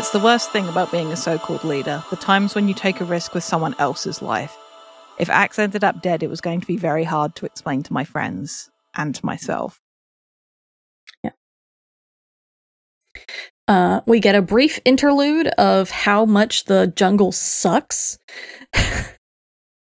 It's 0.00 0.12
the 0.12 0.18
worst 0.18 0.50
thing 0.50 0.66
about 0.66 0.90
being 0.90 1.12
a 1.12 1.16
so 1.16 1.36
called 1.36 1.62
leader 1.62 2.02
the 2.08 2.16
times 2.16 2.54
when 2.54 2.68
you 2.68 2.72
take 2.72 3.02
a 3.02 3.04
risk 3.04 3.34
with 3.34 3.44
someone 3.44 3.74
else's 3.78 4.22
life. 4.22 4.56
If 5.18 5.28
Ax 5.28 5.58
ended 5.58 5.84
up 5.84 6.00
dead, 6.00 6.22
it 6.22 6.30
was 6.30 6.40
going 6.40 6.62
to 6.62 6.66
be 6.66 6.78
very 6.78 7.04
hard 7.04 7.36
to 7.36 7.44
explain 7.44 7.82
to 7.82 7.92
my 7.92 8.04
friends 8.04 8.70
and 8.96 9.14
to 9.14 9.26
myself. 9.26 9.78
Uh, 13.68 14.00
we 14.06 14.20
get 14.20 14.34
a 14.34 14.40
brief 14.40 14.80
interlude 14.86 15.48
of 15.58 15.90
how 15.90 16.24
much 16.24 16.64
the 16.64 16.86
jungle 16.96 17.30
sucks 17.30 18.18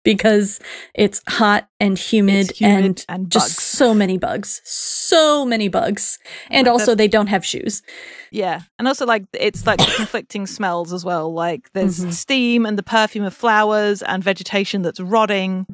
because 0.04 0.60
it's 0.94 1.22
hot 1.28 1.68
and 1.80 1.98
humid, 1.98 2.52
humid 2.52 2.86
and, 2.86 3.06
and 3.10 3.32
just 3.32 3.60
so 3.60 3.94
many 3.94 4.18
bugs. 4.18 4.62
So 4.64 5.46
many 5.46 5.68
bugs. 5.70 6.20
And 6.50 6.68
Like 6.68 6.74
also, 6.74 6.96
they 6.96 7.08
don't 7.08 7.28
have 7.28 7.46
shoes. 7.46 7.82
Yeah. 8.32 8.62
And 8.78 8.88
also, 8.88 9.06
like, 9.06 9.26
it's 9.34 9.66
like 9.66 9.80
conflicting 9.96 10.46
smells 10.48 10.92
as 10.94 11.06
well. 11.06 11.34
Like, 11.34 11.72
there's 11.74 12.00
Mhm. 12.00 12.14
steam 12.14 12.66
and 12.66 12.78
the 12.78 12.84
perfume 12.84 13.26
of 13.26 13.34
flowers 13.34 14.02
and 14.02 14.24
vegetation 14.24 14.82
that's 14.82 15.00
rotting, 15.00 15.66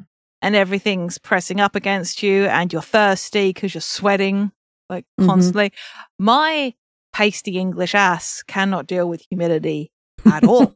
and 0.42 0.54
everything's 0.56 1.18
pressing 1.18 1.60
up 1.60 1.74
against 1.74 2.22
you, 2.22 2.46
and 2.46 2.72
you're 2.72 2.82
thirsty 2.82 3.50
because 3.52 3.74
you're 3.74 3.80
sweating, 3.80 4.52
like, 4.88 5.04
Mhm. 5.20 5.26
constantly. 5.26 5.72
My 6.18 6.74
pasty 7.12 7.58
English 7.58 7.94
ass 7.94 8.42
cannot 8.46 8.86
deal 8.86 9.08
with 9.08 9.22
humidity 9.28 9.90
at 10.26 10.44
all. 10.44 10.74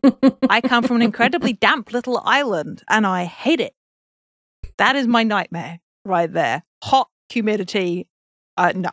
I 0.48 0.60
come 0.60 0.84
from 0.84 0.96
an 0.96 1.02
incredibly 1.02 1.52
damp 1.52 1.92
little 1.92 2.20
island 2.24 2.82
and 2.88 3.06
I 3.06 3.24
hate 3.24 3.60
it. 3.60 3.74
That 4.78 4.96
is 4.96 5.06
my 5.06 5.22
nightmare 5.22 5.80
right 6.04 6.32
there. 6.32 6.62
Hot 6.84 7.08
humidity. 7.28 8.08
Uh, 8.56 8.72
no, 8.74 8.90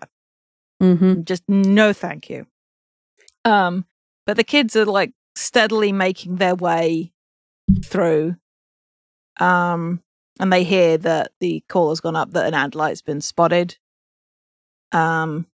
Mm-hmm. 0.81 1.23
just 1.23 1.43
no 1.47 1.93
thank 1.93 2.29
you. 2.29 2.47
Um, 3.45 3.85
but 4.25 4.35
the 4.37 4.43
kids 4.43 4.75
are 4.75 4.85
like 4.85 5.13
steadily 5.35 5.91
making 5.91 6.37
their 6.37 6.55
way 6.55 7.13
through. 7.85 8.35
Um, 9.39 10.01
and 10.39 10.51
they 10.51 10.63
hear 10.63 10.97
that 10.97 11.31
the 11.39 11.63
call 11.69 11.89
has 11.89 11.99
gone 11.99 12.15
up 12.15 12.31
that 12.31 12.51
an 12.51 12.53
Andalite's 12.71 13.01
been 13.03 13.21
spotted. 13.21 13.77
Um, 14.91 15.45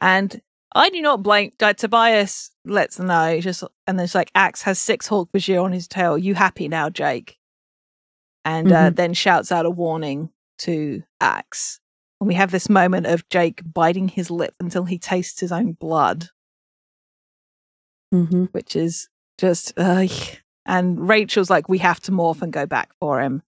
and 0.00 0.40
I 0.78 0.90
do 0.90 1.02
not 1.02 1.22
blame 1.22 1.50
like, 1.60 1.76
Tobias 1.76 2.52
lets 2.64 2.96
them 2.96 3.08
know 3.08 3.40
just 3.40 3.64
and 3.86 3.98
there's 3.98 4.14
like 4.14 4.30
Ax 4.34 4.62
has 4.62 4.78
six 4.78 5.08
Hork-Bajir 5.08 5.62
on 5.62 5.72
his 5.72 5.88
tail. 5.88 6.16
You 6.16 6.34
happy 6.34 6.68
now, 6.68 6.88
Jake? 6.88 7.36
And 8.44 8.70
uh, 8.72 8.90
Mhm. 8.90 8.96
then 8.96 9.14
shouts 9.14 9.50
out 9.50 9.66
a 9.66 9.70
warning 9.70 10.30
to 10.58 11.02
Ax. 11.20 11.80
And 12.20 12.28
we 12.28 12.34
have 12.34 12.50
this 12.52 12.68
moment 12.68 13.06
of 13.06 13.28
Jake 13.28 13.60
biting 13.64 14.08
his 14.08 14.30
lip 14.30 14.54
until 14.60 14.84
he 14.84 14.98
tastes 14.98 15.40
his 15.40 15.52
own 15.52 15.72
blood, 15.72 16.28
hmm 18.12 18.44
which 18.52 18.76
is 18.76 19.08
just 19.36 19.72
uh, 19.76 20.06
and 20.64 21.08
Rachel's 21.08 21.50
like, 21.50 21.68
we 21.68 21.78
have 21.78 22.00
to 22.02 22.12
morph 22.12 22.42
and 22.42 22.52
go 22.52 22.66
back 22.66 22.90
for 23.00 23.20
him. 23.20 23.42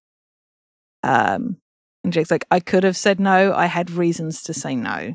Um 1.02 1.58
and 2.02 2.12
Jake's 2.12 2.30
like, 2.30 2.47
I 2.50 2.60
could 2.60 2.82
have 2.84 2.97
said 2.97 3.20
no, 3.20 3.52
I 3.54 3.66
had 3.66 3.91
reasons 3.91 4.42
to 4.44 4.54
say 4.54 4.74
no. 4.74 5.14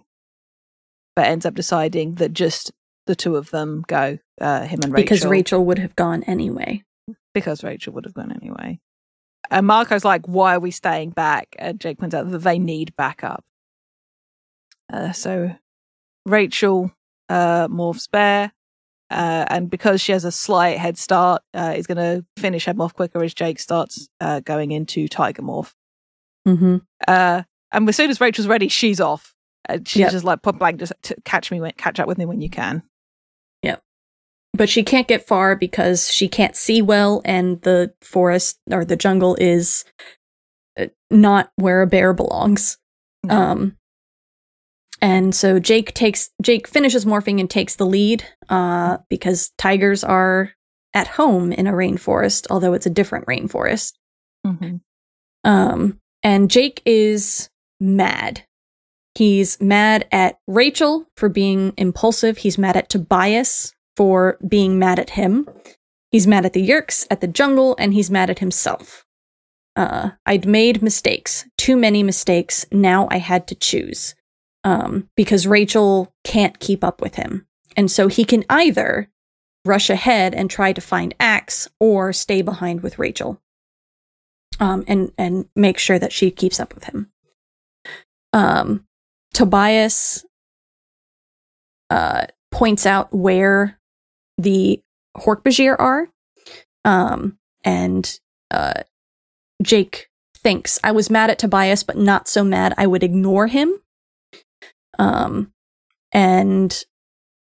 But 1.15 1.27
ends 1.27 1.45
up 1.45 1.53
deciding 1.55 2.15
that 2.15 2.33
just 2.33 2.71
the 3.07 3.15
two 3.15 3.35
of 3.37 3.51
them 3.51 3.83
go, 3.87 4.17
uh, 4.41 4.61
him 4.65 4.79
and 4.83 4.93
Rachel. 4.93 5.03
Because 5.03 5.25
Rachel 5.25 5.63
would 5.65 5.79
have 5.79 5.95
gone 5.95 6.23
anyway. 6.23 6.83
because 7.33 7.63
Rachel 7.63 7.93
would 7.93 8.05
have 8.05 8.13
gone 8.13 8.31
anyway. 8.31 8.79
And 9.51 9.67
Marco's 9.67 10.03
like, 10.03 10.25
why 10.27 10.55
are 10.55 10.59
we 10.59 10.71
staying 10.71 11.11
back? 11.11 11.55
And 11.59 11.79
Jake 11.79 11.99
points 11.99 12.15
out 12.15 12.29
that 12.31 12.39
they 12.39 12.57
need 12.57 12.95
backup. 12.95 13.43
Uh, 14.91 15.11
so 15.11 15.55
Rachel 16.25 16.91
uh, 17.29 17.67
morphs 17.67 18.09
bear. 18.09 18.51
Uh, 19.11 19.45
and 19.49 19.69
because 19.69 20.01
she 20.01 20.11
has 20.13 20.25
a 20.25 20.31
slight 20.31 20.79
head 20.79 20.97
start, 20.97 21.43
uh, 21.53 21.73
is 21.75 21.85
going 21.85 21.97
to 21.97 22.25
finish 22.41 22.65
her 22.65 22.73
morph 22.73 22.93
quicker 22.93 23.23
as 23.23 23.35
Jake 23.35 23.59
starts 23.59 24.09
uh, 24.19 24.39
going 24.39 24.71
into 24.71 25.07
tiger 25.07 25.43
morph. 25.43 25.73
hmm 26.45 26.77
Uh, 27.07 27.43
and 27.71 27.87
as 27.87 27.95
soon 27.95 28.09
as 28.09 28.19
Rachel's 28.19 28.47
ready, 28.47 28.67
she's 28.67 28.99
off. 28.99 29.34
And 29.67 29.87
she's 29.87 30.01
Yep. 30.01 30.11
just 30.11 30.25
like, 30.25 30.41
put 30.41 30.57
blank, 30.59 30.79
just 30.79 30.93
catch 31.23 31.51
me, 31.51 31.59
when, 31.59 31.71
catch 31.73 31.99
up 31.99 32.07
with 32.07 32.17
me 32.17 32.25
when 32.25 32.41
you 32.41 32.49
can. 32.49 32.83
Yep. 33.63 33.81
But 34.53 34.69
she 34.69 34.83
can't 34.83 35.07
get 35.07 35.27
far 35.27 35.55
because 35.55 36.11
she 36.11 36.27
can't 36.27 36.55
see 36.55 36.81
well, 36.81 37.21
and 37.25 37.61
the 37.63 37.93
forest 38.01 38.59
or 38.71 38.85
the 38.85 38.95
jungle 38.95 39.35
is 39.35 39.85
uh, 40.79 40.85
not 41.09 41.51
where 41.55 41.81
a 41.81 41.87
bear 41.87 42.13
belongs. 42.13 42.77
No. 43.23 43.35
Um, 43.35 43.77
and 45.01 45.35
so 45.35 45.59
Jake 45.59 45.93
takes 45.93 46.29
Jake 46.41 46.67
finishes 46.67 47.03
morphing 47.05 47.39
and 47.39 47.49
takes 47.49 47.75
the 47.75 47.85
lead 47.85 48.23
uh, 48.49 48.97
because 49.09 49.51
tigers 49.57 50.03
are 50.03 50.51
at 50.93 51.07
home 51.07 51.51
in 51.51 51.67
a 51.67 51.73
rainforest, 51.73 52.47
although 52.49 52.73
it's 52.73 52.85
a 52.85 52.89
different 52.89 53.25
rainforest. 53.25 53.93
Mhm. 54.47 54.79
Um, 55.43 55.99
and 56.23 56.49
Jake 56.49 56.81
is 56.85 57.49
mad. 57.81 58.44
He's 59.15 59.59
mad 59.61 60.07
at 60.11 60.39
Rachel 60.45 61.07
for 61.15 61.29
being 61.29 61.73
impulsive. 61.77 62.39
He's 62.39 62.57
mad 62.57 62.75
at 62.75 62.89
Tobias 62.89 63.73
for 63.95 64.37
being 64.45 64.77
mad 64.77 64.99
at 64.99 65.11
him. 65.11 65.49
He's 66.11 66.27
mad 66.27 66.45
at 66.45 66.53
the 66.53 66.67
Yeerks, 66.67 67.07
at 67.09 67.21
the 67.21 67.27
jungle, 67.27 67.75
and 67.79 67.93
he's 67.93 68.11
mad 68.11 68.29
at 68.29 68.39
himself. 68.39 69.05
Uh, 69.75 70.11
I'd 70.25 70.45
made 70.45 70.81
mistakes, 70.81 71.45
too 71.57 71.75
many 71.75 72.03
mistakes. 72.03 72.65
Now 72.71 73.07
I 73.09 73.17
had 73.17 73.47
to 73.47 73.55
choose 73.55 74.15
um, 74.63 75.09
because 75.15 75.47
Rachel 75.47 76.13
can't 76.23 76.59
keep 76.59 76.83
up 76.83 77.01
with 77.01 77.15
him. 77.15 77.47
And 77.77 77.91
so 77.91 78.07
he 78.07 78.23
can 78.23 78.45
either 78.49 79.09
rush 79.65 79.89
ahead 79.89 80.33
and 80.33 80.49
try 80.49 80.71
to 80.73 80.81
find 80.81 81.13
Ax 81.19 81.67
or 81.79 82.13
stay 82.13 82.41
behind 82.41 82.81
with 82.81 82.99
Rachel 82.99 83.41
um, 84.59 84.83
and, 84.87 85.11
and 85.17 85.47
make 85.55 85.77
sure 85.77 85.99
that 85.99 86.13
she 86.13 86.31
keeps 86.31 86.59
up 86.59 86.73
with 86.73 86.85
him. 86.85 87.11
Um, 88.31 88.85
Tobias 89.35 90.25
uh, 91.89 92.25
points 92.51 92.85
out 92.85 93.13
where 93.13 93.77
the 94.37 94.81
Hork-Bajir 95.17 95.75
are. 95.77 96.07
Um, 96.85 97.37
and 97.65 98.17
uh, 98.49 98.83
Jake 99.61 100.07
thinks, 100.37 100.79
I 100.85 100.93
was 100.93 101.09
mad 101.09 101.29
at 101.29 101.37
Tobias, 101.37 101.83
but 101.83 101.97
not 101.97 102.29
so 102.29 102.45
mad 102.45 102.73
I 102.77 102.87
would 102.87 103.03
ignore 103.03 103.47
him. 103.47 103.73
Um, 104.97 105.51
and 106.13 106.85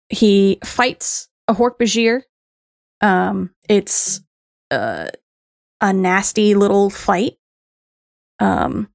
he 0.08 0.58
fights 0.64 1.28
a 1.46 1.54
Hork-Bajir. 1.54 2.22
Um, 3.00 3.54
it's 3.68 4.20
uh, 4.72 5.10
a 5.80 5.92
nasty 5.92 6.54
little 6.54 6.90
fight. 6.90 7.36
Um, 8.40 8.88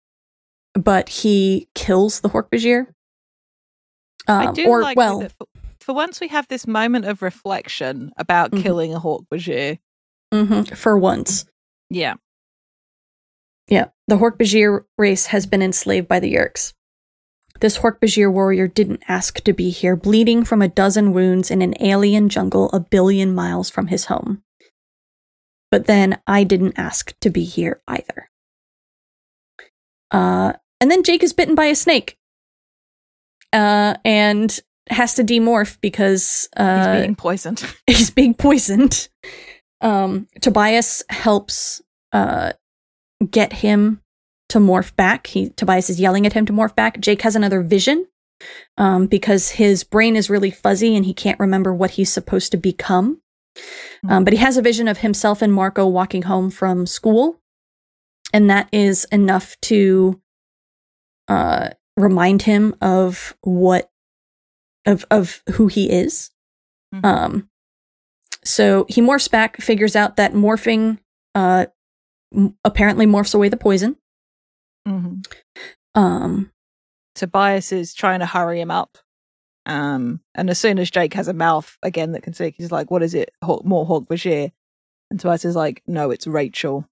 but 0.74 1.10
he 1.10 1.68
kills 1.76 2.22
the 2.22 2.30
Hork-Bajir. 2.30 2.88
Um, 4.28 4.48
I 4.48 4.52
do 4.52 4.66
or, 4.68 4.82
like 4.82 4.98
well, 4.98 5.22
for, 5.38 5.48
for 5.80 5.94
once 5.94 6.20
we 6.22 6.30
have 6.30 6.48
this 6.48 6.66
moment 6.66 7.06
of 7.06 7.22
reflection 7.22 8.12
about 8.18 8.52
Mhm. 8.52 8.62
killing 8.64 8.94
a 8.94 9.00
Hork-Bajir. 9.00 9.80
mhm, 10.34 10.76
for 10.78 10.98
once. 10.98 11.46
Yeah. 11.90 12.16
Yeah, 13.68 13.90
the 14.08 14.18
Hork-Bajir 14.18 14.82
race 14.98 15.28
has 15.28 15.46
been 15.46 15.62
enslaved 15.62 16.08
by 16.08 16.20
the 16.20 16.34
Yeerks. 16.34 16.74
This 17.60 17.78
Hork-Bajir 17.78 18.32
warrior 18.32 18.68
didn't 18.68 19.04
ask 19.08 19.40
to 19.42 19.54
be 19.54 19.70
here, 19.70 19.96
bleeding 19.96 20.44
from 20.44 20.62
a 20.62 20.68
dozen 20.68 21.14
wounds 21.14 21.52
in 21.52 21.62
an 21.62 21.76
alien 21.80 22.28
jungle 22.30 22.70
a 22.72 22.80
billion 22.80 23.34
miles 23.36 23.70
from 23.70 23.88
his 23.88 24.06
home. 24.06 24.44
But 25.72 25.86
then 25.88 26.20
I 26.28 26.44
didn't 26.44 26.78
ask 26.78 27.18
to 27.22 27.30
be 27.30 27.44
here 27.46 27.82
either. 27.88 28.30
Uh, 30.14 30.54
and 30.80 30.90
then 30.90 31.04
Jake 31.04 31.24
is 31.24 31.34
bitten 31.34 31.56
by 31.56 31.66
a 31.66 31.76
snake. 31.76 32.18
Uh, 33.52 33.96
and 34.06 34.60
has 34.90 35.14
to 35.16 35.24
demorph 35.24 35.80
because 35.82 36.50
uh, 36.58 36.94
He's 36.94 37.02
being 37.02 37.16
poisoned. 37.16 37.76
he's 37.88 38.10
being 38.10 38.34
poisoned. 38.34 39.10
Um, 39.82 40.28
Tobias 40.42 41.04
helps 41.10 41.82
uh, 42.12 42.54
get 43.30 43.54
him 43.54 44.02
to 44.50 44.60
morph 44.60 44.96
back. 44.96 45.28
He 45.28 45.50
Tobias 45.50 45.90
is 45.90 46.00
yelling 46.00 46.26
at 46.26 46.34
him 46.34 46.46
to 46.46 46.54
morph 46.54 46.76
back. 46.76 47.00
Jake 47.00 47.22
has 47.24 47.36
another 47.36 47.62
vision 47.62 48.08
um, 48.78 49.08
because 49.08 49.52
his 49.52 49.84
brain 49.84 50.16
is 50.16 50.30
really 50.30 50.52
fuzzy 50.52 50.96
and 50.96 51.06
he 51.06 51.14
can't 51.14 51.40
remember 51.40 51.74
what 51.74 51.92
he's 51.92 52.12
supposed 52.12 52.52
to 52.52 52.58
become. 52.58 53.22
Um, 54.10 54.24
but 54.24 54.34
he 54.34 54.40
has 54.40 54.58
a 54.58 54.62
vision 54.62 54.88
of 54.88 55.00
himself 55.00 55.42
and 55.42 55.54
Marco 55.54 55.88
walking 55.88 56.24
home 56.24 56.50
from 56.50 56.88
school, 56.88 57.40
and 58.34 58.50
that 58.50 58.68
is 58.72 59.06
enough 59.12 59.56
to 59.62 60.20
uh, 61.28 61.70
remind 61.96 62.42
him 62.44 62.76
of 62.82 63.36
what 63.42 63.90
of 64.86 65.06
of 65.10 65.42
who 65.54 65.68
he 65.68 65.90
is. 65.90 66.32
Mhm. 66.94 67.06
Um, 67.06 67.50
so 68.44 68.86
he 68.90 69.02
morphs 69.02 69.32
back, 69.32 69.58
figures 69.62 69.96
out 69.96 70.18
that 70.18 70.34
morphing 70.34 71.00
uh, 71.36 71.68
m- 72.36 72.58
apparently 72.66 73.06
morphs 73.06 73.34
away 73.34 73.48
the 73.50 73.56
poison. 73.58 73.96
Mhm. 74.88 75.26
Um, 75.96 76.52
Tobias 77.16 77.72
is 77.72 77.94
trying 77.94 78.20
to 78.20 78.26
hurry 78.26 78.60
him 78.60 78.72
up. 78.72 78.98
Um, 79.66 80.20
and 80.36 80.50
as 80.50 80.60
soon 80.60 80.78
as 80.78 80.92
Jake 80.92 81.14
has 81.14 81.30
a 81.30 81.34
mouth 81.34 81.78
again 81.84 82.12
that 82.12 82.24
can 82.24 82.34
speak, 82.34 82.56
he's 82.58 82.72
like, 82.72 82.92
"What 82.92 83.02
is 83.04 83.14
it? 83.14 83.32
Hawk, 83.42 83.64
more 83.64 83.86
Hork-Bajir?" 83.88 84.52
And 85.10 85.20
Tobias 85.20 85.46
is 85.46 85.56
like, 85.56 85.82
"No, 85.88 86.12
it's 86.12 86.28
Rachel." 86.28 86.90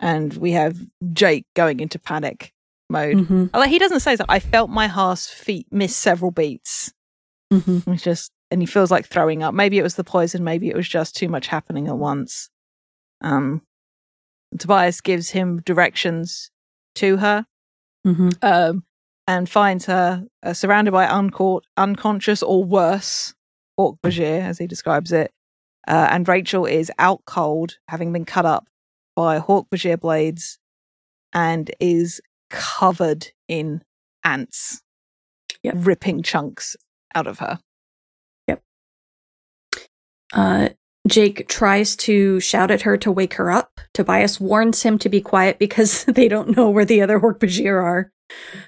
And 0.00 0.34
we 0.34 0.52
have 0.52 0.78
Jake 1.12 1.44
going 1.54 1.80
into 1.80 1.98
panic 1.98 2.52
mode. 2.88 3.16
Mm-hmm. 3.16 3.46
Like 3.54 3.70
he 3.70 3.78
doesn't 3.78 4.00
say 4.00 4.16
that. 4.16 4.26
I 4.28 4.40
felt 4.40 4.70
my 4.70 4.86
heart's 4.86 5.28
feet 5.28 5.66
miss 5.70 5.94
several 5.94 6.30
beats. 6.30 6.92
Mm-hmm. 7.52 7.92
It's 7.92 8.02
just, 8.02 8.32
and 8.50 8.62
he 8.62 8.66
feels 8.66 8.90
like 8.90 9.06
throwing 9.06 9.42
up. 9.42 9.54
Maybe 9.54 9.78
it 9.78 9.82
was 9.82 9.96
the 9.96 10.04
poison. 10.04 10.42
Maybe 10.42 10.68
it 10.70 10.76
was 10.76 10.88
just 10.88 11.14
too 11.14 11.28
much 11.28 11.48
happening 11.48 11.86
at 11.86 11.98
once. 11.98 12.48
Um, 13.20 13.62
Tobias 14.58 15.00
gives 15.00 15.30
him 15.30 15.60
directions 15.60 16.50
to 16.96 17.18
her, 17.18 17.46
Mm-hmm. 18.06 18.30
um, 18.40 18.84
and 19.28 19.48
finds 19.48 19.84
her 19.84 20.24
uh, 20.42 20.54
surrounded 20.54 20.92
by 20.92 21.04
uncaught, 21.04 21.64
unconscious 21.76 22.42
or 22.42 22.64
worse 22.64 23.34
Bajir, 23.78 24.40
as 24.40 24.58
he 24.58 24.66
describes 24.66 25.12
it. 25.12 25.30
Uh, 25.86 26.08
and 26.10 26.26
Rachel 26.26 26.66
is 26.66 26.90
out 26.98 27.20
cold, 27.26 27.76
having 27.88 28.12
been 28.12 28.24
cut 28.24 28.46
up 28.46 28.66
by 29.16 29.38
Hork-Bajir 29.40 30.00
blades, 30.00 30.58
and 31.32 31.70
is 31.80 32.20
covered 32.50 33.28
in 33.48 33.82
ants, 34.24 34.82
Yep. 35.62 35.74
ripping 35.78 36.22
chunks 36.22 36.76
out 37.14 37.26
of 37.26 37.38
her. 37.38 37.60
Uh, 40.32 40.68
Jake 41.08 41.48
tries 41.48 41.96
to 41.96 42.38
shout 42.40 42.70
at 42.70 42.82
her 42.82 42.96
to 42.98 43.10
wake 43.10 43.34
her 43.34 43.50
up. 43.50 43.80
Tobias 43.94 44.38
warns 44.38 44.82
him 44.82 44.98
to 44.98 45.08
be 45.08 45.20
quiet 45.20 45.58
because 45.58 46.04
they 46.08 46.28
don't 46.28 46.56
know 46.56 46.70
where 46.70 46.84
the 46.84 47.00
other 47.00 47.18
Hork-Bajir 47.20 47.82
are. 47.82 48.12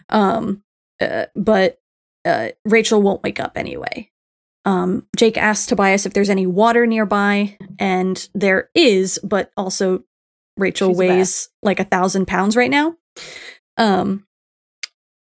Um, 0.08 0.62
uh, 1.00 1.26
but 1.36 1.78
uh, 2.24 2.48
Rachel 2.64 3.00
won't 3.02 3.22
wake 3.22 3.38
up 3.38 3.52
anyway. 3.56 4.10
Um, 4.64 5.06
Jake 5.16 5.36
asks 5.36 5.66
Tobias 5.66 6.06
if 6.06 6.12
there's 6.14 6.30
any 6.30 6.46
water 6.46 6.86
nearby, 6.86 7.56
and 7.78 8.28
there 8.34 8.70
is, 8.74 9.18
but 9.22 9.50
also 9.56 10.04
Rachel 10.56 10.90
She's 10.90 10.98
weighs 10.98 11.48
like 11.62 11.80
a 11.80 11.84
thousand 11.84 12.26
pounds 12.26 12.56
right 12.56 12.70
now. 12.70 12.96
Um, 13.76 14.26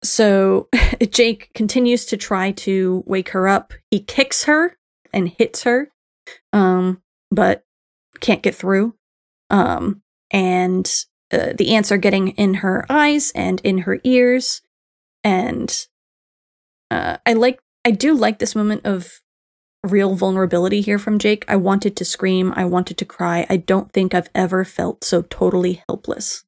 so 0.03 0.69
Jake 1.09 1.51
continues 1.53 2.05
to 2.07 2.17
try 2.17 2.51
to 2.51 3.03
wake 3.05 3.29
her 3.29 3.47
up. 3.47 3.73
He 3.91 3.99
kicks 3.99 4.43
her 4.43 4.77
and 5.13 5.29
hits 5.29 5.63
her, 5.63 5.89
um, 6.53 7.01
but 7.31 7.63
can't 8.19 8.43
get 8.43 8.55
through. 8.55 8.95
Um, 9.49 10.01
and 10.31 10.91
uh, 11.31 11.53
the 11.57 11.75
ants 11.75 11.91
are 11.91 11.97
getting 11.97 12.29
in 12.29 12.55
her 12.55 12.85
eyes 12.89 13.31
and 13.35 13.61
in 13.63 13.79
her 13.79 13.99
ears. 14.03 14.61
And 15.23 15.87
uh, 16.91 17.17
I 17.25 17.33
like, 17.33 17.59
I 17.85 17.91
do 17.91 18.13
like 18.13 18.39
this 18.39 18.55
moment 18.55 18.85
of 18.85 19.21
real 19.83 20.15
vulnerability 20.15 20.81
here 20.81 20.99
from 20.99 21.19
Jake. 21.19 21.45
I 21.47 21.55
wanted 21.55 21.95
to 21.97 22.05
scream. 22.05 22.53
I 22.55 22.65
wanted 22.65 22.97
to 22.97 23.05
cry. 23.05 23.45
I 23.49 23.57
don't 23.57 23.91
think 23.91 24.13
I've 24.13 24.29
ever 24.35 24.65
felt 24.65 25.03
so 25.03 25.21
totally 25.21 25.83
helpless. 25.87 26.43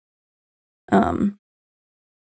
Um, 0.92 1.40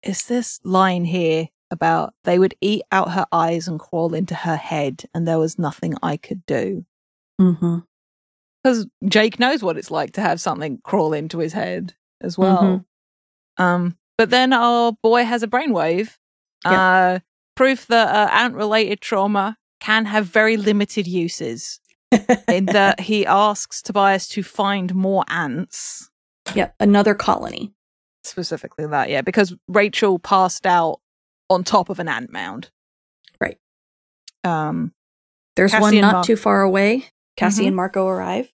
Is 0.03 0.23
this 0.27 0.59
line 0.63 1.05
here 1.05 1.47
about 1.71 2.13
they 2.23 2.39
would 2.39 2.55
eat 2.61 2.83
out 2.91 3.11
her 3.11 3.25
eyes 3.31 3.67
and 3.67 3.79
crawl 3.79 4.13
into 4.13 4.35
her 4.35 4.55
head, 4.57 5.03
and 5.13 5.27
there 5.27 5.39
was 5.39 5.57
nothing 5.59 5.95
I 6.03 6.17
could 6.17 6.45
do? 6.45 6.85
mhm. 7.39 7.83
because 8.63 8.87
Jake 9.07 9.39
knows 9.39 9.61
what 9.63 9.77
it's 9.77 9.91
like 9.91 10.13
to 10.13 10.21
have 10.21 10.41
something 10.41 10.79
crawl 10.83 11.13
into 11.13 11.37
his 11.39 11.53
head 11.53 11.93
as 12.21 12.37
well. 12.37 12.85
Um, 13.57 13.97
but 14.17 14.29
then 14.31 14.51
our 14.53 14.93
boy 15.03 15.23
has 15.23 15.43
a 15.43 15.47
brainwave. 15.47 16.17
Uh, 16.65 17.19
proof 17.55 17.85
that 17.87 18.09
uh, 18.13 18.29
ant-related 18.33 18.99
trauma 19.01 19.57
can 19.87 20.05
have 20.05 20.25
very 20.25 20.57
limited 20.57 21.07
uses. 21.07 21.79
in 22.47 22.65
that 22.67 23.01
he 23.01 23.25
asks 23.25 23.81
Tobias 23.81 24.27
to 24.29 24.41
find 24.43 24.95
more 24.95 25.25
ants, 25.27 26.09
Yep, 26.55 26.75
another 26.79 27.13
colony. 27.15 27.73
specifically 28.23 28.85
that, 28.87 29.09
yeah, 29.09 29.21
because 29.21 29.53
Rachel 29.67 30.17
passed 30.19 30.65
out 30.65 30.99
on 31.49 31.63
top 31.65 31.89
of 31.89 31.99
an 31.99 32.07
ant 32.07 32.31
mound. 32.31 32.69
Right. 33.41 33.57
Um, 34.45 34.93
There's 35.57 35.71
Cassie 35.71 35.81
one 35.81 35.97
not 35.99 36.13
Mar- 36.13 36.23
too 36.23 36.37
far 36.37 36.61
away. 36.61 37.09
Cassie 37.35 37.63
Mhm. 37.63 37.67
and 37.67 37.75
Marco 37.75 38.07
arrive. 38.07 38.53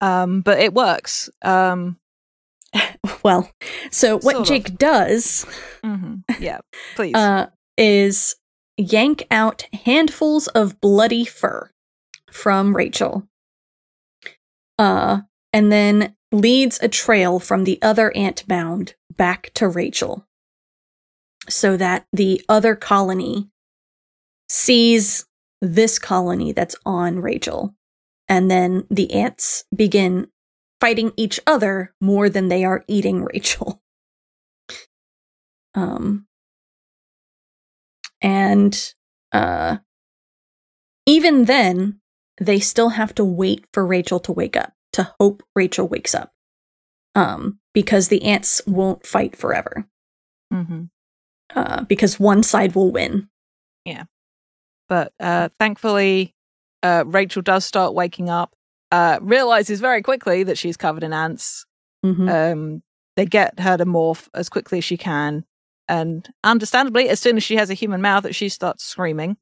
um, 0.00 0.42
but 0.42 0.58
it 0.60 0.72
works. 0.74 1.28
Um, 1.42 1.98
Well, 3.24 3.50
so 3.90 4.14
what 4.18 4.22
Sort 4.22 4.36
of. 4.36 4.46
Jake 4.46 4.78
does 4.78 5.44
mhm, 5.82 6.22
yeah, 6.38 6.58
please. 6.96 7.14
uh, 7.16 7.46
is 7.76 8.36
yank 8.76 9.26
out 9.30 9.66
handfuls 9.84 10.48
of 10.48 10.80
bloody 10.80 11.24
fur 11.24 11.70
from 12.30 12.76
Rachel, 12.76 13.26
uh, 14.78 15.20
and 15.52 15.72
then 15.72 16.14
leads 16.32 16.78
a 16.82 16.88
trail 16.88 17.38
from 17.38 17.64
the 17.64 17.78
other 17.80 18.14
ant 18.16 18.46
mound 18.48 18.94
back 19.16 19.50
to 19.54 19.68
Rachel, 19.68 20.26
so 21.48 21.76
that 21.76 22.06
the 22.12 22.42
other 22.48 22.74
colony 22.74 23.48
sees 24.48 25.26
this 25.60 25.98
colony 25.98 26.52
that's 26.52 26.76
on 26.84 27.20
Rachel, 27.20 27.74
and 28.28 28.50
then 28.50 28.86
the 28.90 29.12
ants 29.12 29.64
begin 29.74 30.28
fighting 30.80 31.12
each 31.16 31.40
other 31.46 31.94
more 32.00 32.28
than 32.28 32.48
they 32.48 32.64
are 32.64 32.84
eating 32.86 33.24
Rachel. 33.32 33.80
Um, 35.74 36.25
and 38.20 38.94
uh, 39.32 39.78
even 41.06 41.44
then, 41.44 42.00
they 42.40 42.60
still 42.60 42.90
have 42.90 43.14
to 43.14 43.24
wait 43.24 43.64
for 43.72 43.86
Rachel 43.86 44.20
to 44.20 44.32
wake 44.32 44.56
up 44.56 44.72
to 44.92 45.12
hope 45.20 45.42
Rachel 45.54 45.86
wakes 45.88 46.14
up. 46.14 46.32
Um, 47.14 47.60
because 47.72 48.08
the 48.08 48.22
ants 48.24 48.60
won't 48.66 49.06
fight 49.06 49.36
forever. 49.36 49.86
hmm 50.52 50.84
Uh, 51.54 51.84
because 51.84 52.18
one 52.20 52.42
side 52.42 52.74
will 52.74 52.90
win. 52.92 53.28
Yeah. 53.84 54.04
But 54.88 55.12
uh, 55.20 55.48
thankfully, 55.58 56.34
uh, 56.82 57.04
Rachel 57.06 57.42
does 57.42 57.64
start 57.64 57.94
waking 57.94 58.28
up, 58.28 58.54
uh, 58.92 59.18
realizes 59.22 59.80
very 59.80 60.02
quickly 60.02 60.42
that 60.44 60.58
she's 60.58 60.76
covered 60.76 61.04
in 61.04 61.12
ants. 61.12 61.64
Mhm. 62.04 62.52
Um, 62.52 62.82
they 63.16 63.24
get 63.26 63.60
her 63.60 63.76
to 63.78 63.86
morph 63.86 64.28
as 64.34 64.48
quickly 64.48 64.78
as 64.78 64.84
she 64.84 64.96
can. 64.96 65.44
And 65.88 66.28
understandably, 66.42 67.08
as 67.08 67.20
soon 67.20 67.36
as 67.36 67.44
she 67.44 67.56
has 67.56 67.70
a 67.70 67.74
human 67.74 68.00
mouth, 68.02 68.24
that 68.24 68.34
she 68.34 68.48
starts 68.48 68.84
screaming. 68.84 69.36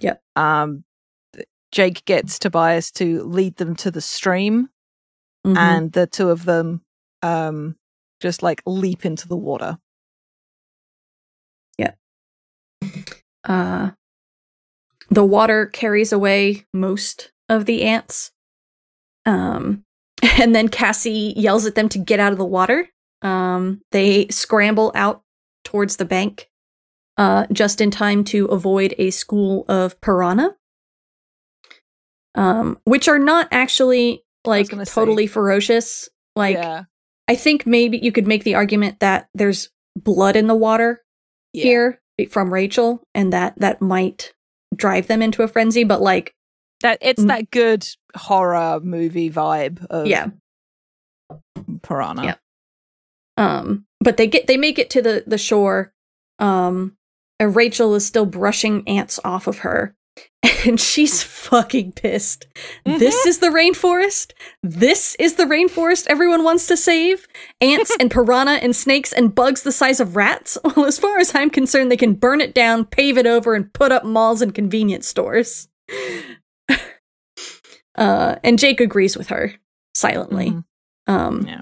Yep. 0.00 0.20
Um, 0.36 0.84
Jake 1.72 2.04
gets 2.04 2.38
Tobias 2.38 2.90
to 2.92 3.22
lead 3.24 3.56
them 3.56 3.74
to 3.76 3.90
the 3.90 4.00
stream, 4.00 4.68
Mhm. 5.46 5.56
and 5.56 5.92
the 5.92 6.06
two 6.06 6.30
of 6.30 6.44
them 6.44 6.82
um, 7.22 7.76
just 8.20 8.42
like 8.42 8.62
leap 8.66 9.04
into 9.04 9.26
the 9.26 9.36
water. 9.36 9.78
Yeah. 11.78 11.92
Uh, 13.44 13.90
the 15.10 15.24
water 15.24 15.66
carries 15.66 16.12
away 16.12 16.66
most 16.72 17.32
of 17.48 17.64
the 17.64 17.82
ants. 17.84 18.32
Um, 19.24 19.84
and 20.40 20.54
then 20.54 20.68
Cassie 20.68 21.34
yells 21.36 21.66
at 21.66 21.74
them 21.74 21.88
to 21.90 21.98
get 21.98 22.20
out 22.20 22.32
of 22.32 22.38
the 22.38 22.44
water. 22.44 22.88
Um, 23.22 23.80
they 23.92 24.28
scramble 24.28 24.92
out 24.94 25.22
towards 25.76 25.96
the 25.98 26.06
bank 26.06 26.48
uh, 27.18 27.46
just 27.52 27.82
in 27.82 27.90
time 27.90 28.24
to 28.24 28.46
avoid 28.46 28.94
a 28.96 29.10
school 29.10 29.66
of 29.68 30.00
piranha, 30.00 30.56
um, 32.34 32.78
which 32.84 33.08
are 33.08 33.18
not 33.18 33.46
actually 33.52 34.24
like 34.46 34.70
gonna 34.70 34.86
say. 34.86 34.92
totally 34.94 35.26
ferocious. 35.26 36.08
Like, 36.34 36.56
yeah. 36.56 36.84
I 37.28 37.34
think 37.34 37.66
maybe 37.66 37.98
you 37.98 38.10
could 38.12 38.26
make 38.26 38.44
the 38.44 38.54
argument 38.54 39.00
that 39.00 39.28
there's 39.34 39.68
blood 39.96 40.34
in 40.36 40.46
the 40.46 40.54
water 40.54 41.02
Yeah. 41.52 41.62
here 41.64 42.00
from 42.30 42.52
Rachel, 42.54 43.02
and 43.14 43.32
that 43.34 43.54
that 43.58 43.82
might 43.82 44.32
drive 44.74 45.06
them 45.08 45.20
into 45.22 45.42
a 45.42 45.48
frenzy. 45.48 45.84
But 45.84 46.00
like, 46.00 46.32
That 46.82 46.98
it's 47.00 47.22
Mm. 47.22 47.28
that 47.28 47.50
good 47.50 47.86
horror 48.14 48.80
movie 48.80 49.30
vibe 49.30 49.84
of 49.86 50.06
yeah, 50.06 50.28
piranha. 51.82 52.24
Yeah. 52.24 52.36
um, 53.38 53.85
but 54.00 54.16
they 54.16 54.26
get 54.26 54.46
they 54.46 54.56
make 54.56 54.78
it 54.78 54.90
to 54.90 55.02
the 55.02 55.24
the 55.26 55.38
shore, 55.38 55.92
um, 56.38 56.96
and 57.40 57.54
Rachel 57.56 57.94
is 57.94 58.06
still 58.06 58.26
brushing 58.26 58.86
ants 58.88 59.18
off 59.24 59.46
of 59.46 59.58
her, 59.58 59.94
and 60.66 60.80
she's 60.80 61.22
fucking 61.22 61.92
pissed. 61.92 62.46
This 62.84 63.26
is 63.26 63.38
the 63.38 63.48
rainforest. 63.48 64.32
This 64.62 65.14
is 65.18 65.34
the 65.36 65.44
rainforest 65.44 66.06
everyone 66.08 66.44
wants 66.44 66.66
to 66.68 66.76
save. 66.76 67.26
Ants 67.60 67.94
and 68.00 68.10
piranha 68.16 68.54
and 68.62 68.74
snakes 68.74 69.12
and 69.12 69.34
bugs 69.34 69.62
the 69.62 69.72
size 69.72 70.00
of 70.00 70.16
rats. 70.16 70.58
Well, 70.76 70.86
as 70.86 70.98
far 70.98 71.18
as 71.18 71.34
I'm 71.34 71.50
concerned, 71.50 71.90
they 71.90 71.96
can 71.96 72.14
burn 72.14 72.40
it 72.40 72.54
down, 72.54 72.84
pave 72.84 73.16
it 73.16 73.26
over, 73.26 73.54
and 73.54 73.72
put 73.72 73.92
up 73.92 74.04
malls 74.04 74.42
and 74.42 74.54
convenience 74.54 75.06
stores. 75.08 75.68
uh, 77.96 78.36
and 78.44 78.58
Jake 78.58 78.80
agrees 78.80 79.16
with 79.16 79.28
her 79.28 79.54
silently. 79.94 80.50
Mhm. 80.50 80.64
Um, 81.06 81.46
Yeah. 81.46 81.60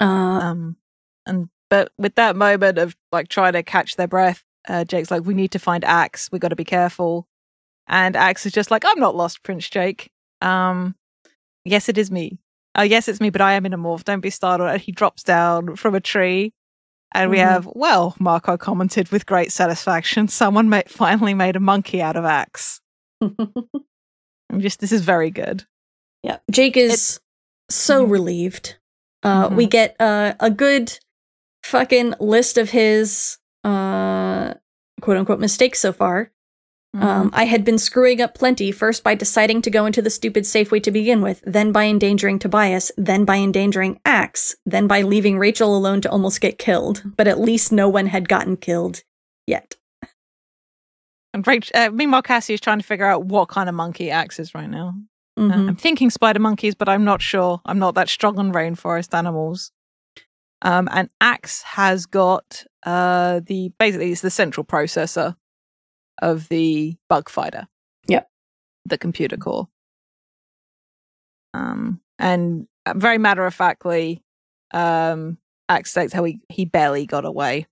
Uh, 0.00 0.04
Um, 0.04 0.76
and 1.26 1.48
but 1.68 1.92
with 1.98 2.14
that 2.16 2.34
moment 2.36 2.78
of 2.78 2.96
like 3.12 3.28
trying 3.28 3.52
to 3.52 3.62
catch 3.62 3.96
their 3.96 4.08
breath, 4.08 4.42
uh, 4.68 4.84
Jake's 4.84 5.10
like, 5.10 5.24
"We 5.24 5.34
need 5.34 5.52
to 5.52 5.58
find 5.58 5.84
Ax. 5.84 6.28
We 6.32 6.38
got 6.38 6.48
to 6.48 6.56
be 6.56 6.64
careful." 6.64 7.28
And 7.86 8.16
Ax 8.16 8.46
is 8.46 8.52
just 8.52 8.70
like, 8.70 8.84
"I'm 8.86 8.98
not 8.98 9.14
lost, 9.16 9.42
Prince 9.42 9.68
Jake. 9.68 10.10
Um, 10.40 10.94
yes, 11.64 11.88
it 11.88 11.98
is 11.98 12.10
me. 12.10 12.38
Oh, 12.74 12.82
yes, 12.82 13.08
it's 13.08 13.20
me, 13.20 13.30
but 13.30 13.40
I 13.40 13.52
am 13.54 13.66
in 13.66 13.72
a 13.72 13.78
morph. 13.78 14.04
Don't 14.04 14.20
be 14.20 14.30
startled." 14.30 14.70
And 14.70 14.80
he 14.80 14.92
drops 14.92 15.22
down 15.22 15.76
from 15.76 15.94
a 15.94 16.00
tree, 16.00 16.52
and 17.12 17.30
we 17.30 17.36
Mhm. 17.38 17.40
have, 17.42 17.68
well, 17.74 18.16
Marco 18.18 18.56
commented 18.56 19.10
with 19.10 19.26
great 19.26 19.52
satisfaction, 19.52 20.28
someone 20.28 20.70
finally 20.88 21.34
made 21.34 21.56
a 21.56 21.60
monkey 21.60 22.00
out 22.02 22.16
of 22.16 22.24
Ax. 22.24 22.80
I'm 23.20 24.60
just, 24.60 24.80
this 24.80 24.92
is 24.92 25.02
very 25.02 25.30
good. 25.30 25.66
Yeah, 26.22 26.38
Jake 26.50 26.76
is 26.76 27.20
so 27.68 28.04
Mhm. 28.06 28.10
relieved. 28.10 28.76
Uh, 29.22 29.48
We 29.52 29.66
get 29.66 29.96
uh, 30.00 30.34
a 30.40 30.50
good 30.50 30.98
fucking 31.62 32.14
list 32.20 32.58
of 32.58 32.70
his 32.70 33.38
uh, 33.64 34.54
quote 35.00 35.16
unquote 35.16 35.40
mistakes 35.40 35.80
so 35.80 35.92
far. 35.92 36.32
Mm-hmm. 36.96 37.06
Um, 37.06 37.30
I 37.32 37.44
had 37.44 37.64
been 37.64 37.78
screwing 37.78 38.20
up 38.20 38.34
plenty, 38.34 38.72
first 38.72 39.04
by 39.04 39.14
deciding 39.14 39.62
to 39.62 39.70
go 39.70 39.86
into 39.86 40.02
the 40.02 40.10
stupid 40.10 40.42
Safeway 40.42 40.82
to 40.82 40.90
begin 40.90 41.20
with, 41.22 41.40
then 41.46 41.70
by 41.70 41.84
endangering 41.84 42.40
Tobias, 42.40 42.90
then 42.96 43.24
by 43.24 43.36
endangering 43.36 44.00
Ax, 44.04 44.56
then 44.66 44.88
by 44.88 45.02
leaving 45.02 45.38
Rachel 45.38 45.76
alone 45.76 46.00
to 46.00 46.10
almost 46.10 46.40
get 46.40 46.58
killed. 46.58 47.04
But 47.16 47.28
at 47.28 47.38
least 47.38 47.70
no 47.70 47.88
one 47.88 48.06
had 48.06 48.28
gotten 48.28 48.56
killed 48.56 49.04
yet. 49.46 49.76
and 51.32 51.44
Rach- 51.44 51.70
uh, 51.74 51.92
meanwhile, 51.92 52.22
Cassie 52.22 52.54
is 52.54 52.60
trying 52.60 52.80
to 52.80 52.86
figure 52.86 53.06
out 53.06 53.24
what 53.24 53.48
kind 53.48 53.68
of 53.68 53.74
monkey 53.76 54.10
Ax 54.10 54.40
is 54.40 54.52
right 54.52 54.68
now. 54.68 54.94
Uh, 55.36 55.42
Mhm. 55.42 55.68
I'm 55.68 55.76
thinking 55.76 56.10
spider 56.10 56.40
monkeys, 56.40 56.74
but 56.74 56.88
I'm 56.88 57.04
not 57.04 57.22
sure. 57.22 57.60
I'm 57.64 57.78
not 57.78 57.94
that 57.94 58.08
strong 58.08 58.38
on 58.38 58.52
rainforest 58.52 59.14
animals. 59.16 59.72
Um, 60.62 60.88
and 60.92 61.08
Ax 61.20 61.62
has 61.62 62.04
got 62.06 62.64
uh, 62.84 63.40
the 63.46 63.72
basically 63.78 64.10
it's 64.12 64.20
the 64.20 64.30
central 64.30 64.64
processor 64.64 65.36
of 66.20 66.48
the 66.48 66.96
bug 67.08 67.28
fighter. 67.30 67.68
Yep. 68.08 68.28
The 68.86 68.98
computer 68.98 69.36
core. 69.36 69.68
Um, 71.54 72.00
and 72.18 72.66
uh, 72.86 72.94
very 72.96 73.18
matter 73.18 73.44
of 73.46 73.54
factly, 73.54 74.22
um, 74.72 75.38
Ax 75.68 75.90
states 75.90 76.12
how 76.12 76.24
he, 76.24 76.40
he 76.48 76.64
barely 76.64 77.06
got 77.06 77.24
away. 77.24 77.66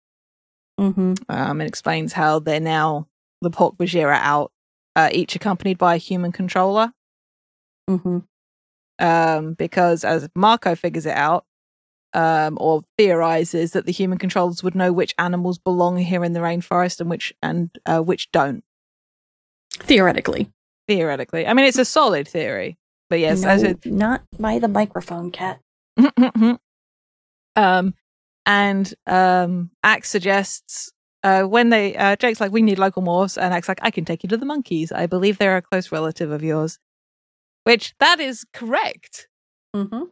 Mhm. 0.80 1.18
Um, 1.28 1.60
and 1.60 1.68
explains 1.68 2.12
how 2.12 2.38
they're 2.38 2.60
now 2.60 3.08
the 3.42 3.50
Pork 3.50 3.76
Bajira 3.76 4.18
out, 4.20 4.52
uh, 4.96 5.08
each 5.12 5.34
accompanied 5.36 5.78
by 5.78 5.94
a 5.96 5.98
human 5.98 6.32
controller 6.32 6.92
Mhm. 7.88 8.24
um, 8.98 9.54
because 9.54 10.04
as 10.04 10.28
Marco 10.34 10.74
figures 10.74 11.06
it 11.06 11.16
out, 11.16 11.44
um, 12.14 12.56
or 12.60 12.82
theorizes 12.98 13.72
that 13.72 13.86
the 13.86 13.92
human 13.92 14.18
controllers 14.18 14.62
would 14.62 14.74
know 14.74 14.92
which 14.92 15.14
animals 15.18 15.58
belong 15.58 15.98
here 15.98 16.24
in 16.24 16.32
the 16.32 16.40
rainforest 16.40 17.00
and 17.00 17.10
which 17.10 17.32
and 17.42 17.70
uh, 17.86 18.00
which 18.00 18.30
don't. 18.32 18.64
Theoretically. 19.80 20.50
Theoretically, 20.88 21.46
I 21.46 21.52
mean 21.52 21.66
it's 21.66 21.78
a 21.78 21.84
solid 21.84 22.26
theory, 22.26 22.78
but 23.10 23.20
yes, 23.20 23.42
No, 23.42 23.74
not 23.84 24.22
by 24.38 24.58
the 24.58 24.68
microphone, 24.68 25.30
cat. 25.30 25.60
um, 27.56 27.94
and 28.46 28.94
um, 29.06 29.70
Ax 29.82 30.08
suggests 30.08 30.90
uh, 31.22 31.42
when 31.42 31.68
they 31.68 31.94
uh, 31.96 32.16
Jake's 32.16 32.40
like, 32.40 32.52
"We 32.52 32.62
need 32.62 32.78
local 32.78 33.02
morphs," 33.02 33.36
and 33.40 33.52
Ax 33.52 33.68
like, 33.68 33.80
"I 33.82 33.90
can 33.90 34.04
take 34.06 34.22
you 34.22 34.28
to 34.30 34.36
the 34.38 34.46
monkeys. 34.46 34.90
I 34.92 35.06
believe 35.06 35.36
they're 35.38 35.56
a 35.58 35.62
close 35.62 35.92
relative 35.92 36.30
of 36.30 36.42
yours," 36.42 36.78
which 37.68 37.94
that 38.00 38.18
is 38.18 38.46
correct. 38.54 39.28
Mm-hmm. 39.76 40.04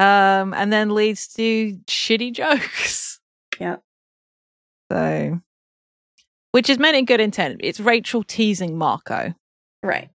um, 0.00 0.54
and 0.54 0.72
then 0.72 0.94
leads 0.94 1.28
to 1.34 1.78
shitty 1.86 2.32
jokes. 2.32 3.20
Yeah. 3.60 3.76
So, 4.90 5.38
which 6.50 6.68
is 6.68 6.80
meant 6.80 6.96
in 6.96 7.04
good 7.04 7.20
intent. 7.20 7.60
It's 7.62 7.78
Rachel 7.78 8.24
teasing 8.24 8.76
Marco. 8.76 9.32
Right. 9.80 10.10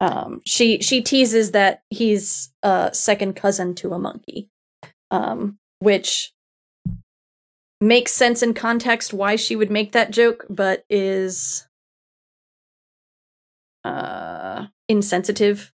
Um, 0.00 0.40
she 0.46 0.80
she 0.80 1.02
teases 1.02 1.50
that 1.50 1.82
he's 1.90 2.52
a 2.62 2.90
second 2.92 3.34
cousin 3.34 3.74
to 3.76 3.94
a 3.94 3.98
monkey, 3.98 4.48
um, 5.10 5.58
which 5.80 6.32
makes 7.80 8.12
sense 8.12 8.44
in 8.44 8.54
context 8.54 9.12
why 9.12 9.34
she 9.34 9.56
would 9.56 9.70
make 9.70 9.90
that 9.90 10.12
joke, 10.12 10.46
but 10.48 10.84
is 10.88 11.66
uh, 13.82 14.66
insensitive 14.90 15.72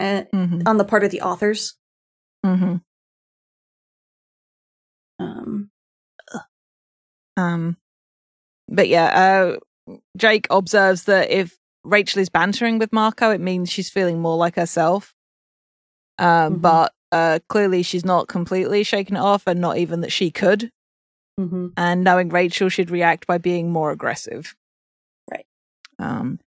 uh, 0.00 0.22
Mm-hmm. 0.34 0.62
on 0.66 0.76
the 0.78 0.84
part 0.84 1.04
of 1.04 1.10
the 1.10 1.20
authors. 1.22 1.76
Mm-hmm. 2.44 2.76
Um, 5.18 5.70
Um, 7.36 7.76
but 8.68 8.88
yeah, 8.88 9.56
uh, 9.88 9.94
Jake 10.16 10.46
observes 10.50 11.04
that 11.04 11.30
if 11.30 11.56
Rachel 11.84 12.20
is 12.20 12.28
bantering 12.28 12.78
with 12.78 12.92
Marco, 12.92 13.30
it 13.30 13.40
means 13.40 13.70
she's 13.70 13.90
feeling 13.90 14.20
more 14.20 14.36
like 14.36 14.56
herself. 14.56 15.14
Um, 16.18 16.56
Mhm. 16.56 16.60
but 16.62 16.92
uh, 17.12 17.38
clearly 17.48 17.82
she's 17.82 18.04
not 18.04 18.26
completely 18.26 18.82
shaken 18.82 19.16
it 19.16 19.20
off, 19.20 19.46
and 19.46 19.60
not 19.60 19.76
even 19.78 20.00
that 20.00 20.12
she 20.12 20.30
could. 20.30 20.70
mhm. 21.38 21.72
and 21.76 22.02
knowing 22.02 22.30
Rachel 22.30 22.70
should 22.70 22.90
react 22.90 23.26
by 23.26 23.36
being 23.36 23.70
more 23.70 23.90
aggressive. 23.90 24.56
Right. 25.30 25.46
Um, 25.98 26.40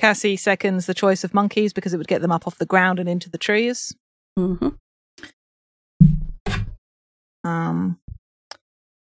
Cassie 0.00 0.36
seconds 0.36 0.86
the 0.86 0.94
choice 0.94 1.24
of 1.24 1.34
monkeys 1.34 1.74
because 1.74 1.92
it 1.92 1.98
would 1.98 2.08
get 2.08 2.22
them 2.22 2.32
up 2.32 2.46
off 2.46 2.56
the 2.56 2.64
ground 2.64 2.98
and 2.98 3.06
into 3.06 3.28
the 3.28 3.36
trees. 3.36 3.94
Mhm. 4.38 4.78
Um, 7.44 7.98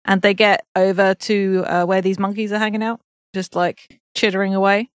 and 0.04 0.22
they 0.22 0.34
get 0.34 0.66
over 0.74 1.14
to 1.14 1.64
uh, 1.68 1.84
where 1.84 2.00
these 2.02 2.18
monkeys 2.18 2.50
are 2.52 2.58
hanging 2.58 2.82
out, 2.82 3.00
just 3.32 3.54
like 3.54 4.00
chittering 4.16 4.56
away. 4.56 4.90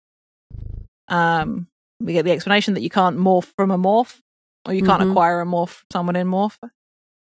Um, 1.10 1.68
we 2.00 2.13
get 2.13 2.24
the 2.24 2.32
explanation 2.32 2.74
that 2.75 2.82
you 2.82 2.90
can't 2.90 3.18
morph 3.18 3.52
from 3.58 3.70
a 3.70 3.78
morph, 3.78 4.22
or 4.66 4.74
you 4.74 4.84
can't 4.84 5.02
Mhm. 5.04 5.10
acquire 5.12 5.42
a 5.42 5.46
morph 5.46 5.70
from 5.70 5.88
someone 5.92 6.16
in 6.16 6.28
morph. 6.28 6.58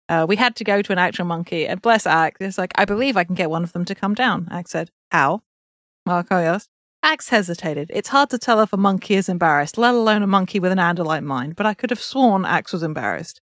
Uh, 0.09 0.25
we 0.29 0.37
had 0.37 0.55
to 0.55 0.63
go 0.63 0.83
to 0.83 0.93
an 0.93 0.99
actual 0.99 1.25
monkey, 1.25 1.67
and 1.67 1.83
bless 1.83 2.07
Ax, 2.07 2.37
it's 2.41 2.59
like, 2.59 2.71
I 2.77 2.85
believe 2.85 3.17
I 3.17 3.25
can 3.25 3.35
get 3.35 3.51
one 3.51 3.65
of 3.65 3.73
them 3.73 3.85
to 3.87 3.95
come 3.97 4.15
down. 4.15 4.47
Ax 4.53 4.71
said, 4.71 4.91
How? 5.11 5.43
Marco 6.05 6.37
asked. 6.37 6.71
Ax 7.07 7.29
hesitated. 7.29 7.89
It's 7.95 8.09
hard 8.09 8.31
to 8.31 8.39
tell 8.39 8.61
if 8.61 8.73
a 8.73 8.77
monkey 8.77 9.15
is 9.15 9.29
embarrassed, 9.29 9.79
let 9.79 9.95
alone 9.95 10.25
a 10.25 10.27
monkey 10.27 10.59
with 10.59 10.73
an 10.73 10.79
Andalite 10.79 11.23
mind, 11.23 11.55
but 11.55 11.65
I 11.65 11.73
could 11.73 11.91
have 11.91 12.03
sworn 12.03 12.45
Ax 12.45 12.73
was 12.73 12.83
embarrassed. 12.83 13.41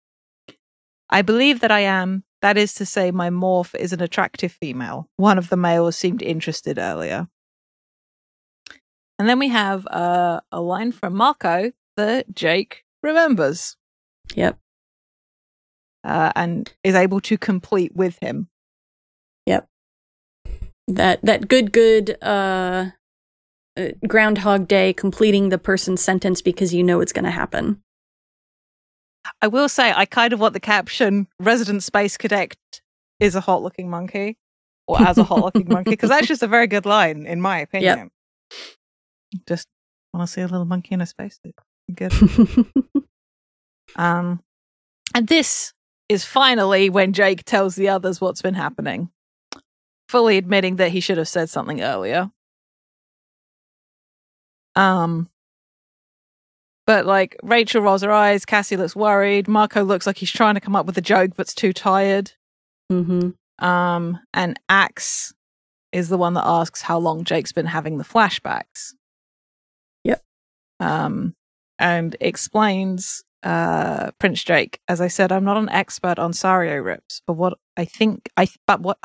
I 1.09 1.23
believe 1.23 1.61
that 1.61 1.71
I 1.71 1.79
am. 1.81 2.25
That 2.41 2.59
is 2.59 2.75
to 2.75 2.85
say, 2.85 3.13
my 3.13 3.31
morph 3.31 3.73
is 3.77 3.93
an 3.93 4.03
attractive 4.03 4.51
female. 4.51 5.09
One 5.17 5.39
of 5.39 5.49
the 5.49 5.57
males 5.57 5.97
seemed 5.97 6.23
interested 6.23 6.77
earlier. 6.77 7.29
And 9.17 9.29
then 9.29 9.39
we 9.39 9.47
have 9.51 9.87
uh, 9.87 10.41
a 10.51 10.61
line 10.61 10.91
from 10.91 11.15
Marco 11.15 11.71
that 11.97 12.35
Jake 12.35 12.83
remembers 13.01 13.77
Yep. 14.35 14.59
uh, 16.03 16.33
and 16.35 16.73
is 16.83 16.97
able 16.97 17.21
to 17.21 17.39
complete 17.39 17.95
with 17.95 18.19
him. 18.21 18.49
Yep. 19.47 19.69
That 20.89 21.21
that 21.23 21.47
good 21.47 21.71
good 21.71 22.17
uh, 22.21 22.27
uh 22.27 22.91
Groundhog 24.07 24.69
Day 24.69 24.93
completing 24.93 25.49
the 25.49 25.59
person's 25.59 26.03
sentence 26.03 26.43
because 26.43 26.75
you 26.75 26.83
know 26.83 27.01
it's 27.01 27.13
going 27.13 27.25
to 27.25 27.31
happen. 27.31 27.83
I 29.41 29.47
will 29.47 29.69
say, 29.69 29.93
I 29.95 30.05
kind 30.05 30.33
of 30.33 30.41
want 30.41 30.53
the 30.53 30.61
caption 30.61 31.29
Resident 31.39 31.83
Space 31.83 32.17
Cadet 32.17 32.57
is 33.21 33.35
a 33.35 33.41
hot 33.41 33.63
looking 33.63 33.89
monkey, 33.89 34.37
or 34.87 35.01
as 35.01 35.17
a 35.17 35.25
hot 35.25 35.45
looking 35.45 35.69
monkey, 35.69 35.91
because 35.91 36.11
that's 36.11 36.27
just 36.27 36.43
a 36.43 36.49
very 36.49 36.67
good 36.67 36.87
line, 36.87 37.25
in 37.27 37.41
my 37.41 37.59
opinion. 37.61 38.11
Just 39.49 39.69
want 40.13 40.27
to 40.27 40.33
see 40.33 40.41
a 40.41 40.47
little 40.47 40.65
monkey 40.65 40.95
in 40.95 41.01
a 41.01 41.07
spacesuit. 41.07 41.55
Good. 41.95 42.13
Um, 43.97 44.43
and 45.15 45.29
this 45.29 45.73
is 46.09 46.25
finally 46.25 46.91
when 46.91 47.13
Jake 47.13 47.45
tells 47.45 47.77
the 47.77 47.89
others 47.89 48.21
what's 48.21 48.43
been 48.43 48.55
happening, 48.55 49.11
fully 50.09 50.37
admitting 50.37 50.77
that 50.77 50.91
he 50.93 51.01
should 51.01 51.19
have 51.19 51.29
said 51.29 51.51
something 51.51 51.83
earlier. 51.83 52.31
Um, 54.75 55.29
but 56.87 57.07
like 57.07 57.37
Rachel 57.43 57.83
rolls 57.83 58.03
her 58.03 58.11
eyes, 58.11 58.45
Cassie 58.45 58.77
looks 58.77 58.97
worried, 58.97 59.49
Marco 59.49 59.85
looks 59.85 60.07
like 60.07 60.19
he's 60.19 60.31
trying 60.31 60.55
to 60.55 60.61
come 60.61 60.77
up 60.77 60.87
with 60.87 60.99
a 60.99 61.03
joke 61.03 61.37
but's 61.37 61.55
too 61.55 61.73
tired. 61.73 62.33
mm-hmm. 62.91 63.31
Um, 63.65 64.19
and 64.35 64.59
Ax 64.69 65.33
is 65.93 66.09
the 66.09 66.19
one 66.19 66.35
that 66.35 66.47
asks 66.47 66.83
how 66.83 66.99
long 66.99 67.23
Jake's 67.23 67.53
been 67.53 67.67
having 67.67 67.99
the 67.99 68.05
flashbacks. 68.05 68.95
Yep. 70.05 70.23
Um, 70.81 71.35
and 71.79 72.17
explains 72.21 73.23
uh 73.43 74.11
Prince 74.19 74.43
Jake, 74.45 74.81
as 74.89 75.01
I 75.01 75.09
said, 75.09 75.33
I'm 75.33 75.45
not 75.45 75.57
an 75.57 75.69
expert 75.69 76.19
on 76.19 76.33
Sario 76.33 76.85
rips, 76.85 77.23
but 77.27 77.35
what 77.35 77.59
I 77.77 77.85
think 77.85 78.31
I 78.37 78.49
but 78.67 78.81
what 78.81 78.99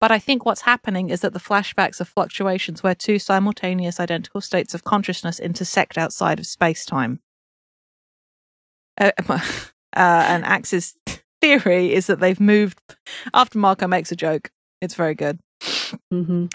but 0.00 0.10
I 0.10 0.18
think 0.18 0.44
what's 0.44 0.62
happening 0.62 1.10
is 1.10 1.20
that 1.20 1.32
the 1.32 1.40
flashbacks 1.40 2.00
are 2.00 2.04
fluctuations 2.04 2.82
where 2.82 2.94
two 2.94 3.18
simultaneous 3.18 3.98
identical 3.98 4.40
states 4.40 4.74
of 4.74 4.84
consciousness 4.84 5.40
intersect 5.40 5.98
outside 5.98 6.38
of 6.38 6.46
space 6.46 6.86
time. 6.86 7.20
Uh, 9.00 9.10
uh, 9.28 9.36
and 9.92 10.44
Ax's 10.44 10.94
theory 11.40 11.92
is 11.92 12.06
that 12.06 12.20
they've 12.20 12.40
moved 12.40 12.80
after 13.34 13.58
Marco 13.58 13.86
makes 13.86 14.12
a 14.12 14.16
joke. 14.16 14.50
It's 14.80 14.94
very 14.94 15.14
good. 15.14 15.40
Mm-hmm. 16.12 16.46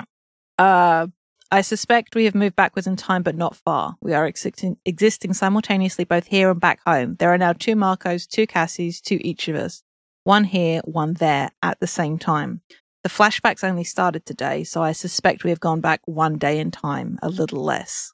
Uh, 0.58 1.08
I 1.52 1.62
suspect 1.62 2.16
we 2.16 2.26
have 2.26 2.34
moved 2.34 2.56
backwards 2.56 2.88
in 2.88 2.96
time, 2.96 3.22
but 3.22 3.36
not 3.36 3.56
far. 3.56 3.96
We 4.02 4.14
are 4.14 4.26
existing, 4.26 4.78
existing 4.86 5.34
simultaneously 5.34 6.06
both 6.06 6.28
here 6.28 6.50
and 6.50 6.60
back 6.60 6.80
home. 6.88 7.16
There 7.20 7.32
are 7.34 7.38
now 7.38 7.54
two 7.54 7.76
Marcos, 7.76 8.26
two 8.26 8.48
Cassies, 8.48 9.02
two 9.02 9.20
each 9.22 9.48
of 9.50 9.56
us. 9.56 9.84
One 10.24 10.46
here, 10.46 10.82
one 10.86 11.14
there 11.14 11.52
at 11.62 11.80
the 11.80 11.88
same 11.88 12.18
time. 12.18 12.62
The 13.04 13.10
flashbacks 13.10 13.66
only 13.66 13.84
started 13.84 14.26
today, 14.26 14.64
so 14.64 14.82
I 14.82 14.94
suspect 14.94 15.44
we 15.44 15.50
have 15.50 15.60
gone 15.60 15.82
back 15.82 16.00
one 16.06 16.38
day 16.38 16.58
in 16.58 16.72
time, 16.72 17.20
a 17.22 17.28
little 17.28 17.62
less. 17.62 18.14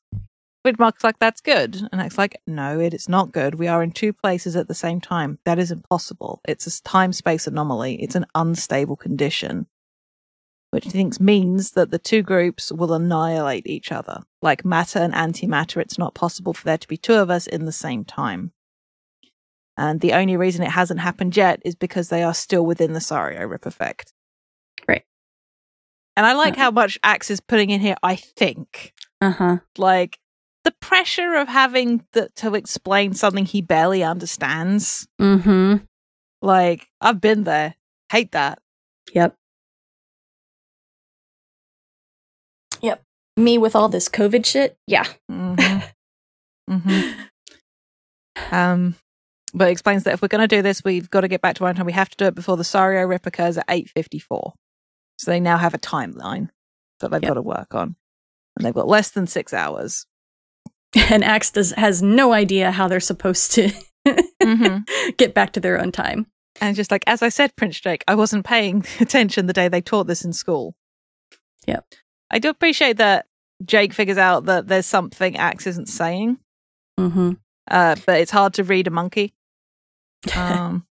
Which 0.63 0.79
Mark's 0.79 1.03
like, 1.03 1.19
that's 1.19 1.41
good. 1.41 1.87
And 1.91 2.01
it's 2.01 2.17
like, 2.17 2.41
no, 2.47 2.79
it 2.79 2.95
is 2.95 3.07
not 3.07 3.31
good. 3.31 3.55
We 3.55 3.67
are 3.67 3.83
in 3.83 3.91
two 3.91 4.13
places 4.13 4.55
at 4.55 4.67
the 4.67 4.73
same 4.73 4.99
time. 4.99 5.37
That 5.45 5.59
is 5.59 5.71
impossible. 5.71 6.41
It's 6.47 6.65
a 6.65 6.83
time 6.83 7.13
space 7.13 7.45
anomaly. 7.45 8.01
It's 8.01 8.15
an 8.15 8.25
unstable 8.33 8.95
condition, 8.95 9.67
which 10.71 10.85
thinks 10.85 11.19
means 11.19 11.71
that 11.71 11.91
the 11.91 11.99
two 11.99 12.23
groups 12.23 12.71
will 12.71 12.93
annihilate 12.93 13.67
each 13.67 13.91
other. 13.91 14.23
Like 14.41 14.65
matter 14.65 14.99
and 14.99 15.13
antimatter, 15.13 15.77
it's 15.77 15.99
not 15.99 16.15
possible 16.15 16.53
for 16.53 16.65
there 16.65 16.79
to 16.79 16.87
be 16.87 16.97
two 16.97 17.15
of 17.15 17.29
us 17.29 17.45
in 17.45 17.65
the 17.65 17.71
same 17.71 18.05
time. 18.05 18.53
And 19.77 20.01
the 20.01 20.13
only 20.13 20.35
reason 20.35 20.63
it 20.63 20.71
hasn't 20.71 20.99
happened 20.99 21.37
yet 21.37 21.61
is 21.63 21.75
because 21.75 22.09
they 22.09 22.23
are 22.23 22.33
still 22.33 22.65
within 22.65 22.93
the 22.93 22.99
Sario 22.99 23.47
Rip 23.49 23.67
effect. 23.67 24.13
Right. 26.23 26.29
And 26.31 26.37
I 26.37 26.41
like 26.41 26.53
Uh-huh. 26.53 26.63
how 26.63 26.71
much 26.71 26.99
Ax 27.03 27.29
is 27.31 27.39
putting 27.39 27.69
in 27.69 27.79
here, 27.81 27.95
I 28.03 28.15
think. 28.15 28.93
Uh 29.21 29.31
huh. 29.31 29.57
Like 29.77 30.19
the 30.63 30.71
pressure 30.81 31.35
of 31.35 31.47
having 31.47 32.05
the, 32.13 32.29
to 32.35 32.53
explain 32.55 33.13
something 33.13 33.45
he 33.45 33.61
barely 33.61 34.03
understands. 34.03 35.07
Mm 35.19 35.41
hmm. 35.43 35.75
Like, 36.41 36.87
I've 37.01 37.19
been 37.21 37.43
there. 37.43 37.75
Hate 38.11 38.31
that. 38.31 38.59
Yep. 39.13 39.35
Yep. 42.81 43.03
Me 43.37 43.57
with 43.57 43.75
all 43.75 43.89
this 43.89 44.07
COVID 44.09 44.45
shit. 44.45 44.77
Yeah. 44.87 45.05
hmm 45.29 45.55
hmm 46.69 47.01
Um, 48.51 48.95
but 49.53 49.67
it 49.67 49.71
explains 49.71 50.03
that 50.03 50.13
if 50.13 50.21
we're 50.21 50.27
going 50.29 50.47
to 50.47 50.55
do 50.55 50.61
this, 50.61 50.83
we've 50.83 51.09
got 51.09 51.21
to 51.21 51.27
get 51.27 51.41
back 51.41 51.55
to 51.55 51.63
one 51.63 51.75
time. 51.75 51.85
We 51.85 51.91
have 51.93 52.09
to 52.09 52.17
do 52.17 52.25
it 52.25 52.35
before 52.35 52.55
the 52.57 52.63
Sario 52.63 53.07
Rip 53.07 53.25
occurs 53.25 53.57
at 53.57 53.67
8.54. 53.67 54.53
So 55.19 55.29
they 55.31 55.39
now 55.41 55.57
have 55.57 55.73
a 55.73 55.77
timeline 55.79 56.49
that 57.01 57.11
they've 57.11 57.21
Yep. 57.21 57.29
got 57.29 57.33
to 57.35 57.41
work 57.41 57.75
on. 57.75 57.95
And 58.55 58.65
they've 58.65 58.73
got 58.73 58.87
less 58.87 59.11
than 59.11 59.27
six 59.27 59.53
hours. 59.53 60.05
And 61.11 61.23
Ax 61.23 61.51
does 61.51 61.71
has 61.73 62.01
no 62.01 62.31
idea 62.33 62.71
how 62.71 62.87
they're 62.87 62.99
supposed 62.99 63.51
to 63.51 63.69
Mhm. 64.41 64.87
get 65.17 65.35
back 65.35 65.53
to 65.53 65.59
their 65.59 65.79
own 65.79 65.91
time. 65.91 66.25
And 66.61 66.75
just 66.75 66.89
like, 66.89 67.03
as 67.05 67.21
I 67.21 67.29
said, 67.29 67.55
Prince 67.55 67.79
Jake, 67.79 68.03
I 68.07 68.15
wasn't 68.15 68.45
paying 68.45 68.83
attention 68.99 69.45
the 69.45 69.53
day 69.53 69.67
they 69.67 69.81
taught 69.81 70.07
this 70.07 70.25
in 70.25 70.33
school. 70.33 70.73
Yep. 71.67 71.85
I 72.31 72.39
do 72.39 72.49
appreciate 72.49 72.97
that 72.97 73.27
Jake 73.65 73.93
figures 73.93 74.17
out 74.17 74.45
that 74.45 74.67
there's 74.67 74.85
something 74.87 75.37
Ax 75.37 75.67
isn't 75.67 75.87
saying, 75.89 76.37
Mm-hmm. 76.99 77.33
uh, 77.69 77.95
but 78.07 78.19
it's 78.21 78.31
hard 78.31 78.53
to 78.55 78.63
read 78.63 78.87
a 78.87 78.91
monkey. 78.91 79.33
Um, 80.35 80.85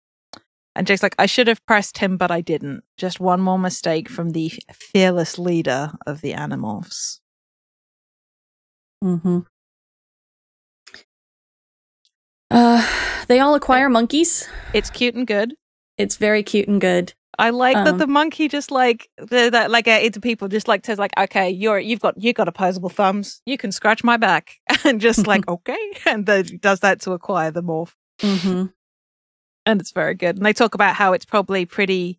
and 0.78 0.86
Jake's 0.86 1.02
like, 1.02 1.16
I 1.18 1.26
should 1.26 1.48
have 1.48 1.64
pressed 1.66 1.98
him, 1.98 2.16
but 2.16 2.30
I 2.30 2.40
didn't. 2.40 2.84
Just 2.96 3.18
one 3.18 3.40
more 3.40 3.58
mistake 3.58 4.08
from 4.08 4.30
the 4.30 4.52
fearless 4.72 5.36
leader 5.36 5.92
of 6.06 6.20
the 6.20 6.32
Animorphs. 6.34 7.18
Mm-hmm. 9.02 9.40
Uh, 12.50 12.86
they 13.26 13.40
all 13.40 13.56
acquire 13.56 13.88
monkeys. 13.88 14.48
It's 14.72 14.88
cute 14.88 15.16
and 15.16 15.26
good. 15.26 15.54
It's 15.98 16.16
very 16.16 16.44
cute 16.44 16.68
and 16.68 16.80
good. 16.80 17.12
I 17.40 17.50
like 17.50 17.74
that 17.74 17.88
Um, 17.88 17.98
the 17.98 18.06
monkey 18.06 18.46
just 18.48 18.70
like 18.70 19.08
the, 19.18 19.50
that 19.50 19.70
like 19.70 19.86
uh, 19.86 20.00
into 20.02 20.20
people 20.20 20.48
just 20.48 20.66
like 20.66 20.84
says 20.84 20.98
like 20.98 21.12
okay 21.16 21.48
you're 21.48 21.78
you've 21.78 22.00
got 22.00 22.20
you've 22.20 22.34
got 22.34 22.48
opposable 22.48 22.88
thumbs 22.88 23.42
you 23.46 23.56
can 23.56 23.70
scratch 23.70 24.02
my 24.02 24.16
back 24.16 24.56
and 24.84 25.00
just 25.00 25.28
like 25.28 25.46
okay 25.48 25.78
and 26.04 26.26
then 26.26 26.58
does 26.60 26.80
that 26.80 27.00
to 27.02 27.12
acquire 27.12 27.52
the 27.52 27.62
morph 27.62 27.92
Mm-hmm. 28.20 28.66
And 29.68 29.81
it's 29.83 29.92
very 29.92 30.14
good. 30.14 30.37
And 30.37 30.46
they 30.46 30.54
talk 30.54 30.74
about 30.74 30.94
how 30.94 31.12
it's 31.12 31.26
probably 31.26 31.66
pretty 31.66 32.18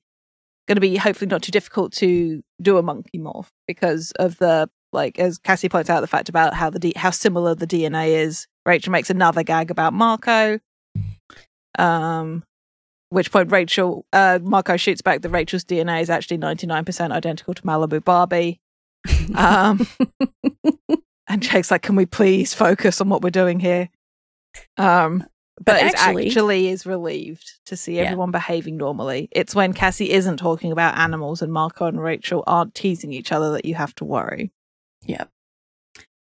going 0.68 0.76
to 0.76 0.82
be 0.82 0.98
hopefully 0.98 1.28
not 1.28 1.42
too 1.42 1.52
difficult 1.52 1.92
to 1.94 2.44
do 2.62 2.78
a 2.78 2.84
monkey 2.84 3.18
morph 3.18 3.48
because 3.68 4.12
of 4.20 4.38
the 4.38 4.70
like 4.94 5.18
as 5.18 5.40
Cassie 5.40 5.68
points 5.68 5.90
out 5.90 6.02
the 6.02 6.08
fact 6.08 6.30
about 6.30 6.54
how 6.54 6.70
the 6.70 6.78
D- 6.78 6.94
how 6.96 7.10
similar 7.10 7.56
the 7.56 7.66
DNA 7.66 8.10
is. 8.10 8.48
Rachel 8.66 8.92
makes 8.92 9.10
another 9.10 9.44
gag 9.44 9.72
about 9.72 9.94
Marco 9.94 10.60
um 11.78 12.44
which 13.10 13.32
point 13.32 13.52
Rachel 13.52 14.06
uh 14.14 14.38
Marco 14.44 14.78
shoots 14.78 15.02
back 15.02 15.22
that 15.22 15.30
Rachel's 15.30 15.66
DNA 15.66 16.02
is 16.02 16.10
actually 16.12 16.38
99% 16.38 17.12
identical 17.12 17.56
to 17.56 17.62
Malibu 17.64 18.04
Barbie. 18.04 18.60
Um 19.34 19.88
and 21.28 21.42
Jake's 21.42 21.72
like 21.72 21.82
can 21.82 21.96
we 21.96 22.06
please 22.06 22.54
focus 22.54 23.02
on 23.02 23.10
what 23.10 23.24
we're 23.24 23.32
doing 23.32 23.60
here? 23.60 23.90
Um 24.78 25.26
but, 25.60 25.66
But 25.66 25.82
actually- 25.84 26.28
actually 26.28 26.68
is 26.70 26.86
relieved 26.86 27.52
to 27.66 27.76
see 27.78 27.98
Yeah. 27.98 28.04
everyone 28.04 28.32
behaving 28.32 28.78
normally. 28.78 29.28
It's 29.32 29.54
when 29.54 29.74
Cassie 29.74 30.12
isn't 30.12 30.38
talking 30.38 30.72
about 30.72 30.98
animals 30.98 31.42
and 31.42 31.52
Marco 31.52 31.86
and 31.86 32.02
Rachel 32.02 32.44
aren't 32.48 32.74
teasing 32.74 33.12
each 33.14 33.32
other 33.32 33.52
that 33.52 33.66
you 33.66 33.76
have 33.76 33.94
to 33.96 34.06
worry. 34.06 34.52
Yep. 35.06 35.30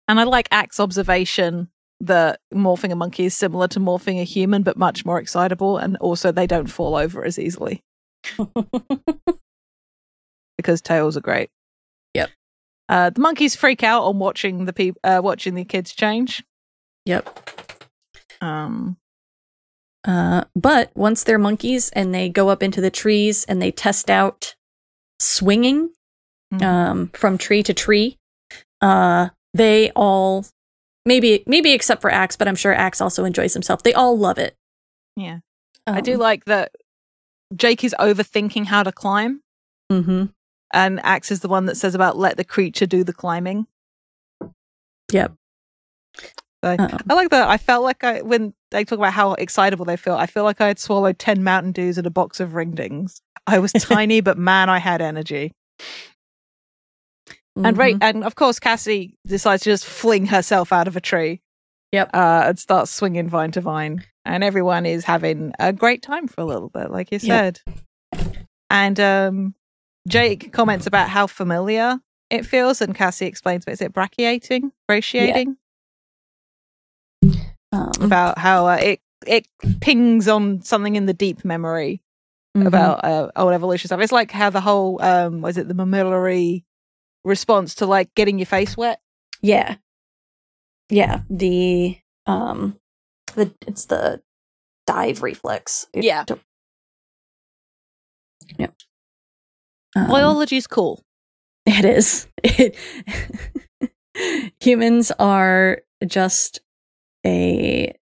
And 0.07 0.19
I 0.19 0.23
like 0.23 0.47
Ax 0.51 0.79
observation 0.79 1.69
that 1.99 2.39
morphing 2.53 2.91
a 2.91 2.95
monkey 2.95 3.25
is 3.25 3.35
similar 3.35 3.67
to 3.69 3.79
morphing 3.79 4.21
a 4.21 4.23
human, 4.23 4.63
but 4.63 4.77
much 4.77 5.03
more 5.05 5.19
excitable, 5.19 5.77
and 5.77 5.97
also 5.97 6.31
they 6.31 6.47
don't 6.47 6.67
fall 6.67 6.95
over 6.95 7.25
as 7.25 7.37
easily 7.39 7.83
because 10.57 10.81
tails 10.81 11.17
are 11.17 11.21
great. 11.21 11.49
Yep. 12.13 12.29
Uh, 12.89 13.09
the 13.09 13.19
monkeys 13.21 13.55
freak 13.55 13.83
out 13.83 14.03
on 14.03 14.19
watching 14.19 14.65
the 14.65 14.73
peop- 14.73 14.97
uh, 15.03 15.19
watching 15.23 15.55
the 15.55 15.65
kids 15.65 15.93
change. 15.93 16.43
yep. 17.05 17.27
Um, 18.41 18.97
Uh, 20.05 20.43
but 20.55 20.91
once 20.95 21.23
they're 21.23 21.39
monkeys 21.39 21.89
and 21.91 22.13
they 22.13 22.29
go 22.29 22.49
up 22.49 22.63
into 22.63 22.79
the 22.81 22.91
trees 22.91 23.43
and 23.45 23.61
they 23.61 23.71
test 23.71 24.09
out 24.09 24.55
swinging 25.19 25.89
mhm. 26.53 26.61
um, 26.63 27.07
from 27.13 27.37
tree 27.37 27.63
to 27.63 27.73
tree, 27.73 28.17
uh, 28.81 29.29
they 29.53 29.91
all 29.95 30.45
maybe 31.05 31.43
maybe 31.47 31.73
except 31.73 32.01
for 32.01 32.11
Ax, 32.11 32.35
but 32.35 32.47
I'm 32.47 32.55
sure 32.55 32.73
Ax 32.73 33.01
also 33.01 33.25
enjoys 33.25 33.53
himself. 33.53 33.83
They 33.83 33.93
all 33.93 34.17
love 34.17 34.37
it. 34.37 34.55
yeah. 35.15 35.39
I 35.85 35.97
Um, 35.99 36.03
do 36.03 36.17
like 36.17 36.45
that 36.45 36.71
Jake 37.55 37.83
is 37.83 37.95
overthinking 37.99 38.65
how 38.65 38.83
to 38.83 38.91
climb, 38.91 39.41
Mm-hmm. 39.91 40.25
and 40.73 40.99
Ax 41.05 41.31
is 41.31 41.39
the 41.39 41.47
one 41.47 41.65
that 41.65 41.75
says 41.77 41.95
about 41.95 42.17
let 42.17 42.35
the 42.37 42.43
creature 42.43 42.85
do 42.85 43.03
the 43.05 43.13
climbing. 43.13 43.67
Yep. 45.11 45.33
So 46.63 46.75
Um, 46.77 46.97
I 47.09 47.13
like 47.13 47.29
that. 47.29 47.47
I 47.47 47.57
felt 47.57 47.83
like 47.83 48.03
I 48.03 48.21
when 48.21 48.53
they 48.71 48.83
talk 48.83 48.97
about 48.97 49.13
how 49.13 49.33
excitable 49.33 49.85
they 49.85 49.97
feel, 49.97 50.15
I 50.15 50.25
feel 50.25 50.43
like 50.43 50.59
I 50.59 50.67
had 50.67 50.79
swallowed 50.79 51.19
ten 51.19 51.43
Mountain 51.43 51.71
Dews 51.73 51.97
and 51.97 52.07
a 52.07 52.11
box 52.11 52.39
of 52.39 52.51
ringdings. 52.51 53.21
I 53.45 53.59
was 53.59 53.71
tiny, 53.79 54.21
but 54.21 54.37
man, 54.37 54.69
I 54.69 54.79
had 54.79 55.01
energy. 55.01 55.53
And 57.55 57.75
mhm. 57.75 57.77
right, 57.77 57.97
and 58.01 58.23
of 58.23 58.35
course, 58.35 58.59
Cassie 58.59 59.17
decides 59.25 59.63
to 59.63 59.71
just 59.71 59.85
fling 59.85 60.27
herself 60.27 60.71
out 60.71 60.87
of 60.87 60.95
a 60.95 61.01
tree. 61.01 61.41
Yep. 61.93 62.09
Uh, 62.13 62.43
and 62.47 62.59
starts 62.59 62.91
swinging 62.91 63.29
vine 63.29 63.51
to 63.51 63.61
vine, 63.61 64.03
and 64.25 64.43
everyone 64.43 64.85
is 64.85 65.05
having 65.05 65.53
a 65.59 65.71
great 65.71 66.01
time 66.01 66.27
for 66.27 66.41
a 66.41 66.45
little 66.45 66.69
bit, 66.69 66.91
like 66.91 67.11
you 67.11 67.19
said. 67.19 67.59
Yep. 68.13 68.35
And 68.69 68.99
um, 68.99 69.55
Jake 70.07 70.51
comments 70.51 70.85
about 70.85 71.09
how 71.09 71.27
familiar 71.27 71.99
it 72.29 72.45
feels, 72.45 72.81
and 72.81 72.93
Cassie 72.93 73.25
explains, 73.25 73.63
but 73.63 73.71
"Is 73.73 73.81
it 73.81 73.93
brachiating, 73.93 74.71
brachiating?" 74.91 75.55
Um, 77.71 77.91
About 77.99 78.37
how 78.37 78.67
uh, 78.67 78.79
it 78.81 79.01
it 79.25 79.47
pings 79.81 80.27
on 80.27 80.61
something 80.61 80.95
in 80.95 81.05
the 81.05 81.13
deep 81.13 81.43
memory 81.43 82.01
mhm. 82.55 82.65
about 82.65 83.03
uh, 83.03 83.29
old 83.35 83.53
evolution 83.53 83.87
stuff. 83.87 83.99
It's 83.99 84.11
like 84.11 84.31
how 84.31 84.49
the 84.49 84.61
whole 84.61 85.01
um, 85.01 85.41
was 85.41 85.57
it 85.57 85.67
the 85.67 85.73
mammillary 85.73 86.63
response 87.23 87.75
to 87.75 87.85
like 87.85 88.13
getting 88.15 88.39
your 88.39 88.45
face 88.45 88.77
wet. 88.77 88.99
yeah, 89.41 89.75
yeah. 90.89 91.21
The 91.29 91.97
um, 92.25 92.79
the 93.35 93.53
it's 93.67 93.85
the 93.85 94.21
dive 94.85 95.21
reflex. 95.21 95.87
It 95.93 96.03
Yeah. 96.03 96.23
Yep. 98.57 98.73
Um, 99.95 100.07
Biology's 100.07 100.67
cool. 100.67 101.03
It 101.65 101.85
is. 101.85 102.27
It, 102.43 102.75
humans 104.59 105.11
are 105.19 105.81
just 106.05 106.61
a 107.25 107.93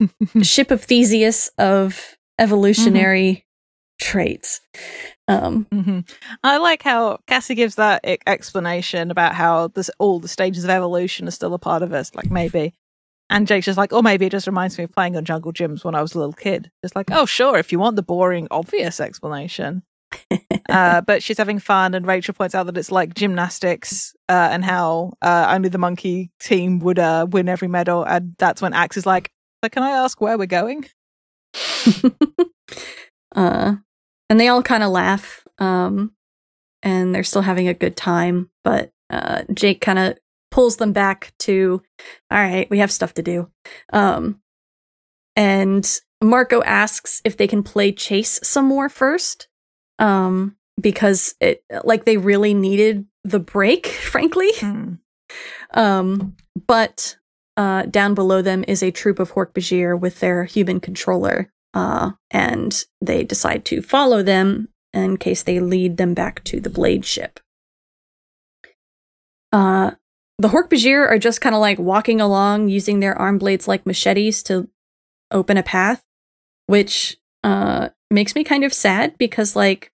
ship 0.42 0.70
of 0.70 0.82
Theseus 0.82 1.48
of 1.58 2.16
evolutionary 2.38 3.46
traits. 4.00 4.60
Um, 5.28 5.66
hmm 5.70 6.00
I 6.42 6.58
like 6.58 6.82
how 6.82 7.18
Cassie 7.26 7.54
gives 7.54 7.76
that 7.76 8.06
e- 8.06 8.18
explanation 8.26 9.10
about 9.10 9.34
how 9.34 9.68
this 9.68 9.90
all 9.98 10.18
the 10.18 10.28
stages 10.28 10.64
of 10.64 10.70
evolution 10.70 11.28
are 11.28 11.32
still 11.32 11.54
a 11.54 11.58
part 11.58 11.82
of 11.82 11.92
us. 11.92 12.14
Like 12.14 12.30
maybe, 12.30 12.74
and 13.30 13.46
Jake's 13.46 13.66
just 13.66 13.78
like, 13.78 13.92
oh, 13.92 14.02
maybe 14.02 14.26
it 14.26 14.32
just 14.32 14.48
reminds 14.48 14.76
me 14.76 14.84
of 14.84 14.92
playing 14.92 15.16
on 15.16 15.24
jungle 15.24 15.52
gyms 15.52 15.84
when 15.84 15.94
I 15.94 16.02
was 16.02 16.14
a 16.14 16.18
little 16.18 16.32
kid. 16.32 16.70
Just 16.82 16.96
like, 16.96 17.10
oh, 17.12 17.26
sure, 17.26 17.56
if 17.58 17.70
you 17.70 17.78
want 17.78 17.96
the 17.96 18.02
boring, 18.02 18.48
obvious 18.50 19.00
explanation. 19.00 19.82
uh, 20.68 21.00
but 21.02 21.22
she's 21.22 21.38
having 21.38 21.58
fun, 21.58 21.94
and 21.94 22.06
Rachel 22.06 22.34
points 22.34 22.54
out 22.54 22.66
that 22.66 22.76
it's 22.76 22.90
like 22.90 23.14
gymnastics 23.14 24.14
uh, 24.28 24.48
and 24.50 24.64
how 24.64 25.12
uh, 25.22 25.46
only 25.50 25.68
the 25.68 25.78
monkey 25.78 26.30
team 26.40 26.78
would 26.80 26.98
uh, 26.98 27.26
win 27.30 27.48
every 27.48 27.68
medal. 27.68 28.04
And 28.04 28.34
that's 28.38 28.62
when 28.62 28.72
Ax 28.72 28.96
is 28.96 29.06
like, 29.06 29.30
"But 29.60 29.72
can 29.72 29.82
I 29.82 29.90
ask 29.90 30.20
where 30.20 30.38
we're 30.38 30.46
going?" 30.46 30.86
uh, 33.34 33.76
and 34.30 34.40
they 34.40 34.48
all 34.48 34.62
kind 34.62 34.82
of 34.82 34.90
laugh, 34.90 35.46
um, 35.58 36.12
and 36.82 37.14
they're 37.14 37.24
still 37.24 37.42
having 37.42 37.68
a 37.68 37.74
good 37.74 37.96
time. 37.96 38.50
But 38.64 38.90
uh, 39.10 39.42
Jake 39.52 39.80
kind 39.80 39.98
of 39.98 40.18
pulls 40.50 40.76
them 40.76 40.92
back 40.92 41.32
to, 41.40 41.82
"All 42.30 42.38
right, 42.38 42.68
we 42.70 42.78
have 42.78 42.92
stuff 42.92 43.14
to 43.14 43.22
do." 43.22 43.50
Um, 43.92 44.40
and 45.36 46.00
Marco 46.22 46.62
asks 46.62 47.20
if 47.24 47.36
they 47.36 47.46
can 47.46 47.62
play 47.62 47.92
chase 47.92 48.38
some 48.42 48.66
more 48.66 48.88
first, 48.88 49.48
um, 49.98 50.56
because 50.80 51.34
it 51.40 51.64
like 51.84 52.04
they 52.04 52.16
really 52.16 52.54
needed 52.54 53.06
the 53.24 53.38
break, 53.38 53.86
frankly. 54.10 54.50
Hmm. 54.58 54.94
Um, 55.74 56.36
but 56.66 57.16
uh, 57.56 57.82
down 57.82 58.14
below 58.14 58.42
them 58.42 58.64
is 58.68 58.82
a 58.82 58.90
troop 58.90 59.18
of 59.18 59.32
Hork-Bajir 59.32 59.98
with 59.98 60.20
their 60.20 60.44
human 60.44 60.80
controller, 60.80 61.50
uh, 61.74 62.12
and 62.30 62.84
they 63.00 63.24
decide 63.24 63.64
to 63.66 63.82
follow 63.82 64.22
them 64.22 64.68
in 64.92 65.16
case 65.16 65.42
they 65.42 65.60
lead 65.60 65.96
them 65.96 66.14
back 66.14 66.44
to 66.44 66.60
the 66.60 66.70
blade 66.70 67.04
ship. 67.04 67.40
Uh, 69.52 69.92
the 70.38 70.48
Hork-Bajir 70.48 71.06
are 71.08 71.18
just 71.18 71.40
kind 71.40 71.54
of 71.54 71.60
like 71.60 71.78
walking 71.78 72.20
along 72.20 72.68
using 72.68 73.00
their 73.00 73.16
arm 73.16 73.38
blades 73.38 73.68
like 73.68 73.86
machetes 73.86 74.42
to 74.44 74.68
open 75.30 75.56
a 75.56 75.62
path, 75.62 76.04
which 76.66 77.16
uh, 77.44 77.88
makes 78.12 78.34
me 78.34 78.44
kind 78.44 78.64
of 78.64 78.72
sad 78.72 79.16
because, 79.18 79.56
like, 79.56 79.90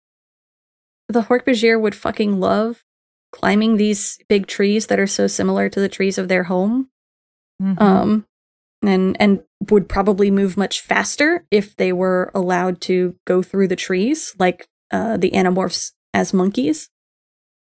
the 1.09 1.23
Hork-Bajir 1.23 1.81
would 1.81 1.95
fucking 1.95 2.41
love 2.41 2.83
climbing 3.33 3.77
these 3.77 4.19
big 4.29 4.47
trees 4.47 4.87
that 4.87 4.99
are 4.99 5.07
so 5.07 5.27
similar 5.27 5.69
to 5.69 5.81
the 5.81 5.89
trees 5.89 6.19
of 6.19 6.29
their 6.29 6.45
home. 6.45 6.89
Mhm. 7.63 7.81
Um, 7.81 8.27
and 8.83 9.17
and 9.21 9.43
would 9.71 9.89
probably 9.89 10.31
move 10.31 10.57
much 10.57 10.81
faster 10.81 11.45
if 11.51 11.77
they 11.77 11.93
were 11.93 12.31
allowed 12.35 12.81
to 12.83 13.17
go 13.27 13.43
through 13.43 13.69
the 13.69 13.77
trees 13.77 14.35
like 14.39 14.69
uh, 14.91 15.17
the 15.17 15.31
animorphs 15.33 15.93
as 16.15 16.33
monkeys. 16.33 16.89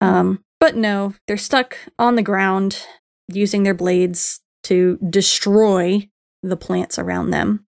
Um, 0.00 0.42
but 0.60 0.76
no, 0.76 1.14
they're 1.26 1.36
stuck 1.36 1.76
on 1.98 2.16
the 2.16 2.22
ground 2.22 2.86
using 3.28 3.62
their 3.62 3.74
blades 3.74 4.40
to 4.64 4.98
destroy 5.08 6.08
the 6.42 6.56
plants 6.56 6.98
around 6.98 7.30
them. 7.30 7.66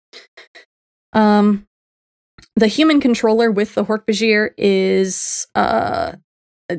Um, 1.13 1.67
the 2.57 2.67
human 2.67 3.01
controller 3.01 3.51
with 3.51 3.75
the 3.75 3.85
Hork-Bajir 3.85 4.51
is 4.59 5.47
uh, 5.55 6.13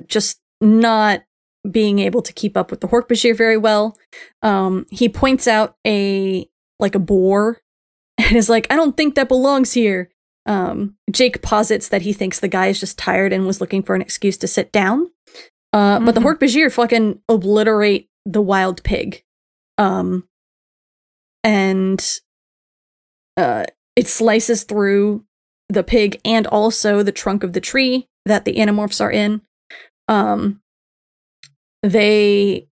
just 0.07 0.39
not 0.59 1.23
being 1.69 1.99
able 1.99 2.21
to 2.21 2.33
keep 2.33 2.57
up 2.57 2.71
with 2.71 2.81
the 2.81 2.87
Hork-Bajir 2.87 3.35
very 3.35 3.57
well. 3.57 3.97
Um, 4.41 4.85
he 4.91 5.09
points 5.09 5.47
out 5.47 5.75
a 5.85 6.47
like 6.79 6.95
a 6.95 6.99
boar 6.99 7.61
and 8.17 8.35
is 8.35 8.49
like, 8.49 8.67
"I 8.71 8.75
don't 8.75 8.97
think 8.97 9.15
that 9.15 9.27
belongs 9.27 9.73
here." 9.73 10.09
Um, 10.47 10.95
Jake 11.11 11.41
posits 11.43 11.87
that 11.89 12.01
he 12.01 12.13
thinks 12.13 12.39
the 12.39 12.47
guy 12.47 12.67
is 12.67 12.79
just 12.79 12.97
tired 12.97 13.31
and 13.31 13.45
was 13.45 13.61
looking 13.61 13.83
for 13.83 13.93
an 13.95 14.01
excuse 14.01 14.37
to 14.37 14.47
sit 14.47 14.71
down. 14.71 15.11
Uh, 15.73 15.99
But 15.99 16.15
the 16.15 16.21
Mhm. 16.21 16.25
Hork-Bajir 16.37 16.71
fucking 16.71 17.21
obliterate 17.29 18.09
the 18.25 18.41
wild 18.41 18.83
pig, 18.83 19.23
um, 19.77 20.27
and 21.43 22.19
uh, 23.37 23.65
it 23.95 24.07
slices 24.07 24.63
through 24.63 25.25
the 25.73 25.83
pig 25.83 26.19
and 26.25 26.45
also 26.47 27.03
the 27.03 27.11
trunk 27.11 27.43
of 27.43 27.53
the 27.53 27.61
tree 27.61 28.07
that 28.25 28.45
the 28.45 28.55
animorphs 28.55 29.01
are 29.01 29.11
in. 29.11 29.41
Um, 30.07 30.61
they 31.83 32.67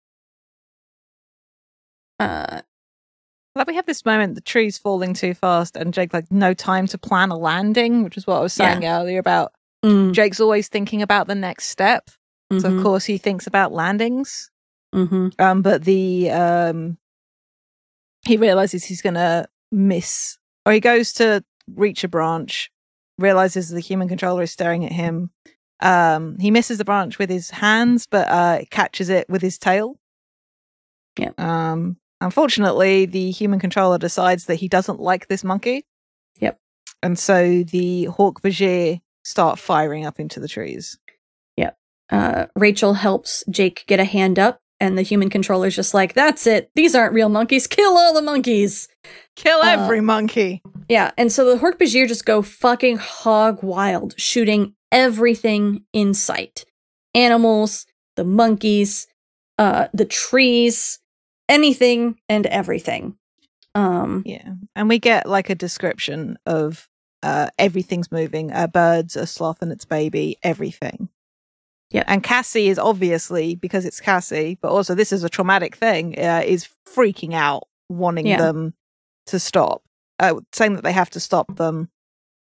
uh 2.20 2.60
Like 3.54 3.66
we 3.66 3.74
have 3.76 3.86
this 3.86 4.04
moment, 4.04 4.34
the 4.34 4.40
tree's 4.40 4.78
falling 4.78 5.14
too 5.14 5.34
fast, 5.34 5.76
and 5.76 5.92
Jake 5.94 6.12
like 6.14 6.30
no 6.30 6.54
time 6.54 6.86
to 6.88 6.98
plan 6.98 7.30
a 7.30 7.36
landing, 7.36 8.02
which 8.04 8.16
is 8.16 8.26
what 8.26 8.38
I 8.38 8.40
was 8.40 8.52
saying 8.52 8.84
earlier 8.86 9.18
about 9.18 9.52
mm, 9.84 10.12
Jake's 10.12 10.40
always 10.40 10.68
thinking 10.68 11.02
about 11.02 11.26
the 11.26 11.34
next 11.34 11.66
step. 11.68 12.10
So 12.52 12.68
mhm, 12.68 12.76
of 12.78 12.82
course 12.82 13.04
he 13.04 13.18
thinks 13.18 13.46
about 13.46 13.72
landings. 13.72 14.50
mhm. 14.94 15.32
Um, 15.40 15.62
but 15.62 15.84
the 15.84 16.30
um, 16.30 16.98
he 18.26 18.36
realizes 18.36 18.84
he's 18.84 19.02
gonna 19.02 19.46
miss, 19.72 20.38
or 20.64 20.72
he 20.72 20.80
goes 20.80 21.12
to 21.14 21.44
reach 21.74 22.04
a 22.04 22.08
branch, 22.08 22.70
realizes 23.18 23.68
the 23.68 23.80
human 23.80 24.08
controller 24.08 24.42
is 24.42 24.50
staring 24.50 24.84
at 24.84 24.92
him. 24.92 25.30
Um, 25.80 26.38
he 26.38 26.50
misses 26.50 26.78
the 26.78 26.84
branch 26.84 27.18
with 27.18 27.30
his 27.30 27.50
hands, 27.50 28.06
but 28.06 28.28
uh, 28.28 28.60
catches 28.70 29.10
it 29.10 29.28
with 29.28 29.42
his 29.42 29.58
tail. 29.58 29.98
Yeah. 31.18 31.32
Um, 31.38 31.96
unfortunately, 32.20 33.06
the 33.06 33.30
human 33.30 33.58
controller 33.58 33.98
decides 33.98 34.46
that 34.46 34.56
he 34.56 34.68
doesn't 34.68 35.00
like 35.00 35.28
this 35.28 35.44
monkey. 35.44 35.86
Yep. 36.40 36.58
And 37.02 37.18
so 37.18 37.62
the 37.64 38.08
Hork-Bajir 38.10 39.00
start 39.22 39.58
firing 39.58 40.06
up 40.06 40.18
into 40.18 40.40
the 40.40 40.48
trees. 40.48 40.98
uh, 42.10 42.46
Rachel 42.56 42.94
helps 42.94 43.44
Jake 43.50 43.84
get 43.86 44.00
a 44.00 44.04
hand 44.04 44.38
up, 44.38 44.60
and 44.84 44.98
the 44.98 45.02
human 45.02 45.30
controller's 45.30 45.74
just 45.74 45.94
like, 45.94 46.14
"That's 46.14 46.46
it. 46.46 46.70
These 46.74 46.94
aren't 46.94 47.14
real 47.14 47.28
monkeys. 47.28 47.66
Kill 47.66 47.96
all 47.96 48.12
the 48.14 48.22
monkeys." 48.22 48.88
Kill 49.36 49.60
Uh, 49.60 49.66
every 49.66 50.00
monkey. 50.00 50.62
Yeah, 50.88 51.10
and 51.16 51.32
so 51.32 51.44
the 51.44 51.60
Hork-Bajir 51.60 52.06
just 52.06 52.24
go 52.26 52.42
fucking 52.42 52.98
hog 52.98 53.62
wild, 53.62 54.14
shooting 54.18 54.74
everything 54.92 55.84
in 55.92 56.14
sight: 56.14 56.64
animals, 57.14 57.86
the 58.16 58.24
monkeys, 58.24 59.06
uh, 59.58 59.88
the 59.92 60.04
trees, 60.04 60.98
anything 61.48 62.18
and 62.28 62.46
everything. 62.46 63.16
Um, 63.74 64.22
Yeah. 64.24 64.54
And 64.76 64.88
we 64.88 64.98
get 64.98 65.28
like 65.28 65.50
a 65.50 65.54
description 65.54 66.38
of 66.46 66.88
uh, 67.22 67.48
everything's 67.58 68.12
moving 68.12 68.50
a 68.52 68.68
birds, 68.68 69.16
a 69.16 69.26
sloth 69.26 69.62
and 69.62 69.72
its 69.72 69.84
baby, 69.84 70.36
everything. 70.42 71.08
Yeah. 71.94 72.04
And 72.06 72.22
Cassie 72.22 72.68
is 72.68 72.78
obviously, 72.78 73.54
because 73.54 73.84
it's 73.84 74.00
Cassie, 74.00 74.58
but 74.60 74.70
also 74.70 74.94
this 74.94 75.12
is 75.12 75.22
a 75.24 75.28
traumatic 75.28 75.76
thing, 75.76 76.18
uh, 76.18 76.42
is 76.44 76.68
freaking 76.86 77.32
out, 77.34 77.68
wanting 77.88 78.26
Yeah. 78.26 78.38
them 78.38 78.74
to 79.26 79.38
stop, 79.38 79.82
uh, 80.18 80.40
saying 80.52 80.74
that 80.74 80.82
they 80.84 80.92
have 80.92 81.10
to 81.10 81.20
stop 81.20 81.56
them. 81.56 81.88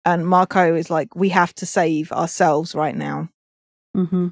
And 0.04 0.26
Marco 0.26 0.74
is 0.74 0.90
like, 0.90 1.14
we 1.14 1.28
have 1.30 1.54
to 1.54 1.66
save 1.66 2.12
ourselves 2.12 2.74
right 2.74 2.96
now. 2.96 3.28
Mm-hmm. 3.96 4.26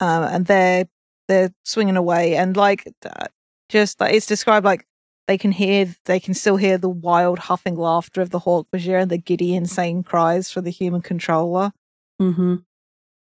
um, 0.00 0.22
and 0.24 0.46
they're 0.46 0.86
they're 1.26 1.52
swinging 1.64 1.96
away, 1.96 2.36
and 2.36 2.56
like 2.56 2.86
uh, 3.04 3.26
just 3.68 4.00
like 4.00 4.14
it's 4.14 4.26
described 4.26 4.64
like 4.64 4.86
they 5.26 5.38
can 5.38 5.50
hear 5.52 5.92
they 6.04 6.20
can 6.20 6.34
still 6.34 6.56
hear 6.56 6.78
the 6.78 6.88
wild 6.88 7.38
huffing 7.40 7.76
laughter 7.76 8.20
of 8.20 8.30
the 8.30 8.40
Hork-Bajir 8.40 9.02
and 9.02 9.10
the 9.10 9.18
giddy 9.18 9.54
insane 9.54 10.02
cries 10.04 10.50
for 10.50 10.60
the 10.60 10.70
human 10.70 11.00
controller. 11.02 11.72
Mm-hmm. 12.20 12.56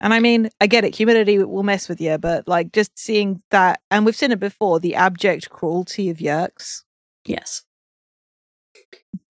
And 0.03 0.13
I 0.13 0.19
mean, 0.19 0.49
I 0.61 0.67
get 0.67 0.83
it, 0.83 0.93
humidity 0.95 1.39
will 1.39 1.63
mess 1.63 1.87
with 1.89 1.99
you, 2.01 2.17
but 2.19 2.47
like 2.47 2.71
just 2.73 2.99
seeing 2.99 3.41
that, 3.49 3.79
and 3.89 4.05
we've 4.05 4.15
seen 4.15 4.31
it 4.33 4.39
before, 4.39 4.79
the 4.79 4.93
abject 4.95 5.49
cruelty 5.49 6.09
of 6.11 6.17
Yeerks, 6.17 6.81
Yes. 7.25 7.63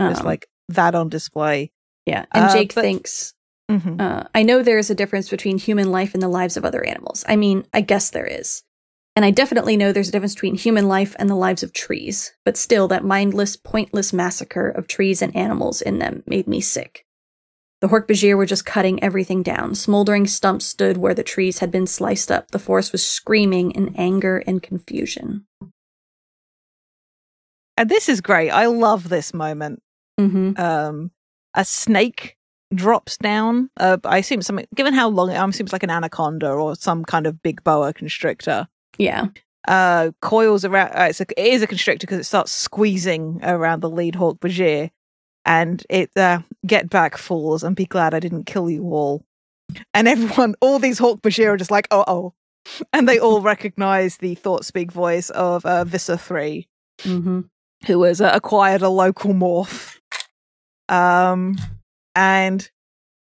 just 0.02 0.22
Um, 0.22 0.26
like 0.26 0.48
that 0.70 0.96
on 0.96 1.10
display. 1.10 1.72
yeah, 2.06 2.26
and 2.34 2.46
uh, 2.46 2.54
Jake 2.54 2.74
but- 2.76 2.82
thinks 2.82 3.34
Mhm. 3.72 4.00
Uh, 4.02 4.26
I 4.36 4.44
know 4.44 4.62
there 4.62 4.78
is 4.78 4.90
a 4.90 4.96
difference 4.96 5.30
between 5.30 5.58
human 5.58 5.90
life 5.90 6.14
and 6.14 6.22
the 6.22 6.28
lives 6.28 6.58
of 6.58 6.66
other 6.66 6.84
animals. 6.84 7.24
I 7.30 7.38
mean, 7.38 7.66
I 7.74 7.80
guess 7.80 8.10
there 8.10 8.26
is. 8.26 8.64
And 9.16 9.24
I 9.24 9.32
definitely 9.32 9.78
know 9.78 9.92
there's 9.94 10.10
a 10.10 10.12
difference 10.12 10.34
between 10.36 10.56
human 10.56 10.88
life 10.90 11.16
and 11.18 11.30
the 11.30 11.36
lives 11.36 11.64
of 11.64 11.72
trees. 11.72 12.34
But 12.44 12.58
still, 12.58 12.90
that 12.90 13.06
mindless, 13.06 13.56
pointless 13.56 14.12
massacre 14.12 14.68
of 14.70 14.88
trees 14.88 15.22
and 15.22 15.34
animals 15.36 15.82
in 15.82 16.00
them 16.00 16.24
made 16.28 16.46
me 16.48 16.60
sick. 16.60 17.06
The 17.84 17.90
Hork-Bajir 17.90 18.38
were 18.38 18.46
just 18.46 18.66
cutting 18.66 19.04
everything 19.04 19.44
down. 19.44 19.76
Smoldering 19.76 20.26
stumps 20.26 20.66
stood 20.66 20.96
where 20.96 21.14
the 21.14 21.22
trees 21.22 21.60
had 21.60 21.70
been 21.70 21.86
sliced 21.86 22.32
up. 22.32 22.52
The 22.52 22.58
forest 22.58 22.94
was 22.94 23.06
screaming 23.06 23.72
in 23.72 23.94
anger 23.98 24.38
and 24.48 24.64
confusion. 24.64 25.46
And 27.76 27.90
this 27.90 28.08
is 28.08 28.22
great. 28.22 28.52
I 28.52 28.68
love 28.68 29.10
this 29.10 29.34
moment. 29.34 29.84
Mm-hmm. 30.18 30.58
um, 30.62 31.12
a 31.56 31.66
snake 31.66 32.38
drops 32.74 33.18
down. 33.18 33.70
Uh, 33.76 33.98
I 34.06 34.20
assume 34.20 34.42
something. 34.44 34.66
Given 34.74 34.94
how 34.94 35.10
long, 35.10 35.32
I 35.32 35.46
assume 35.46 35.66
it's 35.66 35.74
like 35.74 35.84
an 35.84 35.90
anaconda 35.90 36.52
or 36.52 36.78
some 36.78 37.04
kind 37.04 37.28
of 37.28 37.44
big 37.44 37.66
boa 37.66 37.92
constrictor. 37.92 38.70
Yeah. 38.98 39.26
Uh, 39.68 40.12
coils 40.22 40.64
around. 40.64 40.92
Uh, 40.92 41.08
it's 41.10 41.20
a, 41.20 41.26
it 41.38 41.54
is 41.54 41.62
a 41.62 41.68
constrictor 41.68 42.08
because 42.08 42.20
it 42.20 42.24
starts 42.24 42.54
squeezing 42.54 43.42
around 43.44 43.82
the 43.82 43.90
lead 43.90 44.14
Hork-Bajir, 44.14 44.90
and 45.46 45.84
it 45.90 46.10
uh, 46.18 46.40
get 46.66 46.90
back 46.90 47.18
falls 47.18 47.64
and 47.64 47.76
be 47.76 47.86
glad 47.86 48.14
I 48.14 48.20
didn't 48.20 48.46
kill 48.46 48.70
you 48.70 48.84
all. 48.94 49.24
And 49.94 50.08
everyone, 50.08 50.56
all 50.62 50.80
these 50.80 51.00
Hork-Bajir 51.00 51.48
are 51.54 51.58
just 51.58 51.72
like, 51.72 51.88
oh 51.92 52.04
oh, 52.08 52.34
and 52.94 53.08
they 53.10 53.20
all 53.20 53.42
recognize 53.42 54.18
the 54.18 54.36
thought 54.36 54.66
speak 54.66 54.92
voice 54.92 55.30
of 55.32 55.66
uh, 55.66 55.84
Visser 55.84 56.18
three 56.18 56.68
Mm-hmm. 57.02 57.42
who 57.88 58.04
has 58.04 58.22
uh, 58.22 58.32
acquired 58.34 58.82
a 58.84 58.90
local 58.90 59.34
morph. 59.34 59.98
Um, 60.90 61.56
and 62.16 62.70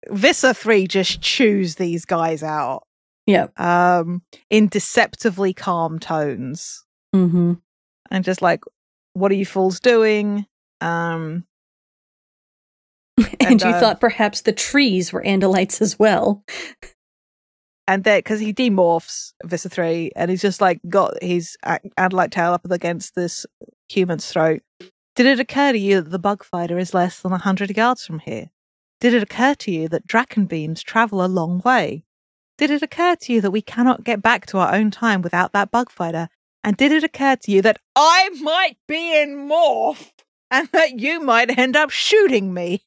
Visser 0.09 0.53
3 0.53 0.85
just 0.87 1.21
chews 1.21 1.75
these 1.75 2.03
guys 2.05 2.43
out 2.43 2.83
Yeah. 3.25 3.47
um, 3.57 4.21
in 4.49 4.67
deceptively 4.67 5.53
calm 5.53 5.97
tones. 5.99 6.83
Mm-hmm. 7.15 7.53
And 8.11 8.23
just 8.25 8.41
like, 8.41 8.61
what 9.13 9.31
are 9.31 9.35
you 9.35 9.45
fools 9.45 9.79
doing? 9.79 10.45
Um, 10.81 11.45
And, 13.39 13.51
And, 13.51 13.61
you 13.61 13.69
uh, 13.69 13.79
thought 13.79 13.99
perhaps 13.99 14.41
the 14.41 14.53
trees 14.53 15.11
were 15.11 15.21
Andalites 15.21 15.81
as 15.81 15.99
well. 15.99 16.43
and 17.87 18.03
then, 18.03 18.19
because 18.19 18.39
he 18.39 18.53
demorphs 18.53 19.33
Visser 19.43 19.69
3, 19.69 20.11
and 20.15 20.31
he's 20.31 20.41
just 20.41 20.61
like 20.61 20.79
got 20.87 21.21
his 21.21 21.57
Andalite 21.65 22.31
tail 22.31 22.53
up 22.53 22.65
against 22.69 23.15
this 23.15 23.45
human's 23.89 24.25
throat. 24.27 24.61
Did 25.15 25.25
it 25.25 25.39
occur 25.39 25.73
to 25.73 25.77
you 25.77 26.01
that 26.01 26.09
the 26.09 26.19
bug 26.19 26.43
fighter 26.43 26.79
is 26.79 26.93
less 26.93 27.19
than 27.19 27.31
a 27.31 27.43
100 27.43 27.75
yards 27.75 28.05
from 28.05 28.19
here? 28.19 28.49
Did 28.99 29.13
it 29.13 29.23
occur 29.23 29.53
to 29.55 29.71
you 29.71 29.89
that 29.89 30.07
Dracon 30.07 30.47
beams 30.47 30.81
travel 30.81 31.23
a 31.23 31.27
long 31.27 31.61
way? 31.63 32.05
Did 32.57 32.71
it 32.71 32.81
occur 32.81 33.15
to 33.17 33.33
you 33.33 33.41
that 33.41 33.51
we 33.51 33.61
cannot 33.61 34.03
get 34.03 34.21
back 34.21 34.45
to 34.47 34.57
our 34.59 34.73
own 34.73 34.89
time 34.89 35.21
without 35.21 35.51
that 35.51 35.69
bug 35.69 35.91
fighter? 35.91 36.29
And 36.63 36.77
did 36.77 36.91
it 36.91 37.03
occur 37.03 37.35
to 37.35 37.51
you 37.51 37.61
that 37.63 37.79
I 37.95 38.29
might 38.41 38.77
be 38.87 39.21
in 39.21 39.49
morph 39.49 40.11
and 40.49 40.69
that 40.71 40.99
you 40.99 41.19
might 41.19 41.57
end 41.57 41.75
up 41.75 41.89
shooting 41.89 42.53
me? 42.53 42.83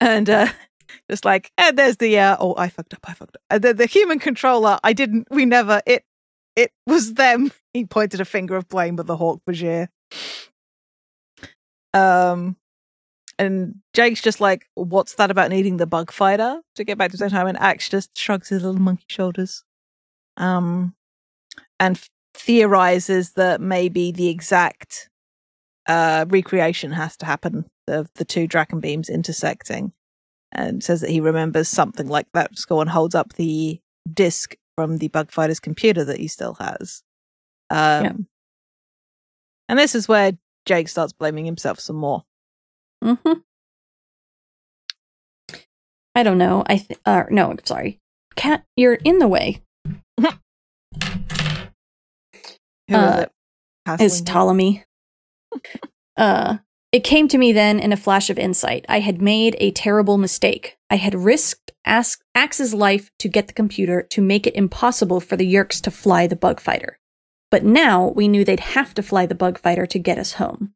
And 0.00 0.28
uh 0.28 0.48
just 1.10 1.24
like, 1.24 1.52
and 1.56 1.78
there's 1.78 1.98
the 1.98 2.18
uh 2.18 2.36
oh 2.40 2.54
I 2.56 2.68
fucked 2.68 2.94
up, 2.94 3.00
I 3.04 3.14
fucked 3.14 3.36
up. 3.50 3.62
The, 3.62 3.72
the 3.72 3.86
human 3.86 4.18
controller, 4.18 4.78
I 4.82 4.92
didn't 4.92 5.28
we 5.30 5.44
never 5.44 5.80
it 5.86 6.04
it 6.56 6.72
was 6.86 7.14
them. 7.14 7.52
He 7.72 7.84
pointed 7.86 8.20
a 8.20 8.24
finger 8.24 8.56
of 8.56 8.68
blame 8.68 8.98
at 8.98 9.06
the 9.06 9.16
Hork-Bajir. 9.16 9.88
Um 11.94 12.56
and 13.38 13.76
Jake's 13.94 14.20
just 14.22 14.40
like, 14.40 14.66
what's 14.74 15.14
that 15.14 15.30
about 15.30 15.50
needing 15.50 15.78
the 15.78 15.86
bug 15.86 16.12
fighter 16.12 16.60
to 16.76 16.84
get 16.84 16.98
back 16.98 17.10
to 17.12 17.16
the 17.16 17.30
time? 17.30 17.46
And 17.46 17.58
Ax 17.58 17.88
just 17.88 18.16
shrugs 18.16 18.48
his 18.48 18.62
little 18.62 18.80
monkey 18.80 19.06
shoulders. 19.08 19.64
Um 20.36 20.94
and 21.78 22.00
theorizes 22.34 23.32
that 23.32 23.60
maybe 23.60 24.10
the 24.10 24.28
exact 24.28 25.08
uh 25.88 26.24
recreation 26.28 26.92
has 26.92 27.16
to 27.18 27.26
happen 27.26 27.64
of 27.88 28.08
the 28.14 28.24
two 28.24 28.46
Dracon 28.48 28.80
beams 28.80 29.08
intersecting. 29.08 29.92
And 30.54 30.84
says 30.84 31.00
that 31.00 31.08
he 31.10 31.20
remembers 31.20 31.68
something 31.68 32.08
like 32.08 32.26
that. 32.34 32.50
Go 32.68 32.80
and 32.82 32.90
holds 32.90 33.14
up 33.14 33.32
the 33.34 33.80
disc 34.12 34.54
from 34.76 34.98
the 34.98 35.08
bug 35.08 35.30
fighter's 35.30 35.60
computer 35.60 36.04
that 36.04 36.18
he 36.18 36.28
still 36.28 36.54
has. 36.60 37.02
Um 37.70 38.04
Yeah. 38.04 38.12
and 39.70 39.78
this 39.78 39.94
is 39.94 40.06
where 40.08 40.32
Jake 40.66 40.88
starts 40.88 41.12
blaming 41.14 41.46
himself 41.46 41.80
some 41.80 41.96
more. 41.96 42.22
Mm-hmm. 43.02 43.40
I 46.14 46.22
don't 46.22 46.38
know. 46.38 46.62
I 46.66 46.76
th- 46.76 47.00
uh, 47.06 47.24
no, 47.30 47.50
I'm 47.50 47.58
sorry. 47.64 47.98
Cat, 48.36 48.64
you're 48.76 48.94
in 48.94 49.18
the 49.18 49.26
way. 49.28 49.62
Who 50.20 50.28
is 52.90 52.94
Uh, 52.94 53.20
it? 53.22 53.32
Hassling 53.86 54.06
Is 54.06 54.18
him? 54.20 54.24
Ptolemy. 54.26 54.84
Uh, 56.16 56.58
it 56.92 57.04
came 57.04 57.26
to 57.28 57.38
me 57.38 57.52
then 57.52 57.80
in 57.80 57.92
a 57.92 57.96
flash 57.96 58.28
of 58.28 58.38
insight. 58.38 58.84
I 58.88 59.00
had 59.00 59.22
made 59.22 59.56
a 59.58 59.70
terrible 59.70 60.18
mistake. 60.18 60.76
I 60.90 60.96
had 60.96 61.14
risked 61.14 61.72
Ax- 61.86 62.18
Ax's 62.34 62.74
life 62.74 63.10
to 63.18 63.28
get 63.28 63.46
the 63.46 63.54
computer 63.54 64.02
to 64.10 64.20
make 64.20 64.46
it 64.46 64.54
impossible 64.54 65.18
for 65.18 65.36
the 65.36 65.50
Yeerks 65.50 65.80
to 65.82 65.90
fly 65.90 66.26
the 66.26 66.36
bug 66.36 66.60
fighter. 66.60 66.98
But 67.50 67.64
now 67.64 68.08
we 68.08 68.28
knew 68.28 68.44
they'd 68.44 68.60
have 68.60 68.92
to 68.94 69.02
fly 69.02 69.24
the 69.24 69.34
bug 69.34 69.58
fighter 69.58 69.86
to 69.86 69.98
get 69.98 70.18
us 70.18 70.34
home. 70.34 70.74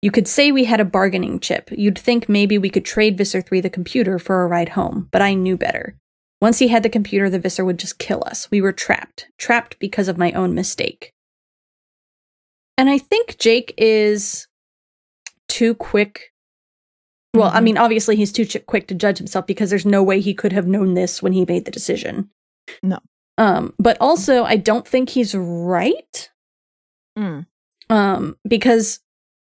You 0.00 0.10
could 0.10 0.28
say 0.28 0.50
we 0.50 0.64
had 0.64 0.80
a 0.80 0.84
bargaining 0.84 1.40
chip. 1.40 1.70
You'd 1.72 1.98
think 1.98 2.28
maybe 2.28 2.56
we 2.56 2.70
could 2.70 2.84
trade 2.84 3.18
Visser 3.18 3.42
3 3.42 3.60
the 3.60 3.68
computer 3.68 4.18
for 4.18 4.42
a 4.42 4.46
ride 4.46 4.70
home, 4.70 5.08
but 5.10 5.22
I 5.22 5.34
knew 5.34 5.56
better. 5.56 5.96
Once 6.40 6.60
he 6.60 6.68
had 6.68 6.84
the 6.84 6.88
computer, 6.88 7.28
the 7.28 7.38
Visser 7.38 7.64
would 7.64 7.78
just 7.78 7.98
kill 7.98 8.22
us. 8.24 8.48
We 8.50 8.60
were 8.60 8.72
trapped. 8.72 9.26
Trapped 9.38 9.78
because 9.80 10.06
of 10.06 10.16
my 10.16 10.30
own 10.32 10.54
mistake. 10.54 11.12
And 12.78 12.88
I 12.88 12.96
think 12.96 13.36
Jake 13.38 13.74
is 13.76 14.46
too 15.48 15.74
quick. 15.74 16.32
Well, 17.34 17.50
I 17.52 17.58
Mhm. 17.60 17.64
mean, 17.64 17.76
obviously 17.78 18.16
he's 18.16 18.32
too 18.32 18.44
ch- 18.46 18.64
quick 18.66 18.86
to 18.88 18.94
judge 18.94 19.18
himself 19.18 19.46
because 19.46 19.68
there's 19.68 19.84
no 19.84 20.02
way 20.02 20.20
he 20.20 20.32
could 20.32 20.52
have 20.52 20.66
known 20.66 20.94
this 20.94 21.22
when 21.22 21.32
he 21.32 21.44
made 21.44 21.64
the 21.66 21.70
decision. 21.70 22.30
No. 22.82 22.98
Um, 23.36 23.74
but 23.78 23.96
also 24.00 24.44
I 24.44 24.56
don't 24.56 24.86
think 24.86 25.10
he's 25.10 25.34
right. 25.34 26.30
Mm. 27.18 27.46
Um, 27.90 28.36
because 28.46 29.00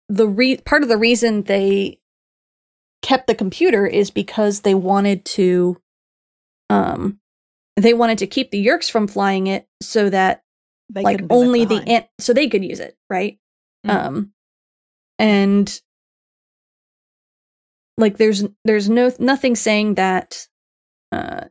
the 0.09 0.29
re- 0.29 0.59
part 0.59 0.83
of 0.83 0.89
the 0.89 0.97
reason 0.97 1.43
they 1.43 2.01
kept 3.03 3.27
the 3.27 3.35
computer 3.35 3.87
is 3.87 4.11
because 4.11 4.61
they 4.61 4.75
wanted 4.75 5.25
to 5.25 5.81
um 6.71 7.21
they 7.77 7.93
wanted 7.93 8.19
to 8.19 8.27
keep 8.27 8.51
the 8.51 8.65
Yeerks 8.65 8.91
from 8.91 9.07
flying 9.09 9.47
it 9.49 9.69
so 9.83 10.09
that 10.09 10.44
They 10.91 11.03
like 11.03 11.17
couldn't 11.17 11.29
be 11.29 11.35
left 11.35 11.45
only 11.47 11.65
the 11.65 11.83
ant 11.89 12.07
so 12.19 12.33
they 12.33 12.49
could 12.49 12.65
use 12.65 12.81
it 12.81 12.97
right 13.11 13.39
Mm. 13.87 13.91
um 13.91 14.33
and 15.19 15.81
like 17.97 18.17
there's 18.19 18.45
there's 18.65 18.89
no 18.89 19.11
nothing 19.19 19.55
saying 19.57 19.95
that 19.95 20.49
uh 21.13 21.45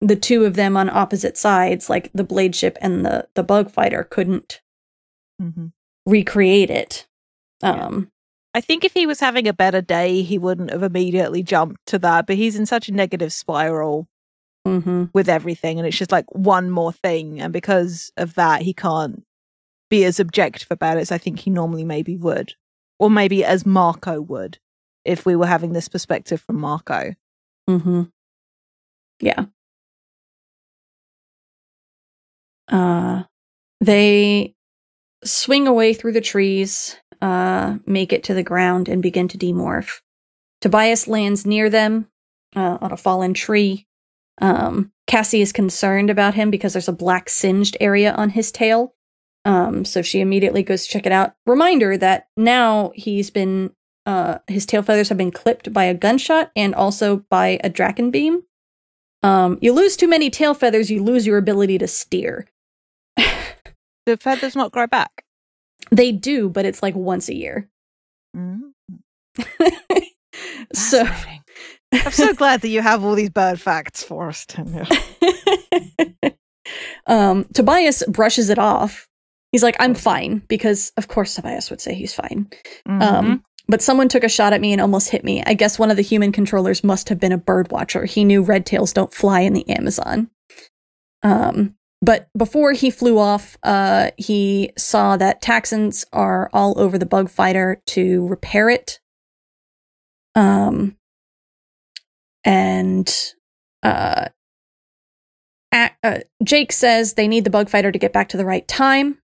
the 0.00 0.16
two 0.16 0.44
of 0.44 0.54
them 0.54 0.76
on 0.76 0.88
opposite 0.88 1.36
sides 1.36 1.90
like 1.90 2.10
the 2.14 2.24
blade 2.24 2.56
ship 2.56 2.78
and 2.80 3.04
the 3.04 3.28
the 3.34 3.42
bug 3.42 3.70
fighter 3.70 4.02
couldn't 4.04 4.62
Mhm. 5.40 5.72
recreate 6.06 6.70
it 6.70 7.06
Yeah. 7.62 7.72
um 7.86 8.10
I 8.52 8.60
think 8.60 8.84
if 8.84 8.94
he 8.94 9.06
was 9.06 9.20
having 9.20 9.46
a 9.46 9.52
better 9.52 9.80
day, 9.80 10.22
he 10.22 10.36
wouldn't 10.36 10.70
have 10.72 10.82
immediately 10.82 11.40
jumped 11.44 11.86
to 11.86 12.00
that. 12.00 12.26
But 12.26 12.34
he's 12.34 12.56
in 12.56 12.66
such 12.66 12.88
a 12.88 12.92
negative 12.92 13.32
spiral 13.32 14.08
mhm. 14.66 15.10
with 15.12 15.28
everything, 15.28 15.78
and 15.78 15.86
it's 15.86 15.98
just 15.98 16.12
like 16.12 16.26
one 16.34 16.70
more 16.70 16.92
thing. 16.92 17.40
And 17.40 17.52
because 17.52 18.12
of 18.16 18.34
that, 18.34 18.62
he 18.62 18.72
can't 18.72 19.24
be 19.88 20.04
as 20.04 20.20
objective 20.20 20.68
about 20.70 20.96
it 20.96 21.00
as 21.00 21.12
I 21.12 21.18
think 21.18 21.40
he 21.40 21.50
normally 21.50 21.84
maybe 21.84 22.16
would, 22.16 22.54
or 22.98 23.10
maybe 23.10 23.44
as 23.44 23.66
Marco 23.66 24.20
would, 24.20 24.58
if 25.04 25.26
we 25.26 25.36
were 25.36 25.46
having 25.46 25.72
this 25.72 25.88
perspective 25.88 26.40
from 26.40 26.60
Marco. 26.60 27.14
Mm-hmm. 27.68 28.02
Yeah. 29.20 29.46
Uh, 32.68 33.24
they 33.80 34.54
swing 35.24 35.66
away 35.66 35.92
through 35.92 36.12
the 36.12 36.20
trees, 36.20 36.96
uh, 37.20 37.78
make 37.86 38.12
it 38.12 38.22
to 38.24 38.34
the 38.34 38.42
ground, 38.42 38.88
and 38.88 39.02
begin 39.02 39.28
to 39.28 39.38
demorph. 39.38 40.00
Tobias 40.60 41.08
lands 41.08 41.46
near 41.46 41.68
them 41.68 42.08
uh, 42.54 42.78
on 42.80 42.92
a 42.92 42.96
fallen 42.96 43.34
tree. 43.34 43.86
Um, 44.40 44.92
Cassie 45.06 45.42
is 45.42 45.52
concerned 45.52 46.10
about 46.10 46.34
him 46.34 46.50
because 46.50 46.72
there's 46.72 46.88
a 46.88 46.92
black 46.92 47.28
singed 47.28 47.76
area 47.80 48.12
on 48.12 48.30
his 48.30 48.50
tail. 48.50 48.94
Um, 49.44 49.84
so 49.84 50.02
she 50.02 50.20
immediately 50.20 50.62
goes 50.62 50.84
to 50.84 50.92
check 50.92 51.06
it 51.06 51.12
out. 51.12 51.34
Reminder 51.46 51.96
that 51.96 52.28
now 52.36 52.92
he's 52.94 53.30
been 53.30 53.72
uh, 54.06 54.38
his 54.46 54.66
tail 54.66 54.82
feathers 54.82 55.08
have 55.08 55.18
been 55.18 55.30
clipped 55.30 55.72
by 55.72 55.84
a 55.84 55.94
gunshot 55.94 56.50
and 56.56 56.74
also 56.74 57.24
by 57.30 57.60
a 57.62 57.70
Dracon 57.70 58.10
beam. 58.10 58.42
Um, 59.22 59.58
you 59.60 59.72
lose 59.72 59.96
too 59.96 60.08
many 60.08 60.30
tail 60.30 60.54
feathers, 60.54 60.90
you 60.90 61.02
lose 61.02 61.26
your 61.26 61.38
ability 61.38 61.78
to 61.78 61.86
steer. 61.86 62.48
the 63.16 64.16
feathers 64.18 64.56
not 64.56 64.72
grow 64.72 64.86
back? 64.86 65.24
They 65.90 66.12
do, 66.12 66.48
but 66.48 66.64
it's 66.64 66.82
like 66.82 66.94
once 66.94 67.28
a 67.28 67.34
year. 67.34 67.68
Mm. 68.36 68.72
so. 70.72 71.04
I'm 71.92 72.12
so 72.12 72.32
glad 72.34 72.60
that 72.62 72.68
you 72.68 72.82
have 72.82 73.04
all 73.04 73.14
these 73.14 73.30
bird 73.30 73.60
facts 73.60 74.02
for 74.02 74.28
us, 74.28 74.46
Tanya. 74.46 74.86
um, 77.06 77.44
Tobias 77.52 78.02
brushes 78.08 78.50
it 78.50 78.58
off. 78.58 79.08
He's 79.52 79.62
like, 79.62 79.76
I'm 79.80 79.94
fine, 79.94 80.42
because 80.48 80.92
of 80.96 81.08
course 81.08 81.34
Tobias 81.34 81.70
would 81.70 81.80
say 81.80 81.94
he's 81.94 82.14
fine. 82.14 82.48
Mhm. 82.86 83.02
Um, 83.02 83.44
but 83.66 83.82
someone 83.82 84.08
took 84.08 84.24
a 84.24 84.28
shot 84.28 84.52
at 84.52 84.60
me 84.60 84.72
and 84.72 84.80
almost 84.80 85.10
hit 85.10 85.24
me. 85.24 85.42
I 85.46 85.54
guess 85.54 85.78
one 85.78 85.90
of 85.90 85.96
the 85.96 86.02
human 86.02 86.32
controllers 86.32 86.82
must 86.82 87.08
have 87.08 87.20
been 87.20 87.32
a 87.32 87.38
bird 87.38 87.70
watcher. 87.70 88.04
He 88.04 88.24
knew 88.24 88.42
red 88.42 88.66
tails 88.66 88.92
don't 88.92 89.14
fly 89.14 89.40
in 89.40 89.52
the 89.52 89.68
Amazon. 89.68 90.30
Um, 91.22 91.76
but 92.02 92.28
before 92.36 92.72
he 92.72 92.90
flew 92.90 93.18
off, 93.18 93.58
uh, 93.62 94.10
he 94.16 94.72
saw 94.78 95.16
that 95.18 95.42
Taxxons 95.42 96.04
are 96.12 96.48
all 96.52 96.80
over 96.80 96.98
the 96.98 97.06
bug 97.06 97.28
fighter 97.28 97.80
to 97.88 98.26
repair 98.26 98.70
it. 98.70 99.00
Um, 100.34 100.96
and 102.44 103.34
uh, 103.82 104.26
A- 105.72 105.90
uh, 106.02 106.18
Jake 106.42 106.72
says 106.72 107.14
they 107.14 107.28
need 107.28 107.44
the 107.44 107.50
bug 107.50 107.68
fighter 107.68 107.92
to 107.92 107.98
get 107.98 108.12
back 108.12 108.28
to 108.30 108.36
the 108.36 108.44
right 108.44 108.66
time. 108.66 109.18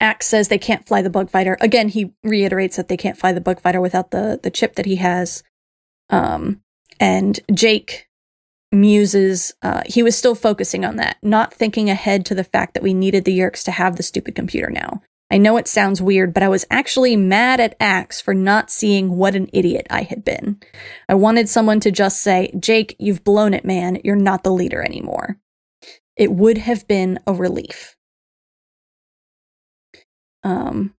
Ax 0.00 0.26
says 0.26 0.48
they 0.48 0.58
can't 0.58 0.86
fly 0.86 1.02
the 1.02 1.10
bug 1.10 1.30
fighter. 1.30 1.56
Again, 1.60 1.88
he 1.88 2.12
reiterates 2.22 2.76
that 2.76 2.88
they 2.88 2.96
can't 2.96 3.18
fly 3.18 3.32
the 3.32 3.40
bug 3.40 3.60
fighter 3.60 3.80
without 3.80 4.10
the 4.10 4.38
the 4.42 4.50
chip 4.50 4.74
that 4.76 4.86
he 4.86 4.96
has. 4.96 5.42
Um, 6.10 6.60
and 7.00 7.40
Jake 7.52 8.08
muses. 8.70 9.52
Uh, 9.62 9.82
he 9.86 10.02
was 10.02 10.16
still 10.16 10.34
focusing 10.34 10.84
on 10.84 10.96
that, 10.96 11.16
not 11.22 11.52
thinking 11.52 11.90
ahead 11.90 12.24
to 12.26 12.34
the 12.34 12.44
fact 12.44 12.74
that 12.74 12.82
we 12.82 12.94
needed 12.94 13.24
the 13.24 13.36
Yeerks 13.36 13.64
to 13.64 13.70
have 13.72 13.96
the 13.96 14.02
stupid 14.02 14.34
computer 14.34 14.70
now. 14.70 15.02
I 15.30 15.36
know 15.36 15.58
it 15.58 15.68
sounds 15.68 16.00
weird, 16.00 16.32
but 16.32 16.42
I 16.42 16.48
was 16.48 16.64
actually 16.70 17.14
mad 17.14 17.60
at 17.60 17.76
Ax 17.78 18.20
for 18.20 18.32
not 18.32 18.70
seeing 18.70 19.16
what 19.16 19.34
an 19.34 19.48
idiot 19.52 19.86
I 19.90 20.02
had 20.02 20.24
been. 20.24 20.58
I 21.08 21.14
wanted 21.14 21.48
someone 21.48 21.80
to 21.80 21.90
just 21.90 22.22
say, 22.22 22.50
Jake, 22.58 22.96
you've 22.98 23.24
blown 23.24 23.52
it, 23.52 23.64
man. 23.64 24.00
You're 24.04 24.16
not 24.16 24.42
the 24.42 24.52
leader 24.52 24.82
anymore. 24.82 25.38
It 26.16 26.32
would 26.32 26.58
have 26.58 26.88
been 26.88 27.18
a 27.26 27.34
relief. 27.34 27.96
Um, 30.42 30.94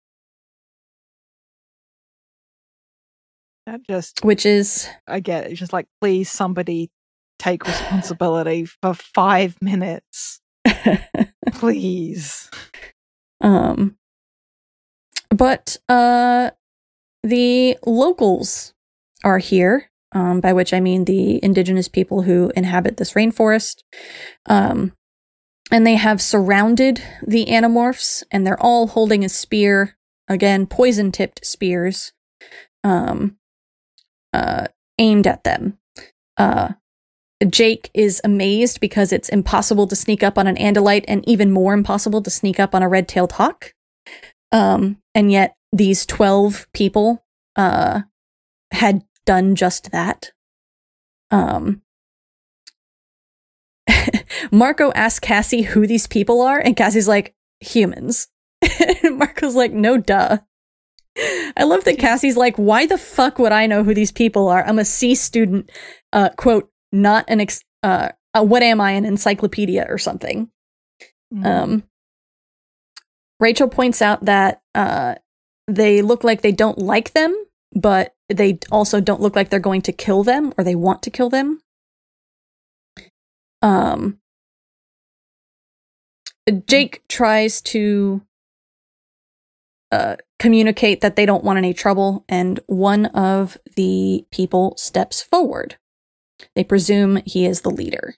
That 3.69 3.87
just, 3.87 4.25
which 4.25 4.47
is 4.47 4.89
I 5.07 5.21
get 5.21 5.45
it. 5.45 5.51
It's 5.51 5.61
just 5.61 5.75
like, 5.75 5.87
please, 6.01 6.31
somebody 6.31 6.91
take 7.39 7.67
responsibility 7.67 8.65
for 8.65 8.95
five 8.95 9.57
minutes. 9.61 10.41
Please. 11.53 12.51
um 13.43 13.97
but 15.31 15.77
uh 15.89 16.51
the 17.23 17.77
locals 17.85 18.75
are 19.25 19.39
here 19.39 19.91
um 20.13 20.41
by 20.41 20.53
which 20.53 20.73
i 20.73 20.81
mean 20.81 21.05
the 21.05 21.43
indigenous 21.43 21.89
people 21.89 22.23
who 22.23 22.53
inhabit 22.57 22.97
this 22.97 23.13
rainforest 23.13 23.83
um 24.47 24.93
and 25.71 25.87
they 25.87 25.97
have 25.97 26.23
surrounded 26.23 27.03
the 27.27 27.47
animorphs 27.47 28.23
and 28.31 28.47
they're 28.47 28.63
all 28.63 28.89
holding 28.89 29.25
a 29.25 29.29
spear 29.29 29.97
again 30.29 30.67
poison 30.67 31.13
tipped 31.13 31.45
spears 31.45 32.13
um 32.85 33.37
uh 34.33 34.67
aimed 34.99 35.27
at 35.27 35.45
them 35.45 35.79
uh 36.37 36.71
Jake 37.47 37.91
is 37.95 38.21
amazed 38.25 38.81
because 38.81 39.13
it's 39.13 39.29
impossible 39.29 39.87
to 39.87 39.95
sneak 39.95 40.23
up 40.23 40.39
on 40.39 40.47
an 40.47 40.57
Andalite 40.57 41.05
and 41.07 41.27
even 41.29 41.53
more 41.53 41.73
impossible 41.73 42.21
to 42.23 42.31
sneak 42.31 42.59
up 42.59 42.75
on 42.75 42.83
a 42.83 42.89
red-tailed 42.89 43.33
hawk. 43.33 43.75
Um, 44.53 44.99
and 45.15 45.31
yet 45.31 45.57
these 45.73 46.07
12 46.07 46.67
people 46.73 47.25
uh, 47.57 48.03
had 48.73 49.03
done 49.27 49.55
just 49.55 49.91
that. 49.93 50.33
Um, 51.31 51.83
Marco 54.51 54.93
asks 54.93 55.21
Cassie 55.21 55.63
who 55.63 55.87
these 55.87 56.07
people 56.07 56.41
are, 56.41 56.59
and 56.59 56.77
Cassie's 56.77 57.09
like, 57.09 57.35
humans. 57.61 58.29
Marco's 59.05 59.55
like, 59.55 59.73
no 59.73 59.99
duh. 59.99 60.39
I 61.57 61.65
love 61.65 61.85
that 61.85 61.99
Cassie's 61.99 62.37
like, 62.37 62.57
why 62.57 62.87
the 62.87 62.99
fuck 62.99 63.39
would 63.39 63.53
I 63.53 63.67
know 63.67 63.83
who 63.83 63.93
these 63.93 64.13
people 64.13 64.49
are? 64.49 64.65
I'm 64.65 64.79
a 64.79 64.85
C 64.85 65.15
student, 65.15 65.71
uh, 66.13 66.31
quote, 66.37 66.71
not 66.93 67.25
an 67.29 67.41
ex- 67.41 67.65
uh, 67.83 68.11
uh, 68.35 68.45
what 68.45 68.63
am 68.63 68.81
I 68.81 68.93
an 68.93 69.05
encyclopedia 69.05 69.87
or 69.89 69.99
something. 69.99 70.51
Mm. 71.35 71.47
Um, 71.47 71.83
Rachel 73.41 73.69
points 73.69 74.03
out 74.03 74.25
that 74.25 74.63
uh, 74.75 75.17
they 75.67 76.03
look 76.03 76.25
like 76.25 76.43
they 76.43 76.53
don't 76.53 76.79
like 76.79 77.13
them, 77.13 77.37
but 77.73 78.15
they 78.29 78.59
also 78.71 79.01
don't 79.01 79.21
look 79.21 79.37
like 79.37 79.51
they're 79.51 79.61
going 79.61 79.83
to 79.83 79.93
kill 79.93 80.25
them 80.25 80.53
or 80.59 80.65
they 80.65 80.75
want 80.75 81.03
to 81.05 81.11
kill 81.11 81.31
them. 81.31 81.61
Um, 83.63 84.19
Jake 86.67 87.03
tries 87.09 87.61
to 87.63 88.23
uh, 89.91 90.17
communicate 90.39 91.01
that 91.01 91.17
they 91.17 91.27
don't 91.27 91.45
want 91.45 91.59
any 91.59 91.75
trouble, 91.75 92.25
and 92.29 92.61
one 92.67 93.07
of 93.07 93.59
the 93.77 94.27
people 94.31 94.75
steps 94.77 95.23
forward. 95.23 95.77
They 96.55 96.65
presume 96.65 97.21
he 97.25 97.47
is 97.47 97.63
the 97.63 97.71
leader. 97.71 98.15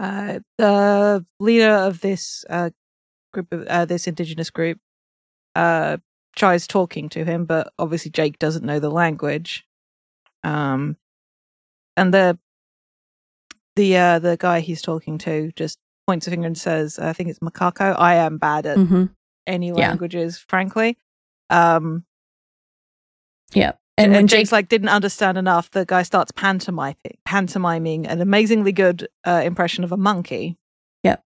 Uh, 0.00 0.40
the 0.58 1.24
leader 1.40 1.70
of 1.70 2.00
this 2.00 2.44
uh, 2.48 2.70
group 3.32 3.52
of 3.52 3.66
uh, 3.66 3.84
this 3.84 4.06
indigenous 4.06 4.50
group 4.50 4.78
uh, 5.56 5.96
tries 6.36 6.66
talking 6.66 7.08
to 7.10 7.24
him, 7.24 7.44
but 7.44 7.72
obviously 7.78 8.10
Jake 8.10 8.38
doesn't 8.38 8.64
know 8.64 8.78
the 8.78 8.90
language. 8.90 9.66
Um, 10.44 10.96
and 11.96 12.14
the 12.14 12.38
the 13.76 13.96
uh, 13.96 14.18
the 14.20 14.36
guy 14.36 14.60
he's 14.60 14.82
talking 14.82 15.18
to 15.18 15.50
just 15.56 15.78
points 16.06 16.26
a 16.26 16.30
finger 16.30 16.46
and 16.46 16.56
says, 16.58 16.98
"I 16.98 17.12
think 17.12 17.28
it's 17.30 17.40
macaco." 17.40 17.94
I 17.98 18.14
am 18.16 18.38
bad 18.38 18.66
at 18.66 18.78
Mm-hmm. 18.78 19.04
any 19.46 19.68
Yeah. 19.68 19.74
languages, 19.88 20.38
frankly. 20.38 20.96
Um, 21.50 22.04
Yeah. 23.52 23.72
And 23.98 24.06
and 24.06 24.12
when 24.14 24.26
Jake's 24.28 24.50
Jake, 24.50 24.52
like 24.52 24.68
didn't 24.68 24.90
understand 24.90 25.36
enough, 25.36 25.72
the 25.72 25.84
guy 25.84 26.02
starts 26.04 26.30
pantomiming, 26.30 26.94
pantomiming 27.24 28.06
an 28.06 28.20
amazingly 28.20 28.70
good 28.70 29.08
uh, 29.26 29.42
impression 29.44 29.82
of 29.82 29.90
a 29.90 29.96
monkey. 29.96 30.56
Yep. 31.02 31.24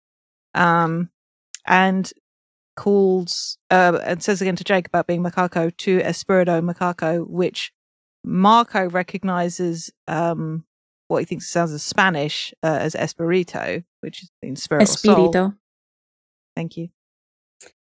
Um, 0.55 1.11
and 1.67 2.13
calls 2.77 3.59
uh, 3.71 3.99
and 4.05 4.23
says 4.23 4.41
again 4.41 4.55
to 4.55 4.65
Jake 4.65 4.87
about 4.87 5.09
being 5.09 5.21
macaco 5.23 5.77
to 5.79 5.99
Espirito 5.99 6.61
macaco, 6.61 7.29
which 7.29 7.73
Marco 8.25 8.89
recognizes 8.89 9.91
um 10.07 10.65
what 11.09 11.19
he 11.19 11.25
thinks 11.25 11.49
sounds 11.49 11.73
as 11.73 11.83
Spanish 11.83 12.55
uh, 12.63 12.79
as 12.81 12.95
Espirito, 12.95 13.83
which 14.01 14.23
is 14.23 14.31
in 14.43 14.55
spirit 14.55 14.85
or 14.85 14.87
soul. 14.87 15.27
Espirito, 15.27 15.55
Thank 16.55 16.77
you. 16.77 16.91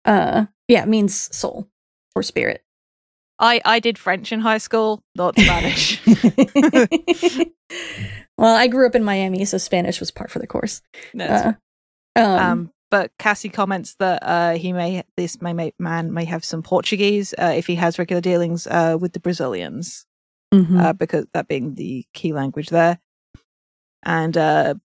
uh, 0.06 0.48
yeah, 0.68 0.82
it 0.82 0.90
means 0.90 1.36
soul 1.36 1.70
or 2.16 2.24
spirit. 2.24 2.64
I 3.40 3.62
I 3.66 3.80
did 3.80 3.98
French 3.98 4.32
in 4.32 4.40
high 4.40 4.58
school, 4.58 5.04
not 5.16 5.38
Spanish. 5.38 6.02
well, 8.38 8.56
I 8.56 8.68
grew 8.68 8.86
up 8.86 8.96
in 8.96 9.04
Miami, 9.04 9.46
so 9.46 9.58
Spanish 9.58 10.00
was 10.00 10.12
part 10.12 10.32
for 10.32 10.40
the 10.40 10.48
course. 10.48 10.82
No, 11.14 11.26
Uh, 11.26 11.54
um, 12.16 12.40
Um, 12.40 12.72
but 12.92 13.12
Cassie 13.18 13.50
comments 13.50 13.96
that 13.96 14.20
uh, 14.22 14.54
he 14.54 14.72
may 14.72 15.04
this 15.18 15.42
may, 15.42 15.54
may 15.54 15.74
man 15.80 16.14
may 16.14 16.26
have 16.26 16.46
some 16.46 16.62
Portuguese 16.62 17.34
uh, 17.40 17.54
if 17.56 17.66
he 17.66 17.76
has 17.76 17.98
regular 17.98 18.22
dealings 18.22 18.68
uh, 18.68 18.98
with 19.00 19.14
the 19.14 19.20
Brazilians, 19.20 20.06
mhm. 20.54 20.80
uh, 20.80 20.94
because 20.94 21.26
that 21.34 21.48
being 21.48 21.76
the 21.76 22.06
key 22.14 22.34
language 22.34 22.70
there. 22.70 23.00
And 24.04 24.38
uh, 24.38 24.76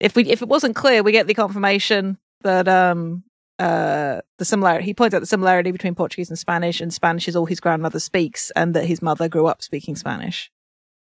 if 0.00 0.16
we 0.16 0.28
if 0.28 0.42
it 0.42 0.48
wasn't 0.48 0.76
clear, 0.76 1.02
we 1.02 1.12
get 1.12 1.26
the 1.26 1.34
confirmation 1.34 2.18
that 2.42 2.68
um 2.68 3.24
uh 3.60 4.20
the 4.38 4.44
similarity 4.44 4.84
he 4.86 4.94
points 4.94 5.14
out 5.14 5.20
the 5.20 5.26
similarity 5.26 5.70
between 5.70 5.94
Portuguese 5.94 6.30
and 6.30 6.38
Spanish, 6.38 6.80
and 6.80 6.92
Spanish 6.92 7.28
is 7.28 7.36
all 7.36 7.46
his 7.46 7.60
grandmother 7.60 8.00
speaks, 8.00 8.50
and 8.56 8.74
that 8.74 8.86
his 8.86 9.02
mother 9.02 9.28
grew 9.28 9.46
up 9.46 9.62
speaking 9.62 9.94
Spanish. 9.96 10.50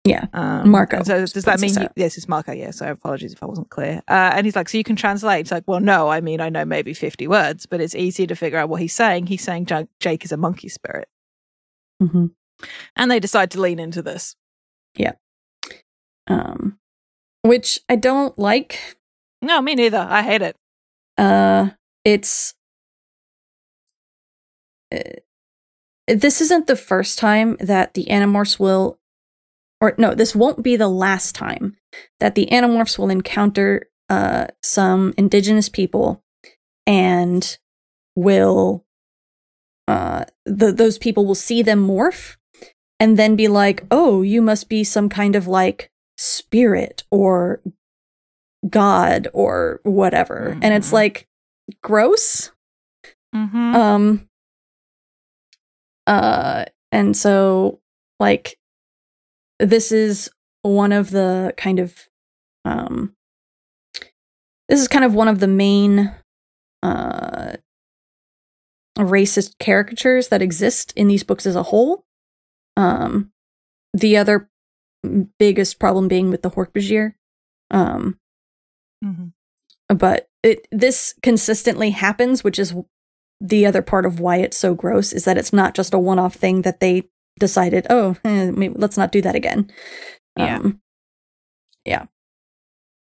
Yeah. 0.06 0.26
Um, 0.34 0.70
Marco 0.70 1.02
So 1.02 1.26
does 1.26 1.46
that 1.46 1.60
mean 1.60 1.74
you, 1.74 1.90
yes, 1.96 2.16
it's 2.16 2.28
Marco? 2.28 2.52
Yeah. 2.52 2.70
So 2.72 2.90
apologies 2.92 3.34
if 3.34 3.42
I 3.42 3.48
wasn't 3.48 3.72
clear. 3.72 4.04
Uh, 4.08 4.34
and 4.36 4.46
he's 4.46 4.56
like, 4.56 4.70
so 4.70 4.78
you 4.78 4.84
can 4.84 4.96
translate. 4.96 5.42
It's 5.42 5.52
like, 5.52 5.64
well, 5.66 5.80
no. 5.80 6.10
I 6.10 6.22
mean, 6.22 6.42
I 6.42 6.50
know 6.50 6.64
maybe 6.64 6.94
fifty 6.94 7.28
words, 7.28 7.66
but 7.66 7.82
it's 7.82 7.96
easy 7.96 8.28
to 8.28 8.36
figure 8.36 8.60
out 8.60 8.70
what 8.70 8.82
he's 8.82 8.94
saying. 8.94 9.26
He's 9.28 9.42
saying 9.44 9.68
Jake 10.00 10.24
is 10.24 10.32
a 10.32 10.38
monkey 10.38 10.70
spirit, 10.70 11.08
Mm-hmm. 12.04 12.28
and 12.96 13.12
they 13.12 13.20
decide 13.20 13.50
to 13.52 13.60
lean 13.62 13.80
into 13.80 14.02
this. 14.04 14.36
Yeah. 14.96 15.14
Um, 16.28 16.78
which 17.42 17.80
I 17.90 17.96
don't 17.96 18.38
like. 18.38 18.98
No, 19.42 19.60
me 19.62 19.74
neither. 19.76 20.06
I 20.08 20.22
hate 20.22 20.42
it. 20.44 20.56
Uh, 21.18 21.70
it's 22.06 22.54
uh, 24.94 25.00
this 26.08 26.40
isn't 26.40 26.68
the 26.68 26.76
first 26.76 27.18
time 27.18 27.58
that 27.60 27.96
the 27.96 28.06
Animorphs 28.06 28.60
will, 28.60 29.00
or 29.82 29.96
no, 29.98 30.14
this 30.14 30.36
won't 30.36 30.64
be 30.64 30.76
the 30.76 30.88
last 30.88 31.34
time 31.36 31.78
that 32.20 32.36
the 32.36 32.48
Animorphs 32.52 32.98
will 32.98 33.10
encounter 33.10 33.90
uh 34.08 34.46
some 34.62 35.16
indigenous 35.18 35.68
people 35.68 36.24
and 36.86 37.58
will 38.16 38.86
uh 39.88 40.26
the 40.46 40.72
those 40.72 41.00
people 41.00 41.26
will 41.26 41.34
see 41.34 41.64
them 41.64 41.88
morph 41.88 42.36
and 43.00 43.18
then 43.18 43.36
be 43.36 43.48
like, 43.48 43.84
"Oh, 43.90 44.22
you 44.22 44.42
must 44.44 44.70
be 44.70 44.84
some 44.84 45.10
kind 45.10 45.36
of 45.36 45.48
like 45.48 45.90
spirit 46.18 47.04
or 47.10 47.62
god 48.70 49.28
or 49.34 49.80
whatever." 49.84 50.58
And 50.62 50.74
it's 50.74 50.90
Mhm. 50.90 50.94
like 50.94 51.28
gross. 51.82 52.52
Mm-hmm. 53.36 53.76
Um 53.76 54.30
uh 56.08 56.66
and 56.92 57.18
so 57.18 57.80
like 58.20 58.58
this 59.60 59.92
is 59.92 60.30
one 60.62 60.92
of 60.92 61.12
the 61.12 61.54
kind 61.58 61.80
of 61.80 62.08
um 62.64 63.16
this 64.70 64.80
is 64.80 64.88
kind 64.88 65.06
of 65.06 65.14
one 65.14 65.28
of 65.28 65.40
the 65.40 65.48
main 65.48 66.14
uh 66.84 67.54
racist 68.98 69.56
caricatures 69.60 70.30
that 70.30 70.42
exist 70.42 70.94
in 70.96 71.08
these 71.08 71.24
books 71.24 71.46
as 71.46 71.56
a 71.56 71.64
whole. 71.64 72.06
Um 72.78 73.32
the 73.94 74.18
other 74.18 74.50
biggest 75.40 75.80
problem 75.80 76.08
being 76.08 76.30
with 76.30 76.42
the 76.42 76.52
Hork-Bajir. 76.52 77.14
Um 77.72 78.20
hmm 79.04 79.26
but 79.88 80.30
it 80.46 80.68
this 80.72 81.14
consistently 81.24 81.90
happens 81.92 82.44
which 82.44 82.60
is 82.60 82.74
the 83.42 83.66
other 83.66 83.82
part 83.82 84.06
of 84.06 84.20
why 84.20 84.38
it's 84.38 84.58
so 84.58 84.74
gross 84.74 85.12
is 85.12 85.26
that 85.26 85.38
it's 85.38 85.52
not 85.54 85.74
just 85.74 85.94
a 85.94 86.00
one-off 86.00 86.36
thing 86.36 86.62
that 86.62 86.80
they 86.80 87.04
decided 87.40 87.86
oh 87.90 88.16
eh, 88.24 88.52
maybe 88.52 88.74
let's 88.78 88.98
not 88.98 89.12
do 89.12 89.22
that 89.22 89.36
again 89.36 89.70
Yeah. 90.38 90.58
um, 90.58 90.82
yeah 91.86 92.06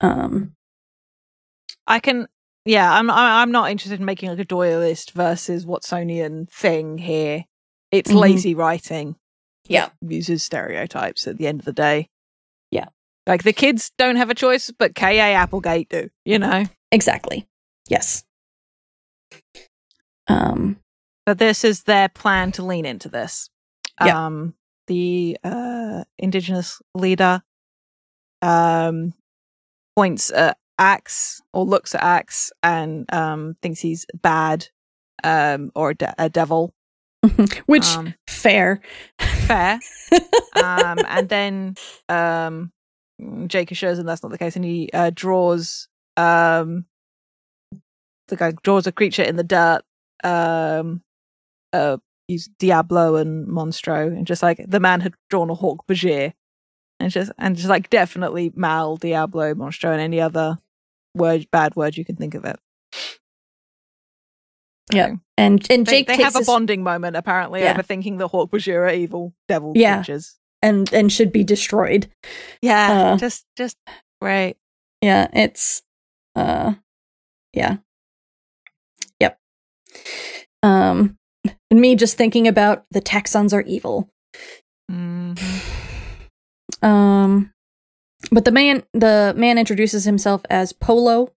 Um, 0.02 0.56
I 1.88 2.00
can. 2.00 2.28
Yeah, 2.66 2.92
I'm. 2.94 3.10
I'm 3.12 3.52
not 3.52 3.70
interested 3.72 4.00
in 4.00 4.06
making 4.06 4.30
like 4.30 4.40
a 4.40 4.46
Doyleist 4.46 5.12
versus 5.12 5.66
Watsonian 5.66 6.50
thing 6.50 6.98
here. 6.98 7.44
It's 7.92 8.12
Mhm. 8.12 8.20
lazy 8.20 8.56
writing. 8.56 9.16
Yeah. 9.68 9.90
uses 10.02 10.44
stereotypes 10.44 11.26
at 11.28 11.38
the 11.38 11.48
end 11.48 11.60
of 11.62 11.66
the 11.66 11.74
day. 11.74 12.10
Yeah. 12.72 12.88
like 13.28 13.44
the 13.44 13.54
kids 13.54 13.92
don't 13.98 14.18
have 14.18 14.30
a 14.30 14.36
choice, 14.36 14.72
but 14.78 14.96
K. 14.96 15.20
A. 15.20 15.34
Applegate 15.36 15.88
do. 15.90 16.10
You 16.26 16.40
know. 16.40 16.66
Exactly. 16.94 17.46
Yes. 17.90 18.24
Um, 20.28 20.78
But 21.26 21.40
this 21.40 21.64
is 21.64 21.84
their 21.84 22.08
plan 22.10 22.52
to 22.54 22.64
lean 22.64 22.86
into 22.86 23.10
this. 23.10 23.50
Yeah. 24.04 24.26
Um, 24.26 24.54
the 24.88 25.38
uh, 25.44 26.04
indigenous 26.18 26.82
leader 26.94 27.42
um, 28.42 29.14
points 29.96 30.32
at 30.32 30.58
Ax 30.78 31.42
or 31.54 31.66
looks 31.66 31.96
at 31.96 32.04
Ax 32.04 32.52
and 32.62 33.12
um, 33.14 33.56
thinks 33.62 33.80
he's 33.80 34.06
bad 34.22 34.68
um, 35.24 35.72
or 35.76 35.92
a, 35.92 35.96
de- 35.96 36.16
a 36.18 36.30
devil. 36.30 36.74
which 37.66 37.88
Um, 37.96 38.14
fair. 38.28 38.82
fair. 39.20 39.80
um, 40.62 41.00
and 41.08 41.30
then 41.30 41.76
um, 42.10 42.72
Jake 43.48 43.72
assures 43.72 43.98
him 44.00 44.06
that's 44.06 44.22
not 44.24 44.32
the 44.34 44.38
case, 44.38 44.58
and 44.58 44.66
he 44.66 44.90
uh, 44.94 45.12
draws 45.14 45.88
um, 46.18 46.86
the 48.28 48.36
guy 48.36 48.54
draws 48.64 48.88
a 48.88 48.92
creature 48.92 49.24
in 49.24 49.36
the 49.36 49.44
dirt. 49.44 49.82
Um, 50.24 51.02
uh, 51.74 51.98
he's 52.28 52.48
Diablo 52.60 53.16
and 53.18 53.48
Monstro, 53.48 54.08
and 54.08 54.26
just 54.28 54.42
like 54.44 54.64
the 54.68 54.80
man 54.80 55.02
had 55.02 55.14
drawn 55.30 55.50
a 55.50 55.56
Hork-Bajir, 55.56 56.34
and 57.00 57.12
just 57.12 57.32
and 57.38 57.56
just 57.56 57.70
like 57.70 57.90
definitely 57.90 58.52
Mal, 58.56 58.96
Diablo, 58.98 59.54
Monstro, 59.54 59.92
and 59.92 60.02
any 60.02 60.22
other 60.22 60.58
word 61.16 61.48
bad 61.52 61.76
word 61.76 61.98
you 61.98 62.06
can 62.06 62.16
think 62.16 62.34
of 62.36 62.46
it. 62.46 62.58
Yeah. 64.92 65.08
So, 65.08 65.18
And 65.38 65.66
and 65.72 65.88
Jake 65.88 66.08
they 66.08 66.14
takes 66.16 66.24
have 66.24 66.36
a 66.36 66.40
his- 66.40 66.48
bonding 66.48 66.84
moment 66.84 67.16
apparently 67.16 67.62
Yeah. 67.62 67.72
over 67.72 67.82
thinking 67.84 68.18
the 68.18 68.30
Hork-Bajir 68.30 68.76
are 68.76 68.90
evil 68.94 69.34
devil 69.48 69.74
Yeah. 69.76 69.98
creatures. 69.98 70.38
and 70.62 70.92
and 70.94 71.12
should 71.12 71.34
be 71.34 71.44
destroyed. 71.44 72.10
Yeah, 72.62 73.14
Uh, 73.14 73.18
just 73.18 73.46
just 73.58 73.76
right. 74.22 74.56
Yeah, 75.02 75.28
it's 75.34 75.82
uh 76.36 76.74
yeah. 77.54 77.78
Yep. 79.20 79.40
Um 80.62 81.18
and 81.70 81.82
me 81.82 81.96
just 81.96 82.18
thinking 82.18 82.48
about 82.48 82.86
the 82.92 83.02
Taxxons 83.02 83.54
are 83.54 83.62
evil. 83.62 84.10
Mhm. 84.92 85.40
Um 86.82 87.54
but 88.32 88.46
the 88.46 88.52
man 88.52 88.84
the 88.94 89.34
man 89.38 89.58
introduces 89.58 90.06
himself 90.06 90.42
as 90.50 90.74
Polo. 90.74 91.32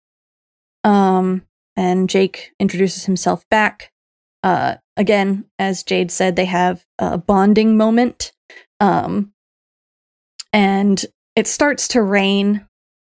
Um 0.85 1.43
and 1.77 2.09
Jake 2.09 2.53
introduces 2.59 3.05
himself 3.05 3.45
back. 3.51 3.93
Uh 4.43 4.77
again, 4.97 5.45
as 5.59 5.83
Jade 5.83 6.11
said, 6.11 6.37
they 6.37 6.47
have 6.47 6.87
a 6.99 7.19
bonding 7.19 7.77
moment. 7.77 8.33
Um 8.81 9.33
and 10.53 11.05
it 11.35 11.47
starts 11.47 11.89
to 11.89 12.03
rain 12.03 12.67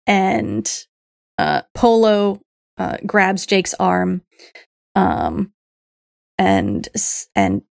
and 0.07 0.87
uh 1.39 1.63
Polo 1.75 2.41
uh 2.79 2.97
grabs 3.07 3.47
Jake's 3.47 3.75
arm 3.81 4.23
um 4.95 5.53
and 6.39 6.89
and 7.35 7.63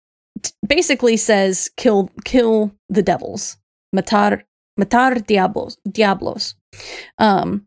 t- 0.43 0.53
basically 0.67 1.17
says 1.17 1.71
kill 1.77 2.11
kill 2.25 2.75
the 2.89 3.03
devils. 3.03 3.57
Matar 3.95 4.43
matar 4.79 5.25
diablos 5.27 5.79
diablos. 5.91 6.55
Um 7.19 7.67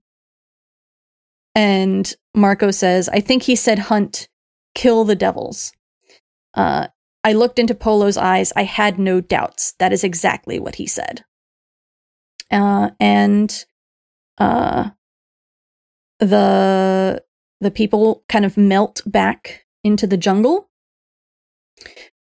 and 1.56 2.14
Marco 2.36 2.72
says 2.72 3.10
I 3.10 3.20
think 3.20 3.44
he 3.44 3.56
said 3.56 3.80
hunt 3.80 4.28
kill 4.76 5.04
the 5.04 5.16
devils. 5.16 5.74
Uh 6.54 6.88
I 7.24 7.34
looked 7.34 7.60
into 7.60 7.76
Polo's 7.76 8.16
eyes. 8.18 8.54
I 8.56 8.64
had 8.64 8.98
no 8.98 9.20
doubts. 9.20 9.74
That 9.80 9.92
is 9.92 10.04
exactly 10.04 10.60
what 10.60 10.76
he 10.76 10.88
said. 10.88 11.26
Uh 12.52 12.92
and 13.00 13.66
uh 14.38 14.92
the 16.20 17.24
the 17.60 17.72
people 17.72 18.24
kind 18.30 18.46
of 18.46 18.58
melt 18.58 19.02
back 19.06 19.66
into 19.84 20.08
the 20.08 20.18
jungle. 20.18 20.70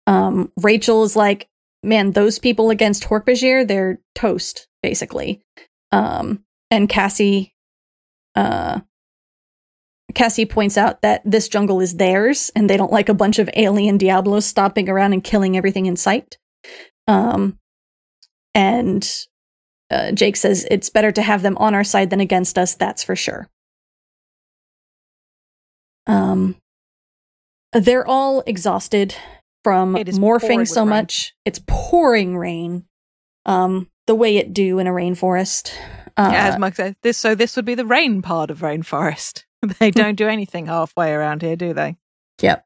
Um, 0.08 0.52
Rachel 0.58 1.04
is 1.04 1.16
like, 1.16 1.48
man, 1.84 2.12
those 2.12 2.40
people 2.40 2.70
against 2.70 3.04
Hork-Bajir, 3.04 3.68
they're 3.68 4.00
toast, 4.16 4.68
basically. 4.82 5.44
Um, 5.92 6.44
and 6.72 6.90
Cassie, 6.90 7.54
uh, 8.36 8.80
Cassie 10.16 10.46
points 10.46 10.78
out 10.78 11.02
that 11.02 11.22
this 11.24 11.48
jungle 11.48 11.82
is 11.82 11.98
theirs, 11.98 12.50
and 12.56 12.70
they 12.70 12.78
don't 12.78 12.92
like 12.92 13.10
a 13.10 13.14
bunch 13.14 13.38
of 13.38 13.50
alien 13.56 13.98
Diablos 13.98 14.46
stomping 14.46 14.90
around 14.90 15.14
and 15.14 15.24
killing 15.24 15.56
everything 15.56 15.86
in 15.86 15.98
sight. 15.98 16.38
Um, 17.08 17.60
and 18.56 19.08
uh, 19.92 20.12
Jake 20.14 20.36
says 20.36 20.66
it's 20.72 20.90
better 20.90 21.12
to 21.12 21.22
have 21.22 21.42
them 21.42 21.58
on 21.58 21.76
our 21.76 21.84
side 21.84 22.10
than 22.10 22.20
against 22.20 22.58
us. 22.58 22.76
That's 22.76 23.04
for 23.04 23.16
sure. 23.16 23.50
Um, 26.08 26.56
they're 27.74 28.08
all 28.08 28.44
exhausted 28.46 29.16
from 29.64 29.96
morphing 29.96 30.68
so 30.68 30.82
rain. 30.82 30.90
much. 30.90 31.36
It's 31.46 31.62
pouring 31.68 32.38
rain, 32.38 32.86
um, 33.46 33.90
the 34.08 34.16
way 34.16 34.38
it 34.38 34.54
do 34.54 34.80
in 34.80 34.88
a 34.88 34.92
rainforest. 34.92 35.74
Uh, 36.16 36.30
yeah, 36.32 36.48
as 36.48 36.60
Mike 36.60 36.76
said, 36.76 36.96
this 37.04 37.18
so 37.18 37.36
this 37.36 37.56
would 37.56 37.66
be 37.66 37.76
the 37.76 37.86
rain 37.86 38.22
part 38.22 38.50
of 38.50 38.60
rainforest. 38.60 39.44
they 39.80 39.92
don't 39.92 40.16
do 40.16 40.28
anything 40.28 40.66
halfway 40.66 41.12
around 41.12 41.42
here, 41.42 41.56
do 41.56 41.74
they? 41.74 41.98
Yep. 42.42 42.66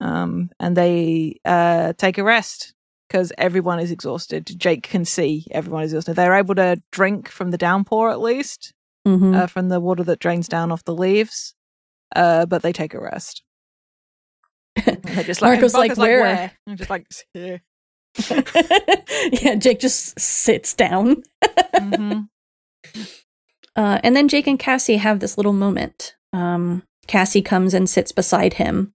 Um, 0.00 0.50
and 0.60 0.76
they 0.76 1.40
uh 1.44 1.94
take 1.94 2.18
a 2.18 2.24
rest 2.24 2.74
because 3.08 3.32
everyone 3.38 3.80
is 3.80 3.90
exhausted. 3.90 4.52
Jake 4.58 4.82
can 4.82 5.04
see 5.04 5.46
everyone 5.50 5.82
is 5.82 5.92
exhausted. 5.92 6.14
They're 6.14 6.34
able 6.34 6.54
to 6.56 6.80
drink 6.92 7.28
from 7.28 7.50
the 7.50 7.58
downpour 7.58 8.10
at 8.10 8.20
least, 8.20 8.74
mhm. 9.06 9.34
uh, 9.34 9.46
from 9.46 9.70
the 9.70 9.80
water 9.80 10.04
that 10.04 10.20
drains 10.20 10.46
down 10.46 10.70
off 10.70 10.84
the 10.84 10.94
leaves. 10.94 11.54
Uh, 12.14 12.46
but 12.46 12.62
they 12.62 12.72
take 12.72 12.94
a 12.94 13.00
rest. 13.00 13.42
They're 14.84 15.24
just 15.24 15.42
like, 15.42 15.60
Marco's 15.60 15.74
like, 15.74 15.96
Marco's 15.96 15.98
"Where?" 15.98 16.52
I'm 16.66 16.76
just 16.76 16.90
like, 16.90 17.06
here. 17.34 17.62
yeah, 19.32 19.54
Jake 19.56 19.80
just 19.80 20.18
sits 20.18 20.74
down. 20.74 21.22
Mhm. 21.74 22.28
Uh, 23.76 24.00
and 24.02 24.16
then 24.16 24.26
Jake 24.26 24.48
and 24.48 24.58
Cassie 24.58 24.96
have 24.96 25.20
this 25.20 25.36
little 25.36 25.52
moment. 25.52 26.16
Um, 26.32 26.82
Cassie 27.06 27.42
comes 27.42 27.74
and 27.74 27.88
sits 27.88 28.10
beside 28.10 28.54
him, 28.54 28.92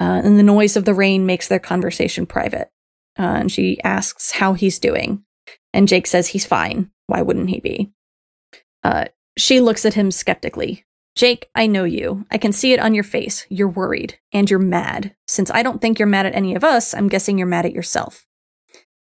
uh, 0.00 0.20
and 0.22 0.38
the 0.38 0.42
noise 0.42 0.76
of 0.76 0.84
the 0.84 0.92
rain 0.92 1.24
makes 1.24 1.48
their 1.48 1.58
conversation 1.58 2.26
private. 2.26 2.68
Uh, 3.18 3.22
and 3.22 3.50
she 3.50 3.80
asks 3.82 4.32
how 4.32 4.52
he's 4.52 4.78
doing. 4.78 5.24
And 5.72 5.88
Jake 5.88 6.06
says 6.06 6.28
he's 6.28 6.44
fine. 6.44 6.90
Why 7.06 7.22
wouldn't 7.22 7.48
he 7.48 7.60
be? 7.60 7.90
Uh, 8.84 9.06
she 9.38 9.60
looks 9.60 9.86
at 9.86 9.94
him 9.94 10.10
skeptically. 10.10 10.84
Jake, 11.18 11.50
I 11.52 11.66
know 11.66 11.82
you. 11.82 12.26
I 12.30 12.38
can 12.38 12.52
see 12.52 12.72
it 12.72 12.78
on 12.78 12.94
your 12.94 13.02
face. 13.02 13.44
You're 13.48 13.68
worried 13.68 14.20
and 14.32 14.48
you're 14.48 14.60
mad. 14.60 15.16
Since 15.26 15.50
I 15.50 15.64
don't 15.64 15.82
think 15.82 15.98
you're 15.98 16.06
mad 16.06 16.26
at 16.26 16.34
any 16.36 16.54
of 16.54 16.62
us, 16.62 16.94
I'm 16.94 17.08
guessing 17.08 17.36
you're 17.36 17.46
mad 17.48 17.66
at 17.66 17.72
yourself. 17.72 18.24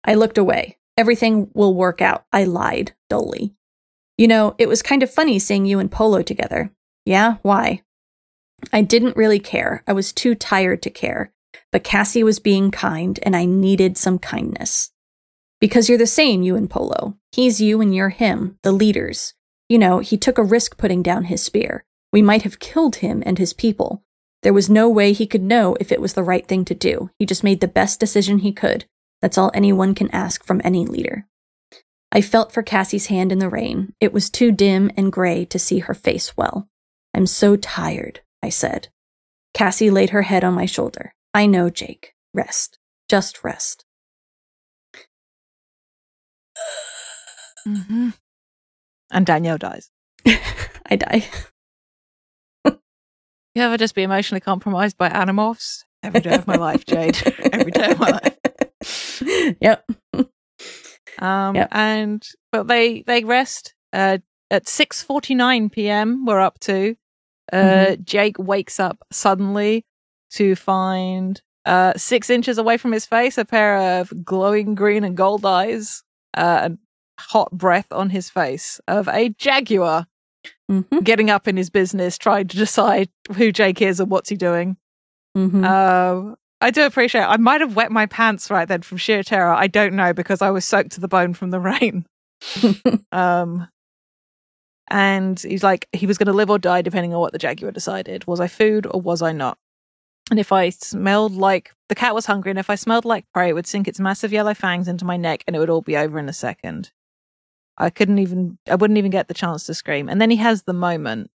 I 0.05 0.13
looked 0.13 0.37
away. 0.37 0.77
Everything 0.95 1.49
will 1.55 1.73
work 1.73 2.03
out. 2.03 2.25
I 2.31 2.43
lied 2.43 2.93
dully. 3.09 3.55
You 4.15 4.27
know, 4.27 4.53
it 4.59 4.67
was 4.67 4.83
kind 4.83 5.01
of 5.01 5.11
funny 5.11 5.39
seeing 5.39 5.65
you 5.65 5.79
and 5.79 5.91
Polo 5.91 6.21
together. 6.21 6.71
Yeah, 7.03 7.37
why? 7.41 7.81
I 8.71 8.83
didn't 8.83 9.17
really 9.17 9.39
care. 9.39 9.83
I 9.87 9.93
was 9.93 10.13
too 10.13 10.35
tired 10.35 10.83
to 10.83 10.91
care. 10.91 11.33
But 11.71 11.83
Cassie 11.83 12.23
was 12.23 12.37
being 12.37 12.69
kind, 12.69 13.19
and 13.23 13.35
I 13.35 13.45
needed 13.45 13.97
some 13.97 14.19
kindness. 14.19 14.91
Because 15.59 15.89
you're 15.89 15.97
the 15.97 16.05
same, 16.05 16.43
you 16.43 16.55
and 16.55 16.69
Polo. 16.69 17.17
He's 17.31 17.59
you 17.59 17.81
and 17.81 17.95
you're 17.95 18.09
him, 18.09 18.59
the 18.61 18.71
leaders. 18.71 19.33
You 19.67 19.79
know, 19.79 19.97
he 19.97 20.15
took 20.15 20.37
a 20.37 20.43
risk 20.43 20.77
putting 20.77 21.01
down 21.01 21.23
his 21.23 21.41
spear. 21.41 21.85
We 22.13 22.21
might 22.21 22.43
have 22.43 22.59
killed 22.59 22.97
him 22.97 23.23
and 23.25 23.39
his 23.39 23.53
people. 23.53 24.03
There 24.43 24.53
was 24.53 24.69
no 24.69 24.87
way 24.87 25.13
he 25.13 25.25
could 25.25 25.41
know 25.41 25.75
if 25.79 25.91
it 25.91 25.99
was 25.99 26.13
the 26.13 26.23
right 26.23 26.47
thing 26.47 26.63
to 26.65 26.75
do. 26.75 27.09
He 27.17 27.25
just 27.25 27.43
made 27.43 27.59
the 27.59 27.67
best 27.67 27.99
decision 27.99 28.39
he 28.39 28.53
could. 28.53 28.85
That's 29.21 29.37
all 29.37 29.51
anyone 29.53 29.95
can 29.95 30.11
ask 30.11 30.45
from 30.45 30.61
any 30.63 30.85
leader. 30.85 31.25
I 32.11 32.21
felt 32.21 32.51
for 32.51 32.61
Cassie's 32.61 33.07
hand 33.07 33.31
in 33.31 33.39
the 33.39 33.49
rain. 33.49 33.93
It 33.99 34.13
was 34.13 34.29
too 34.29 34.51
dim 34.51 34.91
and 34.95 35.11
gray 35.11 35.43
to 35.45 35.57
see 35.57 35.79
her 35.79 35.95
face 35.95 36.37
well. 36.37 36.69
I'm 37.15 37.25
so 37.25 37.55
tired, 37.55 38.21
I 38.43 38.49
said. 38.49 38.89
Cassie 39.55 39.89
laid 39.89 40.11
her 40.11 40.23
head 40.23 40.43
on 40.43 40.53
my 40.53 40.67
shoulder. 40.67 41.15
I 41.33 41.47
know, 41.47 41.71
Jake. 41.71 42.13
Rest. 42.33 42.77
Just 43.09 43.43
rest. 43.43 43.85
hmm 47.65 48.09
And 49.09 49.25
Danielle 49.25 49.57
dies. 49.57 49.89
I 50.85 50.95
die. 50.95 51.25
You 53.55 53.61
ever 53.63 53.77
just 53.77 53.95
be 53.95 54.03
emotionally 54.03 54.39
compromised 54.41 54.97
by 54.97 55.09
animorphs? 55.09 55.83
Every 56.01 56.21
day 56.21 56.35
of 56.35 56.47
my 56.47 56.57
life, 56.57 56.85
Jade. 56.85 57.17
Every 57.51 57.71
day 57.71 57.91
of 57.91 57.99
my 57.99 58.11
life. 58.11 59.55
yep. 59.61 59.85
Um, 61.19 61.55
Yep. 61.55 61.67
and 61.71 62.27
but 62.51 62.67
they 62.67 63.03
they 63.03 63.23
rest. 63.23 63.73
Uh, 63.93 64.17
at 64.49 64.65
6:49 64.65 65.71
p.m. 65.71 66.25
we're 66.25 66.39
up 66.41 66.59
to 66.61 66.95
uh 67.51 67.95
Jake 68.03 68.37
wakes 68.39 68.79
up 68.79 68.97
suddenly 69.11 69.85
to 70.31 70.55
find 70.55 71.41
uh 71.65 71.93
6 71.95 72.29
inches 72.29 72.57
away 72.57 72.77
from 72.77 72.91
his 72.91 73.05
face 73.05 73.37
a 73.37 73.45
pair 73.45 73.99
of 73.99 74.11
glowing 74.25 74.75
green 74.75 75.03
and 75.03 75.15
gold 75.17 75.45
eyes 75.45 76.03
uh 76.35 76.59
and 76.63 76.77
hot 77.19 77.51
breath 77.51 77.87
on 77.91 78.09
his 78.09 78.29
face 78.29 78.79
of 78.87 79.07
a 79.09 79.29
jaguar 79.29 80.07
Mhm. 80.71 81.03
getting 81.03 81.29
up 81.29 81.47
in 81.47 81.57
his 81.57 81.69
business 81.69 82.17
trying 82.17 82.47
to 82.47 82.57
decide 82.57 83.09
who 83.35 83.51
Jake 83.51 83.81
is 83.81 83.99
and 83.99 84.09
what's 84.09 84.29
he 84.29 84.35
doing. 84.35 84.77
Mhm. 85.37 85.63
Uh, 85.65 86.35
I 86.61 86.71
do 86.71 86.85
appreciate 86.85 87.23
I 87.23 87.37
might 87.37 87.61
have 87.61 87.75
wet 87.75 87.91
my 87.91 88.05
pants 88.05 88.49
right 88.49 88.67
then 88.67 88.81
from 88.83 88.97
sheer 88.97 89.23
terror. 89.23 89.53
I 89.53 89.67
don't 89.67 89.93
know 89.95 90.13
because 90.13 90.41
I 90.41 90.49
was 90.51 90.63
soaked 90.65 90.91
to 90.93 91.01
the 91.01 91.07
bone 91.09 91.33
from 91.33 91.51
the 91.51 91.59
rain. 91.59 92.05
Um, 93.11 93.67
and 94.89 95.39
he's 95.39 95.63
like, 95.63 95.87
he 95.93 96.05
was 96.05 96.17
going 96.17 96.27
to 96.27 96.33
live 96.33 96.49
or 96.49 96.59
die 96.59 96.81
depending 96.81 97.13
on 97.13 97.19
what 97.21 97.31
the 97.31 97.39
jaguar 97.39 97.71
decided. 97.71 98.25
Was 98.27 98.39
I 98.39 98.47
food 98.47 98.85
or 98.89 98.99
was 99.01 99.21
I 99.21 99.31
not? 99.31 99.57
And 100.29 100.39
if 100.39 100.51
I 100.51 100.69
smelled 100.69 101.33
like 101.33 101.73
the 101.89 101.95
cat 101.95 102.15
was 102.15 102.25
hungry, 102.25 102.49
and 102.51 102.59
if 102.59 102.69
I 102.69 102.75
smelled 102.75 103.05
like 103.05 103.25
prey, 103.33 103.49
it 103.49 103.53
would 103.53 103.67
sink 103.67 103.87
its 103.87 103.99
massive 103.99 104.31
yellow 104.31 104.53
fangs 104.53 104.87
into 104.87 105.03
my 105.05 105.17
neck, 105.17 105.43
and 105.47 105.55
it 105.55 105.59
would 105.59 105.69
all 105.69 105.81
be 105.81 105.97
over 105.97 106.17
in 106.17 106.29
a 106.29 106.33
second. 106.33 106.91
I 107.77 107.89
couldn't 107.89 108.19
even, 108.19 108.57
I 108.69 108.75
wouldn't 108.75 108.97
even 108.97 109.11
get 109.11 109.27
the 109.27 109.33
chance 109.33 109.65
to 109.65 109.73
scream. 109.73 110.09
And 110.09 110.21
then 110.21 110.29
he 110.29 110.37
has 110.37 110.63
the 110.63 110.73
moment. 110.73 111.29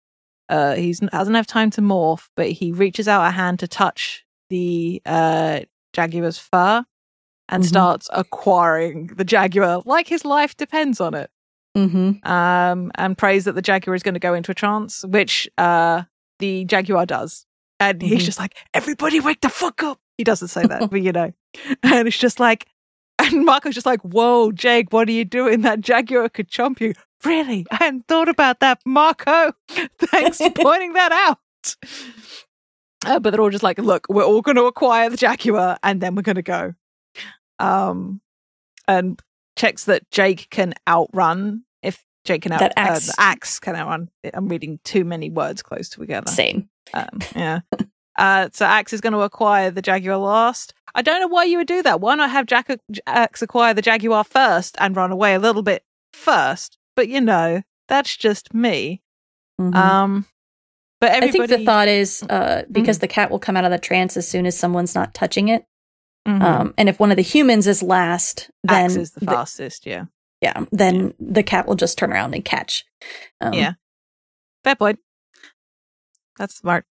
Uh, 0.49 0.75
he 0.75 0.91
doesn't 0.93 1.33
have 1.33 1.47
time 1.47 1.71
to 1.71 1.81
morph, 1.81 2.27
but 2.35 2.49
he 2.51 2.71
reaches 2.71 3.07
out 3.07 3.25
a 3.25 3.31
hand 3.31 3.59
to 3.59 3.67
touch 3.67 4.25
the 4.49 5.01
uh, 5.05 5.61
jaguar's 5.93 6.37
fur 6.37 6.85
and 7.49 7.63
Mhm. 7.63 7.67
starts 7.67 8.09
acquiring 8.13 9.07
the 9.07 9.23
jaguar 9.23 9.81
like 9.85 10.07
his 10.07 10.25
life 10.25 10.55
depends 10.57 10.99
on 11.01 11.13
it 11.13 11.29
Mhm. 11.77 12.25
um, 12.27 12.91
and 12.95 13.17
prays 13.17 13.45
that 13.45 13.53
the 13.55 13.61
jaguar 13.61 13.95
is 13.95 14.03
going 14.03 14.13
to 14.13 14.19
go 14.19 14.33
into 14.33 14.51
a 14.51 14.55
trance, 14.55 15.03
which 15.05 15.49
uh, 15.57 16.03
the 16.39 16.63
jaguar 16.65 17.05
does. 17.05 17.45
And 17.79 18.01
he's 18.01 18.21
Mhm. 18.21 18.25
just 18.25 18.39
like, 18.39 18.55
everybody 18.73 19.19
wake 19.19 19.41
the 19.41 19.49
fuck 19.49 19.83
up. 19.83 19.99
He 20.17 20.23
doesn't 20.23 20.47
say 20.49 20.65
that, 20.65 20.89
but 20.91 21.01
you 21.01 21.11
know. 21.11 21.33
And 21.83 22.07
it's 22.07 22.17
just 22.17 22.39
like, 22.39 22.67
and 23.33 23.45
Marco's 23.45 23.73
just 23.75 23.85
like, 23.85 24.01
whoa, 24.01 24.51
Jake, 24.51 24.91
what 24.91 25.07
are 25.07 25.11
you 25.13 25.25
doing? 25.25 25.61
That 25.61 25.81
jaguar 25.81 26.29
could 26.29 26.49
chomp 26.49 26.79
you. 26.79 26.93
Really? 27.23 27.65
I 27.71 27.75
hadn't 27.75 28.07
thought 28.07 28.29
about 28.29 28.59
that, 28.59 28.79
Marco. 28.85 29.53
Thanks 29.99 30.37
for 30.37 30.49
pointing 30.55 30.93
that 30.93 31.11
out. 31.11 31.75
Uh, 33.05 33.19
but 33.19 33.31
they're 33.31 33.41
all 33.41 33.49
just 33.49 33.63
like, 33.63 33.79
look, 33.79 34.05
we're 34.09 34.23
all 34.23 34.41
going 34.41 34.55
to 34.57 34.65
acquire 34.65 35.09
the 35.09 35.17
jaguar 35.17 35.77
and 35.83 36.01
then 36.01 36.15
we're 36.15 36.21
going 36.21 36.35
to 36.35 36.41
go. 36.41 36.73
Um, 37.59 38.21
and 38.87 39.19
checks 39.55 39.85
that 39.85 40.09
Jake 40.11 40.49
can 40.49 40.73
outrun. 40.87 41.63
If 41.81 42.03
Jake 42.25 42.43
can 42.43 42.51
out, 42.51 42.59
That 42.59 42.73
uh, 42.77 42.81
Ax. 42.81 43.07
the 43.07 43.13
Ax 43.17 43.59
can 43.59 43.75
outrun. 43.75 44.09
I'm 44.33 44.47
reading 44.47 44.79
too 44.83 45.03
many 45.05 45.29
words 45.29 45.63
close 45.63 45.89
together. 45.89 46.29
Same. 46.31 46.69
Um, 46.93 47.19
yeah. 47.35 47.59
Uh, 48.17 48.49
so 48.53 48.65
Ax 48.65 48.93
is 48.93 49.01
going 49.01 49.13
to 49.13 49.19
acquire 49.21 49.71
the 49.71 49.81
Jaguar 49.81 50.17
last. 50.17 50.73
I 50.93 51.01
don't 51.01 51.19
know 51.19 51.27
why 51.27 51.43
you 51.43 51.57
would 51.57 51.67
do 51.67 51.83
that. 51.83 51.99
Why 51.99 52.15
not 52.15 52.29
have 52.31 52.45
Jack- 52.45 52.79
Ax 53.05 53.41
acquire 53.41 53.73
the 53.73 53.81
Jaguar 53.81 54.23
first 54.23 54.77
and 54.79 54.95
run 54.95 55.11
away 55.11 55.33
a 55.33 55.39
little 55.39 55.61
bit 55.63 55.83
first? 56.13 56.77
But 56.95 57.09
you 57.09 57.19
know, 57.19 57.61
that's 57.89 58.15
just 58.15 58.53
me. 58.53 59.01
Mhm. 59.59 59.75
Um, 59.75 60.25
but 61.01 61.11
I 61.11 61.29
think 61.31 61.49
the 61.49 61.65
thought 61.65 61.87
is 61.89 62.23
uh, 62.29 62.61
Mm-hmm. 62.63 62.71
because 62.73 62.99
the 62.99 63.07
cat 63.09 63.29
will 63.29 63.39
come 63.39 63.57
out 63.57 63.65
of 63.65 63.71
the 63.71 63.77
trance 63.77 64.15
as 64.15 64.27
soon 64.27 64.45
as 64.45 64.57
someone's 64.57 64.95
not 64.95 65.13
touching 65.13 65.49
it. 65.49 65.65
Mhm. 66.25 66.41
Um, 66.41 66.73
and 66.77 66.87
if 66.89 66.99
one 66.99 67.11
of 67.11 67.17
the 67.17 67.21
humans 67.23 67.67
is 67.67 67.83
last, 67.83 68.49
then 68.63 68.85
Ax 68.85 68.95
is 68.95 69.11
the 69.11 69.19
the- 69.19 69.25
fastest. 69.31 69.85
Yeah. 69.85 70.05
yeah, 70.41 70.63
then 70.71 71.13
the 71.19 71.43
cat 71.43 71.67
will 71.67 71.75
just 71.75 71.97
turn 71.97 72.11
around 72.13 72.33
and 72.33 72.43
catch. 72.45 72.85
Um, 73.41 73.53
Yeah. 73.53 73.73
Fair 74.63 74.75
point. 74.75 74.99
That's 76.37 76.55
smart. 76.55 76.85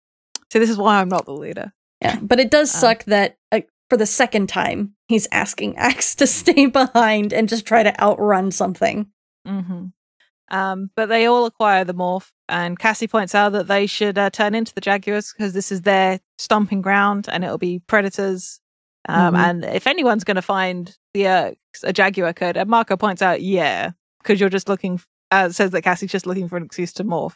See, 0.55 0.61
this 0.61 0.71
is 0.71 0.79
why 0.79 1.01
I'm 1.01 1.09
not 1.09 1.27
the 1.27 1.33
leader. 1.35 1.73
yeah. 2.01 2.17
But 2.23 2.39
it 2.39 2.49
does 2.51 2.73
Um, 2.75 2.81
suck 2.81 3.05
that 3.05 3.37
uh, 3.51 3.61
for 3.91 3.97
the 3.97 4.07
second 4.07 4.49
time 4.49 4.95
he's 5.09 5.27
asking 5.33 5.77
Ax 5.79 6.15
to 6.15 6.27
stay 6.29 6.67
behind 6.67 7.33
and 7.33 7.49
just 7.49 7.67
try 7.67 7.83
to 7.83 8.01
outrun 8.01 8.53
something. 8.53 9.09
hmm 9.45 9.87
Um, 10.51 10.91
but 10.95 11.07
they 11.09 11.27
all 11.27 11.45
acquire 11.47 11.85
the 11.85 11.93
morph, 11.95 12.31
and 12.49 12.79
Cassie 12.79 13.09
points 13.09 13.35
out 13.35 13.51
that 13.53 13.67
they 13.67 13.87
should 13.87 14.17
uh, 14.17 14.31
turn 14.31 14.55
into 14.55 14.73
the 14.75 14.81
Jaguars 14.81 15.33
because 15.33 15.55
this 15.55 15.73
is 15.73 15.83
their 15.83 16.21
stomping 16.39 16.83
ground, 16.83 17.27
and 17.29 17.43
it'll 17.43 17.59
be 17.59 17.81
predators. 17.81 18.61
Um, 19.09 19.35
Mhm. 19.35 19.39
And 19.39 19.65
if 19.65 19.87
anyone's 19.87 20.25
going 20.25 20.37
to 20.37 20.43
find 20.43 20.97
the 21.15 21.27
uh, 21.27 21.51
a 21.83 21.93
Jaguar 21.93 22.33
could, 22.33 22.57
and 22.57 22.71
Marco 22.71 22.97
points 22.97 23.23
out, 23.23 23.43
yeah, 23.43 23.91
because 24.23 24.39
you're 24.39 24.49
just 24.51 24.69
looking. 24.69 25.01
Uh, 25.33 25.49
says 25.49 25.73
that 25.73 25.83
Cassie's 25.83 26.13
just 26.13 26.27
looking 26.27 26.49
for 26.49 26.57
an 26.57 26.63
excuse 26.65 26.93
to 26.93 27.05
morph, 27.05 27.35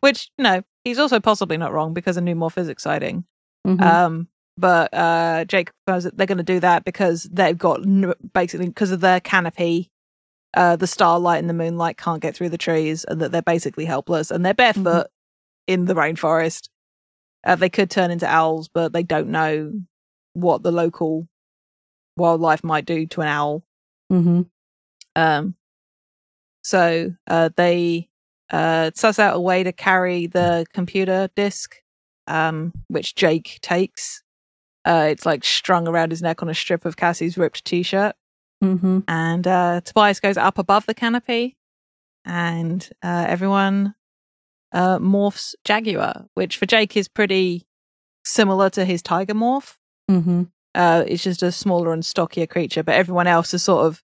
which 0.00 0.30
no, 0.38 0.62
he's 0.84 0.98
also 0.98 1.20
possibly 1.20 1.56
not 1.56 1.72
wrong 1.72 1.94
because 1.94 2.16
a 2.16 2.20
new 2.20 2.34
morph 2.34 2.58
is 2.58 2.68
exciting. 2.68 3.24
Mhm. 3.66 3.80
Um, 3.80 4.28
but 4.58 4.92
uh, 4.92 5.44
Jake 5.46 5.70
knows 5.86 6.04
that 6.04 6.16
they're 6.16 6.26
going 6.26 6.38
to 6.38 6.44
do 6.44 6.60
that 6.60 6.84
because 6.84 7.24
they've 7.24 7.56
got 7.56 7.80
basically 8.32 8.66
because 8.68 8.90
of 8.90 9.00
their 9.00 9.20
canopy, 9.20 9.90
uh, 10.54 10.76
the 10.76 10.86
starlight 10.86 11.38
and 11.38 11.48
the 11.48 11.54
moonlight 11.54 11.96
can't 11.96 12.20
get 12.20 12.36
through 12.36 12.50
the 12.50 12.58
trees, 12.58 13.04
and 13.04 13.20
that 13.20 13.32
they're 13.32 13.42
basically 13.42 13.84
helpless 13.86 14.30
and 14.30 14.44
they're 14.44 14.52
barefoot 14.54 15.06
in 15.66 15.86
the 15.86 15.94
rainforest. 15.94 16.68
Uh, 17.44 17.56
they 17.56 17.70
could 17.70 17.90
turn 17.90 18.10
into 18.10 18.26
owls, 18.28 18.68
but 18.68 18.92
they 18.92 19.02
don't 19.02 19.28
know 19.28 19.72
what 20.34 20.62
the 20.62 20.70
local 20.72 21.26
wildlife 22.16 22.62
might 22.62 22.84
do 22.84 23.06
to 23.06 23.20
an 23.22 23.28
owl. 23.28 23.64
Mhm. 24.12 24.48
Um, 25.16 25.54
so 26.62 27.12
uh, 27.26 27.50
they 27.56 28.08
uh, 28.52 28.90
suss 28.94 29.18
out 29.18 29.34
a 29.36 29.40
way 29.40 29.64
to 29.64 29.72
carry 29.72 30.26
the 30.26 30.64
computer 30.72 31.28
disk, 31.34 31.76
um, 32.26 32.72
which 32.88 33.14
Jake 33.14 33.58
takes. 33.62 34.22
Uh, 34.84 35.06
it's 35.10 35.24
like 35.26 35.44
strung 35.44 35.88
around 35.88 36.10
his 36.10 36.22
neck 36.22 36.42
on 36.42 36.48
a 36.48 36.54
strip 36.54 36.84
of 36.84 36.96
Cassie's 36.96 37.38
ripped 37.38 37.64
t-shirt, 37.64 38.14
Mhm. 38.62 39.04
and 39.08 39.46
uh, 39.46 39.80
Tobias 39.84 40.20
goes 40.20 40.36
up 40.36 40.58
above 40.58 40.86
the 40.86 40.94
canopy, 40.94 41.56
and 42.24 42.88
uh, 43.02 43.24
everyone 43.28 43.94
uh, 44.72 44.98
morphs 44.98 45.54
Jaguar, 45.64 46.26
which 46.34 46.56
for 46.56 46.66
Jake 46.66 46.96
is 46.96 47.06
pretty 47.08 47.66
similar 48.24 48.70
to 48.70 48.84
his 48.84 49.02
tiger 49.02 49.34
morph. 49.34 49.76
Mhm. 50.10 50.50
Uh, 50.74 51.04
it's 51.06 51.22
just 51.22 51.42
a 51.42 51.52
smaller 51.52 51.92
and 51.92 52.04
stockier 52.04 52.46
creature, 52.46 52.82
but 52.82 52.94
everyone 52.94 53.26
else 53.26 53.52
is 53.52 53.62
sort 53.62 53.84
of 53.86 54.02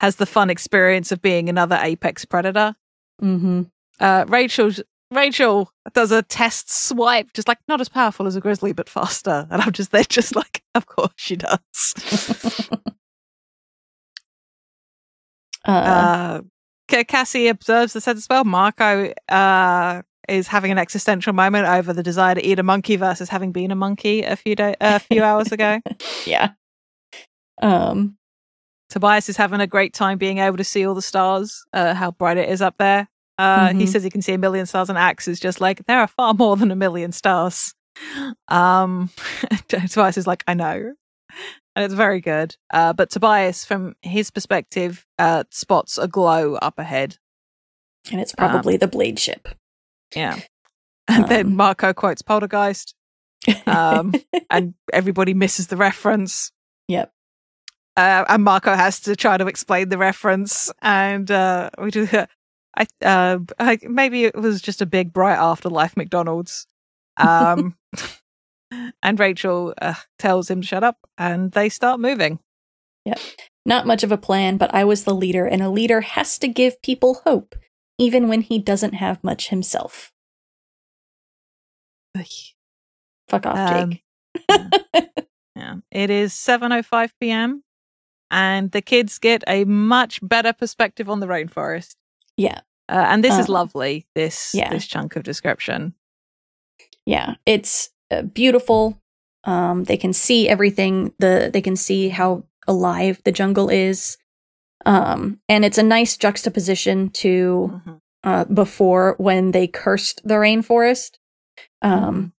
has 0.00 0.16
the 0.16 0.26
fun 0.26 0.50
experience 0.50 1.12
of 1.12 1.22
being 1.22 1.48
another 1.48 1.78
apex 1.80 2.24
predator. 2.24 2.74
Mhm. 3.22 3.70
Uh, 4.00 4.24
Rachel 4.28 4.70
Rachel 5.10 5.72
does 5.94 6.12
a 6.12 6.22
test 6.22 6.70
swipe, 6.70 7.32
just 7.32 7.48
like 7.48 7.58
not 7.66 7.80
as 7.80 7.88
powerful 7.88 8.26
as 8.26 8.36
a 8.36 8.40
grizzly, 8.40 8.72
but 8.72 8.88
faster. 8.88 9.46
And 9.50 9.62
I'm 9.62 9.72
just 9.72 9.90
there, 9.90 10.04
just 10.04 10.36
like, 10.36 10.62
of 10.74 10.86
course 10.86 11.12
she 11.16 11.36
does. 11.36 12.74
Uh, 15.66 16.40
uh, 16.90 17.04
Cassie 17.04 17.48
observes 17.48 17.92
the 17.92 18.00
sense 18.00 18.24
spell. 18.24 18.44
Marco 18.44 19.12
uh, 19.28 20.02
is 20.26 20.48
having 20.48 20.70
an 20.72 20.78
existential 20.78 21.34
moment 21.34 21.66
over 21.66 21.92
the 21.92 22.02
desire 22.02 22.34
to 22.34 22.46
eat 22.46 22.58
a 22.58 22.62
monkey 22.62 22.96
versus 22.96 23.28
having 23.28 23.52
been 23.52 23.70
a 23.70 23.74
monkey 23.74 24.22
a 24.22 24.34
few 24.34 24.54
day, 24.54 24.74
a 24.80 24.98
few 24.98 25.22
hours 25.22 25.52
ago. 25.52 25.80
yeah. 26.26 26.52
Um. 27.60 28.16
Tobias 28.88 29.28
is 29.28 29.36
having 29.36 29.60
a 29.60 29.66
great 29.66 29.92
time 29.92 30.16
being 30.16 30.38
able 30.38 30.56
to 30.56 30.64
see 30.64 30.86
all 30.86 30.94
the 30.94 31.02
stars, 31.02 31.66
uh, 31.74 31.92
how 31.92 32.12
bright 32.12 32.38
it 32.38 32.48
is 32.48 32.62
up 32.62 32.76
there. 32.78 33.06
Uh, 33.38 33.72
He 33.72 33.84
Mhm. 33.84 33.88
says 33.88 34.02
he 34.02 34.10
can 34.10 34.22
see 34.22 34.32
a 34.32 34.38
million 34.38 34.66
stars, 34.66 34.88
and 34.88 34.98
Ax 34.98 35.28
is 35.28 35.38
just 35.40 35.60
like, 35.60 35.86
there 35.86 36.00
are 36.00 36.08
far 36.08 36.34
more 36.34 36.56
than 36.56 36.70
a 36.70 36.76
million 36.76 37.12
stars. 37.12 37.74
Um, 38.48 39.10
Tobias 39.68 40.16
is 40.16 40.26
like, 40.26 40.44
I 40.46 40.54
know. 40.54 40.94
And 41.76 41.84
it's 41.84 41.94
very 41.94 42.20
good. 42.20 42.56
Uh, 42.72 42.92
but 42.92 43.10
Tobias, 43.10 43.64
from 43.64 43.94
his 44.02 44.30
perspective, 44.30 45.06
uh, 45.18 45.44
spots 45.50 45.96
a 45.98 46.08
glow 46.08 46.54
up 46.56 46.78
ahead. 46.78 47.16
And 48.10 48.20
it's 48.20 48.34
probably 48.34 48.76
the 48.76 48.88
blade 48.88 49.18
ship. 49.18 49.48
Yeah. 50.14 50.38
And 51.10 51.26
then 51.28 51.46
Um. 51.46 51.56
Marco 51.56 51.94
quotes 51.94 52.20
Poltergeist, 52.20 52.94
Um, 53.66 54.12
and 54.50 54.74
everybody 54.92 55.32
misses 55.32 55.68
the 55.68 55.76
reference. 55.76 56.50
Yep. 56.88 57.10
uh, 57.96 58.24
and 58.28 58.44
Marco 58.44 58.74
has 58.74 59.00
to 59.00 59.16
try 59.16 59.38
to 59.38 59.46
explain 59.46 59.88
the 59.88 59.96
reference, 59.98 60.70
and 60.82 61.30
uh, 61.30 61.70
we 61.78 61.90
do. 61.90 62.06
I, 62.78 62.86
uh, 63.04 63.38
I 63.58 63.78
maybe 63.82 64.24
it 64.24 64.36
was 64.36 64.62
just 64.62 64.80
a 64.80 64.86
big 64.86 65.12
bright 65.12 65.36
afterlife 65.36 65.96
McDonald's, 65.96 66.66
um, 67.16 67.76
and 69.02 69.18
Rachel 69.18 69.74
uh, 69.82 69.94
tells 70.18 70.48
him 70.48 70.60
to 70.60 70.66
shut 70.66 70.84
up, 70.84 70.98
and 71.18 71.50
they 71.52 71.68
start 71.68 71.98
moving. 71.98 72.38
Yep. 73.04 73.18
Not 73.66 73.86
much 73.86 74.04
of 74.04 74.12
a 74.12 74.16
plan, 74.16 74.56
but 74.58 74.72
I 74.72 74.84
was 74.84 75.04
the 75.04 75.14
leader, 75.14 75.44
and 75.44 75.60
a 75.60 75.68
leader 75.70 76.00
has 76.02 76.38
to 76.38 76.46
give 76.48 76.80
people 76.82 77.22
hope, 77.24 77.56
even 77.98 78.28
when 78.28 78.42
he 78.42 78.58
doesn't 78.60 78.94
have 78.94 79.22
much 79.24 79.48
himself. 79.48 80.12
Fuck 83.28 83.46
off, 83.46 83.56
Um, 83.58 83.90
Jake. 84.50 85.08
Yeah, 85.56 85.74
it 85.90 86.10
is 86.10 86.32
seven 86.32 86.72
oh 86.72 86.82
five 86.82 87.12
p.m. 87.20 87.62
And 88.30 88.70
the 88.70 88.82
kids 88.82 89.18
get 89.18 89.42
a 89.48 89.64
much 89.64 90.20
better 90.22 90.52
perspective 90.52 91.08
on 91.08 91.20
the 91.20 91.26
rainforest. 91.26 91.94
yeah. 92.36 92.60
Uh, 92.88 93.06
and 93.08 93.22
this 93.22 93.38
is 93.38 93.48
Um, 93.48 93.54
lovely. 93.54 94.06
This 94.14 94.52
yeah. 94.54 94.70
this 94.70 94.86
chunk 94.86 95.16
of 95.16 95.22
description. 95.22 95.94
Yeah, 97.06 97.34
it's 97.46 97.90
uh, 98.10 98.22
beautiful. 98.22 99.00
Um, 99.44 99.84
they 99.84 99.96
can 99.96 100.12
see 100.12 100.48
everything. 100.48 101.12
The 101.18 101.50
they 101.52 101.62
can 101.62 101.76
see 101.76 102.08
how 102.10 102.44
alive 102.66 103.20
the 103.24 103.32
jungle 103.32 103.68
is. 103.70 104.18
Um, 104.86 105.40
and 105.48 105.64
it's 105.64 105.78
a 105.78 105.82
nice 105.82 106.16
juxtaposition 106.16 107.08
to 107.10 107.80
Mhm. 107.86 108.00
uh, 108.24 108.44
before 108.44 109.14
when 109.18 109.52
they 109.52 109.66
cursed 109.66 110.20
the 110.24 110.34
rainforest. 110.34 111.18
Um, 111.82 112.32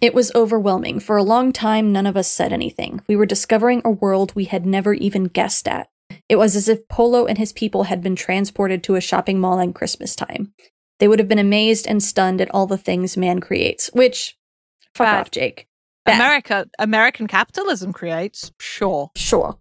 it 0.00 0.14
was 0.14 0.34
overwhelming. 0.34 0.98
For 1.00 1.16
a 1.16 1.22
long 1.22 1.52
time, 1.52 1.92
none 1.92 2.06
of 2.06 2.16
us 2.16 2.28
said 2.30 2.52
anything. 2.52 3.00
We 3.08 3.14
were 3.16 3.26
discovering 3.26 3.82
a 3.84 3.90
world 3.90 4.34
we 4.34 4.44
had 4.46 4.66
never 4.66 4.94
even 4.94 5.24
guessed 5.24 5.68
at. 5.68 5.88
It 6.28 6.36
was 6.36 6.56
as 6.56 6.68
if 6.68 6.88
Polo 6.88 7.26
and 7.26 7.38
his 7.38 7.52
people 7.52 7.84
had 7.84 8.02
been 8.02 8.16
transported 8.16 8.82
to 8.84 8.94
a 8.94 9.00
shopping 9.00 9.38
mall 9.38 9.58
in 9.58 9.72
Christmas 9.72 10.16
time. 10.16 10.52
They 10.98 11.08
would 11.08 11.18
have 11.18 11.28
been 11.28 11.38
amazed 11.38 11.86
and 11.86 12.02
stunned 12.02 12.40
at 12.40 12.50
all 12.54 12.66
the 12.66 12.78
things 12.78 13.16
man 13.16 13.40
creates, 13.40 13.90
which, 13.92 14.38
fuck 14.94 15.06
Bad. 15.06 15.20
off, 15.20 15.30
Jake. 15.30 15.66
Bad. 16.04 16.16
America 16.16 16.66
American 16.78 17.26
capitalism 17.26 17.92
creates 17.92 18.50
sure. 18.58 19.10
Sure. 19.16 19.58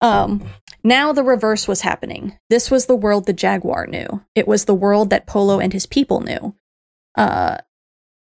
Um, 0.00 0.48
now 0.84 1.12
the 1.12 1.24
reverse 1.24 1.68
was 1.68 1.80
happening. 1.82 2.38
This 2.50 2.70
was 2.70 2.86
the 2.86 2.96
world 2.96 3.26
the 3.26 3.32
Jaguar 3.32 3.86
knew. 3.86 4.24
It 4.34 4.48
was 4.48 4.64
the 4.64 4.74
world 4.74 5.10
that 5.10 5.26
Polo 5.26 5.58
and 5.58 5.72
his 5.72 5.86
people 5.86 6.20
knew. 6.20 6.54
Uh, 7.16 7.58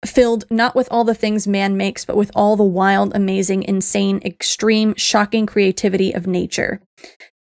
filled 0.09 0.44
not 0.50 0.74
with 0.74 0.88
all 0.90 1.05
the 1.05 1.14
things 1.14 1.46
man 1.46 1.76
makes, 1.76 2.05
but 2.05 2.16
with 2.16 2.30
all 2.34 2.57
the 2.57 2.64
wild, 2.64 3.14
amazing, 3.14 3.62
insane, 3.62 4.20
extreme, 4.24 4.94
shocking 4.96 5.46
creativity 5.46 6.12
of 6.12 6.26
nature. 6.26 6.80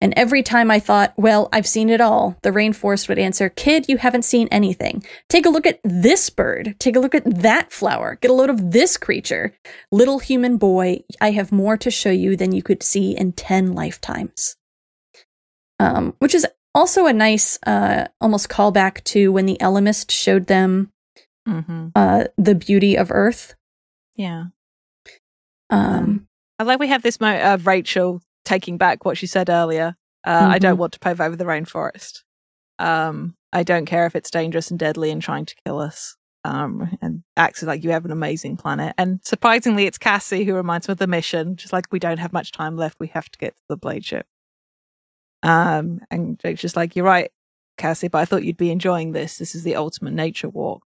And 0.01 0.14
every 0.18 0.43
time 0.43 0.70
I 0.70 0.80
thought, 0.80 1.14
well, 1.16 1.47
I've 1.53 1.68
seen 1.68 1.89
it 1.89 2.01
all, 2.01 2.38
the 2.41 2.51
rainforest 2.51 3.07
would 3.07 3.18
answer, 3.18 3.49
Kid, 3.49 3.88
you 3.88 3.97
haven't 3.97 4.26
seen 4.26 4.49
anything. 4.51 5.03
Take 5.30 5.45
a 5.45 5.49
look 5.49 5.66
at 5.66 5.80
this 5.84 6.30
bird. 6.30 6.76
Take 6.80 6.95
a 6.95 6.99
look 6.99 7.16
at 7.16 7.24
that 7.41 7.72
flower. 7.72 8.18
Get 8.22 8.32
a 8.32 8.34
load 8.34 8.49
of 8.49 8.72
this 8.72 8.97
creature. 8.97 9.55
Little 9.91 10.20
human 10.20 10.57
boy, 10.57 11.03
I 11.22 11.32
have 11.32 11.51
more 11.51 11.78
to 11.78 11.89
show 11.89 12.11
you 12.11 12.36
than 12.36 12.51
you 12.51 12.61
could 12.61 12.84
see 12.84 13.16
in 13.16 13.32
10 13.32 13.74
lifetimes. 13.74 14.57
Um, 15.80 16.16
which 16.20 16.36
is 16.36 16.45
also 16.76 17.05
a 17.05 17.14
nice, 17.14 17.57
uh, 17.66 18.07
almost 18.20 18.49
callback 18.49 19.03
to 19.05 19.32
when 19.32 19.45
the 19.45 19.57
Ellimist 19.61 20.11
showed 20.11 20.47
them 20.47 20.93
hmm 21.46 21.88
uh, 21.96 22.26
the 22.38 22.56
beauty 22.56 22.96
of 22.98 23.12
Earth. 23.12 23.56
Yeah. 24.16 24.46
Um, 25.70 26.28
I 26.60 26.64
like 26.64 26.80
we 26.80 26.88
have 26.88 27.02
this 27.04 27.20
mo 27.20 27.36
of 27.39 27.68
Rachel 27.68 28.22
taking 28.46 28.78
back 28.78 29.06
what 29.06 29.18
she 29.18 29.28
said 29.28 29.50
earlier. 29.50 29.96
Uh, 30.26 30.48
I 30.50 30.60
don't 30.60 30.76
Mhm. 30.76 30.80
want 30.80 30.94
to 30.94 31.00
pave 31.00 31.20
over 31.20 31.36
the 31.36 31.46
rainforest. 31.46 32.24
Um, 32.80 33.36
I 33.52 33.64
don't 33.64 33.86
care 33.86 34.06
if 34.06 34.16
it's 34.16 34.32
dangerous 34.32 34.70
and 34.72 34.80
deadly 34.80 35.12
and 35.12 35.22
trying 35.22 35.46
to 35.46 35.56
kill 35.66 35.80
us. 35.80 36.16
Um, 36.46 36.98
and 37.02 37.24
acts 37.38 37.64
like 37.64 37.84
you 37.84 37.91
have 37.91 38.04
an 38.06 38.12
amazing 38.12 38.58
planet. 38.58 38.94
And 38.98 39.20
surprisingly, 39.24 39.86
it's 39.86 39.98
Cassie 39.98 40.44
who 40.44 40.54
reminds 40.56 40.88
me 40.88 40.91
of 40.94 40.98
the 40.98 41.08
mission. 41.08 41.56
Just 41.56 41.72
like 41.74 41.86
we 41.91 42.00
don't 42.00 42.18
have 42.20 42.34
much 42.34 42.52
time 42.52 42.76
left, 42.76 43.00
we 43.00 43.08
have 43.08 43.30
to 43.30 43.39
get 43.39 43.56
to 43.56 43.64
the 43.70 43.78
blade 43.78 44.04
ship. 44.04 44.26
Um, 45.41 46.02
and 46.12 46.39
Jake's 46.39 46.62
just 46.62 46.76
like, 46.76 46.96
you're 46.96 47.06
right, 47.06 47.32
Cassie, 47.78 48.08
but 48.10 48.20
I 48.20 48.26
thought 48.26 48.44
you'd 48.44 48.58
be 48.58 48.72
enjoying 48.72 49.12
this. 49.14 49.38
This 49.38 49.56
is 49.56 49.64
the 49.64 49.76
ultimate 49.76 50.14
nature 50.14 50.50
walk. 50.50 50.84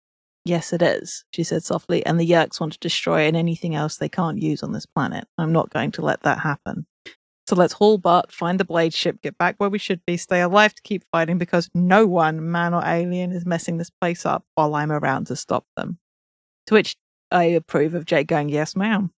Yes, 0.45 0.71
it 0.73 0.81
is, 0.83 1.25
she 1.33 1.43
said 1.43 1.63
softly. 1.63 2.05
And 2.05 2.19
the 2.19 2.29
Yeerks 2.29 2.59
want 2.59 2.73
to 2.73 2.79
destroy 2.79 3.21
and 3.27 3.35
anything 3.35 3.73
else 3.73 3.97
they 3.97 4.09
can't 4.09 4.39
use 4.41 4.61
on 4.61 4.73
this 4.73 4.85
planet. 4.85 5.25
I'm 5.39 5.51
not 5.51 5.71
going 5.71 5.91
to 5.93 6.03
let 6.03 6.21
that 6.21 6.39
happen. 6.39 6.85
So 7.47 7.55
let's 7.55 7.73
haul 7.73 7.97
butt, 7.97 8.31
find 8.31 8.59
the 8.59 8.65
blade 8.65 8.93
ship, 8.93 9.21
get 9.21 9.37
back 9.37 9.55
where 9.57 9.69
we 9.69 9.77
should 9.79 10.01
be, 10.05 10.17
stay 10.17 10.41
alive 10.41 10.73
to 10.75 10.81
keep 10.83 11.03
fighting 11.11 11.37
because 11.37 11.69
no 11.73 12.05
one, 12.05 12.51
man 12.51 12.73
or 12.73 12.83
alien, 12.85 13.31
is 13.31 13.45
messing 13.45 13.77
this 13.77 13.89
place 13.89 14.25
up 14.25 14.43
while 14.55 14.73
I'm 14.75 14.91
around 14.91 15.27
to 15.27 15.35
stop 15.35 15.65
them. 15.75 15.97
To 16.67 16.75
which 16.75 16.95
I 17.31 17.43
approve 17.45 17.93
of 17.95 18.05
Jake 18.05 18.27
going, 18.27 18.49
Yes, 18.49 18.75
ma'am. 18.75 19.11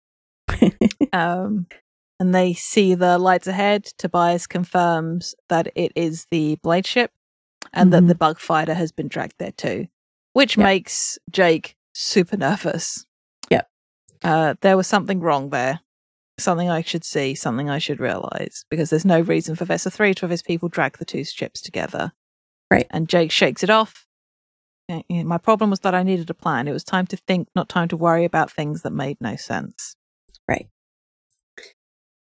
um, 1.13 1.67
and 2.19 2.33
they 2.33 2.53
see 2.53 2.95
the 2.95 3.17
lights 3.17 3.47
ahead. 3.47 3.85
Tobias 3.97 4.47
confirms 4.47 5.35
that 5.49 5.71
it 5.75 5.91
is 5.95 6.25
the 6.31 6.55
blade 6.63 6.87
ship 6.87 7.11
and 7.73 7.89
Mhm. 7.89 7.91
that 7.91 8.07
the 8.07 8.15
bug 8.15 8.39
fighter 8.39 8.73
has 8.73 8.91
been 8.91 9.07
dragged 9.07 9.35
there 9.39 9.51
too, 9.51 9.87
which 10.37 10.55
Yep. 10.55 10.63
makes 10.63 11.17
Jake 11.31 11.75
super 11.93 12.37
nervous. 12.37 13.07
Yep. 13.49 13.67
Uh, 14.23 14.53
there 14.61 14.77
was 14.77 14.85
something 14.85 15.19
wrong 15.19 15.49
there. 15.49 15.79
Something 16.37 16.69
I 16.69 16.81
should 16.83 17.03
see, 17.03 17.33
something 17.33 17.71
I 17.71 17.79
should 17.79 17.99
realize, 17.99 18.63
because 18.69 18.91
there's 18.91 19.03
no 19.03 19.19
reason 19.19 19.55
for 19.55 19.65
Visser 19.65 19.89
3 19.89 20.13
to 20.13 20.21
have 20.21 20.29
his 20.29 20.43
people 20.43 20.69
drag 20.69 20.99
the 20.99 21.05
two 21.05 21.23
ships 21.23 21.59
together. 21.59 22.11
Right. 22.69 22.85
And 22.91 23.09
Jake 23.09 23.31
shakes 23.31 23.63
it 23.63 23.71
off. 23.71 24.05
My 25.09 25.39
problem 25.39 25.71
was 25.71 25.79
that 25.79 25.95
I 25.95 26.03
needed 26.03 26.29
a 26.29 26.35
plan. 26.35 26.67
It 26.67 26.71
was 26.73 26.83
time 26.83 27.07
to 27.07 27.17
think, 27.17 27.47
not 27.55 27.67
time 27.67 27.87
to 27.87 27.97
worry 27.97 28.23
about 28.23 28.51
things 28.51 28.83
that 28.83 28.91
made 28.91 29.17
no 29.19 29.35
sense. 29.35 29.95
Right. 30.47 30.69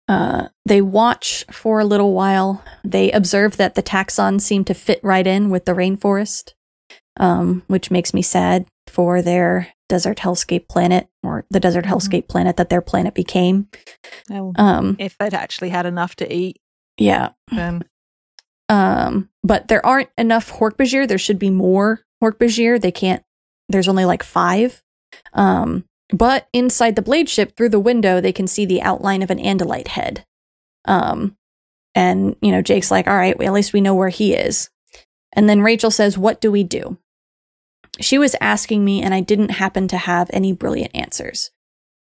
Uh, 0.07 0.49
they 0.64 0.80
watch 0.80 1.44
for 1.51 1.80
a 1.80 1.84
little 1.84 2.14
while. 2.14 2.64
They 2.84 3.11
observe 3.11 3.57
that 3.57 3.74
the 3.74 3.82
Taxxon 3.82 4.40
seem 4.40 4.64
to 4.66 4.74
fit 4.74 5.01
right 5.03 5.26
in 5.26 5.51
with 5.51 5.64
the 5.64 5.72
rainforest, 5.72 6.53
um, 7.18 7.62
which 7.66 7.90
makes 7.90 8.14
me 8.14 8.22
sad 8.22 8.66
for 8.86 9.20
their 9.22 9.68
desert 9.88 10.18
hellscape 10.18 10.68
planet 10.68 11.08
or 11.22 11.44
the 11.50 11.60
desert 11.60 11.84
Mhm. 11.84 11.88
hellscape 11.90 12.28
planet 12.28 12.56
that 12.56 12.68
their 12.68 12.80
planet 12.82 13.14
became. 13.14 13.68
Well, 14.30 14.52
Um, 14.56 14.96
if 14.98 15.16
they'd 15.18 15.34
actually 15.34 15.70
had 15.70 15.86
enough 15.86 16.14
to 16.16 16.32
eat, 16.32 16.58
yeah. 16.98 17.30
then 17.50 17.82
Um, 18.70 19.30
but 19.42 19.68
there 19.68 19.84
aren't 19.84 20.10
enough 20.18 20.52
Hork-Bajir. 20.52 21.08
There 21.08 21.16
should 21.16 21.38
be 21.38 21.48
more 21.48 22.00
Hork-Bajir. 22.22 22.78
They 22.80 22.92
can't. 22.92 23.22
There's 23.70 23.88
only 23.88 24.04
like 24.04 24.22
five. 24.22 24.82
Um, 25.32 25.84
but 26.10 26.48
inside 26.52 26.94
the 26.94 27.00
blade 27.02 27.30
ship, 27.30 27.56
through 27.56 27.70
the 27.70 27.80
window, 27.80 28.20
they 28.20 28.32
can 28.32 28.46
see 28.46 28.66
the 28.66 28.82
outline 28.82 29.22
of 29.22 29.30
an 29.30 29.38
Andalite 29.38 29.88
head. 29.88 30.26
Um, 30.84 31.34
and 31.94 32.36
you 32.42 32.52
know, 32.52 32.60
Jake's 32.60 32.90
like, 32.90 33.06
"All 33.08 33.16
right, 33.16 33.38
well, 33.38 33.48
at 33.48 33.54
least 33.54 33.72
we 33.72 33.80
know 33.80 33.94
where 33.94 34.08
he 34.10 34.34
is." 34.34 34.68
And 35.32 35.48
then 35.48 35.62
Rachel 35.62 35.90
says, 35.90 36.18
"What 36.18 36.40
do 36.40 36.50
we 36.52 36.62
do?" 36.62 36.98
She 38.01 38.18
was 38.18 38.36
asking 38.40 38.84
me, 38.84 39.03
and 39.03 39.12
I 39.12 39.20
didn't 39.20 39.51
happen 39.51 39.88
to 39.88 39.99
have 39.99 40.30
any 40.32 40.53
brilliant 40.53 40.94
answers. 40.94 41.51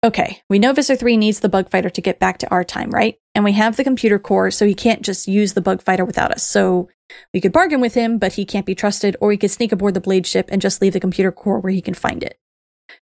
Okay, 0.04 0.42
we 0.50 0.58
know 0.58 0.74
Visser 0.74 0.96
3 0.96 1.16
needs 1.16 1.42
the 1.42 1.50
bug 1.50 1.70
fighter 1.70 1.90
to 1.90 2.02
get 2.02 2.20
back 2.20 2.40
to 2.40 2.50
our 2.50 2.64
time, 2.64 2.90
right? 2.90 3.20
And 3.36 3.44
we 3.44 3.52
have 3.52 3.78
the 3.78 3.84
computer 3.84 4.18
core, 4.18 4.50
so 4.50 4.66
he 4.66 4.74
can't 4.74 5.04
just 5.04 5.28
use 5.28 5.54
the 5.54 5.62
bug 5.62 5.82
fighter 5.82 6.04
without 6.04 6.32
us. 6.32 6.48
So 6.48 6.90
we 7.34 7.42
could 7.42 7.52
bargain 7.52 7.82
with 7.82 7.94
him, 7.94 8.18
but 8.18 8.34
he 8.34 8.46
can't 8.46 8.66
be 8.66 8.74
trusted, 8.74 9.16
or 9.22 9.28
we 9.28 9.38
could 9.38 9.52
sneak 9.52 9.72
aboard 9.72 9.94
the 9.94 10.02
blade 10.02 10.26
ship 10.26 10.50
and 10.52 10.62
just 10.62 10.82
leave 10.82 10.94
the 10.94 11.00
computer 11.00 11.32
core 11.32 11.60
where 11.60 11.74
he 11.74 11.82
can 11.82 11.94
find 11.94 12.24
it. 12.24 12.40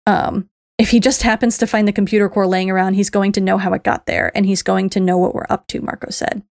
Um, 0.06 0.50
if 0.78 0.92
he 0.92 1.00
just 1.00 1.24
happens 1.24 1.58
to 1.58 1.68
find 1.68 1.88
the 1.88 1.94
computer 1.94 2.30
core 2.30 2.46
laying 2.46 2.70
around, 2.70 2.94
he's 2.94 3.10
going 3.10 3.32
to 3.34 3.42
know 3.42 3.58
how 3.58 3.74
it 3.74 3.84
got 3.84 4.06
there, 4.06 4.32
and 4.36 4.46
he's 4.46 4.62
going 4.62 4.90
to 4.92 5.00
know 5.00 5.18
what 5.18 5.34
we're 5.34 5.48
up 5.50 5.66
to, 5.68 5.82
Marco 5.82 6.12
said. 6.12 6.44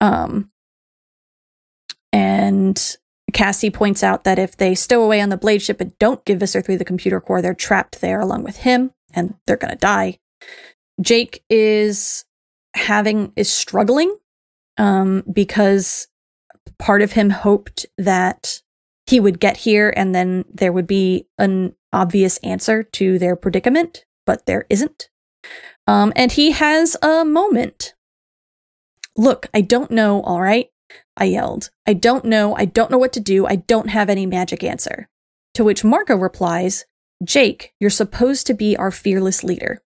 Um, 0.00 0.50
and 2.12 2.96
Cassie 3.32 3.70
points 3.70 4.02
out 4.02 4.24
that 4.24 4.38
if 4.38 4.56
they 4.56 4.74
stow 4.74 5.02
away 5.02 5.20
on 5.20 5.28
the 5.28 5.36
blade 5.36 5.62
ship 5.62 5.80
and 5.80 5.96
don't 5.98 6.24
give 6.24 6.40
Visser 6.40 6.62
3 6.62 6.76
the 6.76 6.84
computer 6.84 7.20
core, 7.20 7.42
they're 7.42 7.54
trapped 7.54 8.00
there 8.00 8.20
along 8.20 8.42
with 8.42 8.58
him, 8.58 8.90
and 9.12 9.34
they're 9.46 9.56
going 9.56 9.72
to 9.72 9.78
die. 9.78 10.18
Jake 11.00 11.44
is 11.48 12.24
having 12.74 13.32
is 13.36 13.50
struggling 13.50 14.16
um, 14.76 15.24
because 15.32 16.08
part 16.78 17.02
of 17.02 17.12
him 17.12 17.30
hoped 17.30 17.86
that 17.96 18.62
he 19.06 19.20
would 19.20 19.40
get 19.40 19.58
here 19.58 19.92
and 19.96 20.14
then 20.14 20.44
there 20.52 20.72
would 20.72 20.86
be 20.86 21.26
an 21.38 21.74
obvious 21.92 22.38
answer 22.38 22.82
to 22.82 23.18
their 23.18 23.36
predicament, 23.36 24.04
but 24.26 24.46
there 24.46 24.66
isn't. 24.68 25.08
Um, 25.86 26.12
and 26.14 26.32
he 26.32 26.52
has 26.52 26.96
a 27.02 27.24
moment. 27.24 27.94
Look, 29.16 29.48
I 29.54 29.62
don't 29.62 29.90
know, 29.90 30.22
all 30.22 30.40
right? 30.40 30.68
I 31.16 31.24
yelled. 31.24 31.70
I 31.86 31.94
don't 31.94 32.24
know. 32.24 32.54
I 32.56 32.64
don't 32.64 32.90
know 32.90 32.98
what 32.98 33.12
to 33.14 33.20
do. 33.20 33.46
I 33.46 33.56
don't 33.56 33.88
have 33.88 34.08
any 34.08 34.26
magic 34.26 34.62
answer. 34.62 35.08
To 35.54 35.64
which 35.64 35.84
Marco 35.84 36.16
replies, 36.16 36.84
Jake, 37.24 37.74
you're 37.80 37.90
supposed 37.90 38.46
to 38.46 38.54
be 38.54 38.76
our 38.76 38.90
fearless 38.90 39.42
leader. 39.42 39.82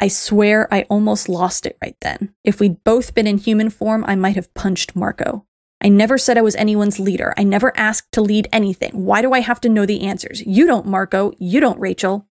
I 0.00 0.08
swear 0.08 0.72
I 0.72 0.82
almost 0.82 1.28
lost 1.28 1.66
it 1.66 1.76
right 1.82 1.96
then. 2.02 2.34
If 2.44 2.60
we'd 2.60 2.84
both 2.84 3.14
been 3.14 3.26
in 3.26 3.38
human 3.38 3.70
form, 3.70 4.04
I 4.06 4.14
might 4.14 4.36
have 4.36 4.52
punched 4.54 4.94
Marco. 4.94 5.46
I 5.80 5.88
never 5.88 6.18
said 6.18 6.36
I 6.36 6.42
was 6.42 6.56
anyone's 6.56 7.00
leader. 7.00 7.32
I 7.36 7.44
never 7.44 7.76
asked 7.76 8.12
to 8.12 8.20
lead 8.20 8.48
anything. 8.52 9.04
Why 9.04 9.22
do 9.22 9.32
I 9.32 9.40
have 9.40 9.60
to 9.62 9.68
know 9.68 9.86
the 9.86 10.02
answers? 10.02 10.42
You 10.42 10.66
don't, 10.66 10.86
Marco. 10.86 11.32
You 11.38 11.60
don't, 11.60 11.80
Rachel. 11.80 12.28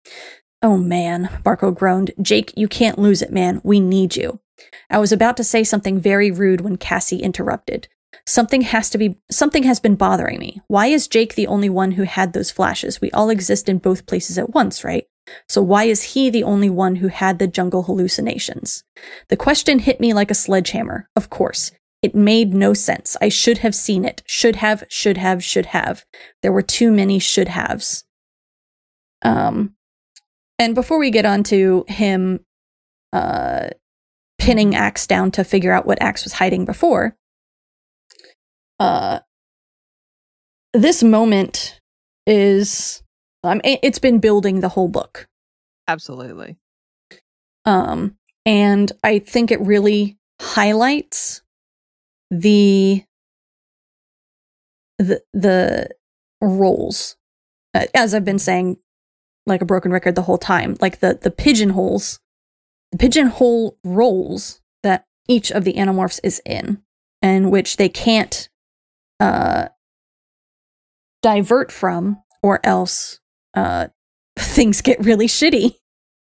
Oh 0.62 0.76
man, 0.76 1.40
Marco 1.44 1.70
groaned. 1.70 2.12
Jake, 2.20 2.52
you 2.56 2.66
can't 2.66 2.98
lose 2.98 3.22
it, 3.22 3.32
man. 3.32 3.60
We 3.62 3.78
need 3.78 4.16
you. 4.16 4.40
I 4.90 4.98
was 4.98 5.12
about 5.12 5.36
to 5.36 5.44
say 5.44 5.64
something 5.64 6.00
very 6.00 6.30
rude 6.30 6.60
when 6.60 6.76
Cassie 6.76 7.22
interrupted. 7.22 7.88
Something 8.24 8.62
has 8.62 8.90
to 8.90 8.98
be 8.98 9.18
something 9.30 9.64
has 9.64 9.80
been 9.80 9.96
bothering 9.96 10.38
me. 10.38 10.60
Why 10.68 10.86
is 10.86 11.08
Jake 11.08 11.34
the 11.34 11.46
only 11.46 11.68
one 11.68 11.92
who 11.92 12.04
had 12.04 12.32
those 12.32 12.50
flashes? 12.50 13.00
We 13.00 13.10
all 13.10 13.30
exist 13.30 13.68
in 13.68 13.78
both 13.78 14.06
places 14.06 14.38
at 14.38 14.54
once, 14.54 14.84
right? 14.84 15.04
So 15.48 15.62
why 15.62 15.84
is 15.84 16.14
he 16.14 16.30
the 16.30 16.44
only 16.44 16.70
one 16.70 16.96
who 16.96 17.08
had 17.08 17.38
the 17.38 17.46
jungle 17.46 17.84
hallucinations? 17.84 18.84
The 19.28 19.36
question 19.36 19.80
hit 19.80 20.00
me 20.00 20.12
like 20.12 20.30
a 20.30 20.34
sledgehammer. 20.34 21.08
Of 21.16 21.30
course. 21.30 21.72
It 22.02 22.14
made 22.14 22.54
no 22.54 22.74
sense. 22.74 23.16
I 23.20 23.28
should 23.28 23.58
have 23.58 23.74
seen 23.74 24.04
it. 24.04 24.22
Should 24.26 24.56
have, 24.56 24.84
should 24.88 25.16
have, 25.16 25.42
should 25.42 25.66
have. 25.66 26.04
There 26.42 26.52
were 26.52 26.62
too 26.62 26.92
many 26.92 27.18
should 27.18 27.48
haves. 27.48 28.04
Um, 29.22 29.74
and 30.58 30.74
before 30.74 30.98
we 30.98 31.10
get 31.10 31.26
on 31.26 31.42
to 31.44 31.84
him 31.88 32.44
uh, 33.12 33.70
pinning 34.38 34.74
Ax 34.74 35.06
down 35.06 35.30
to 35.32 35.44
figure 35.44 35.72
out 35.72 35.86
what 35.86 36.00
Ax 36.00 36.24
was 36.24 36.34
hiding 36.34 36.64
before, 36.64 37.16
uh, 38.78 39.20
this 40.72 41.02
moment 41.02 41.80
is 42.26 43.02
um, 43.44 43.60
it, 43.64 43.80
it's 43.82 43.98
been 43.98 44.18
building 44.18 44.60
the 44.60 44.70
whole 44.70 44.88
book. 44.88 45.28
Absolutely. 45.88 46.56
Um, 47.64 48.16
and 48.44 48.92
I 49.02 49.18
think 49.18 49.50
it 49.50 49.60
really 49.60 50.18
highlights 50.40 51.42
the 52.30 53.04
the 54.98 55.22
the 55.32 55.88
roles 56.40 57.16
uh, 57.74 57.86
as 57.94 58.14
I've 58.14 58.24
been 58.24 58.38
saying 58.38 58.78
like 59.46 59.62
a 59.62 59.66
broken 59.66 59.92
record 59.92 60.14
the 60.14 60.22
whole 60.22 60.38
time 60.38 60.76
like 60.80 61.00
the 61.00 61.18
the 61.20 61.30
pigeonholes 61.30 62.20
the 62.92 62.98
pigeonhole 62.98 63.78
roles 63.84 64.60
that 64.82 65.06
each 65.28 65.50
of 65.50 65.64
the 65.64 65.74
animorphs 65.74 66.20
is 66.22 66.40
in 66.44 66.82
and 67.22 67.50
which 67.50 67.76
they 67.76 67.88
can't 67.88 68.48
uh 69.20 69.68
divert 71.22 71.72
from 71.72 72.22
or 72.42 72.60
else 72.64 73.18
uh 73.54 73.88
things 74.38 74.80
get 74.82 75.04
really 75.04 75.26
shitty 75.26 75.76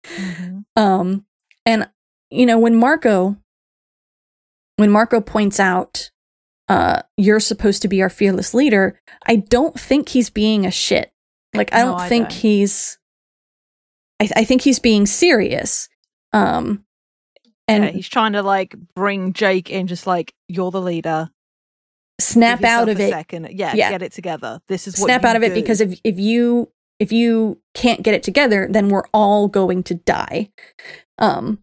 Mm-hmm. 0.06 0.58
um 0.76 1.24
and 1.64 1.88
you 2.30 2.44
know 2.44 2.58
when 2.58 2.76
marco 2.76 3.38
when 4.76 4.90
marco 4.90 5.18
points 5.22 5.58
out 5.58 6.10
uh 6.68 7.00
you're 7.16 7.40
supposed 7.40 7.80
to 7.80 7.88
be 7.88 8.02
our 8.02 8.10
fearless 8.10 8.52
leader 8.52 9.00
i 9.26 9.36
don't 9.36 9.80
think 9.80 10.10
he's 10.10 10.28
being 10.28 10.66
a 10.66 10.70
shit 10.70 11.10
like 11.54 11.72
i 11.72 11.82
don't 11.84 11.98
I 12.00 12.06
think 12.06 12.28
don't. 12.28 12.38
he's 12.38 12.98
I, 14.20 14.28
I 14.36 14.44
think 14.44 14.60
he's 14.60 14.78
being 14.78 15.06
serious 15.06 15.88
um 16.34 16.84
and 17.66 17.84
yeah, 17.84 17.90
he's 17.92 18.08
trying 18.08 18.34
to 18.34 18.42
like 18.42 18.74
bring 18.94 19.32
Jake 19.32 19.70
in, 19.70 19.86
just 19.86 20.06
like 20.06 20.34
you're 20.48 20.70
the 20.70 20.82
leader. 20.82 21.30
Snap 22.20 22.62
out 22.64 22.88
of 22.88 23.00
it 23.00 23.10
Second. 23.10 23.48
Yeah, 23.50 23.74
Yeah. 23.74 23.90
get 23.90 24.02
it 24.02 24.12
together. 24.12 24.60
This 24.68 24.86
is 24.86 24.98
what 24.98 25.06
snap 25.06 25.24
out 25.24 25.36
of 25.36 25.42
it 25.42 25.54
because 25.54 25.80
if 25.80 25.98
if 26.04 26.18
you 26.18 26.70
if 27.00 27.10
you 27.10 27.60
can't 27.74 28.02
get 28.02 28.14
it 28.14 28.22
together 28.22 28.68
then 28.70 28.88
we're 28.88 29.02
all 29.12 29.48
going 29.48 29.82
to 29.82 29.94
die 29.94 30.48
um 31.18 31.58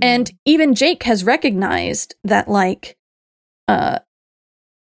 and 0.00 0.30
even 0.44 0.74
Jake 0.76 1.02
has 1.02 1.24
recognized 1.24 2.14
that 2.22 2.48
like 2.48 2.96
uh 3.66 3.98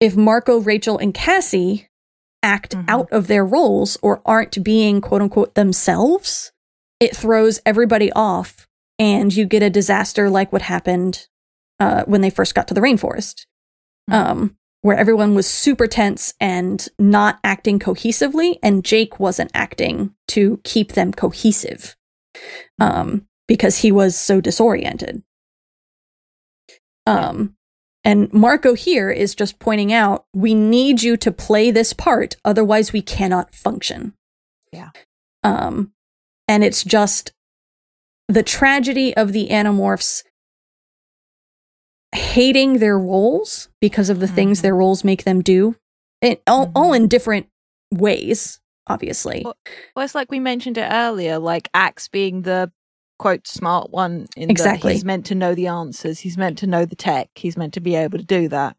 if 0.00 0.16
Marco, 0.16 0.58
Rachel 0.60 0.98
and 0.98 1.12
Cassie 1.14 1.88
act 2.42 2.76
Mhm. 2.76 2.84
out 2.88 3.10
of 3.10 3.26
their 3.26 3.44
roles 3.44 3.96
or 4.02 4.20
aren't 4.26 4.62
being 4.62 5.00
quote 5.00 5.22
unquote 5.22 5.54
themselves, 5.54 6.52
it 7.00 7.16
throws 7.16 7.58
everybody 7.66 8.12
off 8.12 8.68
and 8.98 9.34
you 9.34 9.44
get 9.46 9.62
a 9.62 9.70
disaster 9.70 10.28
like 10.28 10.52
what 10.52 10.62
happened 10.62 11.26
uh 11.80 12.04
when 12.04 12.20
they 12.20 12.30
first 12.30 12.54
got 12.54 12.68
to 12.68 12.74
the 12.74 12.82
rainforest. 12.82 13.46
Mhm. 14.10 14.14
Um 14.14 14.56
where 14.82 14.96
everyone 14.96 15.34
was 15.34 15.46
super 15.46 15.86
tense 15.86 16.34
and 16.40 16.88
not 16.98 17.38
acting 17.42 17.78
cohesively 17.78 18.58
and 18.62 18.84
Jake 18.84 19.18
wasn't 19.18 19.50
acting 19.54 20.14
to 20.28 20.60
keep 20.64 20.92
them 20.92 21.12
cohesive. 21.12 21.96
Um 22.78 23.26
because 23.48 23.78
he 23.78 23.90
was 23.90 24.14
so 24.14 24.40
disoriented. 24.40 25.22
Um, 27.06 27.56
and 28.04 28.32
Marco 28.32 28.74
here 28.74 29.10
is 29.10 29.34
just 29.34 29.58
pointing 29.58 29.92
out 29.92 30.26
we 30.34 30.54
need 30.54 31.02
you 31.02 31.16
to 31.16 31.32
play 31.32 31.70
this 31.70 31.92
part, 31.92 32.36
otherwise, 32.44 32.92
we 32.92 33.02
cannot 33.02 33.54
function. 33.54 34.12
Yeah. 34.72 34.90
Um, 35.42 35.92
and 36.46 36.62
it's 36.62 36.84
just 36.84 37.32
the 38.28 38.42
tragedy 38.42 39.16
of 39.16 39.32
the 39.32 39.48
Animorphs 39.48 40.22
hating 42.14 42.78
their 42.78 42.98
roles 42.98 43.68
because 43.80 44.08
of 44.10 44.20
the 44.20 44.28
things 44.28 44.58
Mhm. 44.58 44.62
their 44.62 44.74
roles 44.76 45.04
make 45.04 45.24
them 45.24 45.42
do, 45.42 45.76
all, 46.46 46.70
all 46.74 46.90
Mhm. 46.92 46.96
in 46.96 47.08
different 47.08 47.46
ways, 47.92 48.60
obviously. 48.86 49.42
Well, 49.44 49.56
Well, 49.94 50.04
it's 50.04 50.14
like 50.14 50.30
we 50.30 50.40
mentioned 50.40 50.78
it 50.78 50.88
earlier, 50.90 51.38
like 51.38 51.68
Ax 51.74 52.08
being 52.08 52.42
the 52.42 52.72
quote 53.18 53.46
smart 53.48 53.90
one 53.90 54.26
in 54.36 54.48
Exactly. 54.50 54.92
he's 54.92 55.04
meant 55.04 55.26
to 55.26 55.34
know 55.34 55.54
the 55.54 55.66
answers, 55.66 56.20
he's 56.20 56.38
meant 56.38 56.56
to 56.58 56.66
know 56.66 56.84
the 56.84 56.96
tech, 56.96 57.28
he's 57.34 57.56
meant 57.56 57.74
to 57.74 57.80
be 57.80 57.94
able 57.94 58.18
to 58.18 58.24
do 58.24 58.48
that. 58.48 58.76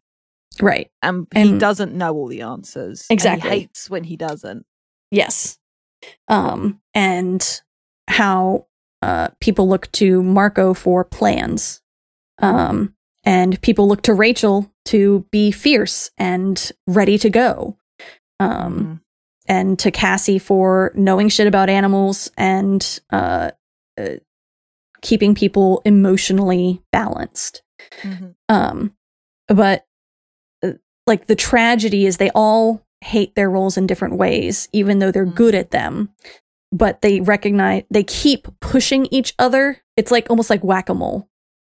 right. 0.60 0.90
And, 1.00 1.28
he 1.32 1.42
And- 1.42 1.60
doesn't 1.60 1.94
know 1.94 2.12
all 2.14 2.26
the 2.26 2.42
answers. 2.42 3.06
and 3.08 3.14
Exactly. 3.14 3.48
he 3.50 3.56
hates 3.60 3.88
when 3.88 4.02
he 4.04 4.16
doesn't. 4.16 4.66
Yes. 5.12 5.58
Um, 6.26 6.80
and 6.94 7.60
how 8.08 8.66
uh, 9.02 9.28
people 9.40 9.68
look 9.68 9.90
to 9.92 10.22
Marco 10.22 10.74
for 10.74 11.04
plans. 11.04 11.80
Um, 12.42 12.94
and 13.24 13.60
people 13.62 13.86
look 13.88 14.02
to 14.02 14.14
Rachel 14.14 14.72
to 14.86 15.26
be 15.30 15.50
fierce 15.50 16.10
and 16.18 16.70
ready 16.86 17.18
to 17.18 17.30
go. 17.30 17.76
Um, 18.38 18.50
Mhm. 18.78 19.00
and 19.48 19.78
to 19.80 19.90
Cassie 19.90 20.38
for 20.38 20.92
knowing 20.94 21.28
shit 21.28 21.46
about 21.46 21.68
animals 21.68 22.30
and 22.38 23.00
uh, 23.12 23.50
uh, 23.98 24.08
keeping 25.02 25.34
people 25.34 25.82
emotionally 25.84 26.82
balanced. 26.92 27.62
Mhm. 28.02 28.34
Um, 28.48 28.94
but 29.48 29.86
uh, 30.62 30.72
like 31.06 31.26
the 31.26 31.34
tragedy 31.34 32.06
is 32.06 32.16
they 32.18 32.30
all 32.34 32.82
hate 33.02 33.34
their 33.34 33.50
roles 33.50 33.76
in 33.78 33.86
different 33.86 34.16
ways, 34.18 34.68
even 34.72 34.98
though 34.98 35.10
they're 35.10 35.26
Mhm. 35.26 35.34
good 35.34 35.54
at 35.54 35.70
them. 35.70 36.10
But 36.72 37.00
they 37.02 37.20
recognize 37.20 37.84
they 37.90 38.04
keep 38.04 38.46
pushing 38.60 39.06
each 39.10 39.34
other. 39.38 39.78
It's 39.96 40.10
like 40.12 40.28
almost 40.30 40.50
like 40.50 40.62
whack 40.62 40.88
a 40.88 40.94
mole. 40.94 41.28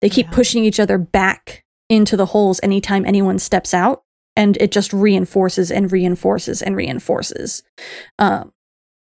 They 0.04 0.10
keep 0.10 0.26
Yeah. 0.26 0.32
pushing 0.34 0.64
each 0.66 0.78
other 0.78 0.98
back 0.98 1.64
into 1.88 2.14
the 2.14 2.26
holes 2.26 2.60
anytime 2.62 3.06
anyone 3.06 3.38
steps 3.38 3.72
out, 3.72 4.04
and 4.36 4.54
it 4.58 4.70
just 4.70 4.92
reinforces 4.92 5.70
and 5.70 5.90
reinforces 5.90 6.60
and 6.60 6.76
reinforces. 6.76 7.62
Um, 8.18 8.52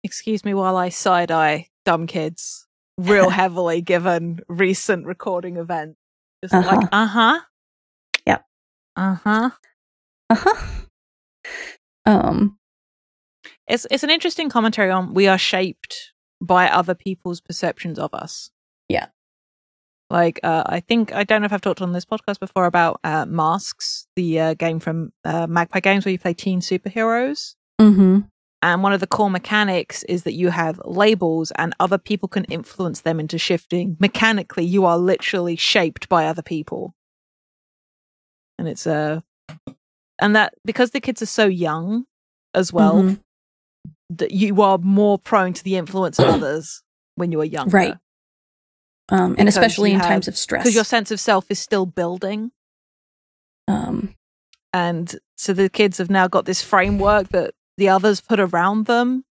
Excuse 0.03 0.45
me 0.45 0.55
while 0.55 0.77
I 0.77 0.89
side 0.89 1.31
eye 1.31 1.69
dumb 1.85 2.09
kids 2.09 2.67
real 2.99 3.31
heavily 3.41 3.81
given 3.81 4.41
recent 4.49 5.07
recording 5.07 5.57
events. 5.57 6.01
Just 6.43 6.53
Uh-huh. 6.55 6.77
like, 6.77 6.89
uh 6.91 7.07
huh. 7.07 7.41
Yep. 8.27 8.45
Uh 8.97 9.15
huh. 9.15 9.51
uh-huh. 10.31 10.65
Um, 12.07 12.59
It's 13.69 13.87
it's 13.91 14.03
an 14.03 14.11
interesting 14.11 14.49
commentary 14.51 14.91
on 14.91 15.15
we 15.15 15.29
are 15.29 15.39
shaped 15.39 16.13
by 16.41 16.69
other 16.69 16.95
people's 16.97 17.41
perceptions 17.41 17.99
of 18.01 18.13
us. 18.15 18.51
Yeah. 18.89 19.07
Like 20.11 20.41
uh, 20.43 20.63
I 20.67 20.81
think 20.81 21.13
I 21.15 21.25
don't 21.25 21.43
know 21.43 21.47
if 21.47 21.53
I've 21.53 21.61
talked 21.61 21.83
on 21.83 21.93
this 21.93 22.07
podcast 22.07 22.41
before 22.41 22.65
about 22.65 22.99
uh, 23.05 23.27
Masks, 23.27 24.07
the 24.17 24.41
uh, 24.41 24.55
game 24.55 24.81
from 24.81 25.13
uh, 25.25 25.47
Magpie 25.47 25.81
Games 25.81 26.05
where 26.05 26.13
you 26.13 26.19
play 26.19 26.33
teen 26.35 26.61
superheroes. 26.61 27.55
hmm 27.79 28.21
And 28.63 28.83
one 28.83 28.93
of 28.95 29.01
the 29.01 29.07
core 29.07 29.31
mechanics 29.31 30.05
is 30.05 30.23
that 30.23 30.33
you 30.33 30.49
have 30.49 30.81
labels 30.85 31.51
and 31.57 31.75
other 31.79 31.99
people 31.99 32.29
can 32.29 32.45
influence 32.45 33.03
them 33.03 33.21
into 33.21 33.37
shifting. 33.39 33.97
Mechanically, 34.01 34.65
you 34.65 34.87
are 34.87 34.97
literally 34.99 35.57
shaped 35.57 36.09
by 36.09 36.27
other 36.27 36.43
people. 36.43 36.95
And 38.59 38.67
it's 38.67 38.87
uh 38.87 39.21
and 40.21 40.35
that 40.35 40.55
because 40.65 40.91
the 40.93 41.01
kids 41.01 41.21
are 41.23 41.27
so 41.27 41.47
young 41.47 42.05
as 42.55 42.73
well, 42.73 43.03
Mhm. 43.03 43.21
that 44.11 44.31
you 44.33 44.63
are 44.63 44.79
more 44.79 45.19
prone 45.19 45.53
to 45.53 45.63
the 45.63 45.77
influence 45.77 46.19
of 46.19 46.29
others 46.29 46.83
when 47.15 47.31
you 47.31 47.41
are 47.41 47.45
younger. 47.45 47.77
Right. 47.77 47.95
Um, 49.11 49.35
and 49.39 49.49
especially 49.49 49.93
in 49.93 50.01
have- 50.01 50.09
times 50.09 50.29
of 50.29 50.37
stress. 50.37 50.63
Because 50.65 50.75
your 50.75 50.85
sense 50.85 51.11
of 51.11 51.21
self 51.21 51.47
is 51.51 51.59
still 51.59 51.87
building. 51.87 52.51
um, 53.67 54.15
And 54.73 55.15
so 55.37 55.53
the 55.53 55.69
kids 55.71 55.99
have 55.99 56.11
now 56.11 56.29
got 56.29 56.45
this 56.45 56.63
framework 56.63 57.29
that 57.31 57.55
the 57.79 57.89
others 57.89 58.21
put 58.21 58.39
around 58.41 58.87
them 58.87 59.25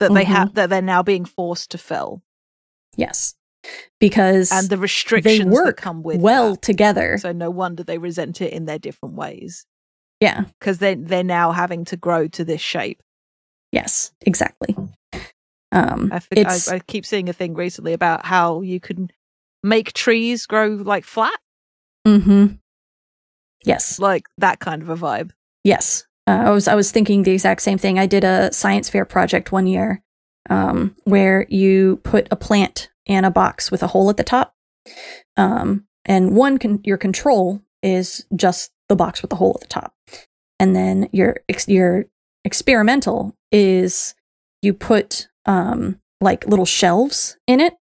that 0.00 0.12
they 0.12 0.24
Mhm. 0.24 0.28
have 0.28 0.54
that 0.54 0.68
they're 0.70 0.82
now 0.82 1.02
being 1.02 1.24
forced 1.24 1.70
to 1.70 1.78
fill. 1.78 2.22
yes, 2.96 3.34
because 3.98 4.52
and 4.52 4.68
the 4.68 4.76
they 4.76 4.80
restrictions 4.82 5.52
work 5.52 5.66
that 5.76 5.82
come 5.82 6.02
with 6.02 6.20
well 6.20 6.52
that. 6.52 6.62
together. 6.62 7.16
So 7.18 7.32
no 7.32 7.50
wonder 7.50 7.82
they 7.82 7.98
resent 7.98 8.40
it 8.42 8.52
in 8.52 8.66
their 8.66 8.78
different 8.78 9.14
ways 9.16 9.64
yeah. 10.20 10.42
because 10.58 10.78
they 10.78 10.94
they're 10.96 11.24
now 11.24 11.52
having 11.52 11.84
to 11.86 11.96
grow 11.96 12.28
to 12.28 12.44
this 12.44 12.60
shape. 12.60 13.02
Yes. 13.72 14.12
Exactly. 14.20 14.76
Um, 15.74 16.10
I, 16.12 16.18
think 16.20 16.46
I, 16.46 16.76
I 16.76 16.78
keep 16.78 17.04
seeing 17.04 17.28
a 17.28 17.32
thing 17.32 17.54
recently 17.54 17.92
about 17.92 18.24
how 18.24 18.60
you 18.60 18.78
can 18.80 19.10
make 19.62 19.92
trees 19.92 20.46
grow 20.46 20.68
like 20.68 21.04
flat, 21.04 21.38
Mm-hmm. 22.06 22.54
Yes. 23.64 23.98
like 23.98 24.26
that 24.38 24.60
kind 24.60 24.82
of 24.82 24.88
a 24.90 24.96
vibe. 24.96 25.30
Yes. 25.64 26.06
Uh, 26.26 26.42
I 26.46 26.50
was 26.50 26.68
I 26.68 26.74
was 26.74 26.90
thinking 26.90 27.22
the 27.22 27.32
exact 27.32 27.62
same 27.62 27.78
thing. 27.78 27.98
I 27.98 28.06
did 28.06 28.24
a 28.24 28.52
science 28.52 28.88
fair 28.88 29.04
project 29.04 29.52
one 29.52 29.66
year 29.66 30.02
um, 30.50 30.94
where 31.04 31.46
you 31.48 31.98
put 32.04 32.28
a 32.30 32.36
plant 32.36 32.90
in 33.06 33.24
a 33.24 33.30
box 33.30 33.70
with 33.70 33.82
a 33.82 33.88
hole 33.88 34.08
at 34.10 34.16
the 34.16 34.24
top, 34.24 34.54
um, 35.36 35.86
and 36.04 36.34
one 36.36 36.58
con- 36.58 36.80
your 36.84 36.96
control 36.96 37.62
is 37.82 38.26
just 38.34 38.70
the 38.88 38.96
box 38.96 39.20
with 39.22 39.30
the 39.30 39.36
hole 39.36 39.52
at 39.56 39.62
the 39.62 39.66
top. 39.74 39.94
And 40.58 40.74
then 40.74 41.08
your 41.12 41.36
ex- 41.48 41.68
your 41.68 42.06
experimental 42.44 43.36
is 43.52 44.14
you 44.62 44.72
put 44.72 45.28
um 45.46 46.00
like 46.20 46.46
little 46.46 46.64
shelves 46.66 47.36
in 47.46 47.60
it 47.60 47.74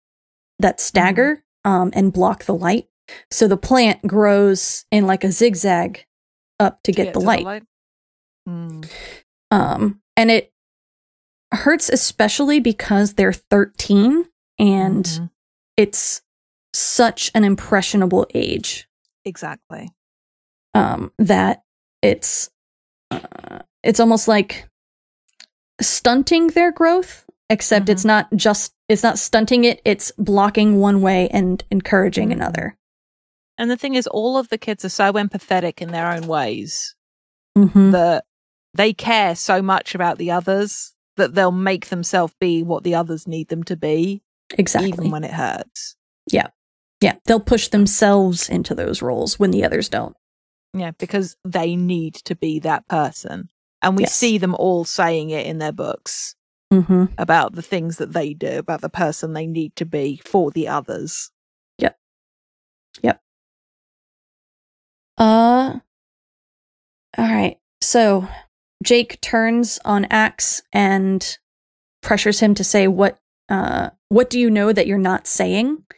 that 0.58 0.80
stagger 0.80 1.44
um 1.64 1.90
and 1.94 2.12
block 2.12 2.44
the 2.44 2.54
light. 2.54 2.88
So 3.30 3.46
the 3.48 3.56
plant 3.56 4.02
grows 4.06 4.84
in 4.90 5.06
like 5.06 5.24
a 5.24 5.32
zigzag 5.32 6.06
up 6.60 6.82
to 6.84 6.92
get 6.92 7.12
the 7.14 7.20
to 7.20 7.26
light. 7.26 7.62
Mm. 8.48 8.90
Um, 9.50 10.00
and 10.16 10.30
it 10.30 10.52
hurts 11.52 11.88
especially 11.88 12.58
because 12.60 13.14
they're 13.14 13.32
13 13.32 14.24
and 14.58 15.04
Mhm. 15.04 15.30
it's 15.76 16.22
such 16.74 17.30
an 17.34 17.44
impressionable 17.44 18.26
age 18.34 18.88
Exactly. 19.24 19.90
um, 20.74 21.12
that 21.18 21.62
it's 22.00 22.50
uh, 23.10 23.58
it's 23.82 24.00
almost 24.00 24.26
like 24.26 24.68
stunting 25.80 26.48
their 26.48 26.72
growth 26.72 27.28
except 27.52 27.88
it's 27.88 28.04
not 28.04 28.26
just 28.34 28.72
it's 28.88 29.02
not 29.02 29.18
stunting 29.18 29.64
it 29.64 29.80
it's 29.84 30.10
blocking 30.18 30.80
one 30.80 31.00
way 31.02 31.28
and 31.28 31.62
encouraging 31.70 32.28
Mhm. 32.30 32.32
another 32.32 32.76
And 33.58 33.70
the 33.70 33.76
thing 33.76 33.94
is, 33.94 34.06
all 34.08 34.38
of 34.38 34.48
the 34.48 34.58
kids 34.58 34.84
are 34.84 34.88
so 34.88 35.12
empathetic 35.12 35.80
in 35.82 35.92
their 35.92 36.10
own 36.10 36.26
ways 36.26 36.96
mm-hmm. 37.56 37.90
that 37.92 38.24
they 38.74 38.92
care 38.94 39.36
so 39.36 39.60
much 39.60 39.94
about 39.94 40.16
the 40.18 40.30
others 40.30 40.94
that 41.16 41.34
they'll 41.34 41.52
make 41.52 41.88
themselves 41.88 42.34
be 42.40 42.62
what 42.62 42.82
the 42.82 42.94
others 42.94 43.28
need 43.28 43.48
them 43.48 43.62
to 43.64 43.76
be, 43.76 44.22
exactly 44.58 44.88
even 44.88 45.10
when 45.10 45.22
it 45.24 45.32
hurts. 45.32 45.96
yeah 46.32 46.48
Yeah. 47.02 47.16
they'll 47.26 47.40
push 47.54 47.68
themselves 47.68 48.48
into 48.48 48.74
those 48.74 49.02
roles 49.02 49.38
when 49.38 49.50
the 49.50 49.64
others 49.64 49.88
don't 49.90 50.16
Yeah, 50.74 50.92
because 50.98 51.36
they 51.44 51.76
need 51.76 52.14
to 52.24 52.34
be 52.34 52.58
that 52.60 52.88
person. 52.88 53.50
And 53.82 53.96
we 53.98 54.04
Yes. 54.04 54.14
see 54.14 54.38
them 54.38 54.54
all 54.54 54.84
saying 54.86 55.28
it 55.30 55.44
in 55.46 55.58
their 55.58 55.72
books 55.72 56.34
mm-hmm. 56.72 57.04
about 57.18 57.54
the 57.54 57.62
things 57.62 57.98
that 57.98 58.12
they 58.12 58.34
do, 58.34 58.58
about 58.58 58.80
the 58.80 58.88
person 58.88 59.32
they 59.32 59.46
need 59.46 59.76
to 59.76 59.84
be 59.84 60.20
for 60.24 60.50
the 60.50 60.68
others. 60.68 61.30
Yep. 61.78 61.96
Yep. 63.02 63.20
Uh, 65.18 65.78
all 67.18 67.24
right. 67.28 67.58
So 67.80 68.28
Jake 68.82 69.20
turns 69.20 69.78
on 69.84 70.06
Ax 70.06 70.62
and 70.72 71.38
pressures 72.02 72.40
him 72.40 72.54
to 72.54 72.64
say 72.64 72.88
what. 72.88 73.18
Uh, 73.48 73.90
what 74.08 74.30
do 74.30 74.38
you 74.38 74.50
know 74.50 74.72
that 74.72 74.86
you're 74.86 74.98
not 74.98 75.26
saying? 75.26 75.84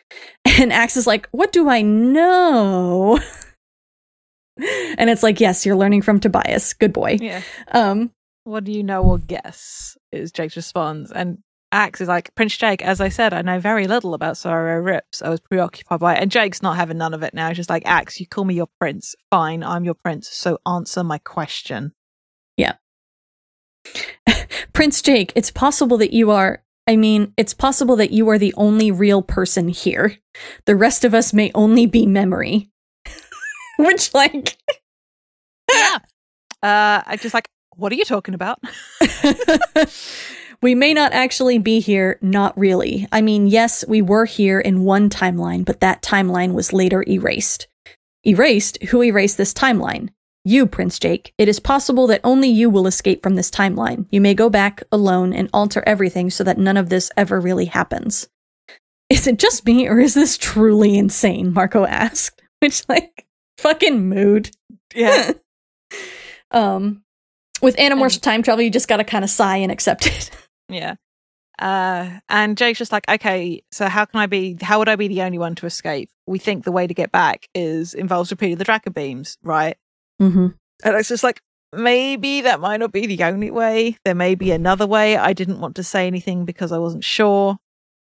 And 0.61 0.72
Ax 0.72 0.97
is 0.97 1.07
like, 1.07 1.29
"What 1.33 1.51
do 1.51 1.68
I 1.68 1.83
know?" 1.83 3.18
and 4.59 5.11
it's 5.11 5.25
like, 5.25 5.41
"Yes, 5.41 5.66
you're 5.66 5.75
learning 5.75 6.03
from 6.03 6.20
Tobias. 6.20 6.75
Good 6.75 6.93
boy." 6.93 7.18
Yeah. 7.20 7.43
Um, 7.72 8.12
What 8.45 8.62
do 8.62 8.70
you 8.70 8.85
know 8.85 9.03
or 9.03 9.18
guess? 9.18 9.97
Is 10.14 10.32
Jake's 10.32 10.56
response. 10.56 11.12
And 11.12 11.38
Ax 11.72 12.00
is 12.00 12.08
like, 12.08 12.34
Prince 12.36 12.56
Jake, 12.56 12.82
as 12.82 13.00
I 13.00 13.08
said, 13.08 13.34
I 13.34 13.42
know 13.42 13.58
very 13.58 13.88
little 13.88 14.14
about 14.14 14.36
Sario 14.36 14.82
Rips. 14.84 15.22
I 15.22 15.28
was 15.28 15.40
preoccupied 15.40 15.98
by 16.00 16.14
it. 16.14 16.22
And 16.22 16.30
Jake's 16.30 16.62
not 16.62 16.76
having 16.76 16.98
none 16.98 17.14
of 17.14 17.22
it 17.24 17.34
now. 17.34 17.48
He's 17.48 17.56
just 17.56 17.70
like, 17.70 17.84
Ax, 17.84 18.20
you 18.20 18.26
call 18.26 18.44
me 18.44 18.54
your 18.54 18.68
prince. 18.80 19.16
Fine, 19.30 19.64
I'm 19.64 19.84
your 19.84 19.94
prince. 19.94 20.28
So 20.28 20.58
answer 20.66 21.02
my 21.02 21.18
question. 21.18 21.92
Yeah. 22.56 22.74
prince 24.72 25.02
Jake, 25.02 25.32
it's 25.34 25.50
possible 25.50 25.98
that 25.98 26.12
you 26.12 26.30
are. 26.30 26.62
I 26.86 26.96
mean, 26.96 27.32
it's 27.36 27.54
possible 27.54 27.96
that 27.96 28.12
you 28.12 28.28
are 28.28 28.38
the 28.38 28.54
only 28.56 28.90
real 28.92 29.22
person 29.22 29.68
here. 29.68 30.18
The 30.66 30.76
rest 30.76 31.04
of 31.04 31.14
us 31.14 31.32
may 31.32 31.50
only 31.54 31.86
be 31.86 32.06
memory. 32.06 32.70
Which, 33.78 34.14
like, 34.14 34.56
Yeah. 35.72 35.98
Uh, 36.62 37.04
I 37.04 37.18
just 37.20 37.34
like, 37.34 37.46
what 37.77 37.93
are 37.93 37.97
you 37.97 38.05
talking 38.05 38.35
about? 38.35 38.59
we 40.62 40.75
may 40.75 40.95
not 40.95 41.12
actually 41.12 41.59
be 41.59 41.81
here, 41.81 42.18
not 42.22 42.57
really. 42.59 43.07
I 43.12 43.20
mean, 43.20 43.47
yes, 43.47 43.85
we 43.87 44.03
were 44.03 44.25
here 44.25 44.61
in 44.61 44.85
one 44.85 45.11
timeline, 45.11 45.64
but 45.64 45.81
that 45.81 46.03
timeline 46.03 46.55
was 46.55 46.72
later 46.72 47.05
erased. 47.07 47.68
Erased? 48.27 48.83
Who 48.85 49.03
erased 49.03 49.37
this 49.37 49.53
timeline? 49.53 50.09
You, 50.47 50.66
Prince 50.66 50.99
Jake. 50.99 51.33
It 51.39 51.49
is 51.49 51.59
possible 51.59 52.07
that 52.09 52.20
only 52.22 52.49
you 52.49 52.68
will 52.68 52.87
escape 52.87 53.22
from 53.22 53.35
this 53.35 53.51
timeline. 53.51 54.07
You 54.11 54.20
may 54.20 54.35
go 54.35 54.51
back 54.51 54.83
alone 54.93 55.33
and 55.33 55.49
alter 55.55 55.83
everything 55.87 56.29
so 56.29 56.45
that 56.45 56.59
none 56.59 56.77
of 56.77 56.91
this 56.91 57.11
ever 57.16 57.41
really 57.41 57.66
happens. 57.66 58.29
Is 59.09 59.27
it 59.27 59.39
just 59.39 59.64
me, 59.66 59.89
or 59.89 60.01
is 60.01 60.14
this 60.14 60.37
truly 60.37 60.99
insane? 60.99 61.53
Marco 61.53 61.87
asked. 61.87 62.43
Which, 62.61 62.83
like, 62.89 63.27
fucking 63.59 64.09
mood. 64.09 64.51
Yeah. 64.95 65.33
um, 66.51 67.03
with 67.64 67.76
Animorphs 67.76 68.20
time 68.20 68.42
travel, 68.42 68.62
you 68.62 68.70
just 68.70 68.86
gotta 68.88 69.04
kind 69.04 69.24
of 69.24 69.30
sigh 69.30 69.56
and 69.56 69.72
accept 69.72 70.06
it. 70.06 70.30
Yeah. 70.70 70.94
Uh, 71.58 72.20
and 72.28 72.56
Jake's 72.56 72.78
just 72.78 72.90
like, 72.90 73.08
okay, 73.08 73.62
so 73.70 73.86
how 73.86 74.06
can 74.06 74.18
I 74.18 74.26
be, 74.26 74.56
how 74.60 74.78
would 74.78 74.88
I 74.88 74.96
be 74.96 75.08
the 75.08 75.22
only 75.22 75.38
one 75.38 75.54
to 75.56 75.66
escape? 75.66 76.10
We 76.26 76.38
think 76.38 76.64
the 76.64 76.72
way 76.72 76.86
to 76.86 76.94
get 76.94 77.12
back 77.12 77.48
is 77.54 77.92
involves 77.94 78.30
repeating 78.30 78.56
the 78.56 78.64
Dracon 78.64 78.94
beams, 78.94 79.36
right? 79.42 79.76
mm-hmm. 80.20 80.48
And 80.84 80.96
it's 80.96 81.08
just 81.10 81.22
like, 81.22 81.40
maybe 81.72 82.40
that 82.40 82.60
might 82.60 82.78
not 82.78 82.92
be 82.92 83.06
the 83.06 83.22
only 83.24 83.50
way. 83.50 83.98
There 84.04 84.14
may 84.14 84.34
be 84.34 84.50
another 84.52 84.86
way. 84.86 85.16
I 85.16 85.32
didn't 85.32 85.60
want 85.60 85.76
to 85.76 85.84
say 85.84 86.06
anything 86.06 86.44
because 86.44 86.72
I 86.72 86.78
wasn't 86.78 87.04
sure. 87.04 87.58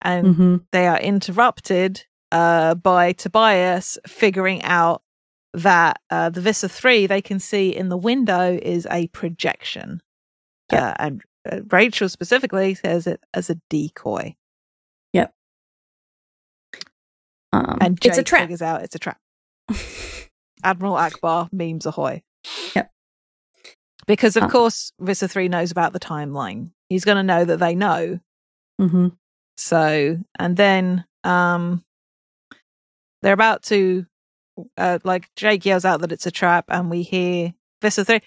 And 0.03 0.27
Mm-hmm. 0.27 0.57
they 0.73 0.87
are 0.87 1.01
interrupted 1.01 2.05
uh, 2.31 2.75
by 2.75 3.13
Tobias 3.13 3.99
figuring 4.07 4.63
out 4.63 5.02
that 5.55 6.01
uh, 6.11 6.31
the 6.31 6.41
Visser 6.41 6.69
3 6.69 7.07
they 7.07 7.21
can 7.23 7.39
see 7.39 7.71
in 7.75 7.89
the 7.89 7.97
window 7.97 8.59
is 8.63 8.87
a 8.91 9.07
projection. 9.09 10.01
Yep. 10.71 10.83
Uh, 10.83 10.95
and 10.99 11.23
uh, 11.51 11.59
Rachel 11.71 12.09
specifically 12.09 12.75
says 12.75 13.07
it 13.07 13.21
as 13.35 13.51
a 13.51 13.57
decoy. 13.69 14.35
Yep. 15.13 15.35
Um, 17.53 17.79
And 17.81 18.01
Jake 18.01 18.11
it's 18.11 18.19
a 18.19 18.23
trap. 18.23 18.43
figures 18.43 18.63
out 18.63 18.83
it's 18.83 18.95
a 18.95 18.99
trap. 18.99 19.19
Admiral 20.65 20.95
Ackbar 20.95 21.49
memes 21.53 21.87
ahoy. 21.87 22.23
Yep. 22.75 22.91
Because 24.07 24.37
of 24.37 24.45
Um, 24.45 24.51
course 24.51 24.93
Visser 25.01 25.29
3 25.29 25.49
knows 25.49 25.71
about 25.71 25.93
the 25.93 26.01
timeline. 26.01 26.71
He's 26.89 27.05
going 27.05 27.17
to 27.17 27.23
know 27.23 27.45
that 27.45 27.59
they 27.59 27.75
know. 27.75 28.21
hmm 28.81 29.09
So, 29.57 30.19
and 30.39 30.57
then 30.57 31.05
um 31.25 31.85
they're 33.23 33.33
about 33.35 33.63
to 33.65 34.07
uh 34.77 34.99
like 35.05 35.29
Jake 35.37 35.65
yells 35.65 35.85
out 35.85 36.01
that 36.01 36.13
it's 36.13 36.27
a 36.27 36.31
trap 36.31 36.65
and 36.69 36.91
we 36.91 37.03
hear 37.03 37.53
Visser 37.81 38.05
3 38.05 38.21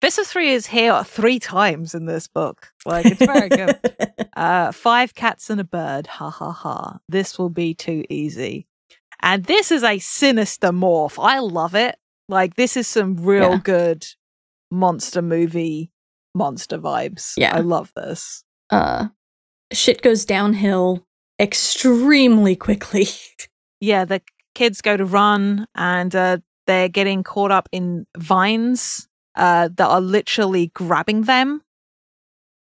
Visser 0.00 0.24
3 0.24 0.50
is 0.50 0.66
here 0.68 1.04
three 1.04 1.38
times 1.38 1.94
in 1.94 2.06
this 2.06 2.26
book. 2.26 2.72
Like 2.86 3.06
it's 3.06 3.24
very 3.24 3.48
good. 3.48 3.78
Uh, 4.36 4.72
five 4.72 5.14
cats 5.14 5.50
and 5.50 5.60
a 5.60 5.64
bird. 5.64 6.06
Ha 6.06 6.30
ha 6.30 6.50
ha. 6.52 6.98
This 7.08 7.38
will 7.38 7.50
be 7.50 7.74
too 7.74 8.04
easy. 8.08 8.66
And 9.20 9.44
this 9.44 9.70
is 9.70 9.82
a 9.82 9.98
sinister 9.98 10.68
morph. 10.68 11.22
I 11.22 11.40
love 11.40 11.74
it. 11.74 11.96
Like, 12.26 12.54
this 12.54 12.74
is 12.74 12.86
some 12.86 13.16
real 13.16 13.50
Yeah. 13.50 13.60
good 13.62 14.06
monster 14.70 15.20
movie 15.20 15.90
monster 16.34 16.78
vibes. 16.78 17.34
Yeah. 17.36 17.54
I 17.54 17.60
love 17.60 17.92
this. 17.94 18.42
uh, 18.70 19.08
shit 19.72 20.00
goes 20.00 20.24
downhill 20.24 21.04
extremely 21.38 22.56
quickly. 22.56 23.06
Yeah, 23.82 24.04
the 24.04 24.20
kids 24.60 24.82
go 24.82 24.94
to 24.96 25.06
run 25.06 25.66
and 25.74 26.14
uh, 26.14 26.36
they're 26.66 26.88
getting 26.88 27.22
caught 27.22 27.50
up 27.50 27.66
in 27.72 28.06
vines 28.18 29.08
uh, 29.36 29.68
that 29.78 29.88
are 29.88 30.02
literally 30.02 30.66
grabbing 30.74 31.22
them. 31.22 31.62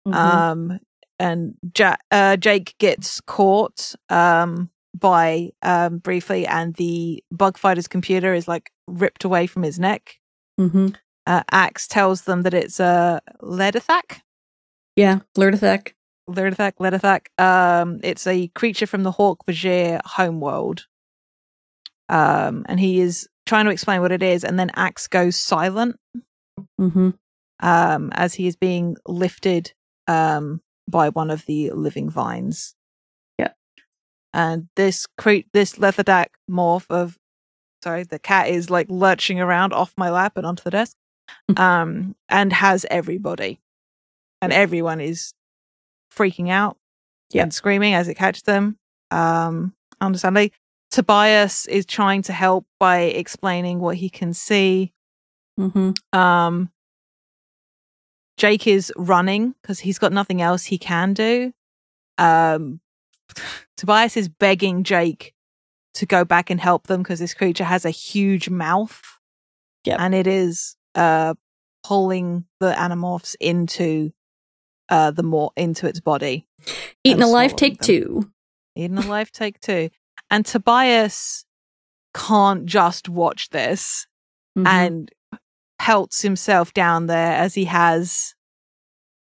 Mhm. 0.07 0.13
um 0.25 0.79
and 1.19 1.55
ja- 1.77 2.03
uh, 2.11 2.35
jake 2.37 2.75
gets 2.79 3.19
caught 3.35 3.93
um 4.09 4.69
by 5.07 5.49
um 5.71 5.97
briefly 5.97 6.41
and 6.47 6.75
the 6.75 7.21
bug 7.41 7.57
fighter's 7.57 7.87
computer 7.95 8.33
is 8.33 8.47
like 8.47 8.71
ripped 8.87 9.23
away 9.25 9.47
from 9.47 9.63
his 9.63 9.77
neck 9.79 10.03
Mhm. 10.59 10.95
uh, 11.31 11.43
Ax 11.51 11.87
tells 11.87 12.21
them 12.27 12.43
that 12.43 12.53
it's 12.53 12.79
a 12.79 13.19
ledithak 13.41 14.21
Yeah, 14.95 15.19
Lurdathek. 15.37 15.83
ledithak 16.37 16.73
ledithak 16.85 17.23
um 17.49 17.99
it's 18.03 18.25
a 18.27 18.47
creature 18.59 18.87
from 18.87 19.03
the 19.03 19.11
Hork-Bajir 19.19 19.99
homeworld 20.17 20.79
um 22.09 22.65
and 22.67 22.79
he 22.79 22.99
is 22.99 23.27
trying 23.45 23.65
to 23.65 23.71
explain 23.71 24.01
what 24.01 24.11
it 24.11 24.23
is 24.23 24.43
and 24.43 24.59
then 24.59 24.71
Ax 24.75 25.07
goes 25.07 25.35
silent 25.35 25.97
hmm 26.77 27.09
um, 27.59 28.11
as 28.13 28.35
he 28.35 28.45
is 28.45 28.55
being 28.55 28.97
lifted 29.07 29.73
um, 30.07 30.61
by 30.87 31.09
one 31.09 31.31
of 31.31 31.43
the 31.47 31.71
living 31.71 32.07
vines. 32.07 32.75
Yeah. 33.39 33.49
And 34.31 34.67
this 34.75 35.07
cre- 35.17 35.47
this 35.53 35.73
leatherback 35.73 36.27
morph 36.49 36.85
of 36.91 37.17
sorry, 37.83 38.03
the 38.03 38.19
cat 38.19 38.49
is 38.49 38.69
like 38.69 38.85
lurching 38.91 39.39
around 39.39 39.73
off 39.73 39.91
my 39.97 40.11
lap 40.11 40.33
and 40.37 40.45
onto 40.45 40.61
the 40.63 40.69
desk. 40.69 40.95
um, 41.57 42.15
and 42.29 42.53
has 42.53 42.85
everybody. 42.91 43.59
And 44.39 44.53
everyone 44.53 45.01
is 45.01 45.33
freaking 46.15 46.49
out 46.51 46.77
Yeah. 47.31 47.41
and 47.41 47.51
screaming 47.53 47.95
as 47.95 48.07
it 48.07 48.15
catches 48.15 48.43
them. 48.43 48.77
Um, 49.09 49.73
understandably. 49.99 50.53
Tobias 50.97 51.67
is 51.67 51.85
trying 51.85 52.23
to 52.23 52.33
help 52.33 52.65
by 52.79 53.01
explaining 53.01 53.79
what 53.79 53.97
he 53.97 54.09
can 54.09 54.33
see. 54.33 54.93
Mm-hmm. 55.59 55.91
Um, 56.17 56.71
Jake 58.35 58.65
is 58.65 58.91
running 58.97 59.53
because 59.61 59.77
he's 59.77 59.99
got 59.99 60.11
nothing 60.11 60.41
else 60.41 60.63
he 60.63 60.79
can 60.79 61.13
do. 61.13 61.53
Um, 62.17 62.79
Tobias 63.77 64.17
is 64.17 64.27
begging 64.27 64.83
Jake 64.83 65.35
to 65.93 66.07
go 66.07 66.25
back 66.25 66.49
and 66.49 66.59
help 66.59 66.87
them 66.87 67.03
because 67.03 67.19
this 67.19 67.35
creature 67.35 67.63
has 67.63 67.85
a 67.85 67.91
huge 67.91 68.49
mouth. 68.49 68.99
Yep. 69.85 69.99
And 69.99 70.15
it 70.15 70.25
is 70.25 70.77
uh 70.95 71.35
pulling 71.83 72.45
the 72.59 72.71
animorphs 72.71 73.35
into 73.39 74.13
uh 74.89 75.11
the 75.11 75.21
more 75.21 75.51
into 75.55 75.85
its 75.85 75.99
body. 75.99 76.47
Eating 77.03 77.21
alive, 77.21 77.55
take 77.55 77.77
them. 77.77 77.85
two. 77.85 78.31
Eaten 78.75 78.97
alive, 78.97 79.31
take 79.31 79.59
two. 79.59 79.91
And 80.29 80.45
Tobias 80.45 81.45
can't 82.13 82.65
just 82.65 83.07
watch 83.09 83.49
this 83.49 84.07
Mhm. 84.57 84.67
and 84.67 85.11
pelts 85.79 86.21
himself 86.21 86.73
down 86.73 87.05
there 87.05 87.33
as 87.33 87.53
he 87.53 87.65
has 87.65 88.33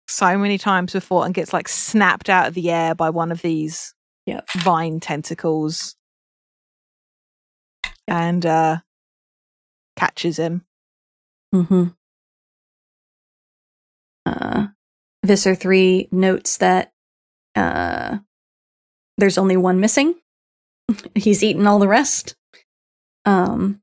so 0.07 0.37
many 0.37 0.57
times 0.57 0.93
before 0.93 1.25
and 1.25 1.33
gets 1.33 1.51
like 1.51 1.67
snapped 1.67 2.29
out 2.29 2.47
of 2.47 2.53
the 2.53 2.71
air 2.71 2.95
by 2.95 3.09
one 3.09 3.31
of 3.31 3.41
these 3.41 3.93
Yep. 4.25 4.49
vine 4.57 4.99
tentacles 4.99 5.95
and 8.07 8.45
uh 8.45 8.77
catches 9.95 10.37
him. 10.37 10.65
Mm-hmm. 11.53 11.87
Uh, 14.25 14.67
Visser 15.23 15.55
3 15.55 16.07
notes 16.11 16.57
that 16.57 16.91
uh, 17.55 18.17
there's 19.17 19.37
only 19.37 19.55
one 19.57 19.79
missing. 19.79 20.15
He's 21.15 21.43
eaten 21.43 21.67
all 21.67 21.79
the 21.79 21.87
rest. 21.87 22.35
Um, 23.25 23.81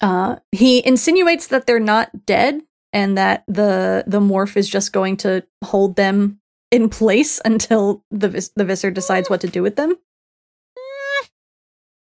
uh, 0.00 0.36
he 0.52 0.84
insinuates 0.86 1.46
that 1.48 1.66
they're 1.66 1.80
not 1.80 2.26
dead 2.26 2.62
and 2.92 3.16
that 3.16 3.44
the 3.46 4.04
the 4.06 4.20
morph 4.20 4.56
is 4.56 4.68
just 4.68 4.92
going 4.92 5.16
to 5.18 5.44
hold 5.62 5.96
them 5.96 6.40
in 6.70 6.88
place 6.88 7.40
until 7.44 8.04
the 8.10 8.28
vis- 8.28 8.52
the 8.56 8.64
Visser 8.64 8.90
decides 8.90 9.30
what 9.30 9.40
to 9.40 9.48
do 9.48 9.62
with 9.62 9.76
them. 9.76 9.94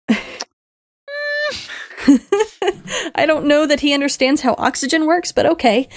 I 3.15 3.25
don't 3.25 3.45
know 3.45 3.65
that 3.65 3.79
he 3.79 3.93
understands 3.93 4.41
how 4.41 4.55
oxygen 4.57 5.05
works, 5.05 5.31
but 5.31 5.45
okay. 5.45 5.87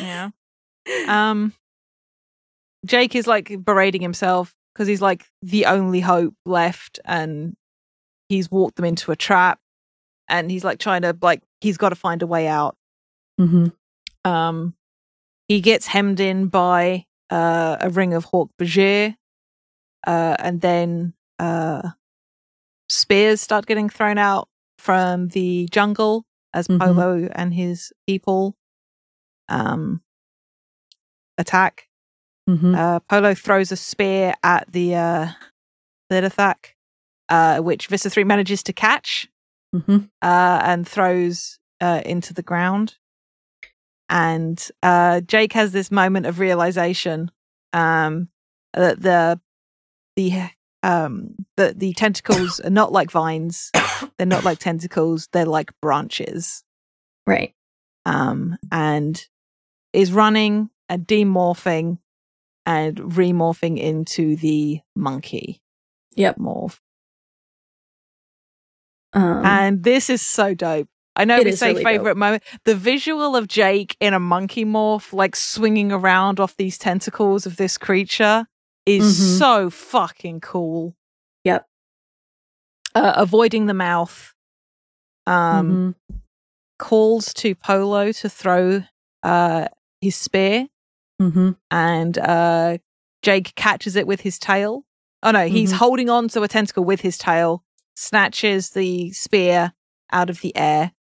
Yeah. 0.00 0.30
um 1.06 1.52
Jake 2.84 3.14
is 3.14 3.26
like 3.26 3.64
berating 3.64 4.02
himself 4.02 4.54
because 4.74 4.88
he's 4.88 5.00
like 5.02 5.26
the 5.42 5.66
only 5.66 6.00
hope 6.00 6.34
left 6.44 6.98
and 7.04 7.56
he's 8.28 8.50
walked 8.50 8.76
them 8.76 8.84
into 8.84 9.12
a 9.12 9.16
trap 9.16 9.60
and 10.28 10.50
he's 10.50 10.64
like 10.64 10.78
trying 10.78 11.02
to 11.02 11.16
like 11.22 11.42
he's 11.60 11.76
got 11.76 11.90
to 11.90 11.94
find 11.94 12.22
a 12.22 12.26
way 12.26 12.46
out. 12.48 12.76
Mm-hmm. 13.40 13.66
Um, 14.30 14.74
he 15.48 15.60
gets 15.60 15.86
hemmed 15.86 16.18
in 16.20 16.48
by 16.48 17.06
uh, 17.30 17.76
a 17.80 17.90
ring 17.90 18.14
of 18.14 18.24
Hawk 18.24 18.50
Bajir, 18.60 19.16
uh, 20.06 20.36
and 20.38 20.60
then 20.60 21.14
uh, 21.38 21.90
spears 22.88 23.40
start 23.40 23.66
getting 23.66 23.88
thrown 23.88 24.18
out 24.18 24.48
from 24.78 25.28
the 25.28 25.68
jungle 25.70 26.24
as 26.54 26.68
Mhm. 26.68 26.78
Polo 26.78 27.28
and 27.32 27.52
his 27.52 27.92
people 28.06 28.56
um, 29.48 30.00
attack. 31.36 31.88
Mm-hmm. 32.48 32.74
Uh, 32.74 33.00
Polo 33.00 33.34
throws 33.34 33.72
a 33.72 33.76
spear 33.76 34.34
at 34.42 34.70
the 34.70 34.94
uh, 34.94 35.28
Thirdathak, 36.10 36.74
uh, 37.28 37.58
which 37.58 37.86
Visser 37.86 38.10
3 38.10 38.24
manages 38.24 38.62
to 38.64 38.72
catch 38.72 39.28
Mm-hmm. 39.74 39.96
uh, 40.22 40.60
and 40.62 40.86
throws 40.86 41.58
uh, 41.80 42.00
into 42.06 42.32
the 42.32 42.44
ground. 42.44 42.94
And 44.08 44.62
uh, 44.84 45.20
Jake 45.22 45.52
has 45.54 45.72
this 45.72 45.90
moment 45.90 46.26
of 46.26 46.38
realization 46.38 47.32
um, 47.72 48.28
that 48.72 49.00
the 49.02 49.40
the 50.14 50.50
um, 50.84 51.34
the 51.56 51.74
the 51.76 51.92
tentacles 51.94 52.60
are 52.60 52.70
not 52.70 52.92
like 52.92 53.10
vines. 53.10 53.72
They're 54.16 54.26
not 54.26 54.44
like 54.44 54.58
tentacles. 54.60 55.28
They're 55.32 55.44
like 55.44 55.72
branches. 55.80 56.62
Right. 57.26 57.52
Um, 58.06 58.56
and 58.70 59.26
is 59.92 60.12
running 60.12 60.70
and 60.88 61.04
demorphing 61.04 61.98
and 62.66 62.96
remorphing 62.96 63.78
into 63.78 64.36
the 64.36 64.80
monkey 64.96 65.60
Yep. 66.16 66.36
morph. 66.38 66.78
Um, 69.12 69.44
and 69.44 69.84
this 69.84 70.10
is 70.10 70.22
so 70.22 70.54
dope. 70.54 70.88
I 71.16 71.24
know 71.24 71.40
we 71.42 71.52
say 71.52 71.68
really 71.72 71.84
favorite 71.84 72.16
moment. 72.16 72.42
The 72.64 72.74
visual 72.74 73.36
of 73.36 73.46
Jake 73.46 73.96
in 74.00 74.14
a 74.14 74.18
monkey 74.20 74.64
morph, 74.64 75.12
like 75.12 75.36
swinging 75.36 75.92
around 75.92 76.40
off 76.40 76.56
these 76.56 76.76
tentacles 76.76 77.46
of 77.46 77.56
this 77.56 77.78
creature, 77.78 78.46
is 78.86 79.04
Mhm. 79.04 79.38
so 79.38 79.70
fucking 79.70 80.40
cool. 80.40 80.96
Yep. 81.44 81.68
Uh, 82.94 83.12
avoiding 83.16 83.66
the 83.66 83.74
mouth. 83.74 84.32
Um, 85.26 85.94
mhm. 86.10 86.18
calls 86.78 87.32
to 87.34 87.54
Polo 87.54 88.12
to 88.12 88.28
throw 88.28 88.82
uh 89.22 89.68
his 90.02 90.16
spear, 90.16 90.66
Mhm. 91.20 91.56
and 91.70 92.18
uh 92.18 92.78
Jake 93.22 93.54
catches 93.54 93.96
it 93.96 94.06
with 94.06 94.20
his 94.22 94.38
tail. 94.38 94.84
Oh 95.22 95.30
no, 95.30 95.46
he's 95.46 95.72
Mhm. 95.72 95.76
holding 95.76 96.10
on 96.10 96.28
to 96.28 96.42
a 96.42 96.48
tentacle 96.48 96.84
with 96.84 97.00
his 97.00 97.16
tail, 97.16 97.64
snatches 97.96 98.70
the 98.70 99.10
spear 99.12 99.72
out 100.12 100.28
of 100.28 100.40
the 100.42 100.54
air. 100.56 100.92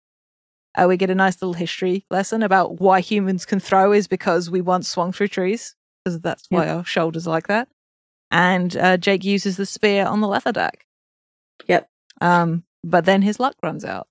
Uh, 0.75 0.85
we 0.87 0.97
get 0.97 1.09
a 1.09 1.15
nice 1.15 1.41
little 1.41 1.53
history 1.53 2.05
lesson 2.09 2.41
about 2.41 2.79
why 2.79 2.99
humans 3.01 3.45
can 3.45 3.59
throw 3.59 3.91
is 3.91 4.07
because 4.07 4.49
we 4.49 4.61
once 4.61 4.87
swung 4.87 5.11
through 5.11 5.27
trees, 5.27 5.75
because 6.03 6.19
that's 6.21 6.45
why 6.49 6.67
our 6.69 6.83
shoulders 6.85 7.27
are 7.27 7.31
like 7.31 7.47
that. 7.47 7.67
And 8.31 8.75
uh, 8.77 8.97
Jake 8.97 9.23
uses 9.23 9.57
the 9.57 9.65
spear 9.67 10.05
on 10.05 10.21
the 10.21 10.27
leatherback. 10.27 10.83
Yep. 11.67 11.87
Um, 12.21 12.63
but 12.83 13.05
then 13.05 13.21
his 13.21 13.39
luck 13.39 13.55
runs 13.61 13.85
out. 13.85 14.07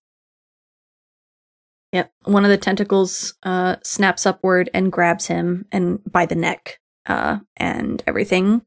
Yep. 1.92 2.10
One 2.24 2.44
of 2.44 2.50
the 2.50 2.56
tentacles 2.56 3.34
uh, 3.42 3.76
snaps 3.82 4.24
upward 4.26 4.70
and 4.72 4.90
grabs 4.90 5.26
him 5.26 5.66
and 5.70 6.00
by 6.10 6.24
the 6.26 6.34
neck, 6.34 6.78
uh, 7.06 7.38
and 7.56 8.02
everything 8.06 8.62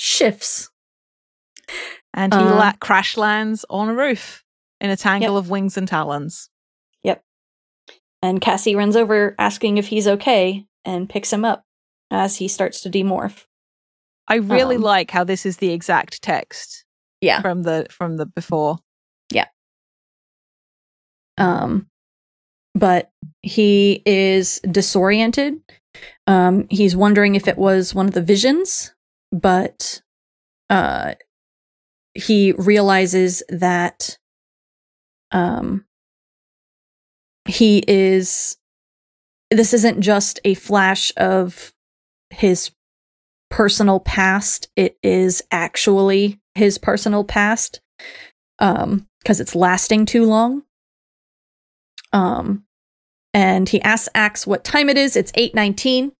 shifts. 0.00 0.70
And 2.14 2.32
he 2.32 2.40
Uh, 2.40 2.54
la- 2.54 2.72
crash 2.80 3.16
lands 3.16 3.64
on 3.68 3.88
a 3.88 3.94
roof 3.94 4.44
in 4.80 4.90
a 4.90 4.96
tangle 4.96 5.36
of 5.36 5.50
wings 5.50 5.76
and 5.76 5.86
talons. 5.86 6.48
Yep. 7.02 7.22
And 8.22 8.40
Cassie 8.40 8.74
runs 8.74 8.96
over 8.96 9.34
asking 9.38 9.76
if 9.76 9.88
he's 9.88 10.08
okay 10.08 10.66
and 10.84 11.08
picks 11.08 11.32
him 11.32 11.44
up 11.44 11.64
as 12.10 12.36
he 12.36 12.48
starts 12.48 12.80
to 12.82 12.90
demorph. 12.90 13.44
I 14.26 14.36
really 14.36 14.76
Um, 14.76 14.82
like 14.82 15.10
how 15.10 15.24
this 15.24 15.44
is 15.44 15.58
the 15.58 15.70
exact 15.70 16.22
text 16.22 16.84
Yeah. 17.20 17.40
from 17.42 17.62
the 17.64 17.86
from 17.90 18.16
the 18.16 18.26
before. 18.26 18.78
Um, 21.38 21.86
but 22.74 23.10
he 23.42 24.02
is 24.04 24.60
disoriented. 24.60 25.60
Um, 26.26 26.66
he's 26.70 26.94
wondering 26.94 27.34
if 27.34 27.48
it 27.48 27.58
was 27.58 27.94
one 27.94 28.06
of 28.06 28.14
the 28.14 28.22
visions, 28.22 28.94
but 29.32 30.02
uh, 30.70 31.14
he 32.14 32.52
realizes 32.52 33.42
that 33.48 34.18
um, 35.32 35.84
he 37.46 37.82
is. 37.86 38.56
This 39.50 39.72
isn't 39.72 40.02
just 40.02 40.40
a 40.44 40.52
flash 40.54 41.10
of 41.16 41.72
his 42.30 42.70
personal 43.50 43.98
past. 43.98 44.68
It 44.76 44.98
is 45.02 45.42
actually 45.50 46.38
his 46.54 46.76
personal 46.76 47.24
past 47.24 47.80
um, 48.58 49.06
because 49.22 49.40
it's 49.40 49.54
lasting 49.54 50.04
too 50.04 50.24
long. 50.26 50.64
Um, 52.12 52.64
and 53.34 53.68
he 53.68 53.80
asks 53.82 54.08
Ax 54.14 54.46
what 54.46 54.64
time 54.64 54.88
it 54.88 54.98
is. 54.98 55.16
It's 55.16 55.32
8:19. 55.32 56.12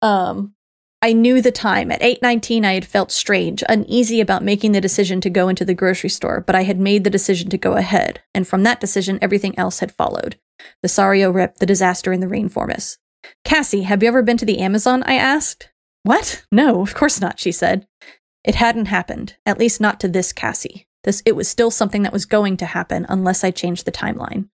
Um, 0.00 0.54
I 1.00 1.12
knew 1.12 1.40
the 1.40 1.52
time. 1.52 1.90
At 1.90 2.02
8:19 2.02 2.64
I 2.64 2.74
had 2.74 2.86
felt 2.86 3.10
strange, 3.10 3.62
uneasy 3.68 4.20
about 4.20 4.44
making 4.44 4.72
the 4.72 4.80
decision 4.80 5.20
to 5.22 5.30
go 5.30 5.48
into 5.48 5.64
the 5.64 5.74
grocery 5.74 6.10
store, 6.10 6.42
but 6.46 6.54
I 6.54 6.62
had 6.62 6.78
made 6.78 7.04
the 7.04 7.10
decision 7.10 7.50
to 7.50 7.58
go 7.58 7.74
ahead, 7.74 8.20
and 8.34 8.46
from 8.46 8.62
that 8.62 8.80
decision 8.80 9.18
everything 9.20 9.58
else 9.58 9.80
had 9.80 9.92
followed. 9.92 10.38
The 10.82 10.88
Sario 10.88 11.34
rip, 11.34 11.56
the 11.56 11.66
disaster 11.66 12.12
in 12.12 12.20
the 12.20 12.26
rainforest. 12.26 12.98
Cassie, 13.44 13.82
have 13.82 14.02
you 14.02 14.08
ever 14.08 14.22
been 14.22 14.36
to 14.36 14.44
the 14.44 14.58
Amazon? 14.58 15.02
I 15.04 15.14
asked. 15.14 15.70
What? 16.02 16.44
No, 16.50 16.82
of 16.82 16.94
course 16.94 17.20
not, 17.20 17.38
she 17.38 17.52
said. 17.52 17.86
It 18.44 18.56
hadn't 18.56 18.86
happened, 18.86 19.36
at 19.46 19.58
least 19.58 19.80
not 19.80 20.00
to 20.00 20.08
this 20.08 20.32
Cassie. 20.32 20.86
This 21.04 21.22
it 21.24 21.36
was 21.36 21.48
still 21.48 21.70
something 21.70 22.02
that 22.02 22.12
was 22.12 22.26
going 22.26 22.56
to 22.58 22.66
happen 22.66 23.06
unless 23.08 23.44
I 23.44 23.50
changed 23.50 23.84
the 23.84 23.92
timeline. 23.92 24.48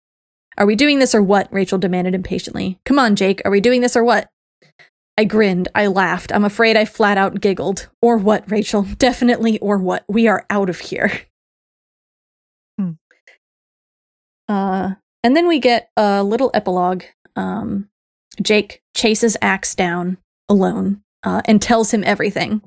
Are 0.59 0.67
we 0.67 0.77
doing 0.77 0.99
this 0.99 1.15
or 1.15 1.23
what? 1.23 1.53
Rachel 1.53 1.79
demanded 1.79 2.15
impatiently. 2.15 2.79
Come 2.85 2.99
on, 2.99 3.17
Jake, 3.17 3.43
are 3.45 3.51
we 3.51 3.61
doing 3.61 3.81
this 3.81 3.97
or 3.97 4.05
what? 4.05 4.31
I 5.19 5.25
grinned. 5.25 5.69
I 5.75 5.87
laughed. 5.87 6.33
I'm 6.33 6.45
afraid 6.45 6.77
I 6.77 6.85
flat 6.85 7.17
out 7.17 7.41
giggled. 7.41 7.89
Or 8.03 8.19
what, 8.19 8.51
Rachel? 8.51 8.83
Definitely 8.99 9.59
or 9.61 9.79
what. 9.79 10.05
We 10.09 10.29
are 10.29 10.47
out 10.51 10.69
of 10.69 10.81
here. 10.81 11.11
Hmm. 12.79 12.93
Uh, 14.49 14.95
and 15.23 15.37
then 15.37 15.49
we 15.49 15.59
get 15.59 15.91
a 15.97 16.23
little 16.23 16.51
epilogue. 16.55 17.05
Um, 17.35 17.89
Jake 18.43 18.83
chases 18.95 19.37
Ax 19.41 19.75
down 19.75 20.19
alone 20.49 21.03
uh, 21.23 21.43
and 21.47 21.61
tells 21.61 21.93
him 21.93 22.05
everything. 22.05 22.63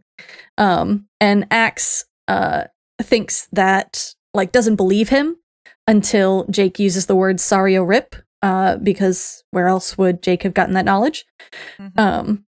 Um, 0.57 1.07
and 1.21 1.47
Ax 1.51 2.05
uh, 2.27 2.65
thinks 3.01 3.47
that, 3.53 4.13
like, 4.33 4.51
doesn't 4.51 4.75
believe 4.75 5.09
him 5.09 5.37
until 5.89 6.45
Jake 6.49 6.79
uses 6.79 7.05
the 7.05 7.15
word 7.15 7.37
Sario 7.37 7.87
Rip, 7.87 8.15
uh, 8.41 8.77
because 8.77 9.43
where 9.51 9.67
else 9.67 9.97
would 9.97 10.21
Jake 10.21 10.43
have 10.43 10.53
gotten 10.53 10.73
that 10.75 10.85
knowledge? 10.85 11.25
Mhm. 11.79 11.99
Um, 11.99 12.45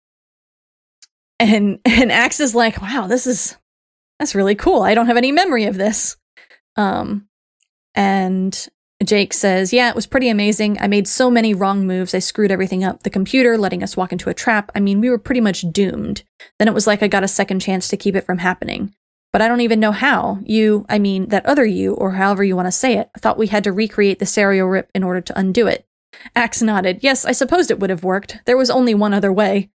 and 1.40 1.80
and 1.86 2.12
Ax 2.12 2.40
is 2.40 2.56
like, 2.56 2.82
wow, 2.82 3.08
this 3.08 3.28
is 3.28 3.58
that's 4.20 4.36
really 4.36 4.56
cool. 4.56 4.82
I 4.82 4.96
don't 4.96 5.08
have 5.08 5.18
any 5.18 5.32
memory 5.32 5.66
of 5.66 5.78
this. 5.78 6.18
Um, 6.76 7.28
and 7.94 8.68
Jake 9.06 9.32
says, 9.34 9.72
yeah, 9.72 9.90
it 9.90 9.96
was 9.96 10.08
pretty 10.08 10.28
amazing. 10.30 10.78
I 10.82 10.88
made 10.88 11.08
so 11.08 11.30
many 11.30 11.54
wrong 11.54 11.86
moves. 11.86 12.16
I 12.16 12.20
screwed 12.20 12.52
everything 12.52 12.84
up. 12.84 13.04
The 13.04 13.12
computer 13.12 13.56
letting 13.58 13.84
us 13.84 13.96
walk 13.96 14.12
into 14.12 14.30
a 14.30 14.34
trap. 14.34 14.72
I 14.74 14.80
mean, 14.80 15.00
we 15.00 15.10
were 15.10 15.20
pretty 15.20 15.42
much 15.42 15.66
doomed. 15.72 16.24
Then 16.58 16.68
it 16.68 16.74
was 16.74 16.88
like 16.88 17.04
I 17.04 17.08
got 17.08 17.24
a 17.24 17.28
second 17.28 17.60
chance 17.60 17.88
to 17.90 17.98
keep 17.98 18.16
it 18.16 18.26
from 18.26 18.40
happening. 18.40 18.96
But 19.38 19.44
I 19.44 19.50
don't 19.50 19.62
even 19.62 19.80
know 19.80 19.92
how. 19.92 20.40
You, 20.46 20.88
I 20.90 20.98
mean, 20.98 21.28
that 21.28 21.46
other 21.46 21.64
you, 21.64 21.94
or 21.94 22.14
however 22.14 22.44
you 22.44 22.56
want 22.56 22.66
to 22.66 22.72
say 22.72 22.98
it, 22.98 23.12
thought 23.20 23.38
we 23.38 23.46
had 23.46 23.64
to 23.66 23.72
recreate 23.72 24.18
the 24.18 24.26
Sario 24.26 24.68
rip 24.68 24.90
in 24.96 25.04
order 25.04 25.22
to 25.22 25.38
undo 25.38 25.68
it. 25.68 25.86
Ax 26.36 26.64
nodded. 26.64 27.02
Yes, 27.04 27.24
I 27.24 27.34
supposed 27.34 27.70
it 27.70 27.80
would 27.80 27.92
have 27.92 28.04
worked. 28.04 28.40
There 28.48 28.58
was 28.58 28.72
only 28.72 28.96
one 28.96 29.14
other 29.14 29.32
way. 29.32 29.70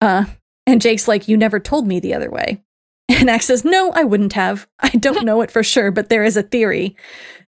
Uh, 0.00 0.24
and 0.66 0.82
Jake's 0.82 1.06
like, 1.06 1.28
You 1.28 1.36
never 1.36 1.60
told 1.60 1.86
me 1.86 2.00
the 2.00 2.14
other 2.14 2.28
way. 2.28 2.64
And 3.08 3.30
Ax 3.30 3.44
says, 3.44 3.64
No, 3.64 3.92
I 3.92 4.02
wouldn't 4.02 4.32
have. 4.32 4.66
I 4.80 4.88
don't 4.88 5.24
know 5.24 5.40
it 5.40 5.52
for 5.52 5.62
sure, 5.62 5.92
but 5.92 6.08
there 6.08 6.24
is 6.24 6.36
a 6.36 6.42
theory. 6.42 6.96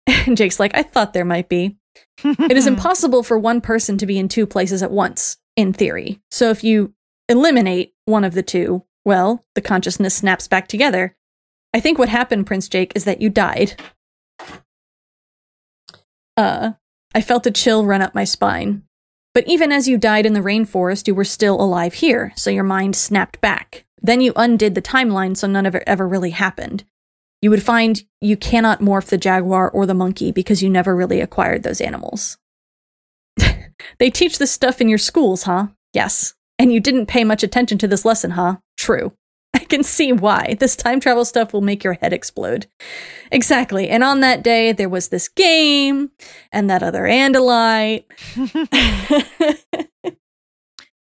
And 0.07 0.38
Jake's 0.38 0.59
like, 0.59 0.74
I 0.74 0.82
thought 0.82 1.12
there 1.12 1.26
might 1.26 1.50
be. 1.50 1.76
It 2.24 2.57
is 2.57 2.66
impossible 2.66 3.22
for 3.22 3.38
one 3.38 3.61
person 3.61 3.98
to 3.98 4.07
be 4.07 4.18
in 4.18 4.28
two 4.28 4.46
places 4.46 4.82
at 4.82 4.90
once, 4.90 5.36
in 5.55 5.74
theory. 5.74 6.22
So 6.30 6.48
if 6.48 6.64
you 6.64 6.94
eliminate 7.28 7.92
one 8.07 8.24
of 8.24 8.32
the 8.32 8.42
two, 8.42 8.86
well, 9.05 9.44
the 9.55 9.61
consciousness 9.61 10.14
snaps 10.14 10.48
back 10.48 10.66
together. 10.66 11.14
I 11.74 11.80
think 11.80 11.98
what 11.98 12.08
happened, 12.08 12.46
Prince 12.46 12.68
Jake, 12.68 12.92
is 12.94 13.04
that 13.04 13.20
you 13.20 13.30
died. 13.30 13.80
Uh, 16.36 16.72
I 17.14 17.20
felt 17.20 17.46
a 17.46 17.50
chill 17.50 17.84
run 17.84 18.02
up 18.02 18.14
my 18.14 18.24
spine. 18.24 18.82
But 19.34 19.46
even 19.46 19.72
as 19.72 19.88
you 19.88 19.96
died 19.96 20.26
in 20.26 20.34
the 20.34 20.40
rainforest, 20.40 21.06
you 21.06 21.14
were 21.14 21.24
still 21.24 21.60
alive 21.60 21.94
here, 21.94 22.32
so 22.36 22.50
your 22.50 22.64
mind 22.64 22.94
snapped 22.94 23.40
back. 23.40 23.86
Then 24.00 24.20
you 24.20 24.32
undid 24.36 24.74
the 24.74 24.82
timeline, 24.82 25.36
so 25.36 25.46
none 25.46 25.64
of 25.64 25.74
it 25.74 25.84
ever 25.86 26.06
really 26.06 26.30
happened. 26.30 26.84
You 27.40 27.50
would 27.50 27.62
find 27.62 28.04
you 28.20 28.36
cannot 28.36 28.80
morph 28.80 29.06
the 29.06 29.16
jaguar 29.16 29.70
or 29.70 29.86
the 29.86 29.94
monkey 29.94 30.32
because 30.32 30.62
you 30.62 30.68
never 30.68 30.94
really 30.94 31.20
acquired 31.20 31.62
those 31.62 31.80
animals. 31.80 32.36
they 33.98 34.10
teach 34.10 34.38
this 34.38 34.52
stuff 34.52 34.80
in 34.80 34.88
your 34.88 34.98
schools, 34.98 35.44
huh? 35.44 35.68
Yes. 35.92 36.34
And 36.58 36.72
you 36.72 36.78
didn't 36.78 37.06
pay 37.06 37.24
much 37.24 37.42
attention 37.42 37.78
to 37.78 37.88
this 37.88 38.04
lesson, 38.04 38.32
huh? 38.32 38.58
True. 38.76 39.12
I 39.55 39.61
can 39.61 39.82
see 39.82 40.12
why. 40.12 40.57
This 40.59 40.76
time 40.76 41.00
travel 41.00 41.24
stuff 41.24 41.53
will 41.53 41.61
make 41.61 41.84
your 41.84 41.94
head 41.94 42.12
explode. 42.12 42.66
Exactly. 43.30 43.88
And 43.88 44.03
on 44.03 44.20
that 44.20 44.42
day, 44.42 44.72
there 44.72 44.88
was 44.88 45.09
this 45.09 45.28
game 45.28 46.11
and 46.53 46.70
that 46.70 46.82
other 46.82 47.03
Andalite. 47.03 48.05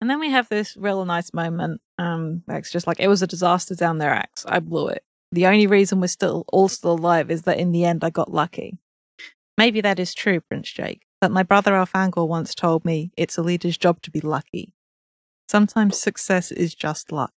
and 0.01 0.11
then 0.11 0.21
we 0.21 0.31
have 0.31 0.49
this 0.49 0.77
real 0.77 1.05
nice 1.05 1.33
moment. 1.33 1.81
Um, 1.99 2.43
just 2.71 2.87
like 2.87 3.01
it 3.01 3.09
was 3.09 3.23
a 3.23 3.27
disaster 3.27 3.75
down 3.75 3.99
there, 3.99 4.13
Ax. 4.13 4.45
I 4.47 4.61
blew 4.61 4.89
it. 4.89 5.03
The 5.33 5.47
only 5.47 5.67
reason 5.67 6.01
we're 6.01 6.07
still 6.09 6.45
all 6.49 6.69
still 6.69 6.93
alive 6.93 7.31
is 7.31 7.43
that 7.43 7.59
in 7.59 7.73
the 7.73 7.85
end 7.85 8.05
I 8.05 8.11
got 8.11 8.33
lucky. 8.33 8.79
Maybe 9.59 9.81
that 9.81 9.99
is 9.99 10.15
true, 10.15 10.41
Prince 10.41 10.71
Jake. 10.71 11.03
But 11.21 11.31
my 11.31 11.43
brother 11.43 11.73
Elfangor 11.73 12.29
once 12.29 12.55
told 12.55 12.85
me 12.85 13.11
it's 13.17 13.39
a 13.39 13.43
leader's 13.43 13.79
job 13.79 14.03
to 14.03 14.11
be 14.11 14.21
lucky. 14.21 14.75
Sometimes 15.49 15.99
success 15.99 16.53
is 16.53 16.75
just 16.75 17.11
luck. 17.11 17.33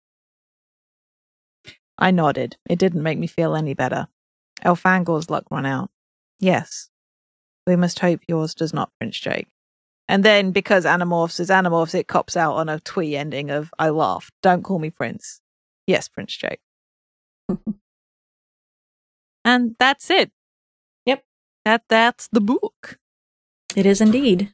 I 1.99 2.11
nodded. 2.11 2.57
It 2.69 2.79
didn't 2.79 3.03
make 3.03 3.19
me 3.19 3.27
feel 3.27 3.55
any 3.55 3.73
better. 3.73 4.07
Elfangor's 4.63 5.29
luck 5.29 5.43
run 5.51 5.65
out. 5.65 5.91
Yes. 6.39 6.89
We 7.67 7.75
must 7.75 7.99
hope 7.99 8.21
yours 8.27 8.55
does 8.55 8.73
not, 8.73 8.91
Prince 8.99 9.19
Jake. 9.19 9.47
And 10.07 10.23
then, 10.23 10.51
because 10.51 10.85
Animorphs 10.85 11.39
is 11.39 11.49
Animorphs, 11.49 11.93
it 11.93 12.07
cops 12.07 12.35
out 12.35 12.55
on 12.55 12.67
a 12.67 12.79
twee 12.79 13.15
ending 13.15 13.51
of 13.51 13.71
I 13.77 13.89
laughed. 13.89 14.33
Don't 14.41 14.63
call 14.63 14.79
me 14.79 14.89
Prince. 14.89 15.41
Yes, 15.85 16.07
Prince 16.07 16.35
Jake. 16.35 16.61
and 19.45 19.75
that's 19.77 20.09
it. 20.09 20.31
Yep. 21.05 21.23
That 21.65 21.83
that's 21.89 22.27
the 22.31 22.41
book. 22.41 22.97
It 23.75 23.85
is 23.85 24.01
indeed. 24.01 24.53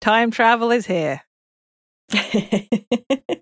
Time 0.00 0.30
travel 0.30 0.72
is 0.72 0.86
here. 0.86 1.20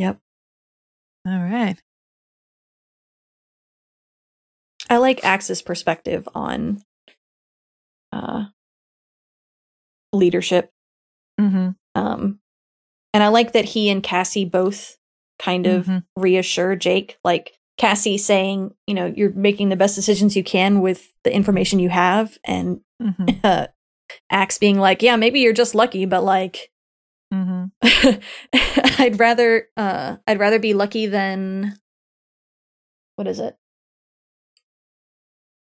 yep. 0.00 0.18
All 1.26 1.38
right. 1.38 1.76
I 4.88 4.96
like 4.96 5.24
Ax's 5.24 5.62
perspective 5.62 6.28
on 6.34 6.82
uh, 8.12 8.46
leadership. 10.12 10.70
Mm-hmm. 11.40 11.70
Um, 11.94 12.40
and 13.14 13.22
I 13.22 13.28
like 13.28 13.52
that 13.52 13.66
he 13.66 13.88
and 13.90 14.02
Cassie 14.02 14.44
both 14.44 14.96
kind 15.38 15.66
of 15.66 15.86
Mhm. 15.86 16.04
reassure 16.16 16.74
Jake. 16.76 17.18
Like 17.24 17.56
Cassie 17.78 18.18
saying, 18.18 18.74
you 18.86 18.94
know, 18.94 19.06
you're 19.06 19.32
making 19.32 19.68
the 19.68 19.76
best 19.76 19.94
decisions 19.94 20.36
you 20.36 20.42
can 20.44 20.80
with 20.80 21.12
the 21.24 21.34
information 21.34 21.78
you 21.78 21.88
have, 21.90 22.38
and 22.44 22.80
Mm-hmm. 23.02 23.28
uh, 23.44 23.66
Ax 24.30 24.58
being 24.58 24.78
like, 24.78 25.02
yeah, 25.02 25.16
maybe 25.16 25.40
you're 25.40 25.52
just 25.52 25.74
lucky, 25.74 26.04
but 26.04 26.22
like, 26.24 26.70
Mm-hmm. 27.32 28.20
I'd 29.02 29.18
rather, 29.20 29.68
uh, 29.76 30.16
I'd 30.26 30.38
rather 30.40 30.58
be 30.58 30.74
lucky 30.74 31.06
than 31.06 31.76
what 33.16 33.26
is 33.28 33.38
it? 33.38 33.56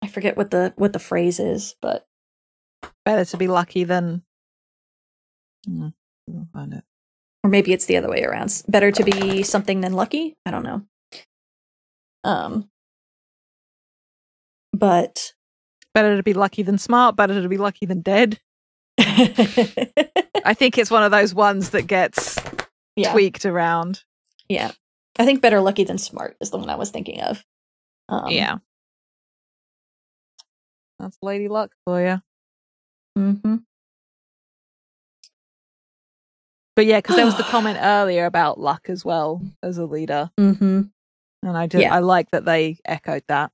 I 0.02 0.08
forget 0.08 0.38
what 0.38 0.52
the 0.52 0.74
what 0.78 0.94
the 0.94 1.00
phrase 1.00 1.40
is, 1.40 1.76
but 1.82 2.06
Better 3.06 3.26
to 3.26 3.38
be 3.38 3.48
lucky 3.48 3.84
than. 3.84 4.24
Mm, 5.68 5.94
find 6.54 6.74
it. 6.74 6.84
or 7.44 7.50
maybe 7.50 7.74
it's 7.74 7.86
the 7.86 7.98
other 7.98 8.10
way 8.10 8.24
around. 8.24 8.64
Better 8.68 8.92
to 8.92 9.04
be 9.04 9.44
something 9.44 9.82
than 9.82 9.94
lucky. 9.94 10.36
I 10.46 10.52
don't 10.52 10.64
know. 10.64 10.84
Um, 12.24 12.70
but 14.74 15.34
Better 15.94 16.16
to 16.16 16.24
be 16.24 16.34
lucky 16.34 16.62
than 16.64 16.78
smart. 16.78 17.16
Better 17.16 17.42
to 17.42 17.50
be 17.50 17.58
lucky 17.58 17.86
than 17.86 18.02
dead. 18.02 18.40
I 20.46 20.54
think 20.54 20.78
it's 20.78 20.92
one 20.92 21.04
of 21.04 21.12
those 21.12 21.34
ones 21.34 21.72
that 21.72 21.88
gets 21.88 22.38
yeah, 22.96 23.12
tweaked 23.12 23.46
around. 23.46 24.04
yeah. 24.48 24.72
I 25.18 25.26
think 25.26 25.42
better 25.42 25.60
lucky 25.60 25.84
than 25.84 25.98
smart 25.98 26.38
is 26.40 26.50
the 26.50 26.58
one 26.58 26.70
I 26.70 26.76
was 26.76 26.92
thinking 26.92 27.20
of. 27.20 27.44
Um, 28.08 28.30
yeah. 28.30 28.60
That's 30.98 31.18
Lady 31.22 31.50
Luck 31.50 31.72
for 31.86 32.02
you. 32.02 32.22
Mm-hmm. 33.18 33.58
But 36.76 36.86
yeah, 36.86 37.00
because 37.00 37.18
there 37.18 37.26
was 37.26 37.36
the 37.36 37.44
comment 37.50 37.80
earlier 37.82 38.26
about 38.26 38.60
luck 38.60 38.86
as 38.88 39.04
well 39.04 39.42
as 39.62 39.78
a 39.78 39.86
leader, 39.86 40.32
hmm 40.38 40.84
and 41.44 41.58
I 41.58 41.68
did. 41.68 41.82
Yeah. 41.82 41.94
I 41.94 42.00
like 42.00 42.32
that 42.32 42.46
they 42.46 42.78
echoed 42.86 43.24
that. 43.28 43.52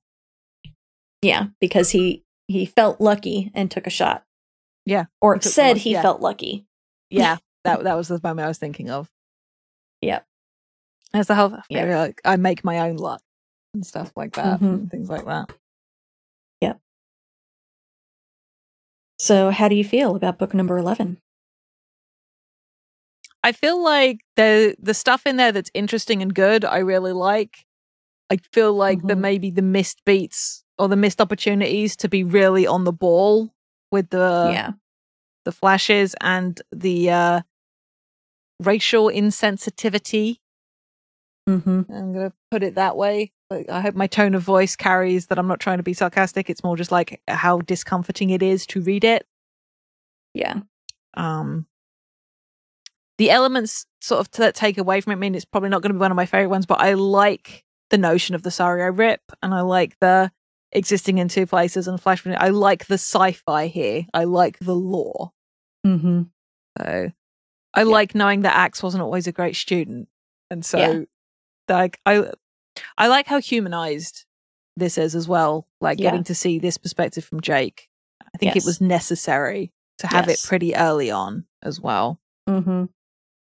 Yeah, 1.22 1.46
because 1.60 1.90
he 1.90 2.24
he 2.46 2.66
felt 2.66 3.00
lucky 3.00 3.50
and 3.54 3.70
took 3.70 3.86
a 3.86 3.90
shot. 3.90 4.24
Yeah, 4.86 5.06
or 5.20 5.40
said 5.42 5.76
he 5.78 5.92
yeah. 5.92 6.02
felt 6.02 6.20
lucky. 6.22 6.64
Yeah, 7.10 7.36
that 7.64 7.82
that 7.84 7.94
was 7.94 8.08
the 8.08 8.20
moment 8.22 8.44
I 8.46 8.48
was 8.48 8.58
thinking 8.58 8.88
of. 8.88 9.10
Yep. 10.00 10.24
There's 11.12 11.26
the 11.26 11.34
whole. 11.34 11.58
Yeah. 11.68 11.98
Like, 12.00 12.20
I 12.24 12.36
make 12.36 12.64
my 12.64 12.78
own 12.88 12.96
luck 12.96 13.20
and 13.74 13.84
stuff 13.86 14.12
like 14.16 14.34
that, 14.34 14.60
Mhm. 14.60 14.74
and 14.74 14.90
things 14.90 15.08
like 15.10 15.24
that. 15.26 15.50
Yeah. 16.60 16.74
So, 19.18 19.50
how 19.50 19.68
do 19.68 19.74
you 19.74 19.84
feel 19.84 20.14
about 20.14 20.38
book 20.38 20.54
number 20.54 20.78
eleven? 20.78 21.18
I 23.42 23.52
feel 23.52 23.82
like 23.82 24.20
the 24.36 24.76
the 24.78 24.94
stuff 24.94 25.26
in 25.26 25.36
there 25.36 25.52
that's 25.52 25.70
interesting 25.74 26.22
and 26.22 26.34
good, 26.34 26.64
I 26.64 26.78
really 26.78 27.12
like. 27.12 27.66
I 28.30 28.38
feel 28.52 28.74
like 28.74 29.02
the 29.02 29.14
Mhm. 29.14 29.20
maybe 29.20 29.50
the 29.50 29.62
missed 29.62 30.04
beats 30.04 30.64
or 30.78 30.88
the 30.88 30.96
missed 30.96 31.20
opportunities 31.20 31.96
to 31.96 32.08
be 32.08 32.24
really 32.24 32.66
on 32.66 32.84
the 32.84 32.92
ball 32.92 33.54
with 33.90 34.10
the 34.10 34.50
yeah, 34.52 34.72
the 35.44 35.52
flashes 35.52 36.14
and 36.20 36.60
the 36.72 37.10
uh 37.10 37.40
racial 38.62 39.06
insensitivity. 39.06 40.38
hmm 41.46 41.82
I'm 41.88 42.12
gonna 42.12 42.32
put 42.50 42.62
it 42.62 42.74
that 42.76 42.96
way. 42.96 43.32
Like, 43.50 43.68
I 43.70 43.80
hope 43.80 43.94
my 43.94 44.08
tone 44.08 44.34
of 44.34 44.42
voice 44.42 44.74
carries 44.74 45.26
that 45.26 45.38
I'm 45.38 45.46
not 45.46 45.60
trying 45.60 45.76
to 45.76 45.84
be 45.84 45.94
sarcastic. 45.94 46.50
It's 46.50 46.64
more 46.64 46.76
just 46.76 46.90
like 46.90 47.20
how 47.28 47.60
discomforting 47.60 48.30
it 48.30 48.42
is 48.42 48.66
to 48.68 48.80
read 48.80 49.04
it. 49.04 49.24
Yeah. 50.34 50.60
Um, 51.14 51.66
the 53.18 53.30
elements 53.30 53.86
sort 54.00 54.20
of 54.20 54.30
that 54.32 54.54
take 54.54 54.78
away 54.78 55.00
from 55.00 55.12
it 55.12 55.16
mean 55.16 55.34
it's 55.34 55.44
probably 55.44 55.68
not 55.68 55.80
going 55.80 55.90
to 55.90 55.94
be 55.94 56.00
one 56.00 56.10
of 56.10 56.16
my 56.16 56.26
favorite 56.26 56.50
ones, 56.50 56.66
but 56.66 56.80
I 56.80 56.94
like 56.94 57.64
the 57.90 57.98
notion 57.98 58.34
of 58.34 58.42
the 58.42 58.50
Sario 58.50 58.96
rip 58.96 59.20
and 59.42 59.54
I 59.54 59.60
like 59.60 59.96
the 60.00 60.32
existing 60.76 61.18
in 61.18 61.28
two 61.28 61.46
places 61.46 61.88
and 61.88 62.00
flash. 62.00 62.26
I 62.26 62.48
like 62.50 62.86
the 62.86 62.94
sci-fi 62.94 63.66
here. 63.66 64.06
I 64.14 64.24
like 64.24 64.58
the 64.60 64.74
lore. 64.74 65.32
Mm-hmm. 65.86 66.22
So 66.78 67.10
I 67.74 67.82
like 67.82 68.14
knowing 68.14 68.42
that 68.42 68.56
Ax 68.56 68.82
wasn't 68.82 69.02
always 69.02 69.26
a 69.26 69.32
great 69.32 69.56
student, 69.56 70.08
and 70.50 70.64
so 70.64 70.78
Yeah. 70.78 71.74
like 71.74 72.00
I 72.06 72.30
I 72.98 73.08
like 73.08 73.26
how 73.26 73.40
humanized 73.40 74.24
this 74.76 74.98
is 74.98 75.14
as 75.14 75.26
well. 75.26 75.66
Like 75.80 75.98
Yeah. 75.98 76.10
getting 76.10 76.24
to 76.24 76.34
see 76.34 76.58
this 76.58 76.76
perspective 76.78 77.24
from 77.24 77.40
Jake. 77.40 77.88
I 78.34 78.38
think 78.38 78.54
Yes. 78.54 78.64
it 78.64 78.68
was 78.68 78.80
necessary 78.80 79.72
to 79.98 80.06
have 80.06 80.28
Yes. 80.28 80.44
it 80.44 80.48
pretty 80.48 80.74
early 80.76 81.10
on 81.10 81.46
as 81.62 81.80
well. 81.80 82.20
Mm-hmm. 82.48 82.84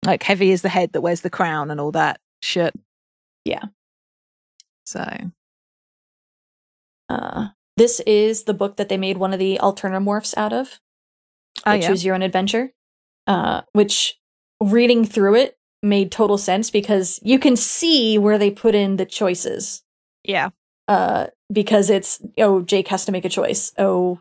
Like 0.06 0.22
heavy 0.22 0.50
is 0.50 0.62
the 0.62 0.68
head 0.70 0.92
that 0.92 1.02
wears 1.02 1.20
the 1.20 1.28
crown 1.30 1.70
and 1.70 1.80
all 1.80 1.92
that 1.92 2.20
shit. 2.42 2.74
Yeah. 3.44 3.64
So 4.86 5.04
Uh, 7.08 7.48
this 7.76 8.00
is 8.00 8.44
the 8.44 8.54
book 8.54 8.76
that 8.76 8.88
they 8.88 8.96
made 8.96 9.18
one 9.18 9.32
of 9.32 9.38
the 9.38 9.58
alternamorphs 9.62 10.34
out 10.36 10.52
of. 10.52 10.80
oh 11.66 11.72
which 11.74 11.82
yeah, 11.84 11.90
was 11.90 12.04
Your 12.04 12.14
Own 12.14 12.22
Adventure, 12.22 12.72
uh, 13.26 13.62
which 13.72 14.18
reading 14.60 15.04
through 15.04 15.36
it 15.36 15.56
made 15.82 16.10
total 16.10 16.36
sense 16.38 16.70
because 16.70 17.20
you 17.22 17.38
can 17.38 17.54
see 17.56 18.18
where 18.18 18.36
they 18.38 18.50
put 18.50 18.74
in 18.74 18.96
the 18.96 19.06
choices. 19.06 19.82
yeah, 20.24 20.50
Uh, 20.88 21.28
because 21.52 21.88
it's 21.90 22.20
oh 22.38 22.62
Jake 22.62 22.88
has 22.88 23.04
to 23.04 23.12
make 23.12 23.24
a 23.24 23.28
choice. 23.28 23.72
Oh, 23.78 24.20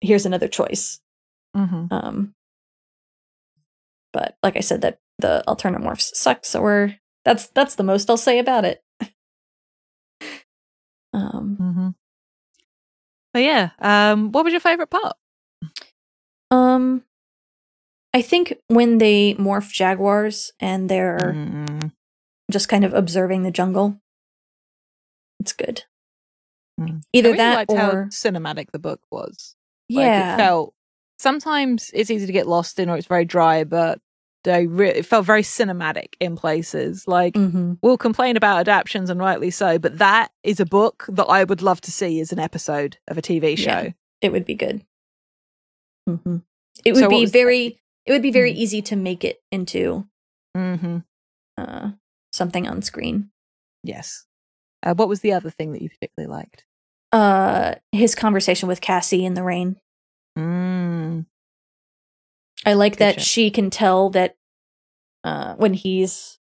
here's 0.00 0.26
another 0.26 0.48
choice. 0.48 1.00
hmm 1.54 1.86
Um, 1.90 2.34
but 4.12 4.36
like 4.42 4.56
I 4.56 4.60
said, 4.60 4.80
that 4.80 4.98
the 5.18 5.44
alternamorphs 5.46 6.14
suck. 6.14 6.44
So 6.44 6.60
we're 6.62 6.96
that's 7.24 7.48
that's 7.48 7.76
the 7.76 7.82
most 7.84 8.10
I'll 8.10 8.16
say 8.16 8.38
about 8.38 8.64
it. 8.64 8.82
But 13.32 13.42
yeah, 13.42 13.70
um, 13.80 14.32
what 14.32 14.44
was 14.44 14.52
your 14.52 14.60
favorite 14.60 14.90
part? 14.90 15.16
um, 16.50 17.02
I 18.14 18.22
think 18.22 18.54
when 18.68 18.98
they 18.98 19.34
morph 19.34 19.70
jaguars 19.72 20.52
and 20.60 20.88
they're 20.88 21.34
Mm, 21.34 21.92
just 22.50 22.68
kind 22.68 22.84
of 22.84 22.94
observing 22.94 23.42
the 23.42 23.50
jungle. 23.50 24.00
It's 25.40 25.52
good. 25.52 25.84
Mm. 26.80 27.00
I 27.00 27.02
Either 27.12 27.28
really 27.28 27.36
that 27.38 27.54
liked 27.56 27.72
how 27.72 27.90
or 27.90 28.06
cinematic 28.06 28.70
the 28.72 28.78
book 28.78 29.00
was. 29.10 29.54
Like, 29.90 30.06
yeah, 30.06 30.34
it 30.34 30.38
felt 30.38 30.74
sometimes 31.18 31.90
it's 31.92 32.10
easy 32.10 32.26
to 32.26 32.32
get 32.32 32.48
lost 32.48 32.78
in 32.78 32.88
or 32.88 32.96
it's 32.96 33.06
very 33.06 33.24
dry, 33.24 33.64
but 33.64 34.00
they 34.44 34.66
re- 34.66 34.90
it 34.90 35.06
felt 35.06 35.26
very 35.26 35.42
cinematic 35.42 36.14
in 36.20 36.36
places. 36.36 37.06
Like 37.08 37.36
hmm 37.36 37.74
we'll 37.82 37.98
complain 37.98 38.36
about 38.36 38.58
adaptions 38.60 39.10
and 39.10 39.20
rightly 39.20 39.50
so, 39.50 39.78
but 39.78 39.98
that 39.98 40.30
is 40.42 40.60
a 40.60 40.66
book 40.66 41.06
that 41.08 41.24
I 41.26 41.44
would 41.44 41.62
love 41.62 41.80
to 41.82 41.92
see 41.92 42.20
as 42.20 42.32
an 42.32 42.38
episode 42.38 42.98
of 43.08 43.18
a 43.18 43.22
TV 43.22 43.56
show. 43.58 43.64
Yeah. 43.70 43.90
it 44.20 44.32
would 44.32 44.44
be 44.44 44.54
good. 44.54 44.84
hmm 46.06 46.38
It 46.84 46.92
would 46.92 47.02
what 47.02 47.10
be 47.10 47.26
very. 47.26 47.80
It 48.06 48.12
would 48.12 48.22
be 48.22 48.30
very 48.30 48.52
Mm. 48.52 48.56
easy 48.56 48.82
to 48.82 48.96
make 48.96 49.22
it 49.24 49.42
into 49.52 50.06
hmm 50.56 50.98
uh, 51.58 51.90
something 52.32 52.66
on 52.66 52.80
screen. 52.82 53.30
Yes. 53.82 54.24
Uh, 54.82 54.94
what 54.94 55.08
was 55.08 55.20
the 55.20 55.32
other 55.32 55.50
thing 55.50 55.72
that 55.72 55.82
you 55.82 55.88
particularly 55.90 56.32
liked? 56.32 56.64
Uh, 57.12 57.74
his 57.92 58.14
conversation 58.14 58.68
with 58.68 58.80
Cassie 58.80 59.24
in 59.24 59.34
the 59.34 59.42
rain. 59.42 59.76
Mm. 60.38 60.77
I 62.68 62.74
like 62.74 62.94
Good 62.94 62.98
that 62.98 63.14
shit. 63.14 63.22
she 63.24 63.50
can 63.50 63.70
tell 63.70 64.10
that 64.10 64.36
uh, 65.24 65.54
when 65.54 65.72
he's 65.72 66.38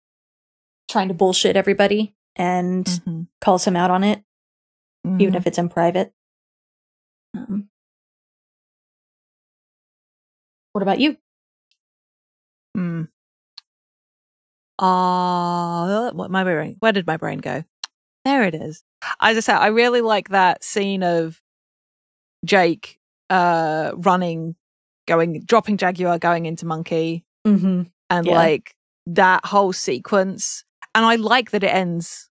trying 0.88 1.08
to 1.08 1.16
bullshit 1.16 1.56
everybody 1.56 2.16
and 2.36 2.86
Mhm. 2.86 3.28
calls 3.42 3.66
him 3.66 3.76
out 3.76 3.90
on 3.90 4.04
it, 4.04 4.24
even 5.04 5.34
Mhm. 5.34 5.38
if 5.38 5.48
it's 5.48 5.58
in 5.58 5.68
private. 5.68 6.14
Um, 7.34 7.70
what 10.74 10.84
about 10.84 11.00
you? 11.00 11.18
Mm. 12.78 13.10
Ah, 14.78 16.12
what 16.14 16.30
my 16.30 16.44
brain? 16.44 16.76
Where 16.80 16.92
did 16.92 17.08
my 17.08 17.18
brain 17.18 17.40
go? 17.40 17.64
There 18.26 18.44
it 18.44 18.54
is. 18.54 18.84
As 19.20 19.38
I 19.38 19.40
said, 19.40 19.58
I 19.58 19.68
really 19.68 20.02
like 20.02 20.30
that 20.30 20.64
scene 20.64 21.02
of 21.02 21.42
Jake 22.46 23.00
uh 23.32 23.92
running, 23.96 24.56
going, 25.12 25.42
dropping 25.46 25.78
Jaguar, 25.78 26.18
going 26.20 26.46
into 26.46 26.66
Monkey, 26.66 27.26
Mm-hmm. 27.46 27.84
and 28.10 28.26
Yeah. 28.26 28.36
like 28.36 28.76
that 29.08 29.46
whole 29.46 29.74
sequence. 29.74 30.64
And 30.94 31.04
I 31.06 31.16
like 31.16 31.52
that 31.52 31.64
it 31.64 31.74
ends 31.74 32.30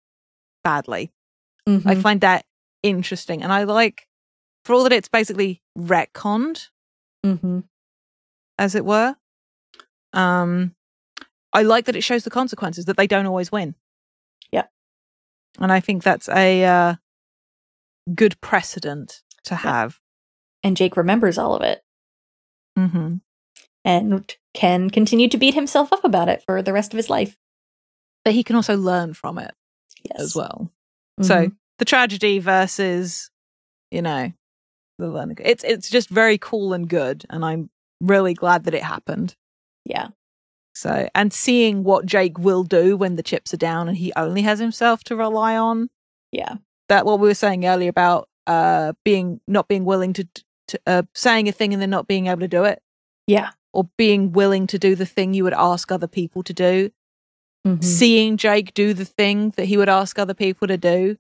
badly. 0.64 1.12
Mm-hmm. 1.68 1.88
I 1.88 1.96
find 1.96 2.22
that 2.22 2.46
interesting, 2.84 3.42
and 3.44 3.52
I 3.54 3.64
like 3.64 4.08
for 4.66 4.74
all 4.74 4.84
that 4.84 4.92
it's 4.92 5.10
basically 5.10 5.62
retconned 5.78 6.68
mm-hmm. 7.26 7.60
as 8.58 8.76
it 8.76 8.86
were. 8.86 9.16
Um, 10.14 10.76
I 11.54 11.64
like 11.64 11.86
that 11.86 11.96
it 11.96 12.04
shows 12.04 12.24
the 12.24 12.30
consequences 12.30 12.86
that 12.86 12.98
they 12.98 13.08
don't 13.08 13.26
always 13.26 13.52
win. 13.52 13.76
Yeah. 14.52 14.66
and 15.60 15.72
I 15.72 15.80
think 15.80 16.04
that's 16.04 16.30
a 16.30 16.64
uh, 16.66 16.96
good 18.14 18.40
precedent 18.42 19.24
to 19.46 19.56
have. 19.56 20.00
And 20.64 20.76
Jake 20.78 20.98
remembers 20.98 21.38
all 21.38 21.56
of 21.56 21.62
it 21.62 21.82
hmm 22.78 23.16
and 23.86 24.36
can 24.54 24.90
continue 24.90 25.30
to 25.30 25.38
beat 25.38 25.54
himself 25.54 25.94
up 25.94 26.04
about 26.04 26.28
it 26.30 26.44
for 26.46 26.62
the 26.62 26.74
rest 26.74 26.94
of 26.94 26.98
his 26.98 27.10
life. 27.10 27.38
But 28.26 28.34
he 28.34 28.44
can 28.44 28.56
also 28.58 28.76
learn 28.76 29.14
from 29.14 29.38
it 29.38 29.54
Yes. 30.04 30.20
as 30.22 30.36
well. 30.36 30.72
Mhm. 31.20 31.26
So 31.26 31.52
the 31.80 31.86
tragedy 31.86 32.40
versus, 32.40 33.30
you 33.92 34.02
know, 34.02 34.34
the 35.00 35.08
learning. 35.08 35.38
It's 35.40 35.64
it's 35.64 35.90
just 35.90 36.10
very 36.10 36.38
cool 36.38 36.74
and 36.74 36.90
good, 36.90 37.26
and 37.30 37.46
I'm 37.46 37.70
really 38.02 38.34
glad 38.34 38.66
that 38.66 38.74
it 38.74 38.84
happened. 38.84 39.36
yeah. 39.86 40.10
So, 40.76 41.10
and 41.16 41.34
seeing 41.34 41.84
what 41.84 42.06
Jake 42.06 42.38
will 42.38 42.64
do 42.64 42.96
when 42.98 43.16
the 43.16 43.24
chips 43.24 43.52
are 43.54 43.58
down 43.58 43.88
and 43.88 43.98
he 43.98 44.14
only 44.16 44.44
has 44.44 44.60
himself 44.60 45.04
to 45.06 45.16
rely 45.16 45.58
on. 45.58 45.88
Yeah. 46.32 46.58
That 46.90 47.04
what 47.06 47.20
we 47.20 47.28
were 47.28 47.34
saying 47.34 47.66
earlier 47.66 47.90
about 47.90 48.28
uh 48.46 48.94
being 49.04 49.40
not 49.48 49.68
being 49.68 49.86
willing 49.86 50.14
to, 50.14 50.28
to 50.68 50.80
uh, 50.86 51.04
saying 51.14 51.48
a 51.48 51.52
thing 51.52 51.74
and 51.74 51.82
then 51.82 51.90
not 51.90 52.08
being 52.08 52.28
able 52.28 52.42
to 52.42 52.48
do 52.48 52.64
it, 52.64 52.82
Yeah. 53.28 53.52
or 53.74 53.90
being 53.98 54.32
willing 54.32 54.68
to 54.68 54.80
do 54.80 54.96
the 54.96 55.06
thing 55.06 55.34
you 55.34 55.44
would 55.44 55.54
ask 55.54 55.92
other 55.92 56.08
people 56.08 56.44
to 56.44 56.54
do. 56.54 56.92
Mhm. 57.66 57.84
Seeing 57.84 58.38
Jake 58.38 58.74
do 58.74 58.94
the 58.94 59.06
thing 59.06 59.52
that 59.58 59.66
he 59.66 59.78
would 59.78 59.90
ask 59.90 60.18
other 60.20 60.34
people 60.34 60.68
to 60.68 60.78
do, 60.78 61.18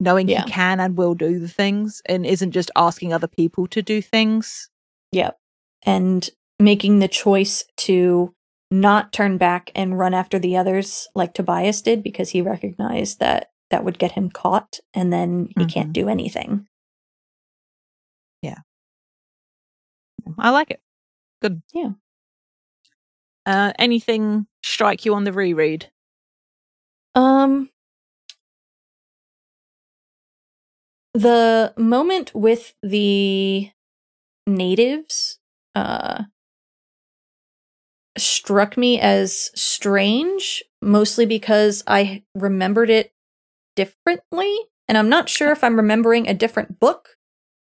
knowing 0.00 0.28
Yeah. 0.28 0.44
he 0.44 0.50
can 0.50 0.80
and 0.80 0.96
will 0.96 1.14
do 1.14 1.38
the 1.38 1.48
things, 1.48 2.02
and 2.06 2.24
isn't 2.24 2.52
just 2.52 2.70
asking 2.76 3.12
other 3.12 3.26
people 3.26 3.66
to 3.68 3.82
do 3.82 4.00
things. 4.00 4.70
Yep. 5.12 5.38
And 5.82 6.28
making 6.60 6.98
the 6.98 7.08
choice 7.08 7.64
to 7.78 8.34
not 8.70 9.12
turn 9.12 9.38
back 9.38 9.70
and 9.74 9.98
run 9.98 10.12
after 10.14 10.38
the 10.38 10.56
others 10.56 11.08
like 11.14 11.32
Tobias 11.32 11.80
did 11.82 12.02
because 12.02 12.30
he 12.30 12.42
recognized 12.42 13.18
that 13.20 13.50
that 13.70 13.84
would 13.84 13.98
get 13.98 14.12
him 14.12 14.30
caught 14.30 14.80
and 14.94 15.12
then 15.12 15.48
he 15.58 15.64
can't 15.66 15.90
Mhm. 15.90 15.94
do 15.94 16.08
anything. 16.08 16.66
I 20.38 20.50
like 20.50 20.70
it. 20.70 20.80
Good. 21.42 21.62
Yeah. 21.74 21.92
Uh, 23.46 23.72
anything 23.78 24.46
strike 24.62 25.04
you 25.04 25.14
on 25.14 25.24
the 25.24 25.32
reread? 25.32 25.90
Um 27.14 27.70
the 31.14 31.72
moment 31.76 32.34
with 32.34 32.74
the 32.82 33.70
natives 34.46 35.38
uh 35.74 36.24
struck 38.16 38.76
me 38.76 38.98
as 39.00 39.50
strange 39.54 40.64
mostly 40.82 41.24
because 41.26 41.84
I 41.86 42.24
remembered 42.34 42.90
it 42.90 43.12
differently 43.76 44.56
and 44.88 44.98
I'm 44.98 45.10
not 45.10 45.28
sure 45.30 45.52
if 45.52 45.64
I'm 45.64 45.76
remembering 45.76 46.28
a 46.28 46.34
different 46.34 46.80
book. 46.80 47.17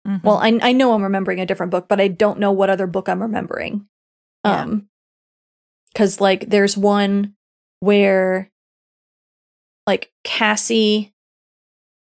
Mhm. 0.07 0.23
Well, 0.23 0.37
I 0.37 0.57
I 0.61 0.71
know 0.71 0.93
I'm 0.93 1.03
remembering 1.03 1.39
a 1.39 1.45
different 1.45 1.71
book, 1.71 1.87
but 1.87 1.99
I 2.01 2.07
don't 2.07 2.39
know 2.39 2.51
what 2.51 2.69
other 2.69 2.87
book 2.87 3.09
I'm 3.09 3.21
remembering. 3.21 3.87
Yeah. 4.45 4.61
Um 4.63 4.89
cuz 5.95 6.21
like 6.21 6.49
there's 6.49 6.77
one 6.77 7.35
where 7.79 8.51
like 9.87 10.11
Cassie 10.23 11.13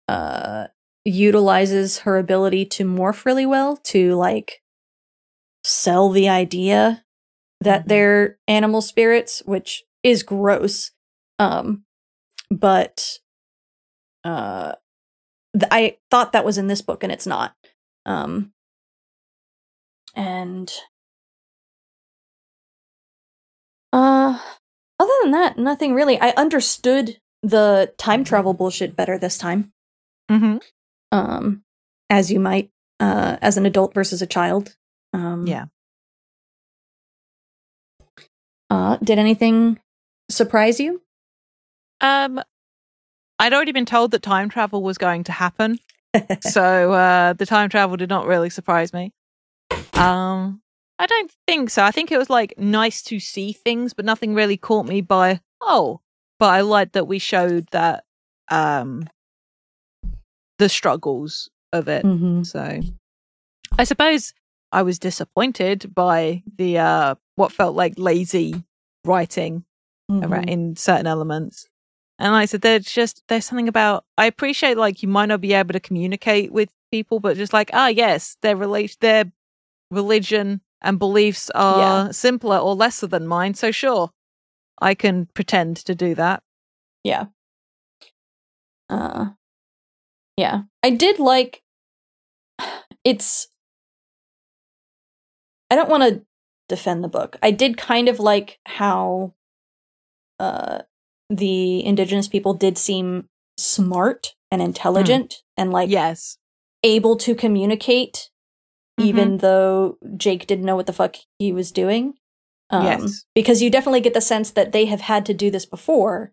uh 0.09 0.66
utilizes 1.05 2.01
her 2.01 2.18
ability 2.18 2.64
to 2.66 2.85
morph 2.85 3.24
really 3.24 3.47
well 3.47 3.77
to 3.78 4.14
like 4.16 4.60
sell 5.64 6.10
the 6.10 6.28
idea 6.28 7.05
that 7.60 7.85
Mhm. 7.85 7.89
they're 7.89 8.39
animal 8.48 8.81
spirits, 8.82 9.43
which 9.47 9.85
is 10.02 10.23
gross. 10.23 10.93
Um 11.39 11.85
but 12.51 13.18
uh 14.24 14.74
th- 15.59 15.68
I 15.70 15.98
thought 16.10 16.32
that 16.32 16.44
was 16.44 16.59
in 16.59 16.66
this 16.68 16.82
book 16.82 17.02
and 17.02 17.12
it's 17.12 17.27
not. 17.27 17.55
Um 18.06 18.52
and 20.14 20.72
uh 23.92 24.38
other 24.98 25.12
than 25.22 25.32
that, 25.32 25.58
nothing 25.58 25.92
really. 25.92 26.18
I 26.18 26.30
understood 26.30 27.18
the 27.42 27.92
time 27.98 28.24
travel 28.24 28.54
bullshit 28.54 28.96
better 28.96 29.18
this 29.18 29.36
time. 29.36 29.72
Mm-hmm. 30.30 30.58
Um 31.12 31.64
as 32.08 32.30
you 32.32 32.40
might 32.40 32.70
uh 33.00 33.36
as 33.42 33.58
an 33.58 33.66
adult 33.66 33.92
versus 33.92 34.22
a 34.22 34.26
child. 34.26 34.76
Um 35.12 35.46
Yeah. 35.46 35.66
Uh 38.70 38.96
did 38.98 39.18
anything 39.18 39.78
surprise 40.30 40.80
you? 40.80 41.02
Um, 42.00 42.42
I'd 43.38 43.52
already 43.52 43.72
been 43.72 43.86
told 43.86 44.10
that 44.10 44.22
time 44.22 44.48
travel 44.48 44.82
was 44.82 44.98
going 44.98 45.24
to 45.24 45.32
happen, 45.32 45.78
so 46.40 46.93
uh, 46.93 47.32
the 47.32 47.47
time 47.47 47.68
travel 47.68 47.97
did 47.97 48.09
not 48.09 48.26
really 48.26 48.51
surprise 48.51 48.93
me. 48.93 49.12
Um, 49.94 50.60
I 50.98 51.06
don't 51.06 51.30
think 51.47 51.70
so. 51.70 51.82
I 51.82 51.90
think 51.90 52.10
it 52.10 52.18
was 52.18 52.30
like 52.30 52.55
nice 52.59 53.02
to 53.05 53.20
see 53.20 53.52
things, 53.52 53.93
but 53.93 54.05
nothing 54.05 54.34
really 54.34 54.56
caught 54.56 54.86
me 54.86 55.01
by 55.01 55.40
oh. 55.60 56.01
But 56.38 56.51
I 56.51 56.60
liked 56.60 56.93
that 56.93 57.06
we 57.06 57.18
showed 57.18 57.66
that 57.72 58.05
um 58.51 59.09
the 60.59 60.68
struggles 60.68 61.51
of 61.72 61.88
it. 61.88 62.05
mm-hmm. 62.05 62.43
So 62.43 62.80
I 63.78 63.84
suppose 63.84 64.32
I 64.72 64.82
was 64.82 64.98
disappointed 64.98 65.94
by 65.94 66.43
the 66.56 66.78
uh 66.78 67.14
what 67.36 67.52
felt 67.52 67.74
like 67.74 67.94
lazy 67.97 68.62
writing 69.05 69.64
Mm-hmm. 70.09 70.32
around 70.32 70.48
in 70.48 70.76
certain 70.76 71.09
elements. 71.09 71.68
And 72.18 72.32
like 72.32 72.43
I 72.43 72.47
said, 72.47 72.62
there's 72.62 72.90
just 72.90 73.22
there's 73.28 73.44
something 73.44 73.68
about 73.68 74.05
I 74.16 74.26
appreciate 74.26 74.78
like 74.78 75.02
you 75.02 75.09
might 75.09 75.26
not 75.26 75.40
be 75.40 75.52
able 75.52 75.72
to 75.72 75.80
communicate 75.80 76.51
with 76.52 76.70
people, 76.90 77.20
but 77.20 77.36
just 77.36 77.52
like 77.52 77.70
ah 77.72 77.88
yes, 77.88 78.36
their 78.43 78.56
relate 78.56 78.97
their 79.01 79.30
religion 79.90 80.62
and 80.80 80.98
beliefs 80.98 81.51
are 81.55 82.12
simpler 82.12 82.59
or 82.59 82.74
lesser 82.74 83.06
than 83.06 83.26
mine. 83.26 83.55
So 83.55 83.70
sure, 83.70 84.10
I 84.80 84.94
can 84.94 85.26
pretend 85.34 85.76
to 85.78 85.94
do 85.94 86.14
that. 86.14 86.43
Yeah. 87.05 87.26
Uh 88.88 89.30
Yeah. 90.36 90.62
I 90.82 90.90
did 90.90 91.18
like 91.18 91.62
it's 93.05 93.48
I 95.70 95.76
don't 95.76 95.88
want 95.90 96.02
to 96.05 96.24
defend 96.68 97.02
the 97.05 97.09
book. 97.09 97.36
I 97.43 97.51
did 97.51 97.76
kind 97.76 98.09
of 98.09 98.18
like 98.20 98.59
how 98.66 99.34
uh 100.38 100.80
the 101.30 101.84
indigenous 101.84 102.28
people 102.28 102.54
did 102.54 102.78
seem 102.78 103.26
smart 103.58 104.34
and 104.50 104.60
intelligent 104.62 105.42
and 105.56 105.72
like 105.72 105.90
yes, 105.90 106.38
able 106.82 107.16
to 107.16 107.34
communicate 107.34 108.30
even 108.98 109.38
though 109.38 109.98
Jake 110.16 110.46
didn't 110.46 110.64
know 110.64 110.74
what 110.76 110.86
the 110.86 110.92
fuck 110.92 111.16
he 111.38 111.52
was 111.52 111.70
doing. 111.70 112.14
Um, 112.70 112.84
Yes. 112.84 113.24
Because 113.34 113.60
you 113.60 113.70
definitely 113.70 114.00
get 114.00 114.14
the 114.14 114.22
sense 114.22 114.50
that 114.52 114.72
they 114.72 114.86
have 114.86 115.02
had 115.02 115.26
to 115.26 115.34
do 115.34 115.50
this 115.50 115.66
before. 115.66 116.32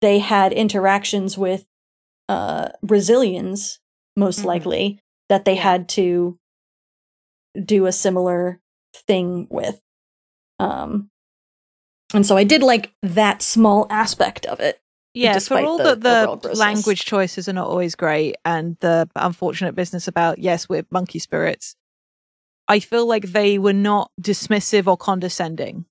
They 0.00 0.18
had 0.18 0.52
interactions 0.52 1.38
with 1.38 1.66
uh, 2.28 2.70
Brazilians, 2.82 3.78
most 4.16 4.40
Mhm. 4.40 4.44
likely, 4.44 5.00
that 5.28 5.44
they 5.44 5.54
had 5.56 5.88
to 5.90 6.38
do 7.64 7.86
a 7.86 7.92
similar 7.92 8.60
thing 9.06 9.46
with. 9.50 9.80
Um, 10.58 11.09
and 12.14 12.26
so 12.26 12.36
I 12.36 12.44
did 12.44 12.62
like 12.62 12.92
that 13.02 13.42
small 13.42 13.86
aspect 13.90 14.46
of 14.46 14.60
it. 14.60 14.80
yeah. 15.14 15.38
For 15.38 15.58
all 15.60 15.78
the 15.78 15.94
that 15.96 16.42
the 16.42 16.54
language 16.56 17.04
choices 17.04 17.48
are 17.48 17.52
not 17.52 17.66
always 17.68 17.94
great, 17.94 18.36
and 18.44 18.76
the 18.80 19.08
unfortunate 19.16 19.74
business 19.74 20.08
about 20.08 20.38
yes, 20.38 20.68
we're 20.68 20.84
monkey 20.90 21.18
spirits. 21.18 21.76
I 22.68 22.78
feel 22.78 23.06
like 23.06 23.24
they 23.32 23.58
were 23.58 23.72
not 23.72 24.10
dismissive 24.20 24.86
or 24.86 24.96
condescending. 24.96 25.86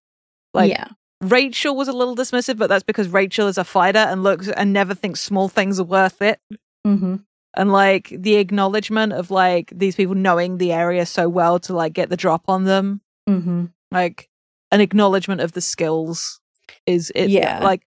Like 0.53 0.71
yeah. 0.71 0.87
Rachel 1.21 1.75
was 1.75 1.89
a 1.89 1.93
little 1.93 2.15
dismissive, 2.15 2.57
but 2.57 2.67
that's 2.67 2.83
because 2.83 3.09
Rachel 3.09 3.47
is 3.49 3.57
a 3.57 3.65
fighter 3.65 3.99
and 3.99 4.23
looks 4.23 4.47
and 4.47 4.71
never 4.71 4.93
thinks 4.95 5.19
small 5.19 5.49
things 5.49 5.77
are 5.79 5.83
worth 5.83 6.21
it. 6.21 6.39
Mm-hmm. 6.87 7.17
And 7.57 7.71
like 7.73 8.13
the 8.17 8.35
acknowledgement 8.35 9.11
of 9.11 9.29
like 9.29 9.73
these 9.75 9.95
people 9.95 10.15
knowing 10.15 10.57
the 10.57 10.71
area 10.71 11.05
so 11.05 11.27
well 11.27 11.59
to 11.61 11.73
like 11.75 11.91
get 11.93 12.09
the 12.09 12.15
drop 12.15 12.43
on 12.47 12.63
them, 12.63 13.01
Mm-hmm. 13.27 13.65
like 13.91 14.29
an 14.71 14.81
acknowledgement 14.81 15.41
of 15.41 15.53
the 15.53 15.61
skills 15.61 16.39
is 16.85 17.11
it 17.15 17.29
Yeah. 17.29 17.59
like 17.63 17.81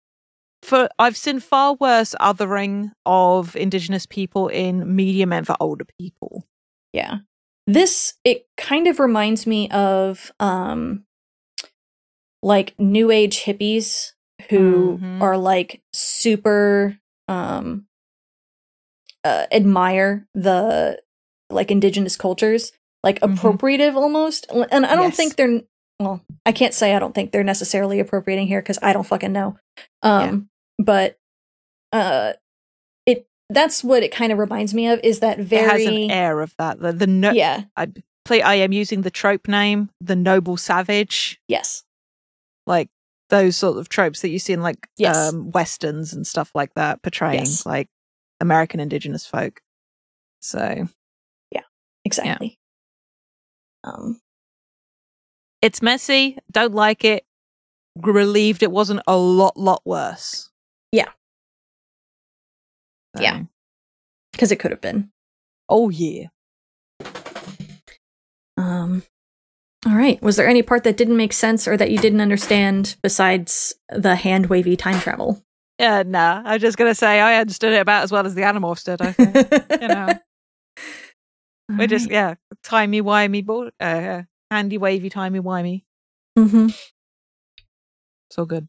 for 0.62 0.88
I've 0.98 1.16
seen 1.16 1.40
far 1.40 1.74
worse 1.74 2.14
othering 2.20 2.92
of 3.06 3.56
indigenous 3.56 4.06
people 4.06 4.48
in 4.48 4.94
media 4.94 5.26
meant 5.26 5.46
for 5.46 5.56
older 5.60 5.84
people. 5.98 6.46
Yeah. 6.92 7.18
This 7.66 8.14
it 8.24 8.46
kind 8.56 8.86
of 8.86 8.98
reminds 9.00 9.46
me 9.46 9.68
of 9.70 10.32
um 10.40 11.04
like 12.42 12.74
new 12.78 13.10
age 13.10 13.40
hippies 13.44 14.12
who 14.50 14.98
Mhm. 15.00 15.22
are 15.22 15.38
like 15.38 15.82
super 15.92 16.98
um 17.28 17.86
uh, 19.24 19.46
admire 19.52 20.26
the 20.34 21.00
like 21.50 21.70
indigenous 21.70 22.16
cultures, 22.16 22.72
like 23.04 23.20
Mhm. 23.20 23.36
appropriative 23.36 23.94
almost. 23.94 24.46
And 24.50 24.84
I 24.86 24.96
don't 24.96 25.08
Yes. 25.10 25.16
think 25.16 25.36
they're 25.36 25.60
well, 26.04 26.20
I 26.46 26.52
can't 26.52 26.74
say 26.74 26.94
I 26.94 26.98
don't 26.98 27.14
think 27.14 27.32
they're 27.32 27.44
necessarily 27.44 28.00
appropriating 28.00 28.46
here 28.46 28.62
cuz 28.62 28.78
I 28.82 28.92
don't 28.92 29.06
fucking 29.06 29.32
know. 29.32 29.56
Um 30.02 30.48
but 30.78 31.18
uh 31.92 32.32
it 33.06 33.26
that's 33.50 33.82
what 33.84 34.02
it 34.02 34.12
kind 34.12 34.32
of 34.32 34.38
reminds 34.38 34.72
me 34.74 34.86
of 34.88 35.00
is 35.04 35.20
that 35.20 35.38
very 35.38 35.64
it 35.64 35.70
has 35.70 35.86
an 35.86 36.10
air 36.10 36.40
of 36.40 36.54
that. 36.58 36.80
The 36.80 36.92
the 36.92 37.06
no- 37.06 37.32
yeah 37.32 37.64
I 37.76 37.88
play 38.24 38.40
I 38.42 38.54
am 38.54 38.72
using 38.72 39.02
the 39.02 39.10
trope 39.10 39.48
name, 39.48 39.90
the 40.00 40.16
noble 40.16 40.56
savage. 40.56 41.40
yes 41.48 41.84
like 42.66 42.88
those 43.30 43.56
sort 43.56 43.76
of 43.78 43.88
tropes 43.88 44.20
that 44.20 44.28
you 44.28 44.38
see 44.38 44.52
in 44.52 44.62
like 44.62 44.86
Yes. 44.96 45.16
um 45.16 45.50
westerns 45.50 46.12
and 46.12 46.26
stuff 46.26 46.50
like 46.54 46.74
that 46.74 47.02
portraying 47.02 47.40
Yes. 47.40 47.66
like 47.66 47.88
american 48.40 48.78
indigenous 48.78 49.26
folk 49.26 49.60
so 50.40 50.86
yeah, 51.50 51.62
exactly 52.04 52.58
um 53.84 54.20
it's 55.62 55.80
messy. 55.80 56.36
Don't 56.50 56.74
like 56.74 57.04
it. 57.04 57.24
Relieved 57.96 58.62
it 58.62 58.70
wasn't 58.72 59.00
a 59.06 59.16
lot 59.16 59.56
lot 59.56 59.82
worse. 59.84 60.50
Yeah. 60.92 61.08
Yeah. 63.18 63.42
because 64.32 64.50
it 64.52 64.56
could 64.56 64.70
have 64.70 64.80
been. 64.80 65.10
Oh 65.68 65.88
yeah. 65.90 66.28
Um 68.56 69.02
all 69.86 69.96
right. 69.96 70.20
Was 70.22 70.36
there 70.36 70.46
any 70.48 70.62
part 70.62 70.84
that 70.84 70.96
didn't 70.96 71.16
make 71.16 71.32
sense 71.32 71.66
or 71.66 71.76
that 71.76 71.90
you 71.90 71.98
didn't 71.98 72.20
understand 72.20 72.96
besides 73.02 73.74
the 73.90 74.14
hand 74.16 74.46
wavy 74.46 74.76
time 74.76 75.00
travel? 75.00 75.42
Yeah 75.78 76.02
nah. 76.06 76.42
I 76.44 76.54
was 76.54 76.62
just 76.62 76.78
gonna 76.78 76.94
say 76.94 77.20
i 77.20 77.36
understood 77.40 77.72
it 77.72 77.80
about 77.80 78.04
as 78.04 78.12
well 78.12 78.24
as 78.26 78.34
the 78.34 78.42
animorphs 78.42 78.84
did 78.84 79.02
i 79.02 79.12
think 79.12 79.80
you 79.82 79.88
know. 79.88 80.08
We're 81.78 81.86
just 81.86 82.10
yeah 82.10 82.34
timey 82.62 83.02
wimey 83.02 83.44
bull- 83.44 83.70
uh 83.80 84.22
handy 84.52 84.76
wavy 84.76 85.08
timey 85.08 85.40
wimey. 85.40 85.84
Mm-hmm. 86.38 86.66
it's 86.66 88.38
all 88.38 88.44
good. 88.44 88.68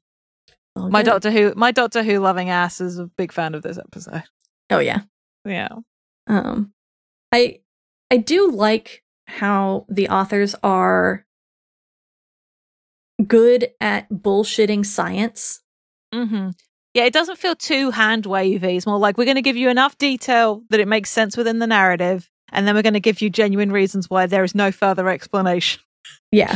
My 0.75 1.03
doctor 1.03 1.29
who 1.29 1.53
my 1.55 1.71
doctor 1.71 2.03
who 2.03 2.19
loving 2.19 2.49
ass 2.49 2.81
is 2.81 2.97
a 2.97 3.05
big 3.05 3.31
fan 3.31 3.53
of 3.53 3.61
this 3.61 3.77
episode. 3.77 4.23
Oh 4.69 4.79
yeah. 4.79 5.01
Yeah. 5.45 5.69
Um 6.27 6.73
i 7.31 7.59
i 8.09 8.17
do 8.17 8.49
like 8.49 9.03
how 9.27 9.85
the 9.89 10.09
authors 10.09 10.55
are 10.63 11.25
good 13.27 13.69
at 13.79 14.09
bullshitting 14.09 14.85
science. 14.85 15.61
Mm-hmm. 16.13 16.49
Yeah, 16.93 17.05
it 17.05 17.13
doesn't 17.13 17.39
feel 17.39 17.55
too 17.55 17.89
hand 17.91 18.25
wavy. 18.25 18.77
It's 18.77 18.85
more 18.85 18.99
like 18.99 19.17
we're 19.17 19.25
going 19.25 19.35
to 19.35 19.41
give 19.41 19.57
you 19.57 19.69
enough 19.69 19.97
detail 19.97 20.63
that 20.69 20.79
it 20.79 20.87
makes 20.87 21.09
sense 21.09 21.35
within 21.35 21.59
the 21.59 21.67
narrative, 21.67 22.29
and 22.53 22.65
then 22.67 22.75
we're 22.75 22.81
going 22.81 22.93
to 22.93 22.99
give 22.99 23.21
you 23.21 23.29
genuine 23.29 23.71
reasons 23.71 24.09
why 24.09 24.25
there 24.25 24.43
is 24.43 24.55
no 24.55 24.71
further 24.71 25.09
explanation. 25.09 25.81
yeah 26.31 26.55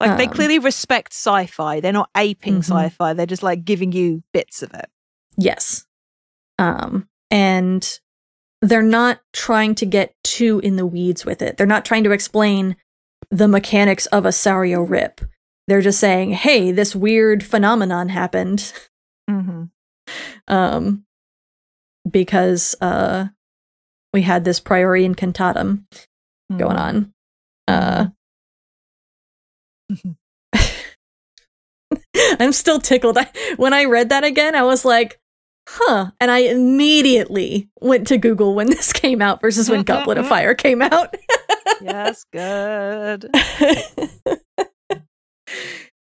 Like 0.00 0.16
they 0.18 0.26
Um. 0.26 0.32
clearly 0.34 0.58
respect 0.58 1.12
sci-fi. 1.12 1.80
They're 1.80 1.92
not 1.92 2.10
aping 2.16 2.56
Mhm. 2.56 2.64
sci-fi. 2.64 3.12
They're 3.14 3.24
just 3.26 3.42
like 3.42 3.64
giving 3.64 3.92
you 3.92 4.22
bits 4.32 4.62
of 4.62 4.74
it. 4.74 4.90
Yes. 5.36 5.86
Um, 6.58 7.08
and 7.30 7.98
they're 8.60 8.82
not 8.82 9.20
trying 9.32 9.74
to 9.76 9.86
get 9.86 10.14
too 10.24 10.60
in 10.64 10.76
the 10.76 10.86
weeds 10.86 11.24
with 11.24 11.40
it. 11.40 11.56
They're 11.56 11.66
not 11.66 11.84
trying 11.84 12.04
to 12.04 12.10
explain 12.12 12.76
the 13.30 13.48
mechanics 13.48 14.06
of 14.06 14.26
a 14.26 14.30
Sario 14.32 14.82
rip. 14.88 15.20
They're 15.68 15.80
just 15.80 16.00
saying, 16.00 16.32
hey, 16.32 16.72
this 16.72 16.94
weird 16.96 17.44
phenomenon 17.44 18.08
happened. 18.08 18.72
Mm-hmm. 19.30 19.64
Um, 20.48 21.04
because 22.10 22.74
uh 22.80 23.28
we 24.12 24.22
had 24.22 24.44
this 24.44 24.60
priori 24.60 25.06
incantatem 25.06 25.84
going 26.56 26.76
on. 26.76 27.12
Uh 27.68 28.06
I'm 32.40 32.52
still 32.52 32.78
tickled. 32.80 33.18
I, 33.18 33.30
when 33.56 33.72
I 33.74 33.84
read 33.84 34.08
that 34.10 34.24
again, 34.24 34.54
I 34.54 34.62
was 34.62 34.84
like, 34.84 35.18
huh. 35.68 36.10
And 36.20 36.30
I 36.30 36.38
immediately 36.38 37.68
went 37.80 38.06
to 38.08 38.18
Google 38.18 38.54
when 38.54 38.66
this 38.70 38.92
came 38.92 39.20
out 39.22 39.40
versus 39.40 39.68
when 39.70 39.82
Goblet 39.82 40.18
of 40.18 40.26
Fire 40.28 40.54
came 40.54 40.82
out. 40.82 41.14
yes, 41.82 42.24
good. 42.32 43.28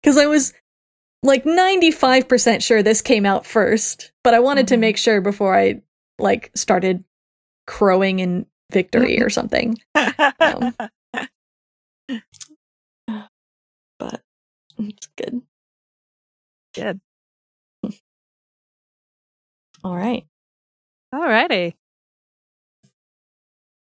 Because 0.01 0.17
I 0.17 0.25
was 0.27 0.53
like 1.23 1.43
95% 1.43 2.61
sure 2.61 2.83
this 2.83 3.01
came 3.01 3.25
out 3.25 3.45
first, 3.45 4.11
but 4.23 4.33
I 4.33 4.39
wanted 4.39 4.67
to 4.69 4.75
Mhm. 4.75 4.79
make 4.79 4.97
sure 4.97 5.21
before 5.21 5.55
I 5.57 5.81
like 6.19 6.51
started 6.55 7.03
crowing 7.65 8.19
in 8.19 8.45
victory 8.71 9.21
or 9.21 9.29
something. 9.37 9.79
Um, 10.39 10.75
But 13.97 14.21
it's 14.77 15.07
good. 15.15 15.41
Good. 16.73 16.99
All 19.83 19.95
right. 19.95 20.25
Alrighty. 21.13 21.75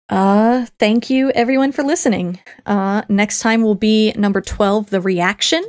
Uh, 0.09 0.67
thank 0.79 1.11
you 1.11 1.31
everyone 1.33 1.71
for 1.71 1.83
listening. 1.83 2.41
Uh, 2.67 3.03
next 3.09 3.41
time 3.41 3.63
will 3.63 3.75
be 3.75 4.13
number 4.17 4.41
12, 4.41 4.91
The 4.91 5.01
Reaction. 5.01 5.65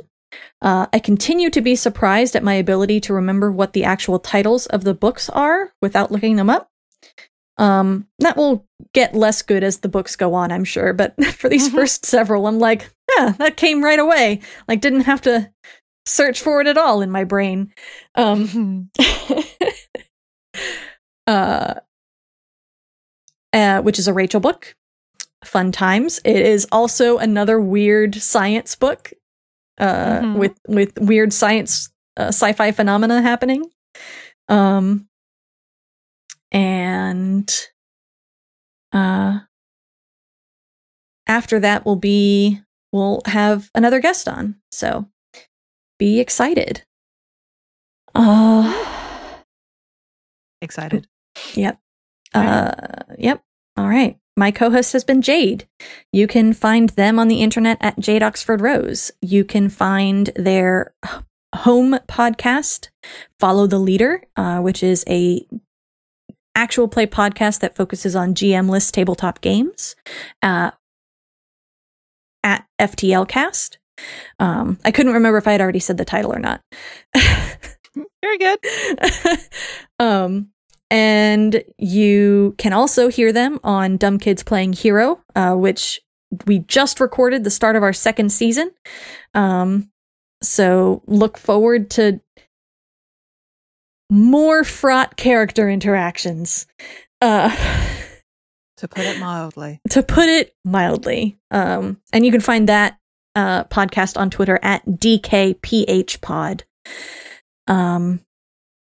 Uh, 0.60 0.86
I 0.92 0.98
continue 0.98 1.50
to 1.50 1.60
be 1.60 1.76
surprised 1.76 2.34
at 2.34 2.42
my 2.42 2.54
ability 2.54 3.00
to 3.00 3.12
remember 3.12 3.52
what 3.52 3.72
the 3.72 3.84
actual 3.84 4.18
titles 4.18 4.66
of 4.66 4.84
the 4.84 4.94
books 4.94 5.28
are 5.30 5.74
without 5.82 6.10
looking 6.10 6.36
them 6.36 6.48
up. 6.50 6.70
Um, 7.58 8.06
that 8.18 8.36
will 8.36 8.66
get 8.94 9.14
less 9.14 9.42
good 9.42 9.62
as 9.62 9.78
the 9.78 9.88
books 9.88 10.16
go 10.16 10.34
on, 10.34 10.50
I'm 10.50 10.64
sure, 10.64 10.92
but 10.92 11.14
for 11.34 11.48
these 11.48 11.68
Mhm. 11.68 11.74
first 11.74 12.06
several, 12.06 12.46
I'm 12.46 12.58
like, 12.58 12.90
yeah, 13.18 13.30
that 13.38 13.56
came 13.56 13.84
right 13.84 13.98
away. 13.98 14.40
Like, 14.68 14.80
didn't 14.80 15.02
have 15.02 15.20
to 15.22 15.50
search 16.06 16.40
for 16.40 16.60
it 16.60 16.66
at 16.66 16.78
all 16.78 17.02
in 17.02 17.10
my 17.10 17.24
brain. 17.24 17.72
Um, 18.14 18.90
uh, 21.26 21.74
uh, 23.52 23.82
which 23.82 23.98
is 23.98 24.08
a 24.08 24.12
Rachel 24.12 24.40
book. 24.40 24.74
Fun 25.44 25.72
times. 25.72 26.20
It 26.24 26.36
is 26.36 26.66
also 26.72 27.18
another 27.18 27.60
weird 27.60 28.14
science 28.14 28.76
book 28.76 29.12
uh, 29.78 30.20
Mhm. 30.20 30.36
with 30.36 30.58
with 30.68 30.98
weird 31.00 31.32
science 31.32 31.90
uh, 32.16 32.28
sci-fi 32.28 32.70
phenomena 32.72 33.22
happening. 33.22 33.64
Um, 34.48 35.08
and 36.52 37.52
uh, 38.92 39.40
after 41.26 41.58
that 41.58 41.84
we'll 41.84 41.96
be 41.96 42.60
we'll 42.92 43.22
have 43.26 43.70
another 43.74 43.98
guest 44.00 44.28
on. 44.28 44.56
So 44.70 45.08
be 45.98 46.20
excited. 46.20 46.84
Uh 48.14 48.92
Excited. 50.62 51.06
Yep. 51.54 51.78
Uh, 52.34 52.72
yep. 53.18 53.42
All 53.76 53.88
right. 53.88 54.18
My 54.36 54.50
co-host 54.50 54.92
has 54.92 55.02
been 55.02 55.22
Jade. 55.22 55.66
You 56.12 56.26
can 56.26 56.52
find 56.52 56.90
them 56.90 57.18
on 57.18 57.28
the 57.28 57.40
internet 57.40 57.78
at 57.80 57.98
Jade 57.98 58.22
Oxford 58.22 58.60
Rose. 58.60 59.10
You 59.22 59.44
can 59.44 59.70
find 59.70 60.30
their 60.36 60.94
home 61.54 61.98
podcast, 62.06 62.88
Follow 63.40 63.66
the 63.66 63.78
Leader, 63.78 64.22
uh, 64.36 64.60
which 64.60 64.82
is 64.82 65.04
a 65.08 65.46
actual 66.54 66.88
play 66.88 67.06
podcast 67.06 67.60
that 67.60 67.76
focuses 67.76 68.14
on 68.14 68.34
GM-less 68.34 68.90
tabletop 68.90 69.40
games. 69.40 69.96
Uh, 70.42 70.72
at 72.44 72.66
FTLcast. 72.80 73.76
Um, 74.38 74.78
I 74.84 74.90
couldn't 74.90 75.12
remember 75.12 75.38
if 75.38 75.46
I 75.46 75.52
had 75.52 75.60
already 75.60 75.78
said 75.78 75.96
the 75.96 76.04
title 76.04 76.32
or 76.32 76.38
not. 76.38 76.60
Very 77.14 78.38
good. 78.38 78.58
um, 79.98 80.48
and 80.90 81.62
you 81.78 82.54
can 82.58 82.72
also 82.72 83.08
hear 83.08 83.32
them 83.32 83.58
on 83.64 83.96
Dumb 83.96 84.18
Kids 84.18 84.42
Playing 84.42 84.72
Hero, 84.72 85.20
uh, 85.34 85.54
which 85.54 86.00
we 86.46 86.60
just 86.60 87.00
recorded 87.00 87.44
the 87.44 87.50
start 87.50 87.76
of 87.76 87.82
our 87.82 87.92
second 87.92 88.30
season. 88.30 88.70
Um, 89.34 89.90
so 90.42 91.02
look 91.06 91.38
forward 91.38 91.90
to 91.90 92.20
more 94.12 94.62
fraught 94.62 95.16
character 95.16 95.70
interactions. 95.70 96.66
Uh, 97.22 97.48
To 98.76 98.86
put 98.88 99.04
it 99.04 99.18
mildly. 99.18 99.80
to 99.90 100.02
put 100.02 100.28
it 100.28 100.54
mildly. 100.64 101.38
Um, 101.50 102.00
and 102.12 102.26
you 102.26 102.30
can 102.32 102.40
find 102.42 102.68
that 102.68 102.98
uh, 103.34 103.64
podcast 103.64 104.18
on 104.18 104.28
Twitter 104.28 104.58
at 104.62 104.84
DKPHPod. 104.86 106.62
Um, 107.66 108.20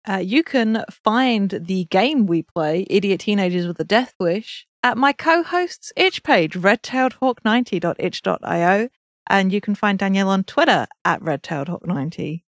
Uh, 0.07 0.17
you 0.17 0.43
can 0.43 0.83
find 1.03 1.49
the 1.49 1.85
game 1.85 2.27
we 2.27 2.43
play, 2.43 2.85
Idiot 2.89 3.21
Teenagers 3.21 3.65
with 3.65 3.79
a 3.79 3.83
Death 3.83 4.13
Wish, 4.19 4.67
at 4.83 4.97
my 4.99 5.11
co-host's 5.13 5.91
itch 5.95 6.21
page, 6.23 6.53
redtailedhawk90.itch.io. 6.53 8.89
And 9.27 9.51
you 9.51 9.59
can 9.61 9.73
find 9.73 9.97
Danielle 9.97 10.29
on 10.29 10.43
Twitter 10.43 10.85
at 11.03 11.21
redtailedhawk90. 11.21 12.43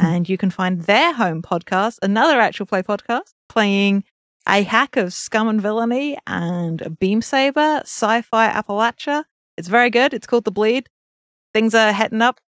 And 0.00 0.28
you 0.28 0.36
can 0.36 0.50
find 0.50 0.82
their 0.82 1.12
home 1.14 1.40
podcast, 1.42 1.98
another 2.02 2.40
actual 2.40 2.66
play 2.66 2.82
podcast, 2.82 3.32
playing 3.48 4.04
a 4.48 4.62
hack 4.62 4.96
of 4.96 5.12
Scum 5.12 5.48
and 5.48 5.60
Villainy 5.60 6.18
and 6.26 6.82
a 6.82 6.90
Beam 6.90 7.22
Saber, 7.22 7.80
Sci-Fi 7.84 8.48
Appalachia. 8.50 9.24
It's 9.56 9.68
very 9.68 9.90
good. 9.90 10.12
It's 10.12 10.26
called 10.26 10.44
The 10.44 10.50
Bleed. 10.50 10.88
Things 11.54 11.74
are 11.74 11.92
heading 11.92 12.22
up. 12.22 12.40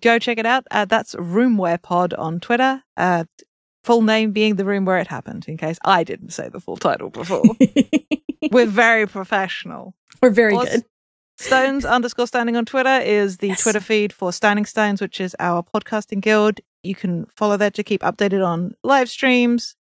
Go 0.00 0.18
check 0.18 0.38
it 0.38 0.46
out. 0.46 0.64
Uh, 0.70 0.84
that's 0.84 1.14
RoomWherePod 1.16 2.16
on 2.16 2.38
Twitter. 2.38 2.82
Uh, 2.96 3.24
full 3.82 4.02
name 4.02 4.30
being 4.30 4.54
The 4.54 4.64
Room 4.64 4.84
Where 4.84 4.98
It 4.98 5.08
Happened, 5.08 5.46
in 5.48 5.56
case 5.56 5.78
I 5.84 6.04
didn't 6.04 6.30
say 6.30 6.48
the 6.48 6.60
full 6.60 6.76
title 6.76 7.10
before. 7.10 7.42
We're 8.52 8.66
very 8.66 9.06
professional. 9.08 9.94
We're 10.22 10.30
very 10.30 10.54
Also- 10.54 10.70
good. 10.70 10.84
Stones 11.42 11.84
underscore 11.84 12.28
standing 12.28 12.56
on 12.56 12.64
Twitter 12.64 13.00
is 13.00 13.38
the 13.38 13.48
Yes. 13.48 13.62
Twitter 13.62 13.80
feed 13.80 14.12
for 14.12 14.32
Standing 14.32 14.64
Stones, 14.64 15.00
which 15.00 15.20
is 15.20 15.34
our 15.40 15.62
podcasting 15.62 16.20
guild. 16.20 16.60
You 16.84 16.94
can 16.94 17.26
follow 17.34 17.56
that 17.56 17.74
to 17.74 17.82
keep 17.82 18.02
updated 18.02 18.46
on 18.46 18.74
live 18.84 19.10
streams, 19.10 19.74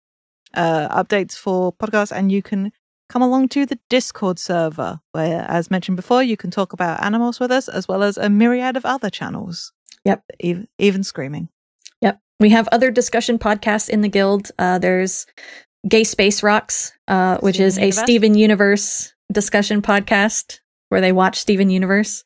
uh, 0.55 1.03
updates 1.03 1.35
for 1.35 1.71
podcasts, 1.71 2.11
and 2.11 2.31
you 2.31 2.41
can 2.41 2.71
come 3.09 3.21
along 3.21 3.49
to 3.49 3.65
the 3.67 3.77
Discord 3.89 4.39
server, 4.39 5.01
where, 5.11 5.45
as 5.47 5.69
mentioned 5.69 5.97
before, 5.97 6.23
you 6.23 6.35
can 6.35 6.49
talk 6.49 6.73
about 6.73 7.03
animals 7.03 7.39
with 7.39 7.51
us, 7.51 7.67
as 7.67 7.87
well 7.87 8.01
as 8.01 8.17
a 8.17 8.29
myriad 8.29 8.75
of 8.75 8.85
other 8.85 9.09
channels. 9.09 9.71
Yep. 10.03 10.23
Even, 10.39 10.67
even 10.79 11.03
screaming. 11.03 11.49
Yep. 12.01 12.19
We 12.39 12.49
have 12.49 12.67
other 12.71 12.89
discussion 12.89 13.37
podcasts 13.37 13.87
in 13.87 14.01
the 14.01 14.09
guild. 14.09 14.49
Uh, 14.57 14.79
there's 14.79 15.27
Gay 15.87 16.05
Space 16.05 16.41
Rocks, 16.41 16.93
uh, 17.07 17.37
which 17.37 17.55
Steven 17.55 17.67
is 17.67 17.77
a 17.77 17.81
Universe. 17.81 18.03
Steven 18.03 18.33
Universe 18.35 19.13
discussion 19.31 19.81
podcast 19.81 20.60
where 20.91 20.99
they 21.01 21.13
watch 21.13 21.39
Steven 21.39 21.69
Universe. 21.69 22.25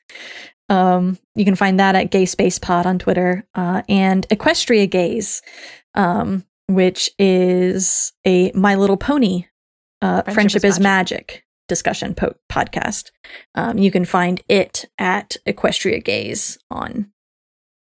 Um, 0.70 1.20
you 1.36 1.46
can 1.46 1.54
find 1.56 1.80
that 1.80 1.94
at 1.94 2.10
Gay 2.10 2.26
Space 2.26 2.58
Pod 2.58 2.88
on 2.88 2.98
Twitter 2.98 3.46
uh, 3.54 3.84
and 3.88 4.28
Equestria 4.30 4.90
Gaze, 4.90 5.44
um, 5.94 6.44
which 6.68 7.12
is 7.20 8.12
a 8.26 8.52
My 8.54 8.74
Little 8.74 8.98
Pony 8.98 9.46
uh, 10.02 10.24
Friendship 10.24 10.34
Friendship, 10.34 10.64
is 10.66 10.76
is 10.78 10.80
Magic, 10.80 11.46
discussion 11.68 12.16
po- 12.16 12.34
podcast. 12.52 13.12
Um, 13.54 13.78
you 13.78 13.92
can 13.92 14.04
find 14.04 14.42
it 14.50 14.86
at 14.98 15.38
Equestria 15.46 16.04
Gaze 16.04 16.58
on 16.72 17.12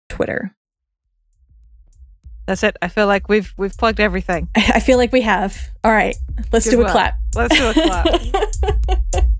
Twitter. 0.08 0.56
That's 2.46 2.64
it. 2.64 2.76
I 2.82 2.88
feel 2.88 3.06
like 3.06 3.28
we've 3.28 3.54
we've 3.56 3.76
plugged 3.76 4.00
everything. 4.00 4.48
I 4.56 4.80
feel 4.80 4.98
like 4.98 5.12
we 5.12 5.20
have. 5.20 5.56
All 5.84 5.92
right, 5.92 6.16
let's 6.52 6.64
Good 6.64 6.72
do 6.72 6.82
a 6.82 6.90
clap. 6.90 7.14
Let's 7.36 7.56
do 7.56 7.70
a 7.70 7.72
clap. 7.72 9.24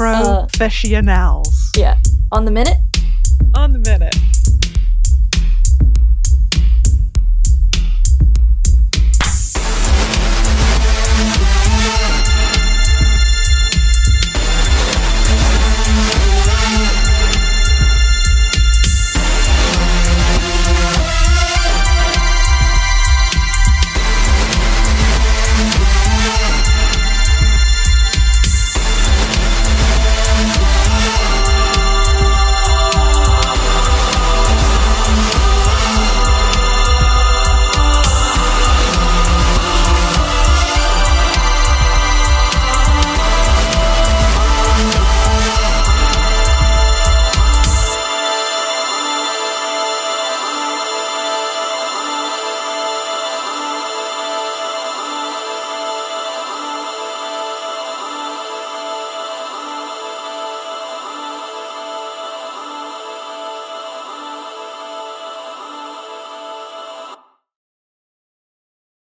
Uh, 0.00 0.46
Professionals 0.46 1.70
yeah, 1.76 1.96
on 2.32 2.44
the 2.44 2.50
minute. 2.50 2.78
on 3.54 3.72
the 3.72 3.78
minute. 3.78 4.14